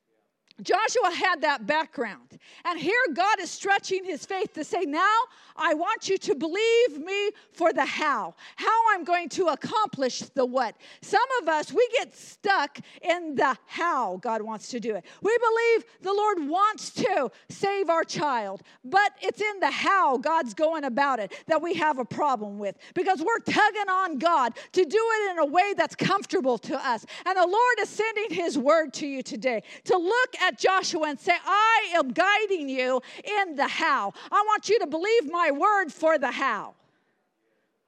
Joshua 0.62 1.10
had 1.12 1.40
that 1.42 1.66
background. 1.66 2.38
And 2.64 2.78
here 2.78 2.94
God 3.12 3.40
is 3.40 3.50
stretching 3.50 4.04
his 4.04 4.24
faith 4.24 4.52
to 4.54 4.62
say, 4.64 4.82
Now 4.82 5.18
I 5.56 5.74
want 5.74 6.08
you 6.08 6.16
to 6.18 6.34
believe 6.34 6.98
me 6.98 7.30
for 7.52 7.72
the 7.72 7.84
how, 7.84 8.34
how 8.56 8.92
I'm 8.92 9.04
going 9.04 9.28
to 9.30 9.46
accomplish 9.46 10.20
the 10.20 10.44
what. 10.44 10.76
Some 11.02 11.24
of 11.42 11.48
us, 11.48 11.72
we 11.72 11.88
get 11.96 12.16
stuck 12.16 12.78
in 13.02 13.34
the 13.34 13.56
how 13.66 14.16
God 14.18 14.42
wants 14.42 14.68
to 14.68 14.80
do 14.80 14.94
it. 14.94 15.04
We 15.22 15.36
believe 15.38 15.84
the 16.02 16.12
Lord 16.12 16.48
wants 16.48 16.90
to 16.90 17.30
save 17.48 17.88
our 17.88 18.04
child, 18.04 18.62
but 18.84 19.12
it's 19.22 19.40
in 19.40 19.60
the 19.60 19.70
how 19.70 20.18
God's 20.18 20.54
going 20.54 20.84
about 20.84 21.18
it 21.18 21.32
that 21.46 21.62
we 21.62 21.74
have 21.74 21.98
a 21.98 22.04
problem 22.04 22.58
with 22.58 22.76
because 22.94 23.20
we're 23.20 23.38
tugging 23.38 23.88
on 23.88 24.18
God 24.18 24.54
to 24.72 24.84
do 24.84 24.98
it 24.98 25.30
in 25.32 25.38
a 25.38 25.46
way 25.46 25.74
that's 25.76 25.96
comfortable 25.96 26.58
to 26.58 26.76
us. 26.76 27.06
And 27.26 27.36
the 27.36 27.46
Lord 27.46 27.78
is 27.80 27.88
sending 27.88 28.30
his 28.30 28.56
word 28.58 28.92
to 28.94 29.06
you 29.06 29.22
today 29.22 29.62
to 29.84 29.96
look 29.96 30.34
at 30.46 30.58
Joshua 30.58 31.08
and 31.08 31.18
say, 31.18 31.32
I 31.44 31.92
am 31.94 32.10
guiding 32.10 32.68
you 32.68 33.00
in 33.40 33.56
the 33.56 33.66
how. 33.66 34.12
I 34.30 34.42
want 34.46 34.68
you 34.68 34.78
to 34.80 34.86
believe 34.86 35.30
my 35.30 35.50
word 35.50 35.92
for 35.92 36.18
the 36.18 36.30
how. 36.30 36.74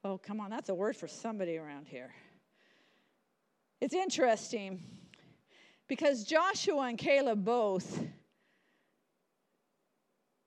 Oh, 0.05 0.19
come 0.19 0.41
on, 0.41 0.51
that's 0.51 0.69
a 0.69 0.75
word 0.75 0.97
for 0.97 1.09
somebody 1.09 1.59
around 1.59 1.87
here. 1.89 2.15
It's 3.81 3.95
interesting 3.95 4.81
because 5.89 6.25
Joshua 6.25 6.83
and 6.83 6.99
Caleb 6.99 7.45
both 7.45 8.03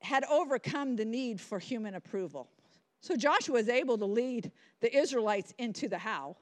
had 0.01 0.23
overcome 0.25 0.95
the 0.95 1.05
need 1.05 1.39
for 1.39 1.59
human 1.59 1.95
approval. 1.95 2.47
So 3.01 3.15
Joshua 3.15 3.53
was 3.53 3.69
able 3.69 3.97
to 3.97 4.05
lead 4.05 4.51
the 4.81 4.95
Israelites 4.95 5.53
into 5.57 5.87
the 5.87 5.97
how 5.97 6.37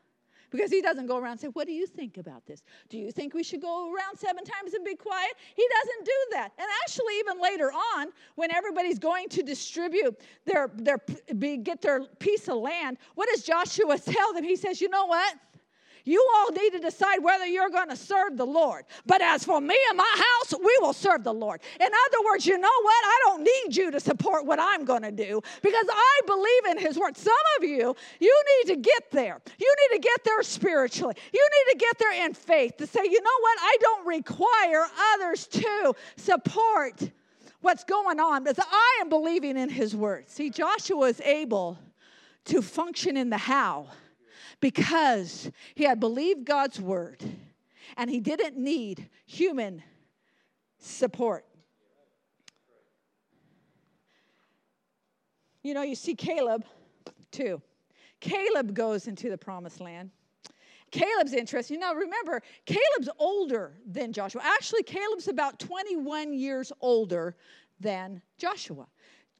because 0.49 0.71
he 0.71 0.81
doesn't 0.81 1.07
go 1.07 1.17
around 1.17 1.33
and 1.33 1.39
say, 1.39 1.47
What 1.47 1.67
do 1.67 1.73
you 1.73 1.85
think 1.87 2.17
about 2.17 2.45
this? 2.45 2.63
Do 2.89 2.97
you 2.97 3.11
think 3.11 3.33
we 3.33 3.43
should 3.43 3.61
go 3.61 3.93
around 3.93 4.17
seven 4.17 4.43
times 4.43 4.73
and 4.73 4.83
be 4.83 4.95
quiet? 4.95 5.31
He 5.55 5.67
doesn't 5.79 6.05
do 6.05 6.11
that. 6.31 6.51
And 6.57 6.67
actually, 6.83 7.17
even 7.19 7.41
later 7.41 7.71
on, 7.95 8.07
when 8.35 8.53
everybody's 8.53 8.99
going 8.99 9.29
to 9.29 9.43
distribute 9.43 10.19
their, 10.45 10.69
their 10.75 10.99
get 11.57 11.81
their 11.81 12.03
piece 12.19 12.47
of 12.47 12.57
land, 12.57 12.97
what 13.15 13.29
does 13.29 13.43
Joshua 13.43 13.97
tell 13.99 14.33
them? 14.33 14.43
He 14.43 14.55
says, 14.55 14.81
You 14.81 14.89
know 14.89 15.05
what? 15.05 15.35
You 16.07 16.25
all 16.37 16.51
need 16.51 16.69
to 16.71 16.79
decide 16.79 17.21
whether 17.21 17.45
you're 17.45 17.69
going 17.69 17.89
to 17.89 17.95
serve 17.97 18.37
the 18.37 18.45
Lord. 18.45 18.85
But 19.05 19.21
as 19.21 19.43
for 19.43 19.59
me 19.59 19.75
and 19.89 19.97
my 19.97 20.15
house, 20.15 20.53
we 20.57 20.77
will 20.79 20.93
serve 20.93 21.25
the 21.25 21.33
Lord. 21.33 21.59
In 21.79 21.85
other 21.85 22.25
words, 22.25 22.45
you 22.45 22.57
know 22.57 22.81
what? 22.81 23.05
I 23.05 23.19
don't 23.25 23.43
need 23.43 23.75
you 23.75 23.91
to 23.91 23.99
support 23.99 24.45
what 24.45 24.57
I'm 24.57 24.85
going 24.85 25.01
to 25.01 25.11
do 25.11 25.41
because 25.61 25.85
I 25.89 26.21
believe 26.25 26.77
in 26.77 26.77
His 26.77 26.97
word. 26.97 27.17
Some 27.17 27.33
of 27.57 27.65
you, 27.65 27.93
you 28.21 28.43
need 28.63 28.73
to 28.73 28.79
get 28.79 29.11
there. 29.11 29.41
You 29.59 29.75
need 29.81 29.97
to 29.97 30.01
get 30.01 30.23
there 30.23 30.41
spiritually. 30.43 31.15
You 31.33 31.49
need 31.65 31.73
to 31.73 31.77
get 31.77 31.99
there 31.99 32.25
in 32.25 32.33
faith 32.33 32.77
to 32.77 32.87
say, 32.87 33.01
you 33.03 33.21
know 33.21 33.39
what? 33.41 33.57
I 33.61 33.77
don't 33.81 34.07
require 34.07 34.87
others 35.13 35.45
to 35.47 35.93
support 36.15 37.11
what's 37.59 37.83
going 37.83 38.21
on 38.21 38.45
because 38.45 38.59
I 38.59 38.99
am 39.01 39.09
believing 39.09 39.57
in 39.57 39.69
His 39.69 39.93
word. 39.93 40.29
See, 40.29 40.51
Joshua 40.51 41.07
is 41.07 41.19
able 41.19 41.77
to 42.45 42.61
function 42.61 43.17
in 43.17 43.29
the 43.29 43.37
how 43.37 43.87
because 44.59 45.51
he 45.75 45.83
had 45.83 45.99
believed 45.99 46.45
God's 46.45 46.79
word 46.79 47.23
and 47.95 48.09
he 48.09 48.19
didn't 48.19 48.57
need 48.57 49.09
human 49.25 49.83
support. 50.79 51.45
You 55.63 55.73
know, 55.73 55.83
you 55.83 55.95
see 55.95 56.15
Caleb 56.15 56.65
too. 57.31 57.61
Caleb 58.19 58.73
goes 58.73 59.07
into 59.07 59.29
the 59.29 59.37
promised 59.37 59.79
land. 59.79 60.11
Caleb's 60.91 61.33
interesting. 61.33 61.79
Now, 61.79 61.93
remember, 61.93 62.41
Caleb's 62.65 63.09
older 63.19 63.73
than 63.85 64.13
Joshua. 64.13 64.41
Actually, 64.43 64.83
Caleb's 64.83 65.27
about 65.27 65.59
21 65.59 66.33
years 66.33 66.71
older 66.79 67.35
than 67.79 68.21
Joshua. 68.37 68.87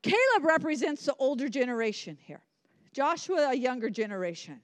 Caleb 0.01 0.43
represents 0.43 1.05
the 1.05 1.15
older 1.17 1.47
generation 1.49 2.17
here, 2.21 2.41
Joshua, 2.93 3.49
a 3.51 3.55
younger 3.55 3.89
generation. 3.89 4.59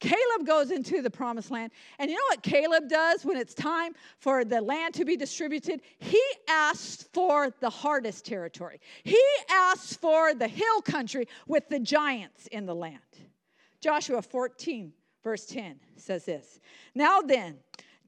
Caleb 0.00 0.46
goes 0.46 0.70
into 0.70 1.02
the 1.02 1.10
promised 1.10 1.50
land. 1.50 1.72
And 1.98 2.10
you 2.10 2.16
know 2.16 2.22
what 2.30 2.42
Caleb 2.42 2.88
does 2.88 3.24
when 3.24 3.36
it's 3.36 3.54
time 3.54 3.94
for 4.18 4.44
the 4.44 4.60
land 4.60 4.94
to 4.94 5.04
be 5.04 5.16
distributed? 5.16 5.80
He 5.98 6.22
asks 6.48 7.08
for 7.12 7.50
the 7.60 7.70
hardest 7.70 8.24
territory, 8.24 8.80
he 9.02 9.22
asks 9.50 9.94
for 9.96 10.34
the 10.34 10.48
hill 10.48 10.82
country 10.82 11.26
with 11.46 11.68
the 11.68 11.80
giants 11.80 12.46
in 12.48 12.66
the 12.66 12.74
land. 12.74 12.98
Joshua 13.80 14.22
14, 14.22 14.92
verse 15.22 15.46
10 15.46 15.78
says 15.96 16.24
this 16.24 16.60
Now 16.94 17.20
then, 17.20 17.58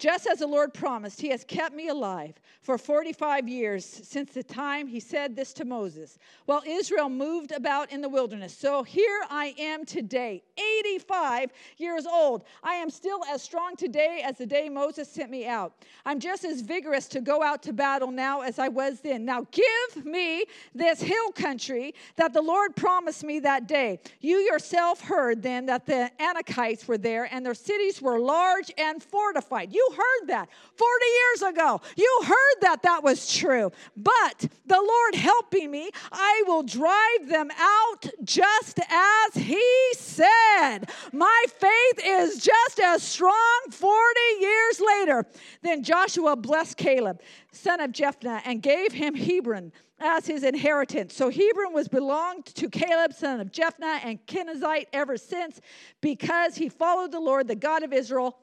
just 0.00 0.26
as 0.26 0.38
the 0.38 0.46
Lord 0.46 0.72
promised, 0.72 1.20
He 1.20 1.28
has 1.28 1.44
kept 1.44 1.74
me 1.74 1.88
alive 1.88 2.40
for 2.62 2.78
45 2.78 3.46
years 3.48 3.84
since 3.84 4.32
the 4.32 4.42
time 4.42 4.88
He 4.88 4.98
said 4.98 5.36
this 5.36 5.52
to 5.54 5.64
Moses, 5.64 6.18
while 6.46 6.62
Israel 6.66 7.10
moved 7.10 7.52
about 7.52 7.92
in 7.92 8.00
the 8.00 8.08
wilderness. 8.08 8.56
So 8.56 8.82
here 8.82 9.20
I 9.28 9.54
am 9.58 9.84
today, 9.84 10.42
85 10.84 11.50
years 11.76 12.06
old. 12.06 12.44
I 12.62 12.74
am 12.74 12.88
still 12.88 13.20
as 13.30 13.42
strong 13.42 13.76
today 13.76 14.22
as 14.24 14.38
the 14.38 14.46
day 14.46 14.70
Moses 14.70 15.08
sent 15.08 15.30
me 15.30 15.46
out. 15.46 15.74
I'm 16.06 16.18
just 16.18 16.44
as 16.44 16.62
vigorous 16.62 17.06
to 17.08 17.20
go 17.20 17.42
out 17.42 17.62
to 17.64 17.72
battle 17.74 18.10
now 18.10 18.40
as 18.40 18.58
I 18.58 18.68
was 18.68 19.00
then. 19.00 19.26
Now 19.26 19.46
give 19.50 20.06
me 20.06 20.44
this 20.74 21.02
hill 21.02 21.30
country 21.32 21.94
that 22.16 22.32
the 22.32 22.42
Lord 22.42 22.74
promised 22.74 23.22
me 23.22 23.40
that 23.40 23.68
day. 23.68 24.00
You 24.20 24.38
yourself 24.38 25.02
heard 25.02 25.42
then 25.42 25.66
that 25.66 25.84
the 25.84 26.10
Anakites 26.18 26.88
were 26.88 26.98
there 26.98 27.28
and 27.30 27.44
their 27.44 27.54
cities 27.54 28.00
were 28.00 28.18
large 28.18 28.72
and 28.78 29.02
fortified. 29.02 29.74
You 29.74 29.89
heard 29.92 30.28
that 30.28 30.48
40 30.76 31.04
years 31.04 31.52
ago. 31.52 31.80
You 31.96 32.20
heard 32.24 32.60
that 32.62 32.82
that 32.82 33.02
was 33.02 33.32
true. 33.32 33.70
But 33.96 34.46
the 34.66 34.80
Lord 34.80 35.14
helping 35.14 35.70
me, 35.70 35.90
I 36.12 36.42
will 36.46 36.62
drive 36.62 37.28
them 37.28 37.50
out 37.58 38.06
just 38.24 38.80
as 38.88 39.34
He 39.34 39.92
said. 39.94 40.90
My 41.12 41.44
faith 41.48 42.00
is 42.04 42.42
just 42.42 42.80
as 42.80 43.02
strong 43.02 43.60
40 43.70 44.20
years 44.40 44.80
later. 44.80 45.26
Then 45.62 45.82
Joshua 45.82 46.36
blessed 46.36 46.76
Caleb, 46.76 47.20
son 47.52 47.80
of 47.80 47.92
Jephunneh, 47.92 48.42
and 48.44 48.62
gave 48.62 48.92
him 48.92 49.14
Hebron 49.14 49.72
as 50.00 50.26
his 50.26 50.44
inheritance. 50.44 51.14
So 51.14 51.30
Hebron 51.30 51.72
was 51.72 51.88
belonged 51.88 52.46
to 52.46 52.68
Caleb, 52.68 53.12
son 53.12 53.40
of 53.40 53.52
Jephunneh, 53.52 54.00
and 54.04 54.24
Kenizzite 54.26 54.86
ever 54.92 55.16
since, 55.16 55.60
because 56.00 56.56
he 56.56 56.68
followed 56.68 57.12
the 57.12 57.20
Lord, 57.20 57.48
the 57.48 57.54
God 57.54 57.82
of 57.82 57.92
Israel, 57.92 58.38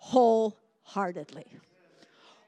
wholeheartedly. 0.00 1.46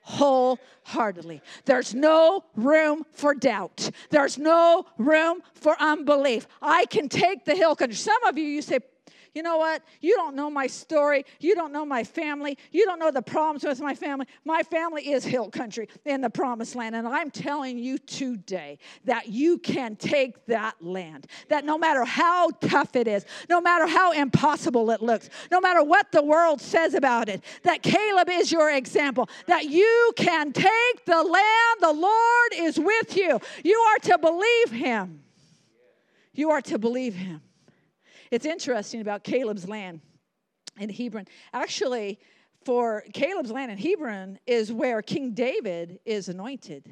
Wholeheartedly. 0.02 1.40
There's 1.64 1.94
no 1.94 2.44
room 2.56 3.06
for 3.12 3.34
doubt. 3.34 3.90
There's 4.10 4.36
no 4.36 4.86
room 4.98 5.42
for 5.54 5.80
unbelief. 5.80 6.48
I 6.60 6.86
can 6.86 7.08
take 7.08 7.44
the 7.44 7.54
hill 7.54 7.76
country. 7.76 7.94
Some 7.94 8.22
of 8.24 8.36
you, 8.36 8.44
you 8.44 8.62
say, 8.62 8.80
you 9.34 9.42
know 9.42 9.56
what? 9.56 9.82
You 10.00 10.14
don't 10.16 10.36
know 10.36 10.50
my 10.50 10.66
story. 10.66 11.24
You 11.40 11.54
don't 11.54 11.72
know 11.72 11.86
my 11.86 12.04
family. 12.04 12.58
You 12.70 12.84
don't 12.84 12.98
know 12.98 13.10
the 13.10 13.22
problems 13.22 13.64
with 13.64 13.80
my 13.80 13.94
family. 13.94 14.26
My 14.44 14.62
family 14.62 15.10
is 15.10 15.24
hill 15.24 15.48
country 15.48 15.88
in 16.04 16.20
the 16.20 16.28
promised 16.28 16.76
land. 16.76 16.94
And 16.94 17.08
I'm 17.08 17.30
telling 17.30 17.78
you 17.78 17.96
today 17.96 18.78
that 19.04 19.28
you 19.28 19.56
can 19.56 19.96
take 19.96 20.44
that 20.46 20.74
land. 20.82 21.26
That 21.48 21.64
no 21.64 21.78
matter 21.78 22.04
how 22.04 22.50
tough 22.60 22.94
it 22.94 23.08
is, 23.08 23.24
no 23.48 23.60
matter 23.60 23.86
how 23.86 24.12
impossible 24.12 24.90
it 24.90 25.00
looks, 25.00 25.30
no 25.50 25.60
matter 25.60 25.82
what 25.82 26.12
the 26.12 26.22
world 26.22 26.60
says 26.60 26.92
about 26.92 27.30
it, 27.30 27.42
that 27.62 27.82
Caleb 27.82 28.28
is 28.28 28.52
your 28.52 28.70
example. 28.70 29.30
That 29.46 29.64
you 29.64 30.12
can 30.14 30.52
take 30.52 31.04
the 31.06 31.22
land. 31.22 31.76
The 31.80 31.92
Lord 31.92 32.52
is 32.54 32.78
with 32.78 33.16
you. 33.16 33.40
You 33.64 33.78
are 33.78 33.98
to 34.00 34.18
believe 34.18 34.70
him. 34.70 35.22
You 36.34 36.50
are 36.50 36.60
to 36.62 36.78
believe 36.78 37.14
him. 37.14 37.40
It's 38.32 38.46
interesting 38.46 39.02
about 39.02 39.24
Caleb's 39.24 39.68
land 39.68 40.00
in 40.80 40.88
Hebron. 40.88 41.26
Actually, 41.52 42.18
for 42.64 43.04
Caleb's 43.12 43.50
land 43.50 43.70
in 43.70 43.76
Hebron 43.76 44.38
is 44.46 44.72
where 44.72 45.02
King 45.02 45.32
David 45.32 46.00
is 46.06 46.30
anointed. 46.30 46.90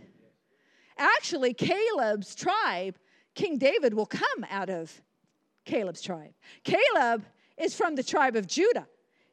Actually, 0.99 1.55
Caleb's 1.55 2.35
tribe, 2.35 2.99
King 3.35 3.57
David 3.57 3.95
will 3.95 4.05
come 4.05 4.45
out 4.51 4.69
of 4.69 5.01
Caleb's 5.65 6.03
tribe. 6.03 6.35
Caleb 6.63 7.25
is 7.57 7.75
from 7.75 7.95
the 7.95 8.03
tribe 8.03 8.37
of 8.37 8.47
Judah. 8.47 8.87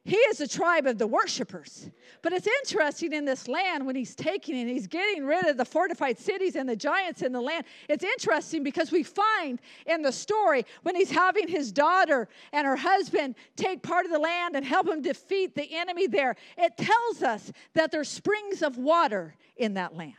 He 0.08 0.16
is 0.16 0.38
the 0.38 0.48
tribe 0.48 0.86
of 0.86 0.96
the 0.96 1.06
worshipers. 1.06 1.90
But 2.22 2.32
it's 2.32 2.46
interesting 2.46 3.12
in 3.12 3.26
this 3.26 3.46
land 3.46 3.84
when 3.84 3.94
he's 3.94 4.14
taking 4.14 4.58
and 4.58 4.66
he's 4.66 4.86
getting 4.86 5.26
rid 5.26 5.46
of 5.46 5.58
the 5.58 5.66
fortified 5.66 6.18
cities 6.18 6.56
and 6.56 6.66
the 6.66 6.76
giants 6.76 7.20
in 7.20 7.30
the 7.30 7.42
land. 7.42 7.66
It's 7.90 8.02
interesting 8.02 8.62
because 8.62 8.90
we 8.90 9.02
find 9.02 9.60
in 9.84 10.00
the 10.00 10.10
story 10.10 10.64
when 10.82 10.96
he's 10.96 11.10
having 11.10 11.46
his 11.46 11.70
daughter 11.70 12.26
and 12.54 12.66
her 12.66 12.76
husband 12.76 13.34
take 13.54 13.82
part 13.82 14.06
of 14.06 14.10
the 14.10 14.18
land 14.18 14.56
and 14.56 14.64
help 14.64 14.88
him 14.88 15.02
defeat 15.02 15.54
the 15.54 15.76
enemy 15.76 16.06
there, 16.06 16.36
it 16.56 16.78
tells 16.78 17.22
us 17.22 17.52
that 17.74 17.92
there's 17.92 18.08
springs 18.08 18.62
of 18.62 18.78
water 18.78 19.34
in 19.58 19.74
that 19.74 19.94
land. 19.94 20.14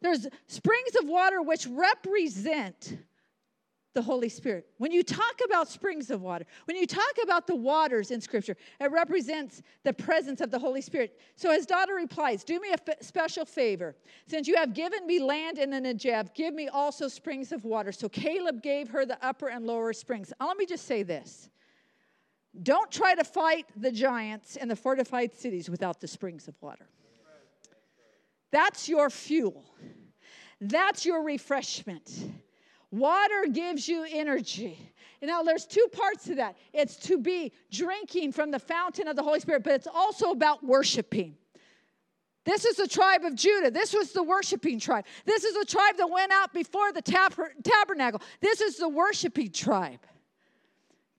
There's 0.00 0.26
springs 0.46 0.96
of 0.98 1.06
water 1.06 1.42
which 1.42 1.66
represent 1.66 2.96
the 3.94 4.02
Holy 4.02 4.28
Spirit. 4.28 4.66
When 4.78 4.92
you 4.92 5.02
talk 5.02 5.40
about 5.44 5.68
springs 5.68 6.10
of 6.10 6.22
water, 6.22 6.46
when 6.64 6.76
you 6.76 6.86
talk 6.86 7.14
about 7.22 7.46
the 7.46 7.54
waters 7.54 8.10
in 8.10 8.20
Scripture, 8.20 8.56
it 8.80 8.90
represents 8.90 9.62
the 9.84 9.92
presence 9.92 10.40
of 10.40 10.50
the 10.50 10.58
Holy 10.58 10.80
Spirit. 10.80 11.20
So 11.36 11.52
his 11.52 11.66
daughter 11.66 11.94
replies, 11.94 12.44
Do 12.44 12.58
me 12.60 12.70
a 12.70 12.78
f- 12.88 13.02
special 13.02 13.44
favor. 13.44 13.94
Since 14.26 14.48
you 14.48 14.56
have 14.56 14.74
given 14.74 15.06
me 15.06 15.20
land 15.20 15.58
in 15.58 15.70
the 15.70 15.80
Negev, 15.80 16.34
give 16.34 16.54
me 16.54 16.68
also 16.68 17.08
springs 17.08 17.52
of 17.52 17.64
water. 17.64 17.92
So 17.92 18.08
Caleb 18.08 18.62
gave 18.62 18.88
her 18.88 19.04
the 19.04 19.22
upper 19.24 19.48
and 19.48 19.66
lower 19.66 19.92
springs. 19.92 20.32
Now, 20.40 20.48
let 20.48 20.56
me 20.56 20.66
just 20.66 20.86
say 20.86 21.02
this 21.02 21.50
don't 22.62 22.90
try 22.90 23.14
to 23.14 23.24
fight 23.24 23.66
the 23.76 23.90
giants 23.90 24.56
in 24.56 24.68
the 24.68 24.76
fortified 24.76 25.34
cities 25.34 25.70
without 25.70 26.00
the 26.00 26.08
springs 26.08 26.48
of 26.48 26.54
water. 26.60 26.86
That's 28.50 28.88
your 28.88 29.08
fuel, 29.08 29.64
that's 30.60 31.06
your 31.06 31.22
refreshment. 31.22 32.10
Water 32.92 33.46
gives 33.50 33.88
you 33.88 34.06
energy. 34.08 34.92
Know, 35.22 35.44
there's 35.44 35.66
two 35.66 35.86
parts 35.92 36.24
to 36.24 36.34
that. 36.36 36.56
It's 36.72 36.96
to 36.96 37.16
be 37.16 37.52
drinking 37.70 38.32
from 38.32 38.50
the 38.50 38.58
fountain 38.58 39.08
of 39.08 39.16
the 39.16 39.22
Holy 39.22 39.40
Spirit, 39.40 39.62
but 39.62 39.72
it's 39.72 39.86
also 39.86 40.32
about 40.32 40.64
worshiping. 40.64 41.36
This 42.44 42.64
is 42.64 42.76
the 42.76 42.88
tribe 42.88 43.24
of 43.24 43.36
Judah. 43.36 43.70
This 43.70 43.94
was 43.94 44.12
the 44.12 44.22
worshiping 44.22 44.80
tribe. 44.80 45.06
This 45.24 45.44
is 45.44 45.54
the 45.54 45.64
tribe 45.64 45.96
that 45.98 46.10
went 46.10 46.32
out 46.32 46.52
before 46.52 46.92
the 46.92 47.00
tab- 47.00 47.34
tabernacle. 47.62 48.20
This 48.40 48.60
is 48.60 48.78
the 48.78 48.88
worshiping 48.88 49.52
tribe. 49.52 50.00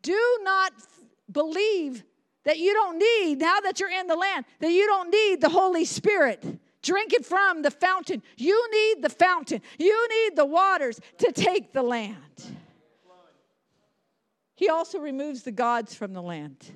Do 0.01 0.39
not 0.43 0.73
f- 0.77 0.87
believe 1.31 2.03
that 2.43 2.59
you 2.59 2.73
don't 2.73 2.97
need, 2.97 3.39
now 3.39 3.61
that 3.61 3.79
you're 3.79 3.89
in 3.89 4.07
the 4.07 4.17
land, 4.17 4.43
that 4.59 4.71
you 4.71 4.85
don't 4.85 5.09
need 5.09 5.39
the 5.39 5.47
Holy 5.47 5.85
Spirit. 5.85 6.43
Drink 6.83 7.13
it 7.13 7.25
from 7.25 7.61
the 7.61 7.71
fountain. 7.71 8.21
You 8.37 8.69
need 8.71 9.01
the 9.01 9.09
fountain. 9.09 9.61
You 9.79 10.07
need 10.09 10.35
the 10.35 10.45
waters 10.45 10.99
to 11.19 11.31
take 11.31 11.73
the 11.73 11.81
land. 11.81 12.17
He 14.55 14.69
also 14.69 14.99
removes 14.99 15.43
the 15.43 15.51
gods 15.51 15.95
from 15.95 16.13
the 16.13 16.21
land. 16.21 16.71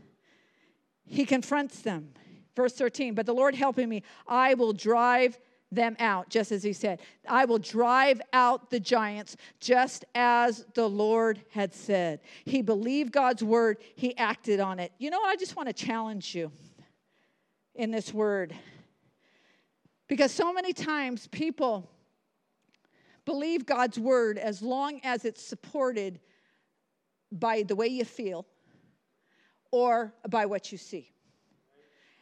he 1.06 1.26
confronts 1.26 1.82
them. 1.82 2.14
Verse 2.56 2.74
13, 2.74 3.14
but 3.14 3.28
the 3.28 3.34
Lord 3.34 3.54
helping 3.54 3.88
me, 3.88 4.02
I 4.28 4.56
will 4.56 4.74
drive 4.74 5.38
them 5.72 5.96
out, 6.00 6.30
just 6.30 6.52
as 6.52 6.64
he 6.64 6.74
said. 6.74 7.00
I 7.28 7.46
will 7.46 7.60
drive 7.60 8.20
out 8.34 8.72
the 8.72 8.80
giants, 8.80 9.38
just 9.60 10.06
as 10.16 10.66
the 10.74 10.90
Lord 10.90 11.42
had 11.52 11.74
said. 11.74 12.22
He 12.46 12.62
believed 12.62 13.12
God's 13.12 13.44
word, 13.44 13.78
he 13.96 14.18
acted 14.18 14.60
on 14.60 14.80
it. 14.80 14.92
You 14.98 15.12
know, 15.12 15.22
I 15.22 15.36
just 15.36 15.56
want 15.56 15.68
to 15.68 15.74
challenge 15.74 16.34
you 16.34 16.52
in 17.76 17.92
this 17.92 18.14
word. 18.14 18.56
Because 20.08 20.32
so 20.32 20.54
many 20.54 20.74
times 20.74 21.28
people 21.28 21.90
believe 23.26 23.66
God's 23.66 24.00
word 24.00 24.38
as 24.38 24.62
long 24.62 25.02
as 25.04 25.26
it's 25.26 25.44
supported 25.44 26.20
by 27.32 27.64
the 27.64 27.76
way 27.76 27.88
you 27.88 28.06
feel 28.06 28.46
or 29.72 30.14
by 30.30 30.46
what 30.46 30.72
you 30.72 30.78
see. 30.78 31.12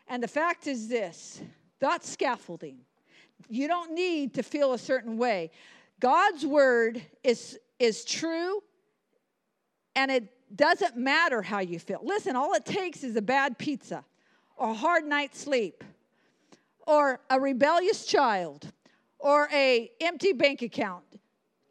And 0.08 0.22
the 0.22 0.28
fact 0.28 0.68
is 0.68 0.88
this 0.88 1.42
that's 1.80 2.10
scaffolding. 2.10 2.80
You 3.50 3.68
don't 3.68 3.94
need 3.94 4.34
to 4.36 4.44
feel 4.44 4.74
a 4.74 4.80
certain 4.80 5.18
way. 5.18 5.52
God's 6.00 6.46
word 6.46 7.02
is, 7.24 7.60
is 7.80 8.04
true, 8.06 8.62
and 9.96 10.10
it 10.10 10.32
doesn't 10.56 10.98
matter 10.98 11.42
how 11.42 11.60
you 11.60 11.80
feel. 11.80 12.00
Listen, 12.04 12.36
all 12.36 12.54
it 12.54 12.66
takes 12.66 13.04
is 13.04 13.16
a 13.16 13.22
bad 13.22 13.58
pizza, 13.58 14.04
or 14.58 14.72
a 14.72 14.74
hard 14.74 15.06
night's 15.06 15.40
sleep, 15.40 15.84
or 16.86 17.20
a 17.30 17.40
rebellious 17.40 18.06
child, 18.06 18.72
or 19.20 19.50
a 19.52 19.92
empty 20.02 20.34
bank 20.34 20.62
account 20.62 21.04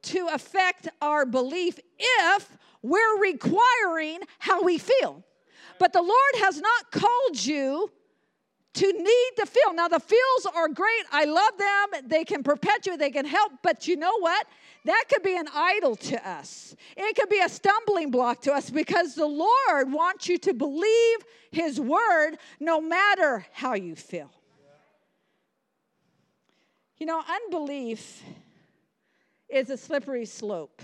to 0.02 0.28
affect 0.32 0.88
our 1.00 1.24
belief 1.24 1.78
if 1.98 2.56
we're 2.82 3.20
requiring 3.20 4.20
how 4.38 4.62
we 4.62 4.78
feel. 4.78 5.24
But 5.78 5.92
the 5.92 6.02
Lord 6.02 6.34
has 6.36 6.60
not 6.60 6.92
called 6.92 7.44
you 7.44 7.90
to 8.74 8.92
need 8.92 9.30
to 9.36 9.46
feel. 9.46 9.72
Now, 9.72 9.88
the 9.88 10.00
feels 10.00 10.46
are 10.54 10.68
great. 10.68 11.04
I 11.12 11.24
love 11.24 11.52
them. 11.58 12.08
They 12.08 12.24
can 12.24 12.42
perpetuate, 12.42 12.98
they 12.98 13.10
can 13.10 13.24
help. 13.24 13.52
But 13.62 13.86
you 13.86 13.96
know 13.96 14.18
what? 14.18 14.46
That 14.84 15.04
could 15.08 15.22
be 15.22 15.36
an 15.36 15.48
idol 15.54 15.96
to 15.96 16.28
us. 16.28 16.76
It 16.96 17.16
could 17.16 17.28
be 17.28 17.40
a 17.40 17.48
stumbling 17.48 18.10
block 18.10 18.42
to 18.42 18.52
us 18.52 18.68
because 18.70 19.14
the 19.14 19.26
Lord 19.26 19.90
wants 19.90 20.28
you 20.28 20.38
to 20.38 20.52
believe 20.52 21.18
His 21.52 21.80
word 21.80 22.36
no 22.60 22.80
matter 22.80 23.46
how 23.52 23.74
you 23.74 23.94
feel. 23.96 24.30
You 26.98 27.06
know, 27.06 27.22
unbelief 27.28 28.22
is 29.48 29.70
a 29.70 29.76
slippery 29.76 30.26
slope 30.26 30.80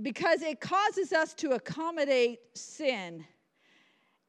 because 0.00 0.42
it 0.42 0.60
causes 0.60 1.12
us 1.12 1.34
to 1.34 1.52
accommodate 1.52 2.40
sin 2.54 3.24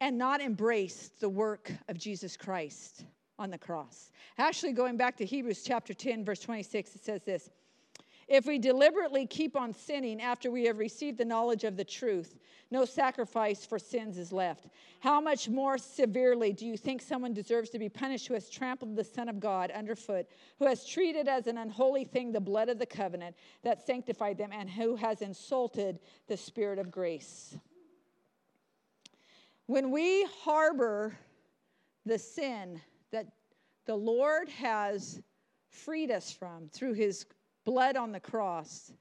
and 0.01 0.17
not 0.17 0.41
embrace 0.41 1.11
the 1.19 1.29
work 1.29 1.71
of 1.87 1.97
Jesus 1.97 2.35
Christ 2.35 3.05
on 3.39 3.49
the 3.49 3.57
cross. 3.57 4.11
Actually, 4.37 4.73
going 4.73 4.97
back 4.97 5.15
to 5.17 5.25
Hebrews 5.25 5.63
chapter 5.65 5.93
10, 5.93 6.25
verse 6.25 6.41
26, 6.41 6.95
it 6.95 7.03
says 7.03 7.23
this 7.23 7.49
If 8.27 8.45
we 8.45 8.57
deliberately 8.57 9.25
keep 9.25 9.55
on 9.55 9.73
sinning 9.73 10.21
after 10.21 10.49
we 10.49 10.65
have 10.65 10.79
received 10.79 11.17
the 11.17 11.25
knowledge 11.25 11.63
of 11.63 11.75
the 11.75 11.83
truth, 11.83 12.37
no 12.71 12.85
sacrifice 12.85 13.65
for 13.65 13.77
sins 13.77 14.17
is 14.17 14.31
left. 14.31 14.67
How 14.99 15.19
much 15.19 15.49
more 15.49 15.77
severely 15.77 16.53
do 16.53 16.65
you 16.65 16.77
think 16.77 17.01
someone 17.01 17.33
deserves 17.33 17.69
to 17.71 17.79
be 17.79 17.89
punished 17.89 18.27
who 18.27 18.33
has 18.33 18.49
trampled 18.49 18.95
the 18.95 19.03
Son 19.03 19.29
of 19.29 19.39
God 19.39 19.71
underfoot, 19.71 20.27
who 20.57 20.65
has 20.65 20.85
treated 20.85 21.27
as 21.27 21.47
an 21.47 21.57
unholy 21.57 22.05
thing 22.05 22.31
the 22.31 22.39
blood 22.39 22.69
of 22.69 22.79
the 22.79 22.85
covenant 22.85 23.35
that 23.63 23.85
sanctified 23.85 24.37
them, 24.37 24.51
and 24.53 24.69
who 24.69 24.95
has 24.95 25.21
insulted 25.21 25.99
the 26.27 26.37
Spirit 26.37 26.79
of 26.79 26.89
grace? 26.89 27.57
When 29.65 29.91
we 29.91 30.25
harbor 30.43 31.17
the 32.05 32.19
sin 32.19 32.81
that 33.11 33.27
the 33.85 33.95
Lord 33.95 34.49
has 34.49 35.21
freed 35.69 36.11
us 36.11 36.31
from 36.31 36.69
through 36.69 36.93
his 36.93 37.25
blood 37.65 37.95
on 37.95 38.11
the 38.11 38.19
cross, 38.19 38.91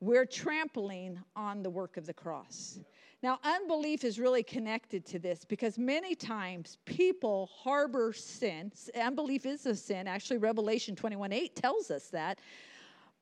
we're 0.00 0.26
trampling 0.26 1.18
on 1.36 1.62
the 1.62 1.70
work 1.70 1.96
of 1.96 2.06
the 2.06 2.14
cross. 2.14 2.78
Now, 3.22 3.38
unbelief 3.44 4.02
is 4.02 4.18
really 4.18 4.42
connected 4.42 5.06
to 5.06 5.20
this 5.20 5.44
because 5.44 5.78
many 5.78 6.16
times 6.16 6.78
people 6.86 7.48
harbor 7.54 8.12
sin. 8.12 8.72
Unbelief 9.00 9.46
is 9.46 9.64
a 9.66 9.76
sin. 9.76 10.08
Actually, 10.08 10.38
Revelation 10.38 10.96
21 10.96 11.32
8 11.32 11.54
tells 11.54 11.90
us 11.90 12.08
that. 12.08 12.40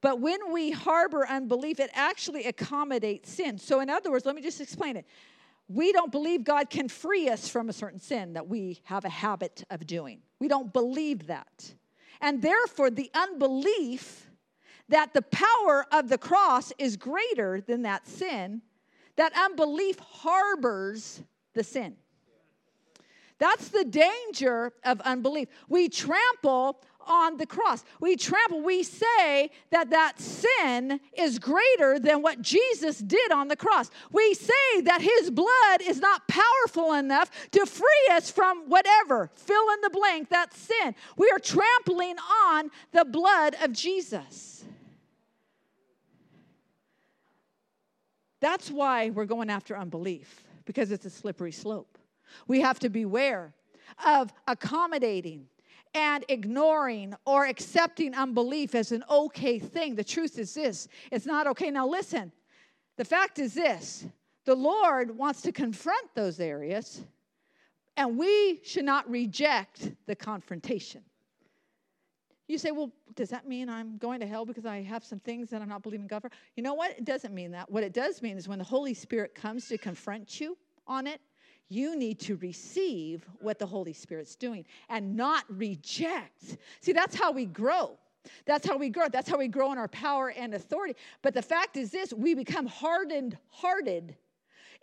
But 0.01 0.21
when 0.21 0.53
we 0.53 0.71
harbor 0.71 1.27
unbelief, 1.29 1.79
it 1.79 1.91
actually 1.93 2.47
accommodates 2.47 3.31
sin. 3.31 3.59
So, 3.59 3.81
in 3.81 3.91
other 3.91 4.11
words, 4.11 4.25
let 4.25 4.35
me 4.35 4.41
just 4.41 4.63
explain 4.63 4.97
it 4.97 5.05
we 5.71 5.93
don't 5.93 6.11
believe 6.11 6.43
God 6.43 6.69
can 6.69 6.89
free 6.89 7.29
us 7.29 7.49
from 7.49 7.69
a 7.69 7.73
certain 7.73 8.01
sin 8.01 8.33
that 8.33 8.49
we 8.49 8.81
have 8.85 9.05
a 9.05 9.09
habit 9.09 9.63
of 9.71 9.87
doing. 9.87 10.21
We 10.41 10.49
don't 10.49 10.73
believe 10.73 11.29
that. 11.29 11.75
And 12.21 12.43
therefore, 12.43 12.91
the 12.91 13.09
unbelief 13.15 14.30
that 14.91 15.15
the 15.15 15.23
power 15.23 15.87
of 15.93 16.09
the 16.09 16.19
cross 16.19 16.73
is 16.79 16.97
greater 16.97 17.61
than 17.61 17.83
that 17.83 18.07
sin, 18.07 18.61
that 19.17 19.33
unbelief 19.37 19.99
harbors 19.99 21.23
the 21.55 21.65
sin. 21.65 21.97
That's 23.39 23.69
the 23.69 23.85
danger 23.85 24.73
of 24.85 25.01
unbelief. 25.01 25.49
We 25.69 25.89
trample 25.89 26.83
on 27.07 27.39
the 27.39 27.47
cross. 27.47 27.85
We 27.99 28.17
trample, 28.17 28.63
we 28.63 28.83
say 28.83 29.51
that 29.71 29.91
that 29.91 30.21
sin 30.21 31.01
is 31.15 31.39
greater 31.39 31.99
than 31.99 32.21
what 32.21 32.43
Jesus 32.43 32.99
did 32.99 33.33
on 33.33 33.49
the 33.49 33.57
cross. 33.57 33.91
We 34.13 34.35
say 34.35 34.81
that 34.83 35.01
his 35.01 35.31
blood 35.31 35.81
is 35.83 36.01
not 36.01 36.29
powerful 36.29 36.93
enough 36.93 37.31
to 37.53 37.65
free 37.65 38.09
us 38.13 38.31
from 38.31 38.69
whatever, 38.69 39.31
fill 39.35 39.71
in 39.71 39.81
the 39.83 39.91
blank, 39.91 40.29
that 40.29 40.53
sin. 40.53 40.95
We 41.17 41.31
are 41.31 41.39
trampling 41.39 42.17
on 42.47 42.71
the 42.93 43.05
blood 43.05 43.57
of 43.63 43.73
Jesus. 43.73 44.65
That's 48.41 48.71
why 48.71 49.11
we're 49.11 49.27
going 49.27 49.51
after 49.51 49.77
unbelief, 49.77 50.45
because 50.65 50.91
it's 50.93 51.07
a 51.07 51.11
slippery 51.11 51.53
slope. 51.53 51.99
We 52.49 52.61
have 52.61 52.79
to 52.81 52.89
beware 52.89 53.53
of 54.05 54.33
accommodating 54.47 55.47
and 55.95 56.25
ignoring 56.29 57.15
or 57.27 57.47
accepting 57.47 58.15
unbelief 58.15 58.75
as 58.75 58.93
an 58.93 59.05
okay 59.11 59.59
thing. 59.59 59.95
The 59.95 60.05
truth 60.05 60.39
is 60.39 60.55
this 60.55 60.89
it's 61.11 61.27
not 61.27 61.47
okay. 61.49 61.71
Now, 61.71 61.87
listen, 61.87 62.33
the 62.97 63.05
fact 63.05 63.39
is 63.39 63.55
this 63.55 64.05
the 64.45 64.55
Lord 64.55 65.17
wants 65.17 65.43
to 65.43 65.53
confront 65.53 66.15
those 66.15 66.41
areas, 66.41 67.03
and 67.97 68.17
we 68.17 68.61
should 68.65 68.85
not 68.85 69.09
reject 69.11 69.93
the 70.07 70.15
confrontation. 70.15 71.03
You 72.51 72.59
say, 72.59 72.73
well, 72.73 72.91
does 73.15 73.29
that 73.29 73.47
mean 73.47 73.69
I'm 73.69 73.97
going 73.99 74.19
to 74.19 74.27
hell 74.27 74.45
because 74.45 74.67
I 74.67 74.83
have 74.83 75.05
some 75.05 75.21
things 75.21 75.51
that 75.51 75.63
I'm 75.63 75.69
not 75.69 75.85
believing 75.85 76.09
God 76.09 76.23
for? 76.23 76.31
You 76.57 76.65
know 76.65 76.75
what? 76.75 76.91
It 76.99 77.05
doesn't 77.05 77.33
mean 77.33 77.53
that. 77.53 77.71
What 77.71 77.85
it 77.85 77.93
does 77.93 78.23
mean 78.23 78.37
is 78.37 78.49
when 78.49 78.59
the 78.59 78.65
Holy 78.65 78.93
Spirit 78.93 79.37
comes 79.37 79.69
to 79.69 79.79
confront 79.79 80.41
you 80.41 80.59
on 80.85 81.07
it, 81.07 81.21
you 81.69 81.95
need 81.95 82.19
to 82.21 82.35
receive 82.39 83.25
what 83.39 83.61
the 83.61 83.67
Holy 83.67 83.93
Spirit's 83.93 84.35
doing 84.35 84.65
and 84.89 85.15
not 85.15 85.45
reject. 85.49 86.59
See, 86.81 86.93
that's 86.93 87.15
how 87.15 87.31
we 87.31 87.47
grow. 87.47 87.97
That's 88.47 88.67
how 88.67 88.77
we 88.77 88.91
grow. 88.91 89.09
That's 89.09 89.31
how 89.31 89.39
we 89.39 89.47
grow 89.47 89.71
in 89.71 89.79
our 89.79 89.89
power 89.89 90.31
and 90.31 90.53
authority. 90.53 90.97
But 91.23 91.35
the 91.35 91.43
fact 91.43 91.77
is 91.77 91.93
this 91.93 92.13
we 92.13 92.35
become 92.35 92.67
hardened 92.67 93.39
hearted 93.51 94.17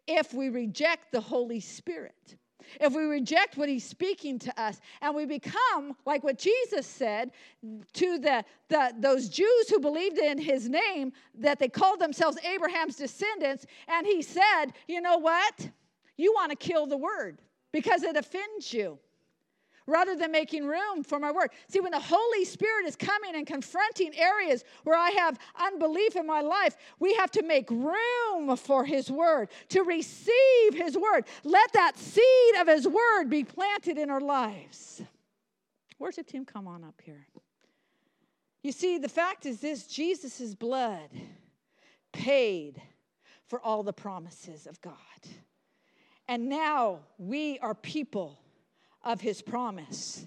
if 0.08 0.34
we 0.34 0.48
reject 0.48 1.12
the 1.12 1.20
Holy 1.20 1.60
Spirit. 1.60 2.38
If 2.82 2.94
we 2.94 3.04
reject 3.04 3.58
what 3.58 3.70
he's 3.70 3.86
speaking 3.86 4.40
to 4.40 4.62
us 4.62 4.80
and 5.02 5.16
we 5.16 5.26
become 5.26 5.96
like 6.06 6.24
what 6.24 6.38
Jesus 6.38 6.86
said 6.86 7.32
to 7.94 8.20
the, 8.20 8.44
the 8.70 8.94
those 9.00 9.30
Jews 9.30 9.70
who 9.70 9.80
believed 9.80 10.18
in 10.18 10.38
his 10.38 10.68
name 10.68 11.14
that 11.36 11.60
they 11.60 11.70
called 11.70 12.00
themselves 12.00 12.38
Abraham's 12.44 12.96
descendants 12.96 13.66
and 13.88 14.06
he 14.06 14.22
said, 14.22 14.68
"You 14.88 15.02
know 15.02 15.18
what? 15.18 15.70
you 16.18 16.34
want 16.34 16.50
to 16.50 16.56
kill 16.56 16.88
the 16.88 16.98
word 16.98 17.42
because 17.72 18.04
it 18.04 18.18
offends 18.18 18.74
you 18.74 19.00
rather 19.88 20.16
than 20.16 20.32
making 20.32 20.68
room 20.68 21.04
for 21.04 21.18
my 21.18 21.32
word. 21.32 21.50
See, 21.68 21.80
when 21.80 21.92
the 21.92 22.00
Holy 22.00 22.46
Spirit 22.46 22.86
is 22.86 22.96
coming 22.96 23.36
and 23.36 23.48
confronting 23.48 24.14
areas 24.16 24.64
where 24.84 24.98
I 24.98 25.10
have 25.12 25.40
unbelief 25.60 26.16
in 26.16 26.28
my 26.28 26.42
life, 26.42 26.76
we 27.00 27.16
have 27.16 27.32
to 27.32 27.44
make 27.44 27.72
room 27.72 28.56
for 28.58 28.86
His 28.86 29.10
word, 29.10 29.50
to 29.70 29.82
receive 29.82 30.74
His 30.74 30.98
word. 30.98 31.26
Let 31.44 31.74
that 31.74 31.98
seed 31.98 32.56
of 32.60 32.68
His 32.68 32.88
word 32.88 33.30
be 33.30 33.44
planted 33.44 33.98
in 33.98 34.10
our 34.10 34.22
lives. 34.22 35.02
Worship 35.98 36.28
team? 36.28 36.46
Come 36.46 36.68
on 36.68 36.84
up 36.84 37.02
here. 37.04 37.26
You 38.62 38.72
see, 38.72 38.98
the 38.98 39.10
fact 39.10 39.46
is 39.46 39.62
this 39.62 39.88
Jesus' 39.88 40.54
blood 40.54 41.10
paid 42.12 42.82
for 43.48 43.62
all 43.62 43.84
the 43.84 43.94
promises 43.94 44.68
of 44.68 44.82
God. 44.82 44.94
And 46.28 46.50
now 46.50 47.00
we 47.18 47.58
are 47.60 47.74
people 47.74 48.38
of 49.04 49.22
his 49.22 49.42
promise. 49.42 50.26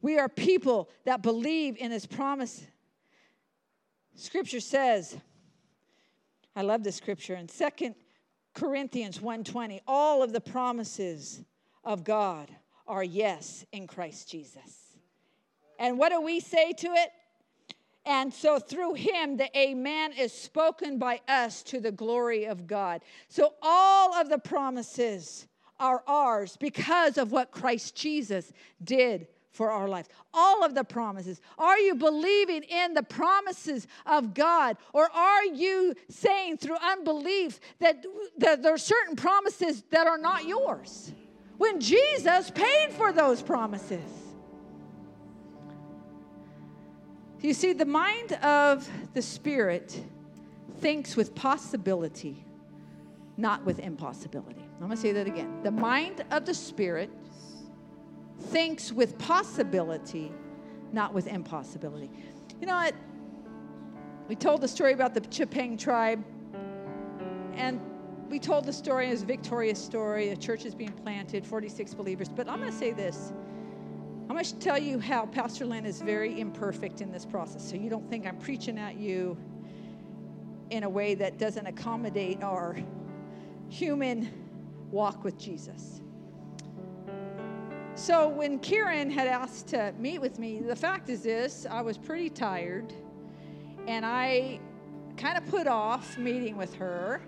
We 0.00 0.18
are 0.18 0.28
people 0.28 0.90
that 1.04 1.22
believe 1.22 1.76
in 1.76 1.90
his 1.90 2.06
promise. 2.06 2.66
Scripture 4.14 4.60
says, 4.60 5.16
I 6.54 6.62
love 6.62 6.82
this 6.84 6.96
scripture 6.96 7.34
in 7.34 7.48
Second 7.48 7.94
Corinthians 8.54 9.18
1:20, 9.18 9.80
all 9.86 10.22
of 10.22 10.32
the 10.32 10.40
promises 10.40 11.42
of 11.84 12.04
God 12.04 12.54
are 12.86 13.04
yes 13.04 13.64
in 13.72 13.86
Christ 13.86 14.28
Jesus. 14.28 14.98
And 15.78 15.98
what 15.98 16.10
do 16.10 16.20
we 16.20 16.40
say 16.40 16.72
to 16.72 16.88
it? 16.88 17.10
And 18.04 18.34
so 18.34 18.58
through 18.58 18.94
him, 18.94 19.36
the 19.36 19.56
amen 19.56 20.12
is 20.12 20.32
spoken 20.32 20.98
by 20.98 21.20
us 21.28 21.62
to 21.64 21.80
the 21.80 21.92
glory 21.92 22.44
of 22.46 22.66
God. 22.66 23.02
So 23.28 23.54
all 23.62 24.14
of 24.14 24.28
the 24.28 24.38
promises 24.38 25.46
are 25.82 26.02
ours 26.06 26.56
because 26.56 27.18
of 27.18 27.32
what 27.32 27.50
Christ 27.50 27.96
Jesus 27.96 28.52
did 28.82 29.26
for 29.50 29.70
our 29.70 29.88
life. 29.88 30.08
All 30.32 30.64
of 30.64 30.74
the 30.74 30.84
promises. 30.84 31.40
Are 31.58 31.78
you 31.78 31.96
believing 31.96 32.62
in 32.62 32.94
the 32.94 33.02
promises 33.02 33.86
of 34.06 34.32
God? 34.32 34.76
Or 34.94 35.10
are 35.12 35.44
you 35.44 35.94
saying 36.08 36.58
through 36.58 36.76
unbelief 36.76 37.60
that, 37.80 38.04
that 38.38 38.62
there 38.62 38.72
are 38.72 38.78
certain 38.78 39.16
promises 39.16 39.82
that 39.90 40.06
are 40.06 40.16
not 40.16 40.46
yours? 40.46 41.12
When 41.58 41.80
Jesus 41.80 42.50
paid 42.50 42.92
for 42.92 43.12
those 43.12 43.42
promises. 43.42 44.00
You 47.40 47.54
see, 47.54 47.72
the 47.72 47.84
mind 47.84 48.32
of 48.34 48.88
the 49.14 49.22
Spirit 49.22 50.00
thinks 50.78 51.16
with 51.16 51.34
possibility, 51.34 52.44
not 53.36 53.64
with 53.64 53.80
impossibility. 53.80 54.61
I'm 54.80 54.88
going 54.88 54.90
to 54.90 54.96
say 54.96 55.12
that 55.12 55.26
again. 55.26 55.62
The 55.62 55.70
mind 55.70 56.24
of 56.30 56.44
the 56.44 56.54
Spirit 56.54 57.10
thinks 58.38 58.92
with 58.92 59.16
possibility, 59.18 60.32
not 60.92 61.14
with 61.14 61.26
impossibility. 61.26 62.10
You 62.60 62.66
know 62.66 62.76
what? 62.76 62.94
We 64.28 64.36
told 64.36 64.60
the 64.60 64.68
story 64.68 64.92
about 64.92 65.14
the 65.14 65.20
Chepang 65.20 65.78
tribe, 65.78 66.24
and 67.54 67.80
we 68.28 68.38
told 68.38 68.64
the 68.64 68.72
story 68.72 69.10
as 69.10 69.22
victorious 69.22 69.82
story. 69.82 70.30
A 70.30 70.36
church 70.36 70.64
is 70.64 70.74
being 70.74 70.92
planted, 70.92 71.46
46 71.46 71.94
believers. 71.94 72.28
But 72.28 72.48
I'm 72.48 72.60
going 72.60 72.72
to 72.72 72.76
say 72.76 72.92
this 72.92 73.32
I'm 74.32 74.36
going 74.36 74.44
to 74.44 74.58
tell 74.60 74.78
you 74.78 74.98
how 74.98 75.26
Pastor 75.26 75.66
Lynn 75.66 75.84
is 75.84 76.00
very 76.00 76.40
imperfect 76.40 77.02
in 77.02 77.12
this 77.12 77.26
process. 77.26 77.68
So 77.68 77.76
you 77.76 77.90
don't 77.90 78.08
think 78.08 78.26
I'm 78.26 78.38
preaching 78.38 78.78
at 78.78 78.96
you 78.96 79.36
in 80.70 80.84
a 80.84 80.88
way 80.88 81.14
that 81.16 81.38
doesn't 81.38 81.66
accommodate 81.66 82.42
our 82.42 82.78
human 83.68 84.41
walk 84.92 85.24
with 85.24 85.38
Jesus. 85.38 86.00
So 87.94 88.28
when 88.28 88.58
Kiran 88.58 89.10
had 89.10 89.26
asked 89.26 89.68
to 89.68 89.92
meet 89.98 90.20
with 90.20 90.38
me, 90.38 90.60
the 90.60 90.76
fact 90.76 91.08
is 91.08 91.22
this 91.22 91.66
I 91.68 91.80
was 91.82 91.98
pretty 91.98 92.30
tired 92.30 92.92
and 93.86 94.06
I 94.06 94.60
kind 95.16 95.36
of 95.36 95.46
put 95.46 95.66
off 95.66 96.16
meeting 96.16 96.56
with 96.56 96.74
her. 96.74 97.22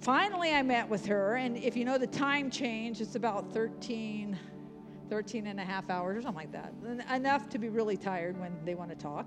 Finally, 0.00 0.54
I 0.54 0.62
met 0.62 0.88
with 0.88 1.04
her, 1.06 1.36
and 1.36 1.58
if 1.58 1.76
you 1.76 1.84
know 1.84 1.98
the 1.98 2.06
time 2.06 2.50
change, 2.50 3.00
it's 3.00 3.16
about 3.16 3.52
13 3.52 4.38
13 5.10 5.48
and 5.48 5.58
a 5.58 5.64
half 5.64 5.90
hours 5.90 6.16
or 6.16 6.22
something 6.22 6.48
like 6.48 6.52
that. 6.52 6.72
Enough 7.12 7.48
to 7.48 7.58
be 7.58 7.68
really 7.68 7.96
tired 7.96 8.38
when 8.38 8.56
they 8.64 8.76
want 8.76 8.90
to 8.90 8.96
talk. 8.96 9.26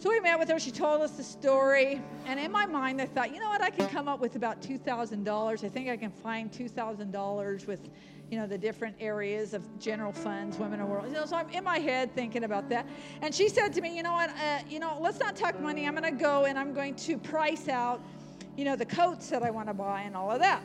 So 0.00 0.08
we 0.08 0.18
met 0.18 0.38
with 0.38 0.48
her. 0.48 0.58
She 0.58 0.70
told 0.70 1.02
us 1.02 1.10
the 1.10 1.22
story. 1.22 2.00
And 2.24 2.40
in 2.40 2.50
my 2.50 2.64
mind, 2.64 3.02
I 3.02 3.04
thought, 3.04 3.34
you 3.34 3.38
know 3.38 3.50
what? 3.50 3.60
I 3.60 3.68
can 3.68 3.86
come 3.90 4.08
up 4.08 4.18
with 4.18 4.34
about 4.34 4.62
$2,000. 4.62 5.62
I 5.62 5.68
think 5.68 5.90
I 5.90 5.96
can 5.98 6.10
find 6.10 6.50
$2,000 6.50 7.66
with, 7.66 7.90
you 8.30 8.38
know, 8.38 8.46
the 8.46 8.56
different 8.56 8.96
areas 8.98 9.52
of 9.52 9.62
general 9.78 10.10
funds, 10.10 10.56
women 10.56 10.78
the 10.78 10.86
world. 10.86 11.04
You 11.08 11.12
know, 11.12 11.26
so 11.26 11.36
I'm 11.36 11.50
in 11.50 11.64
my 11.64 11.78
head 11.80 12.14
thinking 12.14 12.44
about 12.44 12.70
that. 12.70 12.86
And 13.20 13.34
she 13.34 13.50
said 13.50 13.74
to 13.74 13.82
me, 13.82 13.94
you 13.94 14.02
know 14.02 14.14
what? 14.14 14.30
Uh, 14.30 14.60
you 14.70 14.78
know, 14.78 14.96
let's 15.02 15.20
not 15.20 15.36
talk 15.36 15.60
money. 15.60 15.86
I'm 15.86 15.94
going 15.94 16.16
to 16.16 16.18
go 16.18 16.46
and 16.46 16.58
I'm 16.58 16.72
going 16.72 16.94
to 16.94 17.18
price 17.18 17.68
out, 17.68 18.02
you 18.56 18.64
know, 18.64 18.76
the 18.76 18.86
coats 18.86 19.28
that 19.28 19.42
I 19.42 19.50
want 19.50 19.68
to 19.68 19.74
buy 19.74 20.00
and 20.00 20.16
all 20.16 20.30
of 20.30 20.40
that. 20.40 20.62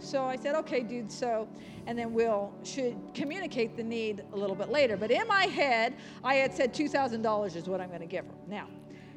So 0.00 0.24
I 0.24 0.36
said, 0.36 0.54
okay, 0.56 0.82
dude, 0.82 1.10
so, 1.10 1.48
and 1.86 1.98
then 1.98 2.12
we'll 2.12 2.52
should 2.62 2.96
communicate 3.14 3.76
the 3.76 3.82
need 3.82 4.24
a 4.32 4.36
little 4.36 4.56
bit 4.56 4.68
later. 4.68 4.96
But 4.96 5.10
in 5.10 5.26
my 5.26 5.44
head, 5.44 5.94
I 6.22 6.34
had 6.34 6.54
said 6.54 6.72
$2,000 6.72 7.56
is 7.56 7.68
what 7.68 7.80
I'm 7.80 7.88
going 7.88 8.00
to 8.00 8.06
give 8.06 8.24
her. 8.24 8.32
Now, 8.46 8.68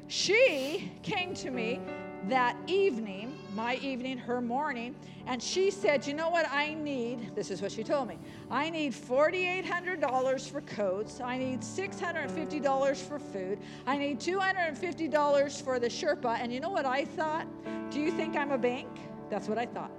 she 0.08 0.92
came 1.02 1.34
to 1.34 1.50
me 1.50 1.80
that 2.28 2.56
evening, 2.66 3.38
my 3.54 3.76
evening, 3.76 4.18
her 4.18 4.40
morning, 4.40 4.94
and 5.26 5.42
she 5.42 5.70
said, 5.70 6.06
You 6.06 6.14
know 6.14 6.30
what 6.30 6.46
I 6.50 6.74
need? 6.74 7.34
This 7.34 7.50
is 7.50 7.62
what 7.62 7.72
she 7.72 7.82
told 7.82 8.08
me. 8.08 8.18
I 8.50 8.70
need 8.70 8.92
$4,800 8.92 10.50
for 10.50 10.60
coats. 10.62 11.20
I 11.20 11.38
need 11.38 11.60
$650 11.60 12.96
for 12.96 13.18
food. 13.18 13.58
I 13.86 13.96
need 13.96 14.20
$250 14.20 15.62
for 15.62 15.78
the 15.78 15.88
Sherpa. 15.88 16.38
And 16.40 16.52
you 16.52 16.60
know 16.60 16.70
what 16.70 16.86
I 16.86 17.04
thought? 17.04 17.46
Do 17.90 18.00
you 18.00 18.10
think 18.10 18.36
I'm 18.36 18.52
a 18.52 18.58
bank? 18.58 18.88
That's 19.30 19.48
what 19.48 19.58
I 19.58 19.66
thought. 19.66 19.90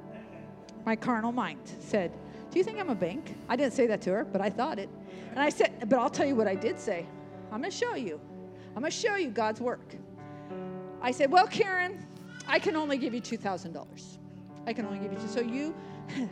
My 0.85 0.95
carnal 0.95 1.31
mind 1.31 1.61
said, 1.79 2.11
Do 2.51 2.59
you 2.59 2.63
think 2.63 2.79
I'm 2.79 2.89
a 2.89 2.95
bank? 2.95 3.35
I 3.49 3.55
didn't 3.55 3.73
say 3.73 3.87
that 3.87 4.01
to 4.01 4.11
her, 4.11 4.25
but 4.25 4.41
I 4.41 4.49
thought 4.49 4.79
it. 4.79 4.89
And 5.31 5.39
I 5.39 5.49
said, 5.49 5.89
But 5.89 5.99
I'll 5.99 6.09
tell 6.09 6.25
you 6.25 6.35
what 6.35 6.47
I 6.47 6.55
did 6.55 6.79
say. 6.79 7.05
I'm 7.51 7.59
going 7.59 7.71
to 7.71 7.77
show 7.77 7.95
you. 7.95 8.19
I'm 8.75 8.81
going 8.81 8.91
to 8.91 8.97
show 8.97 9.15
you 9.15 9.29
God's 9.29 9.61
work. 9.61 9.95
I 11.01 11.11
said, 11.11 11.31
Well, 11.31 11.47
Kiran, 11.47 12.01
I 12.47 12.59
can 12.59 12.75
only 12.75 12.97
give 12.97 13.13
you 13.13 13.21
$2,000. 13.21 14.17
I 14.65 14.73
can 14.73 14.85
only 14.85 14.99
give 14.99 15.11
you 15.11 15.19
two. 15.19 15.27
So 15.27 15.41
you, 15.41 15.75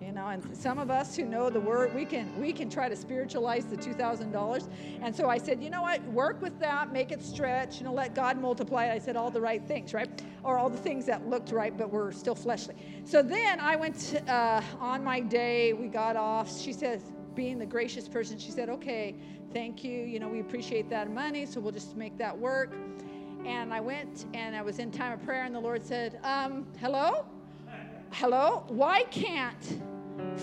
you 0.00 0.12
know, 0.12 0.28
and 0.28 0.56
some 0.56 0.78
of 0.78 0.90
us 0.90 1.16
who 1.16 1.24
know 1.24 1.50
the 1.50 1.60
word, 1.60 1.94
we 1.94 2.04
can 2.04 2.38
we 2.40 2.52
can 2.52 2.68
try 2.68 2.88
to 2.88 2.96
spiritualize 2.96 3.64
the 3.66 3.76
$2,000. 3.76 4.68
And 5.02 5.14
so 5.14 5.28
I 5.28 5.38
said, 5.38 5.62
you 5.62 5.70
know 5.70 5.82
what? 5.82 6.02
Work 6.04 6.42
with 6.42 6.58
that, 6.60 6.92
make 6.92 7.12
it 7.12 7.22
stretch, 7.22 7.78
you 7.78 7.84
know, 7.84 7.92
let 7.92 8.14
God 8.14 8.38
multiply 8.38 8.86
it. 8.86 8.92
I 8.92 8.98
said 8.98 9.16
all 9.16 9.30
the 9.30 9.40
right 9.40 9.64
things, 9.66 9.94
right? 9.94 10.22
Or 10.42 10.58
all 10.58 10.68
the 10.68 10.78
things 10.78 11.06
that 11.06 11.28
looked 11.28 11.52
right 11.52 11.76
but 11.76 11.90
were 11.90 12.12
still 12.12 12.34
fleshly. 12.34 12.74
So 13.04 13.22
then 13.22 13.60
I 13.60 13.76
went 13.76 14.20
uh, 14.28 14.60
on 14.80 15.02
my 15.02 15.20
day, 15.20 15.72
we 15.72 15.88
got 15.88 16.16
off. 16.16 16.60
She 16.60 16.72
says, 16.72 17.12
being 17.34 17.58
the 17.58 17.66
gracious 17.66 18.08
person, 18.08 18.38
she 18.38 18.50
said, 18.50 18.68
okay, 18.68 19.14
thank 19.52 19.82
you. 19.82 20.00
You 20.02 20.20
know, 20.20 20.28
we 20.28 20.40
appreciate 20.40 20.88
that 20.90 21.10
money, 21.10 21.46
so 21.46 21.60
we'll 21.60 21.72
just 21.72 21.96
make 21.96 22.16
that 22.18 22.36
work. 22.36 22.72
And 23.44 23.74
I 23.74 23.80
went 23.80 24.26
and 24.34 24.56
I 24.56 24.62
was 24.62 24.78
in 24.78 24.90
time 24.90 25.12
of 25.12 25.22
prayer, 25.24 25.44
and 25.44 25.54
the 25.54 25.60
Lord 25.60 25.84
said, 25.84 26.18
um, 26.22 26.66
hello? 26.78 27.26
Hello? 28.18 28.62
Why 28.68 29.02
can't 29.10 29.82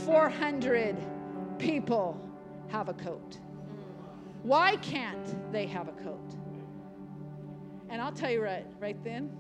400 0.04 0.98
people 1.58 2.20
have 2.68 2.90
a 2.90 2.94
coat? 2.94 3.38
Why 4.44 4.76
can't 4.82 5.54
they 5.54 5.68
have 5.68 5.88
a 5.88 5.94
coat? 5.94 6.36
And 7.90 8.02
I'll 8.02 8.12
tell 8.12 8.30
you 8.30 8.44
right, 8.44 8.66
right 8.82 9.02
then, 9.06 9.32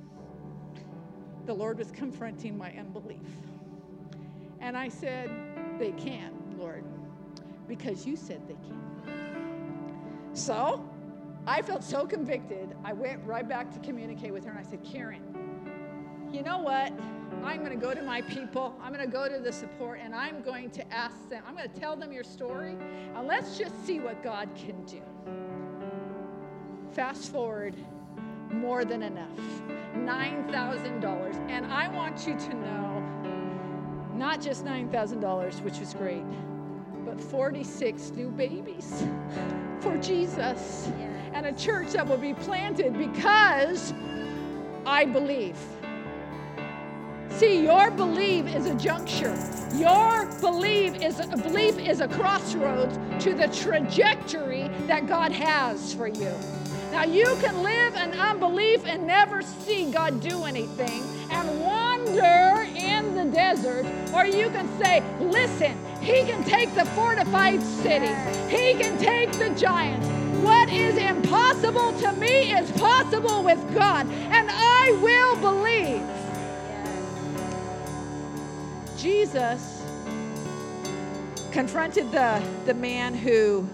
the 1.45 1.53
Lord 1.53 1.77
was 1.77 1.91
confronting 1.91 2.57
my 2.57 2.71
unbelief. 2.71 3.19
And 4.61 4.77
I 4.77 4.87
said, 4.87 5.29
They 5.77 5.91
can, 5.91 6.31
Lord, 6.57 6.85
because 7.67 8.05
you 8.05 8.15
said 8.15 8.47
they 8.47 8.55
can. 8.65 10.31
So 10.31 10.89
I 11.45 11.61
felt 11.61 11.83
so 11.83 12.05
convicted, 12.05 12.77
I 12.85 12.93
went 12.93 13.21
right 13.25 13.47
back 13.47 13.73
to 13.73 13.79
communicate 13.79 14.31
with 14.31 14.45
her 14.45 14.51
and 14.51 14.59
I 14.59 14.63
said, 14.63 14.85
Kiran, 14.85 15.19
you 16.33 16.43
know 16.43 16.59
what? 16.59 16.93
I'm 17.43 17.59
going 17.59 17.71
to 17.71 17.75
go 17.75 17.93
to 17.93 18.01
my 18.01 18.21
people. 18.21 18.75
I'm 18.81 18.93
going 18.93 19.05
to 19.05 19.11
go 19.11 19.27
to 19.27 19.39
the 19.39 19.51
support 19.51 19.99
and 20.03 20.13
I'm 20.13 20.41
going 20.41 20.69
to 20.71 20.93
ask 20.93 21.29
them. 21.29 21.43
I'm 21.47 21.55
going 21.55 21.69
to 21.69 21.79
tell 21.79 21.95
them 21.95 22.11
your 22.11 22.23
story 22.23 22.77
and 23.15 23.27
let's 23.27 23.57
just 23.57 23.85
see 23.85 23.99
what 23.99 24.23
God 24.23 24.49
can 24.55 24.83
do. 24.85 25.01
Fast 26.91 27.31
forward, 27.31 27.75
more 28.51 28.85
than 28.85 29.01
enough 29.03 29.39
$9,000. 29.95 31.49
And 31.49 31.65
I 31.65 31.87
want 31.87 32.27
you 32.27 32.37
to 32.37 32.53
know 32.53 33.03
not 34.15 34.41
just 34.41 34.65
$9,000, 34.65 35.61
which 35.61 35.79
was 35.79 35.93
great, 35.93 36.23
but 37.05 37.19
46 37.19 38.11
new 38.11 38.29
babies 38.29 39.03
for 39.79 39.97
Jesus 39.97 40.89
and 41.33 41.45
a 41.45 41.53
church 41.53 41.91
that 41.91 42.07
will 42.07 42.17
be 42.17 42.33
planted 42.33 42.97
because 42.97 43.93
I 44.85 45.05
believe. 45.05 45.57
See, 47.37 47.63
your 47.63 47.89
belief 47.91 48.45
is 48.53 48.65
a 48.67 48.75
juncture. 48.75 49.35
Your 49.75 50.25
belief 50.41 51.01
is 51.01 51.19
a 51.19 51.37
belief 51.37 51.79
is 51.79 52.01
a 52.01 52.07
crossroads 52.07 52.99
to 53.23 53.33
the 53.33 53.47
trajectory 53.47 54.69
that 54.87 55.07
God 55.07 55.31
has 55.31 55.93
for 55.93 56.07
you. 56.07 56.33
Now 56.91 57.05
you 57.05 57.25
can 57.41 57.63
live 57.63 57.95
in 57.95 58.11
unbelief 58.19 58.85
and 58.85 59.07
never 59.07 59.41
see 59.41 59.89
God 59.89 60.19
do 60.19 60.43
anything 60.43 61.01
and 61.31 61.61
wander 61.61 62.67
in 62.75 63.15
the 63.15 63.25
desert, 63.33 63.85
or 64.13 64.25
you 64.25 64.49
can 64.49 64.67
say, 64.83 65.01
listen, 65.21 65.77
he 66.01 66.23
can 66.23 66.43
take 66.43 66.73
the 66.75 66.85
fortified 66.87 67.61
cities. 67.63 68.17
He 68.49 68.73
can 68.73 68.97
take 68.97 69.31
the 69.31 69.49
giants. 69.51 70.05
What 70.43 70.69
is 70.69 70.97
impossible 70.97 71.93
to 71.99 72.11
me 72.13 72.51
is 72.53 72.69
possible 72.73 73.41
with 73.41 73.59
God, 73.73 74.05
and 74.09 74.49
I 74.51 74.91
will 75.01 75.35
believe. 75.37 76.20
Jesus 79.01 79.81
confronted 81.51 82.11
the, 82.11 82.39
the 82.67 82.73
man 82.75 83.15
who 83.15 83.67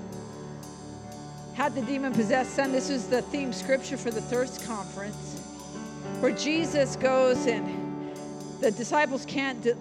had 1.54 1.76
the 1.76 1.82
demon 1.82 2.14
possessed 2.14 2.56
son. 2.56 2.72
This 2.72 2.90
is 2.90 3.08
the 3.08 3.22
theme 3.24 3.52
scripture 3.52 3.98
for 3.98 4.10
the 4.10 4.22
Thirst 4.22 4.64
Conference, 4.64 5.42
where 6.22 6.32
Jesus 6.32 6.96
goes 6.96 7.46
and 7.46 8.16
the 8.62 8.72
disciples 8.72 9.26
can't 9.26 9.62
de- 9.62 9.76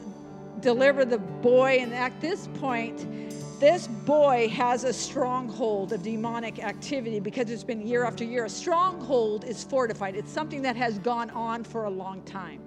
deliver 0.59 1.05
the 1.05 1.19
boy, 1.19 1.79
and 1.81 1.95
at 1.95 2.21
this 2.21 2.49
point, 2.55 3.07
this 3.61 3.87
boy 3.87 4.49
has 4.49 4.83
a 4.83 4.93
stronghold 4.93 5.93
of 5.93 6.03
demonic 6.03 6.59
activity 6.59 7.21
because 7.21 7.51
it's 7.51 7.63
been 7.63 7.87
year 7.87 8.03
after 8.03 8.25
year. 8.25 8.47
A 8.47 8.51
stronghold 8.51 9.45
is 9.45 9.63
fortified, 9.63 10.17
it's 10.17 10.33
something 10.33 10.63
that 10.63 10.75
has 10.75 10.99
gone 10.99 11.31
on 11.31 11.63
for 11.63 11.85
a 11.85 11.91
long 11.91 12.23
time. 12.23 12.61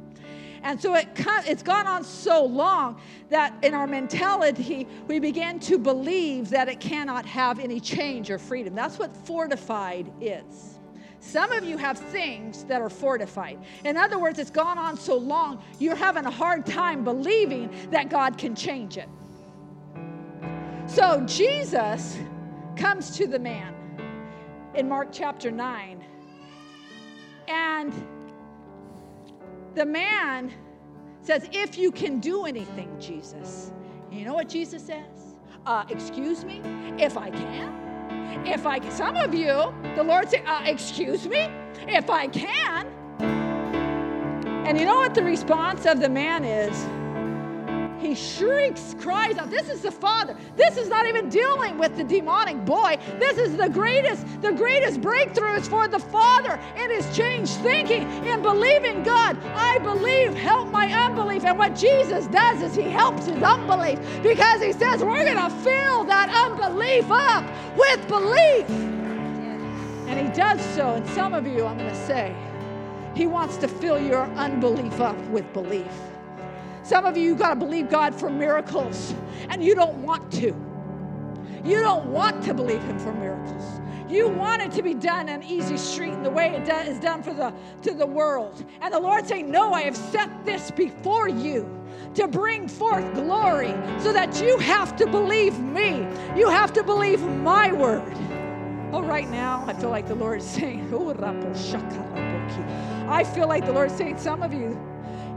And 0.63 0.81
so 0.81 0.95
it, 0.95 1.07
it's 1.45 1.63
gone 1.63 1.87
on 1.87 2.03
so 2.03 2.43
long 2.43 3.01
that 3.29 3.53
in 3.63 3.73
our 3.73 3.87
mentality, 3.87 4.87
we 5.07 5.19
begin 5.19 5.59
to 5.61 5.77
believe 5.77 6.49
that 6.49 6.67
it 6.67 6.79
cannot 6.79 7.25
have 7.25 7.59
any 7.59 7.79
change 7.79 8.29
or 8.29 8.37
freedom. 8.37 8.75
That's 8.75 8.99
what 8.99 9.15
fortified 9.15 10.11
is. 10.19 10.79
Some 11.21 11.51
of 11.51 11.63
you 11.63 11.77
have 11.77 11.97
things 11.97 12.63
that 12.65 12.81
are 12.81 12.89
fortified. 12.89 13.59
In 13.83 13.97
other 13.97 14.17
words, 14.17 14.39
it's 14.39 14.49
gone 14.49 14.77
on 14.77 14.97
so 14.97 15.17
long, 15.17 15.61
you're 15.77 15.95
having 15.95 16.25
a 16.25 16.31
hard 16.31 16.65
time 16.65 17.03
believing 17.03 17.69
that 17.91 18.09
God 18.09 18.37
can 18.37 18.55
change 18.55 18.97
it. 18.97 19.09
So 20.87 21.23
Jesus 21.25 22.17
comes 22.75 23.15
to 23.17 23.27
the 23.27 23.37
man 23.37 23.75
in 24.75 24.87
Mark 24.87 25.09
chapter 25.11 25.51
9, 25.51 26.03
and 27.47 27.93
the 29.75 29.85
man 29.85 30.51
says, 31.21 31.47
If 31.51 31.77
you 31.77 31.91
can 31.91 32.19
do 32.19 32.45
anything, 32.45 32.95
Jesus. 32.99 33.71
You 34.11 34.25
know 34.25 34.33
what 34.33 34.49
Jesus 34.49 34.85
says? 34.85 35.35
Uh, 35.65 35.85
excuse 35.89 36.43
me, 36.43 36.61
if 36.97 37.17
I 37.17 37.29
can. 37.29 38.45
If 38.45 38.65
I 38.65 38.79
can. 38.79 38.91
Some 38.91 39.15
of 39.15 39.33
you, 39.33 39.73
the 39.95 40.03
Lord 40.03 40.29
say, 40.29 40.43
uh, 40.45 40.63
Excuse 40.65 41.27
me, 41.27 41.47
if 41.87 42.09
I 42.09 42.27
can. 42.27 42.87
And 44.65 44.79
you 44.79 44.85
know 44.85 44.97
what 44.97 45.15
the 45.15 45.23
response 45.23 45.85
of 45.85 45.99
the 45.99 46.09
man 46.09 46.43
is? 46.43 46.98
He 47.99 48.15
shrieks, 48.15 48.95
cries 48.99 49.37
out. 49.37 49.49
This 49.49 49.69
is 49.69 49.81
the 49.81 49.91
Father. 49.91 50.35
This 50.55 50.77
is 50.77 50.87
not 50.87 51.05
even 51.05 51.27
dealing 51.27 51.77
with 51.77 51.97
the 51.97 52.03
demonic 52.03 52.63
boy. 52.63 52.97
This 53.19 53.37
is 53.37 53.57
the 53.57 53.67
greatest, 53.67 54.25
the 54.41 54.53
greatest 54.53 55.01
breakthrough 55.01 55.55
is 55.55 55.67
for 55.67 55.87
the 55.89 55.99
Father 55.99 56.57
in 56.77 56.89
his 56.89 57.15
changed 57.15 57.51
thinking, 57.57 58.03
and 58.03 58.41
believing 58.41 59.03
God. 59.03 59.37
I 59.53 59.79
believe, 59.79 60.33
help 60.33 60.69
my 60.69 60.91
unbelief. 60.91 61.43
And 61.43 61.59
what 61.59 61.75
Jesus 61.75 62.27
does 62.27 62.61
is 62.61 62.73
he 62.73 62.89
helps 62.89 63.25
his 63.25 63.43
unbelief 63.43 63.99
because 64.23 64.61
he 64.61 64.71
says, 64.71 65.03
We're 65.03 65.25
gonna 65.25 65.49
fill 65.61 66.05
that 66.05 66.29
unbelief 66.29 67.11
up 67.11 67.43
with 67.75 68.07
belief. 68.07 68.69
And 70.07 70.19
he 70.19 70.33
does 70.33 70.63
so. 70.73 70.93
And 70.93 71.07
some 71.09 71.33
of 71.33 71.45
you, 71.45 71.65
I'm 71.65 71.77
gonna 71.77 72.07
say, 72.07 72.33
he 73.13 73.27
wants 73.27 73.57
to 73.57 73.67
fill 73.67 73.99
your 73.99 74.23
unbelief 74.23 75.01
up 75.01 75.17
with 75.27 75.51
belief. 75.51 76.08
Some 76.89 77.05
of 77.05 77.15
you, 77.15 77.21
you 77.21 77.35
got 77.35 77.49
to 77.49 77.55
believe 77.55 77.87
God 77.87 78.15
for 78.15 78.31
miracles, 78.31 79.13
and 79.49 79.63
you 79.63 79.75
don't 79.75 79.99
want 79.99 80.31
to. 80.31 80.55
You 81.63 81.81
don't 81.81 82.07
want 82.07 82.43
to 82.45 82.53
believe 82.55 82.81
Him 82.81 82.97
for 82.97 83.13
miracles. 83.13 83.79
You 84.09 84.27
want 84.27 84.63
it 84.63 84.71
to 84.71 84.81
be 84.81 84.95
done 84.95 85.29
on 85.29 85.43
easy 85.43 85.77
street 85.77 86.13
in 86.13 86.23
the 86.23 86.31
way 86.31 86.47
it 86.47 86.67
is 86.87 86.99
done 86.99 87.21
for 87.21 87.31
the 87.31 87.53
to 87.83 87.93
the 87.93 88.07
world. 88.07 88.65
And 88.81 88.91
the 88.91 88.99
Lord 88.99 89.27
saying, 89.27 89.51
No, 89.51 89.71
I 89.71 89.83
have 89.83 89.95
set 89.95 90.31
this 90.45 90.71
before 90.71 91.29
you 91.29 91.69
to 92.15 92.27
bring 92.27 92.67
forth 92.67 93.13
glory 93.13 93.75
so 93.99 94.11
that 94.11 94.41
you 94.41 94.57
have 94.57 94.95
to 94.95 95.05
believe 95.05 95.59
me. 95.59 96.07
You 96.35 96.49
have 96.49 96.73
to 96.73 96.81
believe 96.81 97.21
my 97.21 97.71
word. 97.71 98.17
Oh, 98.91 99.03
right 99.03 99.29
now, 99.29 99.63
I 99.67 99.73
feel 99.73 99.91
like 99.91 100.07
the 100.07 100.15
Lord 100.15 100.39
is 100.39 100.47
saying, 100.47 100.89
oh, 100.91 101.13
I 103.07 103.23
feel 103.23 103.47
like 103.47 103.67
the 103.67 103.73
Lord 103.73 103.91
is 103.91 103.97
saying, 103.97 104.17
some 104.17 104.41
of 104.41 104.51
you, 104.51 104.79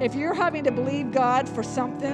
if 0.03 0.17
you're 0.17 0.35
having 0.35 0.65
to 0.65 0.73
believe 0.73 1.13
God 1.13 1.49
for 1.49 1.63
something, 1.63 2.13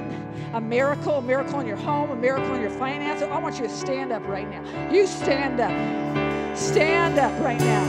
a 0.53 0.61
miracle, 0.61 1.15
a 1.15 1.21
miracle 1.23 1.59
in 1.59 1.65
your 1.65 1.75
home, 1.75 2.11
a 2.11 2.15
miracle 2.15 2.53
in 2.53 2.61
your 2.61 2.69
finances, 2.69 3.27
I 3.27 3.39
want 3.39 3.57
you 3.57 3.63
to 3.63 3.69
stand 3.69 4.11
up 4.11 4.25
right 4.27 4.47
now. 4.47 4.91
You 4.91 5.07
stand 5.07 5.59
up. 5.59 6.55
Stand 6.55 7.17
up 7.17 7.33
right 7.43 7.59
now. 7.59 7.83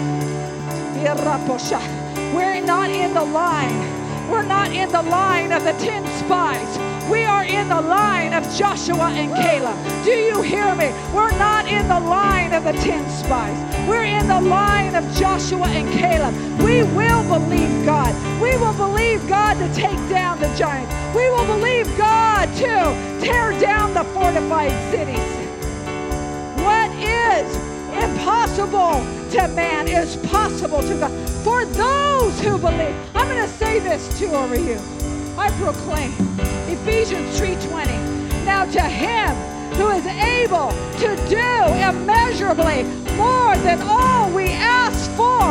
We're 2.34 2.64
not 2.64 2.88
in 2.90 3.12
the 3.12 3.24
line. 3.24 3.99
We're 4.30 4.42
not 4.42 4.70
in 4.70 4.88
the 4.92 5.02
line 5.02 5.50
of 5.50 5.64
the 5.64 5.72
10 5.72 6.06
spies. 6.20 6.78
We 7.10 7.24
are 7.24 7.44
in 7.44 7.68
the 7.68 7.80
line 7.80 8.32
of 8.32 8.44
Joshua 8.54 9.10
and 9.10 9.34
Caleb. 9.34 9.76
Do 10.04 10.12
you 10.12 10.40
hear 10.40 10.72
me? 10.76 10.92
We're 11.12 11.36
not 11.36 11.66
in 11.66 11.88
the 11.88 11.98
line 11.98 12.52
of 12.52 12.62
the 12.62 12.72
10 12.72 13.10
spies. 13.10 13.58
We're 13.88 14.04
in 14.04 14.28
the 14.28 14.40
line 14.40 14.94
of 14.94 15.02
Joshua 15.16 15.66
and 15.66 15.92
Caleb. 15.98 16.32
We 16.62 16.84
will 16.94 17.24
believe 17.24 17.84
God. 17.84 18.14
We 18.40 18.56
will 18.56 18.74
believe 18.74 19.26
God 19.28 19.54
to 19.54 19.74
take 19.74 19.98
down 20.08 20.38
the 20.38 20.54
giants. 20.56 20.94
We 21.12 21.28
will 21.30 21.46
believe 21.46 21.86
God 21.98 22.46
to 22.58 23.26
tear 23.26 23.58
down 23.58 23.94
the 23.94 24.04
fortified 24.14 24.70
cities. 24.92 25.18
What 26.62 26.88
is 27.02 27.69
impossible 28.02 29.04
to 29.30 29.48
man 29.48 29.88
is 29.88 30.16
possible 30.28 30.82
to 30.82 30.94
God. 30.94 31.10
For 31.44 31.64
those 31.64 32.40
who 32.40 32.58
believe. 32.58 32.94
I'm 33.14 33.28
going 33.28 33.42
to 33.42 33.48
say 33.48 33.78
this 33.78 34.18
too 34.18 34.30
over 34.30 34.56
you. 34.56 34.78
I 35.36 35.50
proclaim 35.52 36.12
Ephesians 36.68 37.38
3:20. 37.38 38.44
Now 38.44 38.64
to 38.64 38.82
him 38.82 39.34
who 39.74 39.90
is 39.90 40.06
able 40.06 40.70
to 40.98 41.16
do 41.28 41.50
immeasurably 41.88 42.84
more 43.16 43.56
than 43.58 43.80
all 43.82 44.30
we 44.30 44.48
ask 44.48 45.10
for 45.12 45.44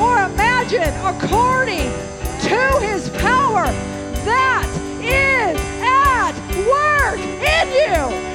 or 0.00 0.24
imagine 0.24 0.92
according 1.04 1.90
to 2.48 2.58
his 2.80 3.10
power 3.20 3.66
that 4.24 4.66
is 5.02 5.58
at 5.82 6.34
work 6.66 7.18
in 7.20 7.66
you. 7.72 8.33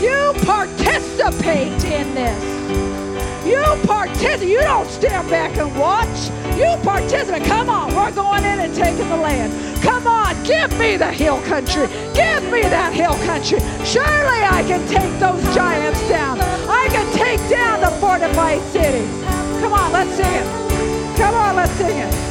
You 0.00 0.32
participate 0.46 1.84
in 1.84 2.14
this. 2.14 3.46
You 3.46 3.62
participate. 3.86 4.48
You 4.48 4.60
don't 4.60 4.88
stand 4.88 5.28
back 5.28 5.56
and 5.58 5.76
watch. 5.78 6.30
You 6.56 6.74
participate. 6.82 7.44
Come 7.44 7.68
on, 7.68 7.94
we're 7.94 8.10
going 8.12 8.44
in 8.44 8.60
and 8.60 8.74
taking 8.74 9.08
the 9.08 9.16
land. 9.16 9.52
Come 9.82 10.06
on, 10.06 10.42
give 10.44 10.70
me 10.78 10.96
the 10.96 11.10
hill 11.10 11.40
country. 11.42 11.86
Give 12.14 12.42
me 12.50 12.62
that 12.62 12.92
hill 12.94 13.14
country. 13.26 13.60
Surely 13.84 14.40
I 14.44 14.64
can 14.66 14.86
take 14.88 15.12
those 15.20 15.42
giants 15.54 16.00
down. 16.08 16.40
I 16.40 16.88
can 16.90 17.06
take 17.12 17.40
down 17.50 17.80
the 17.80 17.90
fortified 18.00 18.62
cities. 18.72 19.08
Come 19.60 19.74
on, 19.74 19.92
let's 19.92 20.14
sing 20.16 20.32
it. 20.32 21.16
Come 21.18 21.34
on, 21.34 21.56
let's 21.56 21.72
sing 21.72 21.98
it. 21.98 22.29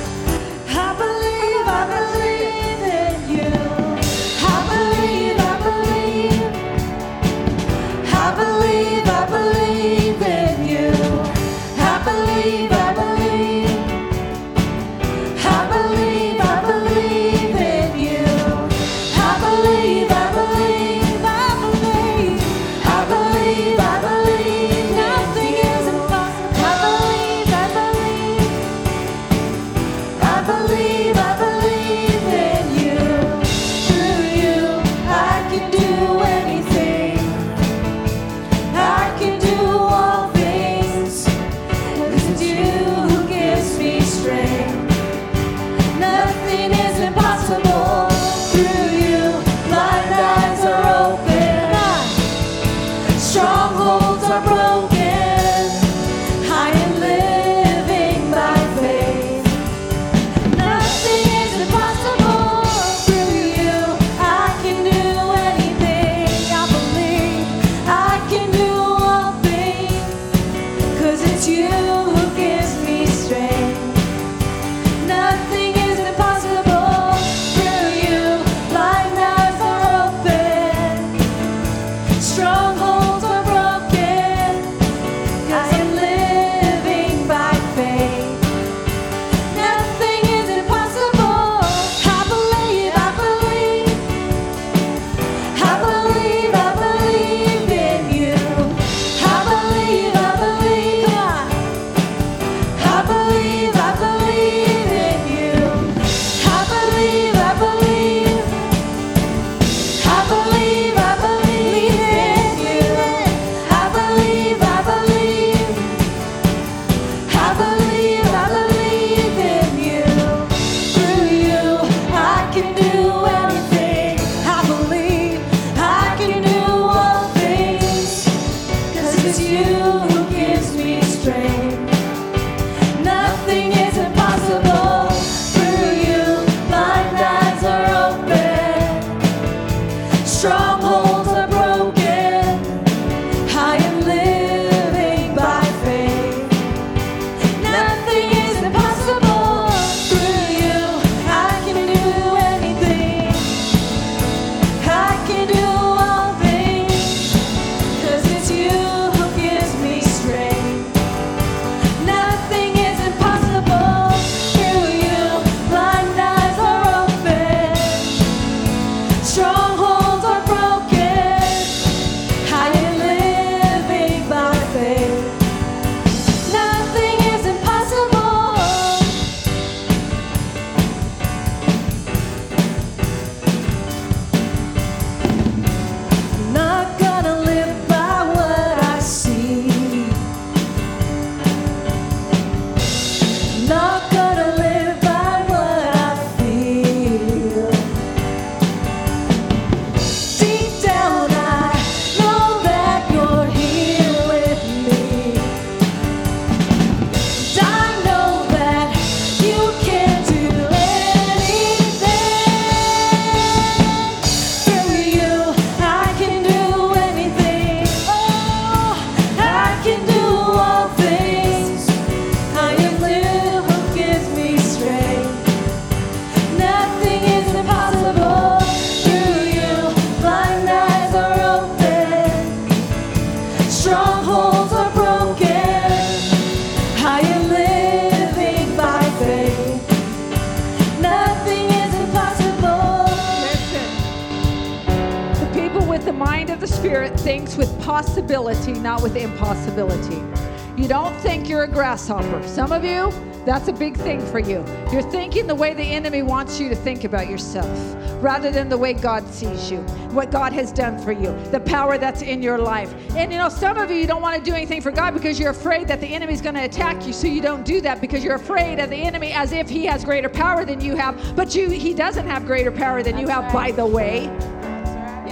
The 255.50 255.56
way 255.56 255.74
the 255.74 255.82
enemy 255.82 256.22
wants 256.22 256.60
you 256.60 256.70
to 256.70 256.76
think 256.76 257.06
about 257.06 257.28
yourself 257.28 257.96
rather 258.22 258.52
than 258.52 258.70
the 258.70 258.78
way 258.78 258.94
God 258.94 259.28
sees 259.34 259.72
you, 259.72 259.80
what 260.12 260.30
God 260.30 260.54
has 260.54 260.72
done 260.72 261.00
for 261.00 261.12
you, 261.12 261.36
the 261.50 261.60
power 261.62 261.98
that's 261.98 262.22
in 262.22 262.44
your 262.44 262.60
life. 262.60 262.94
And 263.16 263.32
you 263.32 263.40
know, 263.40 263.50
some 263.50 263.78
of 263.78 263.90
you, 263.90 263.98
you 263.98 264.06
don't 264.06 264.22
want 264.22 264.38
to 264.38 264.48
do 264.48 264.56
anything 264.56 264.80
for 264.80 264.92
God 264.92 265.16
because 265.16 265.40
you're 265.40 265.50
afraid 265.50 265.88
that 265.88 266.02
the 266.02 266.08
enemy's 266.08 266.40
going 266.40 266.54
to 266.54 266.66
attack 266.66 267.04
you. 267.08 267.14
So 267.14 267.26
you 267.26 267.42
don't 267.42 267.66
do 267.66 267.82
that 267.82 268.00
because 268.00 268.24
you're 268.24 268.36
afraid 268.36 268.80
of 268.80 268.92
the 268.92 268.98
enemy 268.98 269.32
as 269.32 269.52
if 269.52 269.68
he 269.68 269.86
has 269.86 270.06
greater 270.06 270.30
power 270.30 270.66
than 270.66 270.82
you 270.82 270.96
have. 270.96 271.36
But 271.36 271.56
you, 271.56 271.68
he 271.70 271.96
doesn't 271.96 272.28
have 272.28 272.46
greater 272.46 272.72
power 272.72 273.02
than 273.02 273.18
you 273.18 273.28
have, 273.28 273.52
by 273.52 273.72
the 273.72 273.86
way. 273.86 274.28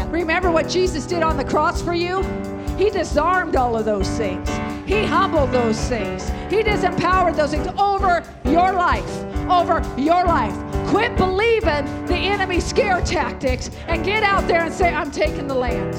Remember 0.10 0.50
what 0.50 0.68
Jesus 0.68 1.06
did 1.06 1.22
on 1.22 1.38
the 1.38 1.46
cross 1.46 1.82
for 1.82 1.94
you? 1.94 2.24
He 2.76 2.90
disarmed 2.90 3.56
all 3.56 3.76
of 3.76 3.86
those 3.86 4.10
things. 4.18 4.50
He 4.88 5.04
humbled 5.04 5.52
those 5.52 5.80
things. 5.90 6.30
He 6.50 6.64
disempowered 6.64 7.36
those 7.36 7.52
things 7.52 7.68
over 7.78 8.24
your 8.58 8.74
life, 8.74 9.24
over 9.52 9.84
your 9.98 10.26
life. 10.26 10.56
Quit 10.88 11.16
believing 11.16 11.86
the 12.08 12.16
enemy 12.16 12.60
scare 12.60 13.02
tactics 13.02 13.70
and 13.88 14.04
get 14.04 14.24
out 14.24 14.48
there 14.48 14.64
and 14.64 14.74
say, 14.74 14.92
I'm 14.92 15.12
taking 15.12 15.46
the 15.46 15.54
land. 15.54 15.94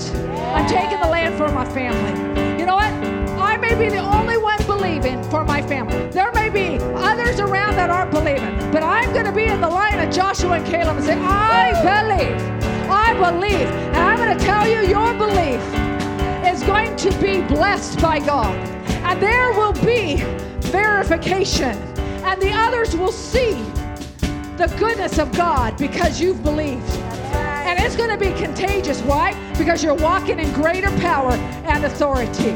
I'm 0.56 0.68
taking 0.68 0.98
the 0.98 1.06
land 1.06 1.36
for 1.36 1.48
my 1.52 1.64
family. 1.64 2.14
You 2.59 2.66
know 2.66 2.74
what? 2.74 2.93
I 3.39 3.56
may 3.59 3.76
be 3.76 3.89
the 3.89 4.01
only 4.01 4.39
one 4.39 4.59
believing 4.66 5.22
for 5.30 5.44
my 5.44 5.62
family. 5.62 6.09
There 6.09 6.32
may 6.32 6.48
be 6.48 6.78
others 6.97 7.39
around 7.39 7.76
that 7.76 7.90
aren't 7.90 8.10
believing, 8.10 8.56
but 8.72 8.82
I'm 8.82 9.12
going 9.12 9.26
to 9.26 9.32
be 9.32 9.44
in 9.44 9.60
the 9.60 9.68
line 9.68 10.01
of 10.01 10.12
Joshua 10.12 10.55
and 10.55 10.66
Caleb 10.66 10.97
and 10.97 11.06
say, 11.06 11.16
I 11.16 11.70
believe. 11.86 12.40
I 12.90 13.14
believe. 13.14 13.68
And 13.94 13.98
I'm 13.98 14.18
going 14.18 14.36
to 14.36 14.44
tell 14.44 14.66
you, 14.66 14.80
your 14.89 15.14
belief 15.14 15.62
is 16.44 16.64
going 16.64 16.97
to 16.97 17.10
be 17.20 17.40
blessed 17.55 18.01
by 18.01 18.18
God. 18.18 18.56
And 19.06 19.22
there 19.22 19.52
will 19.52 19.74
be 19.74 20.16
verification. 20.72 21.78
And 22.28 22.42
the 22.42 22.52
others 22.52 22.94
will 22.94 23.10
see 23.10 23.55
the 24.59 24.70
goodness 24.78 25.18
of 25.18 25.34
God 25.34 25.78
because 25.78 26.20
you've 26.20 26.42
believed. 26.44 26.84
And 27.32 27.82
it's 27.82 27.96
going 27.96 28.10
to 28.10 28.18
be 28.18 28.38
contagious. 28.38 29.00
Why? 29.00 29.32
Because 29.56 29.82
you're 29.82 29.94
walking 29.94 30.38
in 30.38 30.52
greater 30.52 30.90
power 30.98 31.32
and 31.32 31.86
authority. 31.86 32.50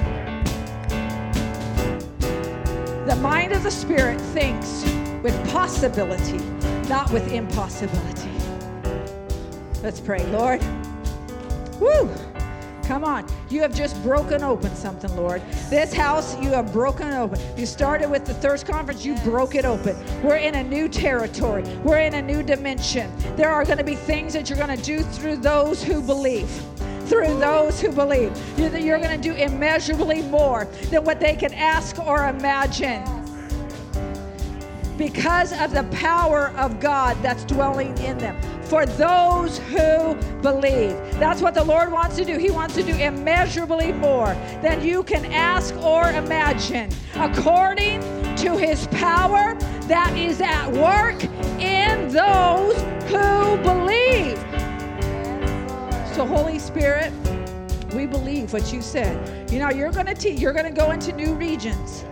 The 3.06 3.16
mind 3.22 3.52
of 3.52 3.62
the 3.62 3.70
Spirit 3.70 4.20
thinks 4.20 4.84
with 5.22 5.34
possibility, 5.50 6.44
not 6.90 7.10
with 7.10 7.32
impossibility. 7.32 8.30
Let's 9.82 10.00
pray, 10.00 10.22
Lord. 10.26 10.62
Woo! 11.80 12.10
Come 12.84 13.04
on. 13.04 13.26
You 13.48 13.60
have 13.60 13.74
just 13.74 14.00
broken 14.02 14.42
open 14.42 14.74
something, 14.74 15.14
Lord. 15.16 15.42
This 15.70 15.92
house, 15.92 16.36
you 16.40 16.50
have 16.50 16.72
broken 16.72 17.12
open. 17.12 17.40
You 17.56 17.66
started 17.66 18.10
with 18.10 18.24
the 18.24 18.34
thirst 18.34 18.66
conference, 18.66 19.04
you 19.04 19.14
broke 19.18 19.54
it 19.54 19.64
open. 19.64 19.96
We're 20.22 20.36
in 20.36 20.56
a 20.56 20.62
new 20.62 20.88
territory, 20.88 21.62
we're 21.84 22.00
in 22.00 22.14
a 22.14 22.22
new 22.22 22.42
dimension. 22.42 23.10
There 23.36 23.50
are 23.50 23.64
going 23.64 23.78
to 23.78 23.84
be 23.84 23.94
things 23.94 24.32
that 24.32 24.48
you're 24.48 24.58
going 24.58 24.76
to 24.76 24.82
do 24.82 25.00
through 25.02 25.36
those 25.36 25.82
who 25.82 26.02
believe 26.02 26.50
through 27.06 27.38
those 27.38 27.78
who 27.78 27.92
believe. 27.92 28.32
You're 28.58 28.98
going 28.98 29.20
to 29.20 29.28
do 29.28 29.34
immeasurably 29.34 30.22
more 30.22 30.64
than 30.90 31.04
what 31.04 31.20
they 31.20 31.36
can 31.36 31.52
ask 31.52 31.98
or 31.98 32.28
imagine 32.28 33.21
because 35.02 35.52
of 35.60 35.72
the 35.72 35.82
power 35.96 36.50
of 36.56 36.78
God 36.78 37.16
that's 37.22 37.44
dwelling 37.44 37.96
in 37.98 38.16
them. 38.18 38.40
For 38.62 38.86
those 38.86 39.58
who 39.58 40.14
believe. 40.42 40.96
That's 41.18 41.42
what 41.42 41.54
the 41.54 41.64
Lord 41.64 41.90
wants 41.90 42.14
to 42.16 42.24
do. 42.24 42.38
He 42.38 42.52
wants 42.52 42.74
to 42.76 42.84
do 42.84 42.94
immeasurably 42.94 43.92
more 43.92 44.34
than 44.62 44.80
you 44.80 45.02
can 45.02 45.24
ask 45.26 45.74
or 45.82 46.08
imagine, 46.12 46.88
according 47.16 48.00
to 48.36 48.56
his 48.56 48.86
power 48.86 49.54
that 49.88 50.16
is 50.16 50.40
at 50.40 50.70
work 50.70 51.24
in 51.60 52.08
those 52.08 52.80
who 53.10 53.56
believe. 53.62 54.38
So, 56.14 56.24
Holy 56.24 56.60
Spirit, 56.60 57.12
we 57.92 58.06
believe 58.06 58.52
what 58.52 58.72
you 58.72 58.80
said. 58.80 59.50
You 59.50 59.58
know, 59.58 59.70
you're 59.70 59.90
going 59.90 60.06
to 60.06 60.14
teach, 60.14 60.38
you're 60.38 60.52
going 60.52 60.72
to 60.72 60.80
go 60.80 60.92
into 60.92 61.12
new 61.12 61.34
regions. 61.34 62.04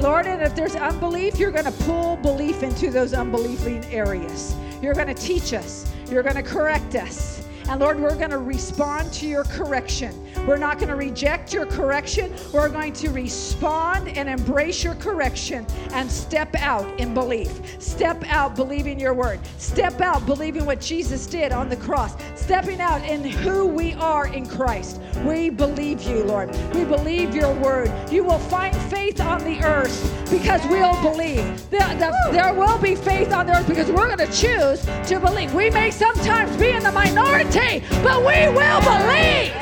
Lord, 0.00 0.26
and 0.26 0.42
if 0.42 0.54
there's 0.54 0.74
unbelief, 0.74 1.38
you're 1.38 1.52
going 1.52 1.64
to 1.64 1.84
pull 1.84 2.16
belief 2.16 2.62
into 2.62 2.90
those 2.90 3.14
unbelieving 3.14 3.84
areas. 3.86 4.56
You're 4.82 4.94
going 4.94 5.06
to 5.06 5.14
teach 5.14 5.52
us. 5.52 5.90
You're 6.10 6.22
going 6.22 6.36
to 6.36 6.42
correct 6.42 6.94
us. 6.96 7.43
And 7.68 7.80
Lord, 7.80 7.98
we're 7.98 8.16
going 8.16 8.30
to 8.30 8.38
respond 8.38 9.10
to 9.14 9.26
your 9.26 9.44
correction. 9.44 10.14
We're 10.46 10.58
not 10.58 10.78
going 10.78 10.90
to 10.90 10.96
reject 10.96 11.54
your 11.54 11.64
correction. 11.64 12.34
We're 12.52 12.68
going 12.68 12.92
to 12.94 13.08
respond 13.08 14.08
and 14.08 14.28
embrace 14.28 14.84
your 14.84 14.94
correction 14.96 15.66
and 15.92 16.10
step 16.10 16.54
out 16.56 17.00
in 17.00 17.14
belief. 17.14 17.80
Step 17.80 18.22
out 18.28 18.54
believing 18.54 19.00
your 19.00 19.14
word. 19.14 19.40
Step 19.56 20.02
out 20.02 20.26
believing 20.26 20.66
what 20.66 20.80
Jesus 20.80 21.26
did 21.26 21.52
on 21.52 21.70
the 21.70 21.76
cross. 21.76 22.14
Stepping 22.34 22.80
out 22.80 23.02
in 23.04 23.24
who 23.24 23.66
we 23.66 23.94
are 23.94 24.26
in 24.26 24.46
Christ. 24.46 25.00
We 25.24 25.48
believe 25.48 26.02
you, 26.02 26.24
Lord. 26.24 26.50
We 26.74 26.84
believe 26.84 27.34
your 27.34 27.54
word. 27.54 27.90
You 28.12 28.24
will 28.24 28.38
find 28.38 28.76
faith 28.76 29.20
on 29.20 29.42
the 29.42 29.62
earth 29.64 30.30
because 30.30 30.60
we'll 30.66 31.00
believe. 31.00 31.70
There, 31.70 32.12
there 32.30 32.52
will 32.52 32.78
be 32.78 32.94
faith 32.94 33.32
on 33.32 33.46
the 33.46 33.56
earth 33.56 33.68
because 33.68 33.90
we're 33.90 34.14
going 34.14 34.18
to 34.18 34.32
choose 34.32 34.84
to 35.08 35.18
believe. 35.18 35.54
We 35.54 35.70
may 35.70 35.90
sometimes 35.90 36.54
be 36.58 36.70
in 36.70 36.82
the 36.82 36.92
minority 36.92 37.53
but 37.54 38.18
we 38.18 38.48
will 38.48 38.80
believe. 38.80 39.52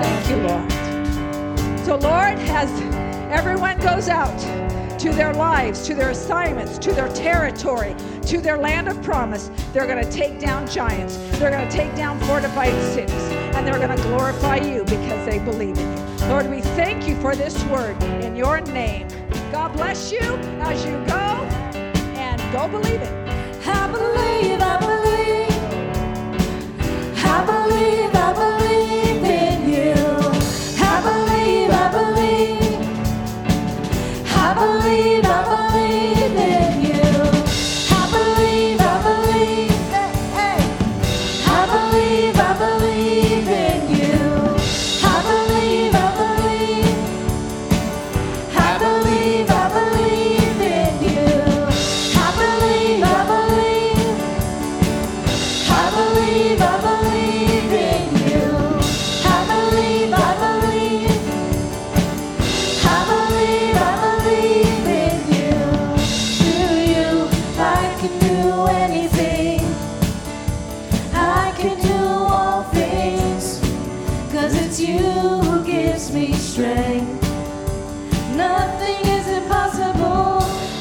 Thank 0.00 0.30
you, 0.30 0.36
Lord. 0.36 0.72
So, 1.84 1.96
Lord, 1.96 2.38
as 2.48 2.70
everyone 3.30 3.78
goes 3.80 4.08
out 4.08 4.38
to 4.98 5.12
their 5.12 5.34
lives, 5.34 5.86
to 5.86 5.94
their 5.94 6.10
assignments, 6.10 6.78
to 6.78 6.92
their 6.92 7.08
territory, 7.12 7.94
to 8.22 8.40
their 8.40 8.56
land 8.56 8.88
of 8.88 9.02
promise, 9.02 9.50
they're 9.74 9.86
going 9.86 10.02
to 10.02 10.10
take 10.10 10.40
down 10.40 10.66
giants. 10.66 11.18
They're 11.38 11.50
going 11.50 11.68
to 11.68 11.74
take 11.74 11.94
down 11.96 12.18
fortified 12.20 12.72
cities, 12.94 13.12
and 13.54 13.66
they're 13.66 13.78
going 13.78 13.94
to 13.94 14.02
glorify 14.04 14.56
you 14.56 14.82
because 14.84 15.26
they 15.26 15.38
believe 15.38 15.76
in 15.76 15.98
you. 15.98 16.26
Lord, 16.28 16.48
we 16.48 16.62
thank 16.62 17.06
you 17.06 17.14
for 17.20 17.36
this 17.36 17.62
word 17.64 18.02
in 18.24 18.36
your 18.36 18.62
name. 18.62 19.06
God 19.52 19.74
bless 19.74 20.10
you 20.10 20.20
as 20.62 20.82
you 20.86 20.92
go, 21.06 21.44
and 22.16 22.40
go 22.54 22.68
believe 22.68 23.02
it. 23.02 23.12
I 23.66 23.86
believe. 23.90 24.49
I 27.82 28.09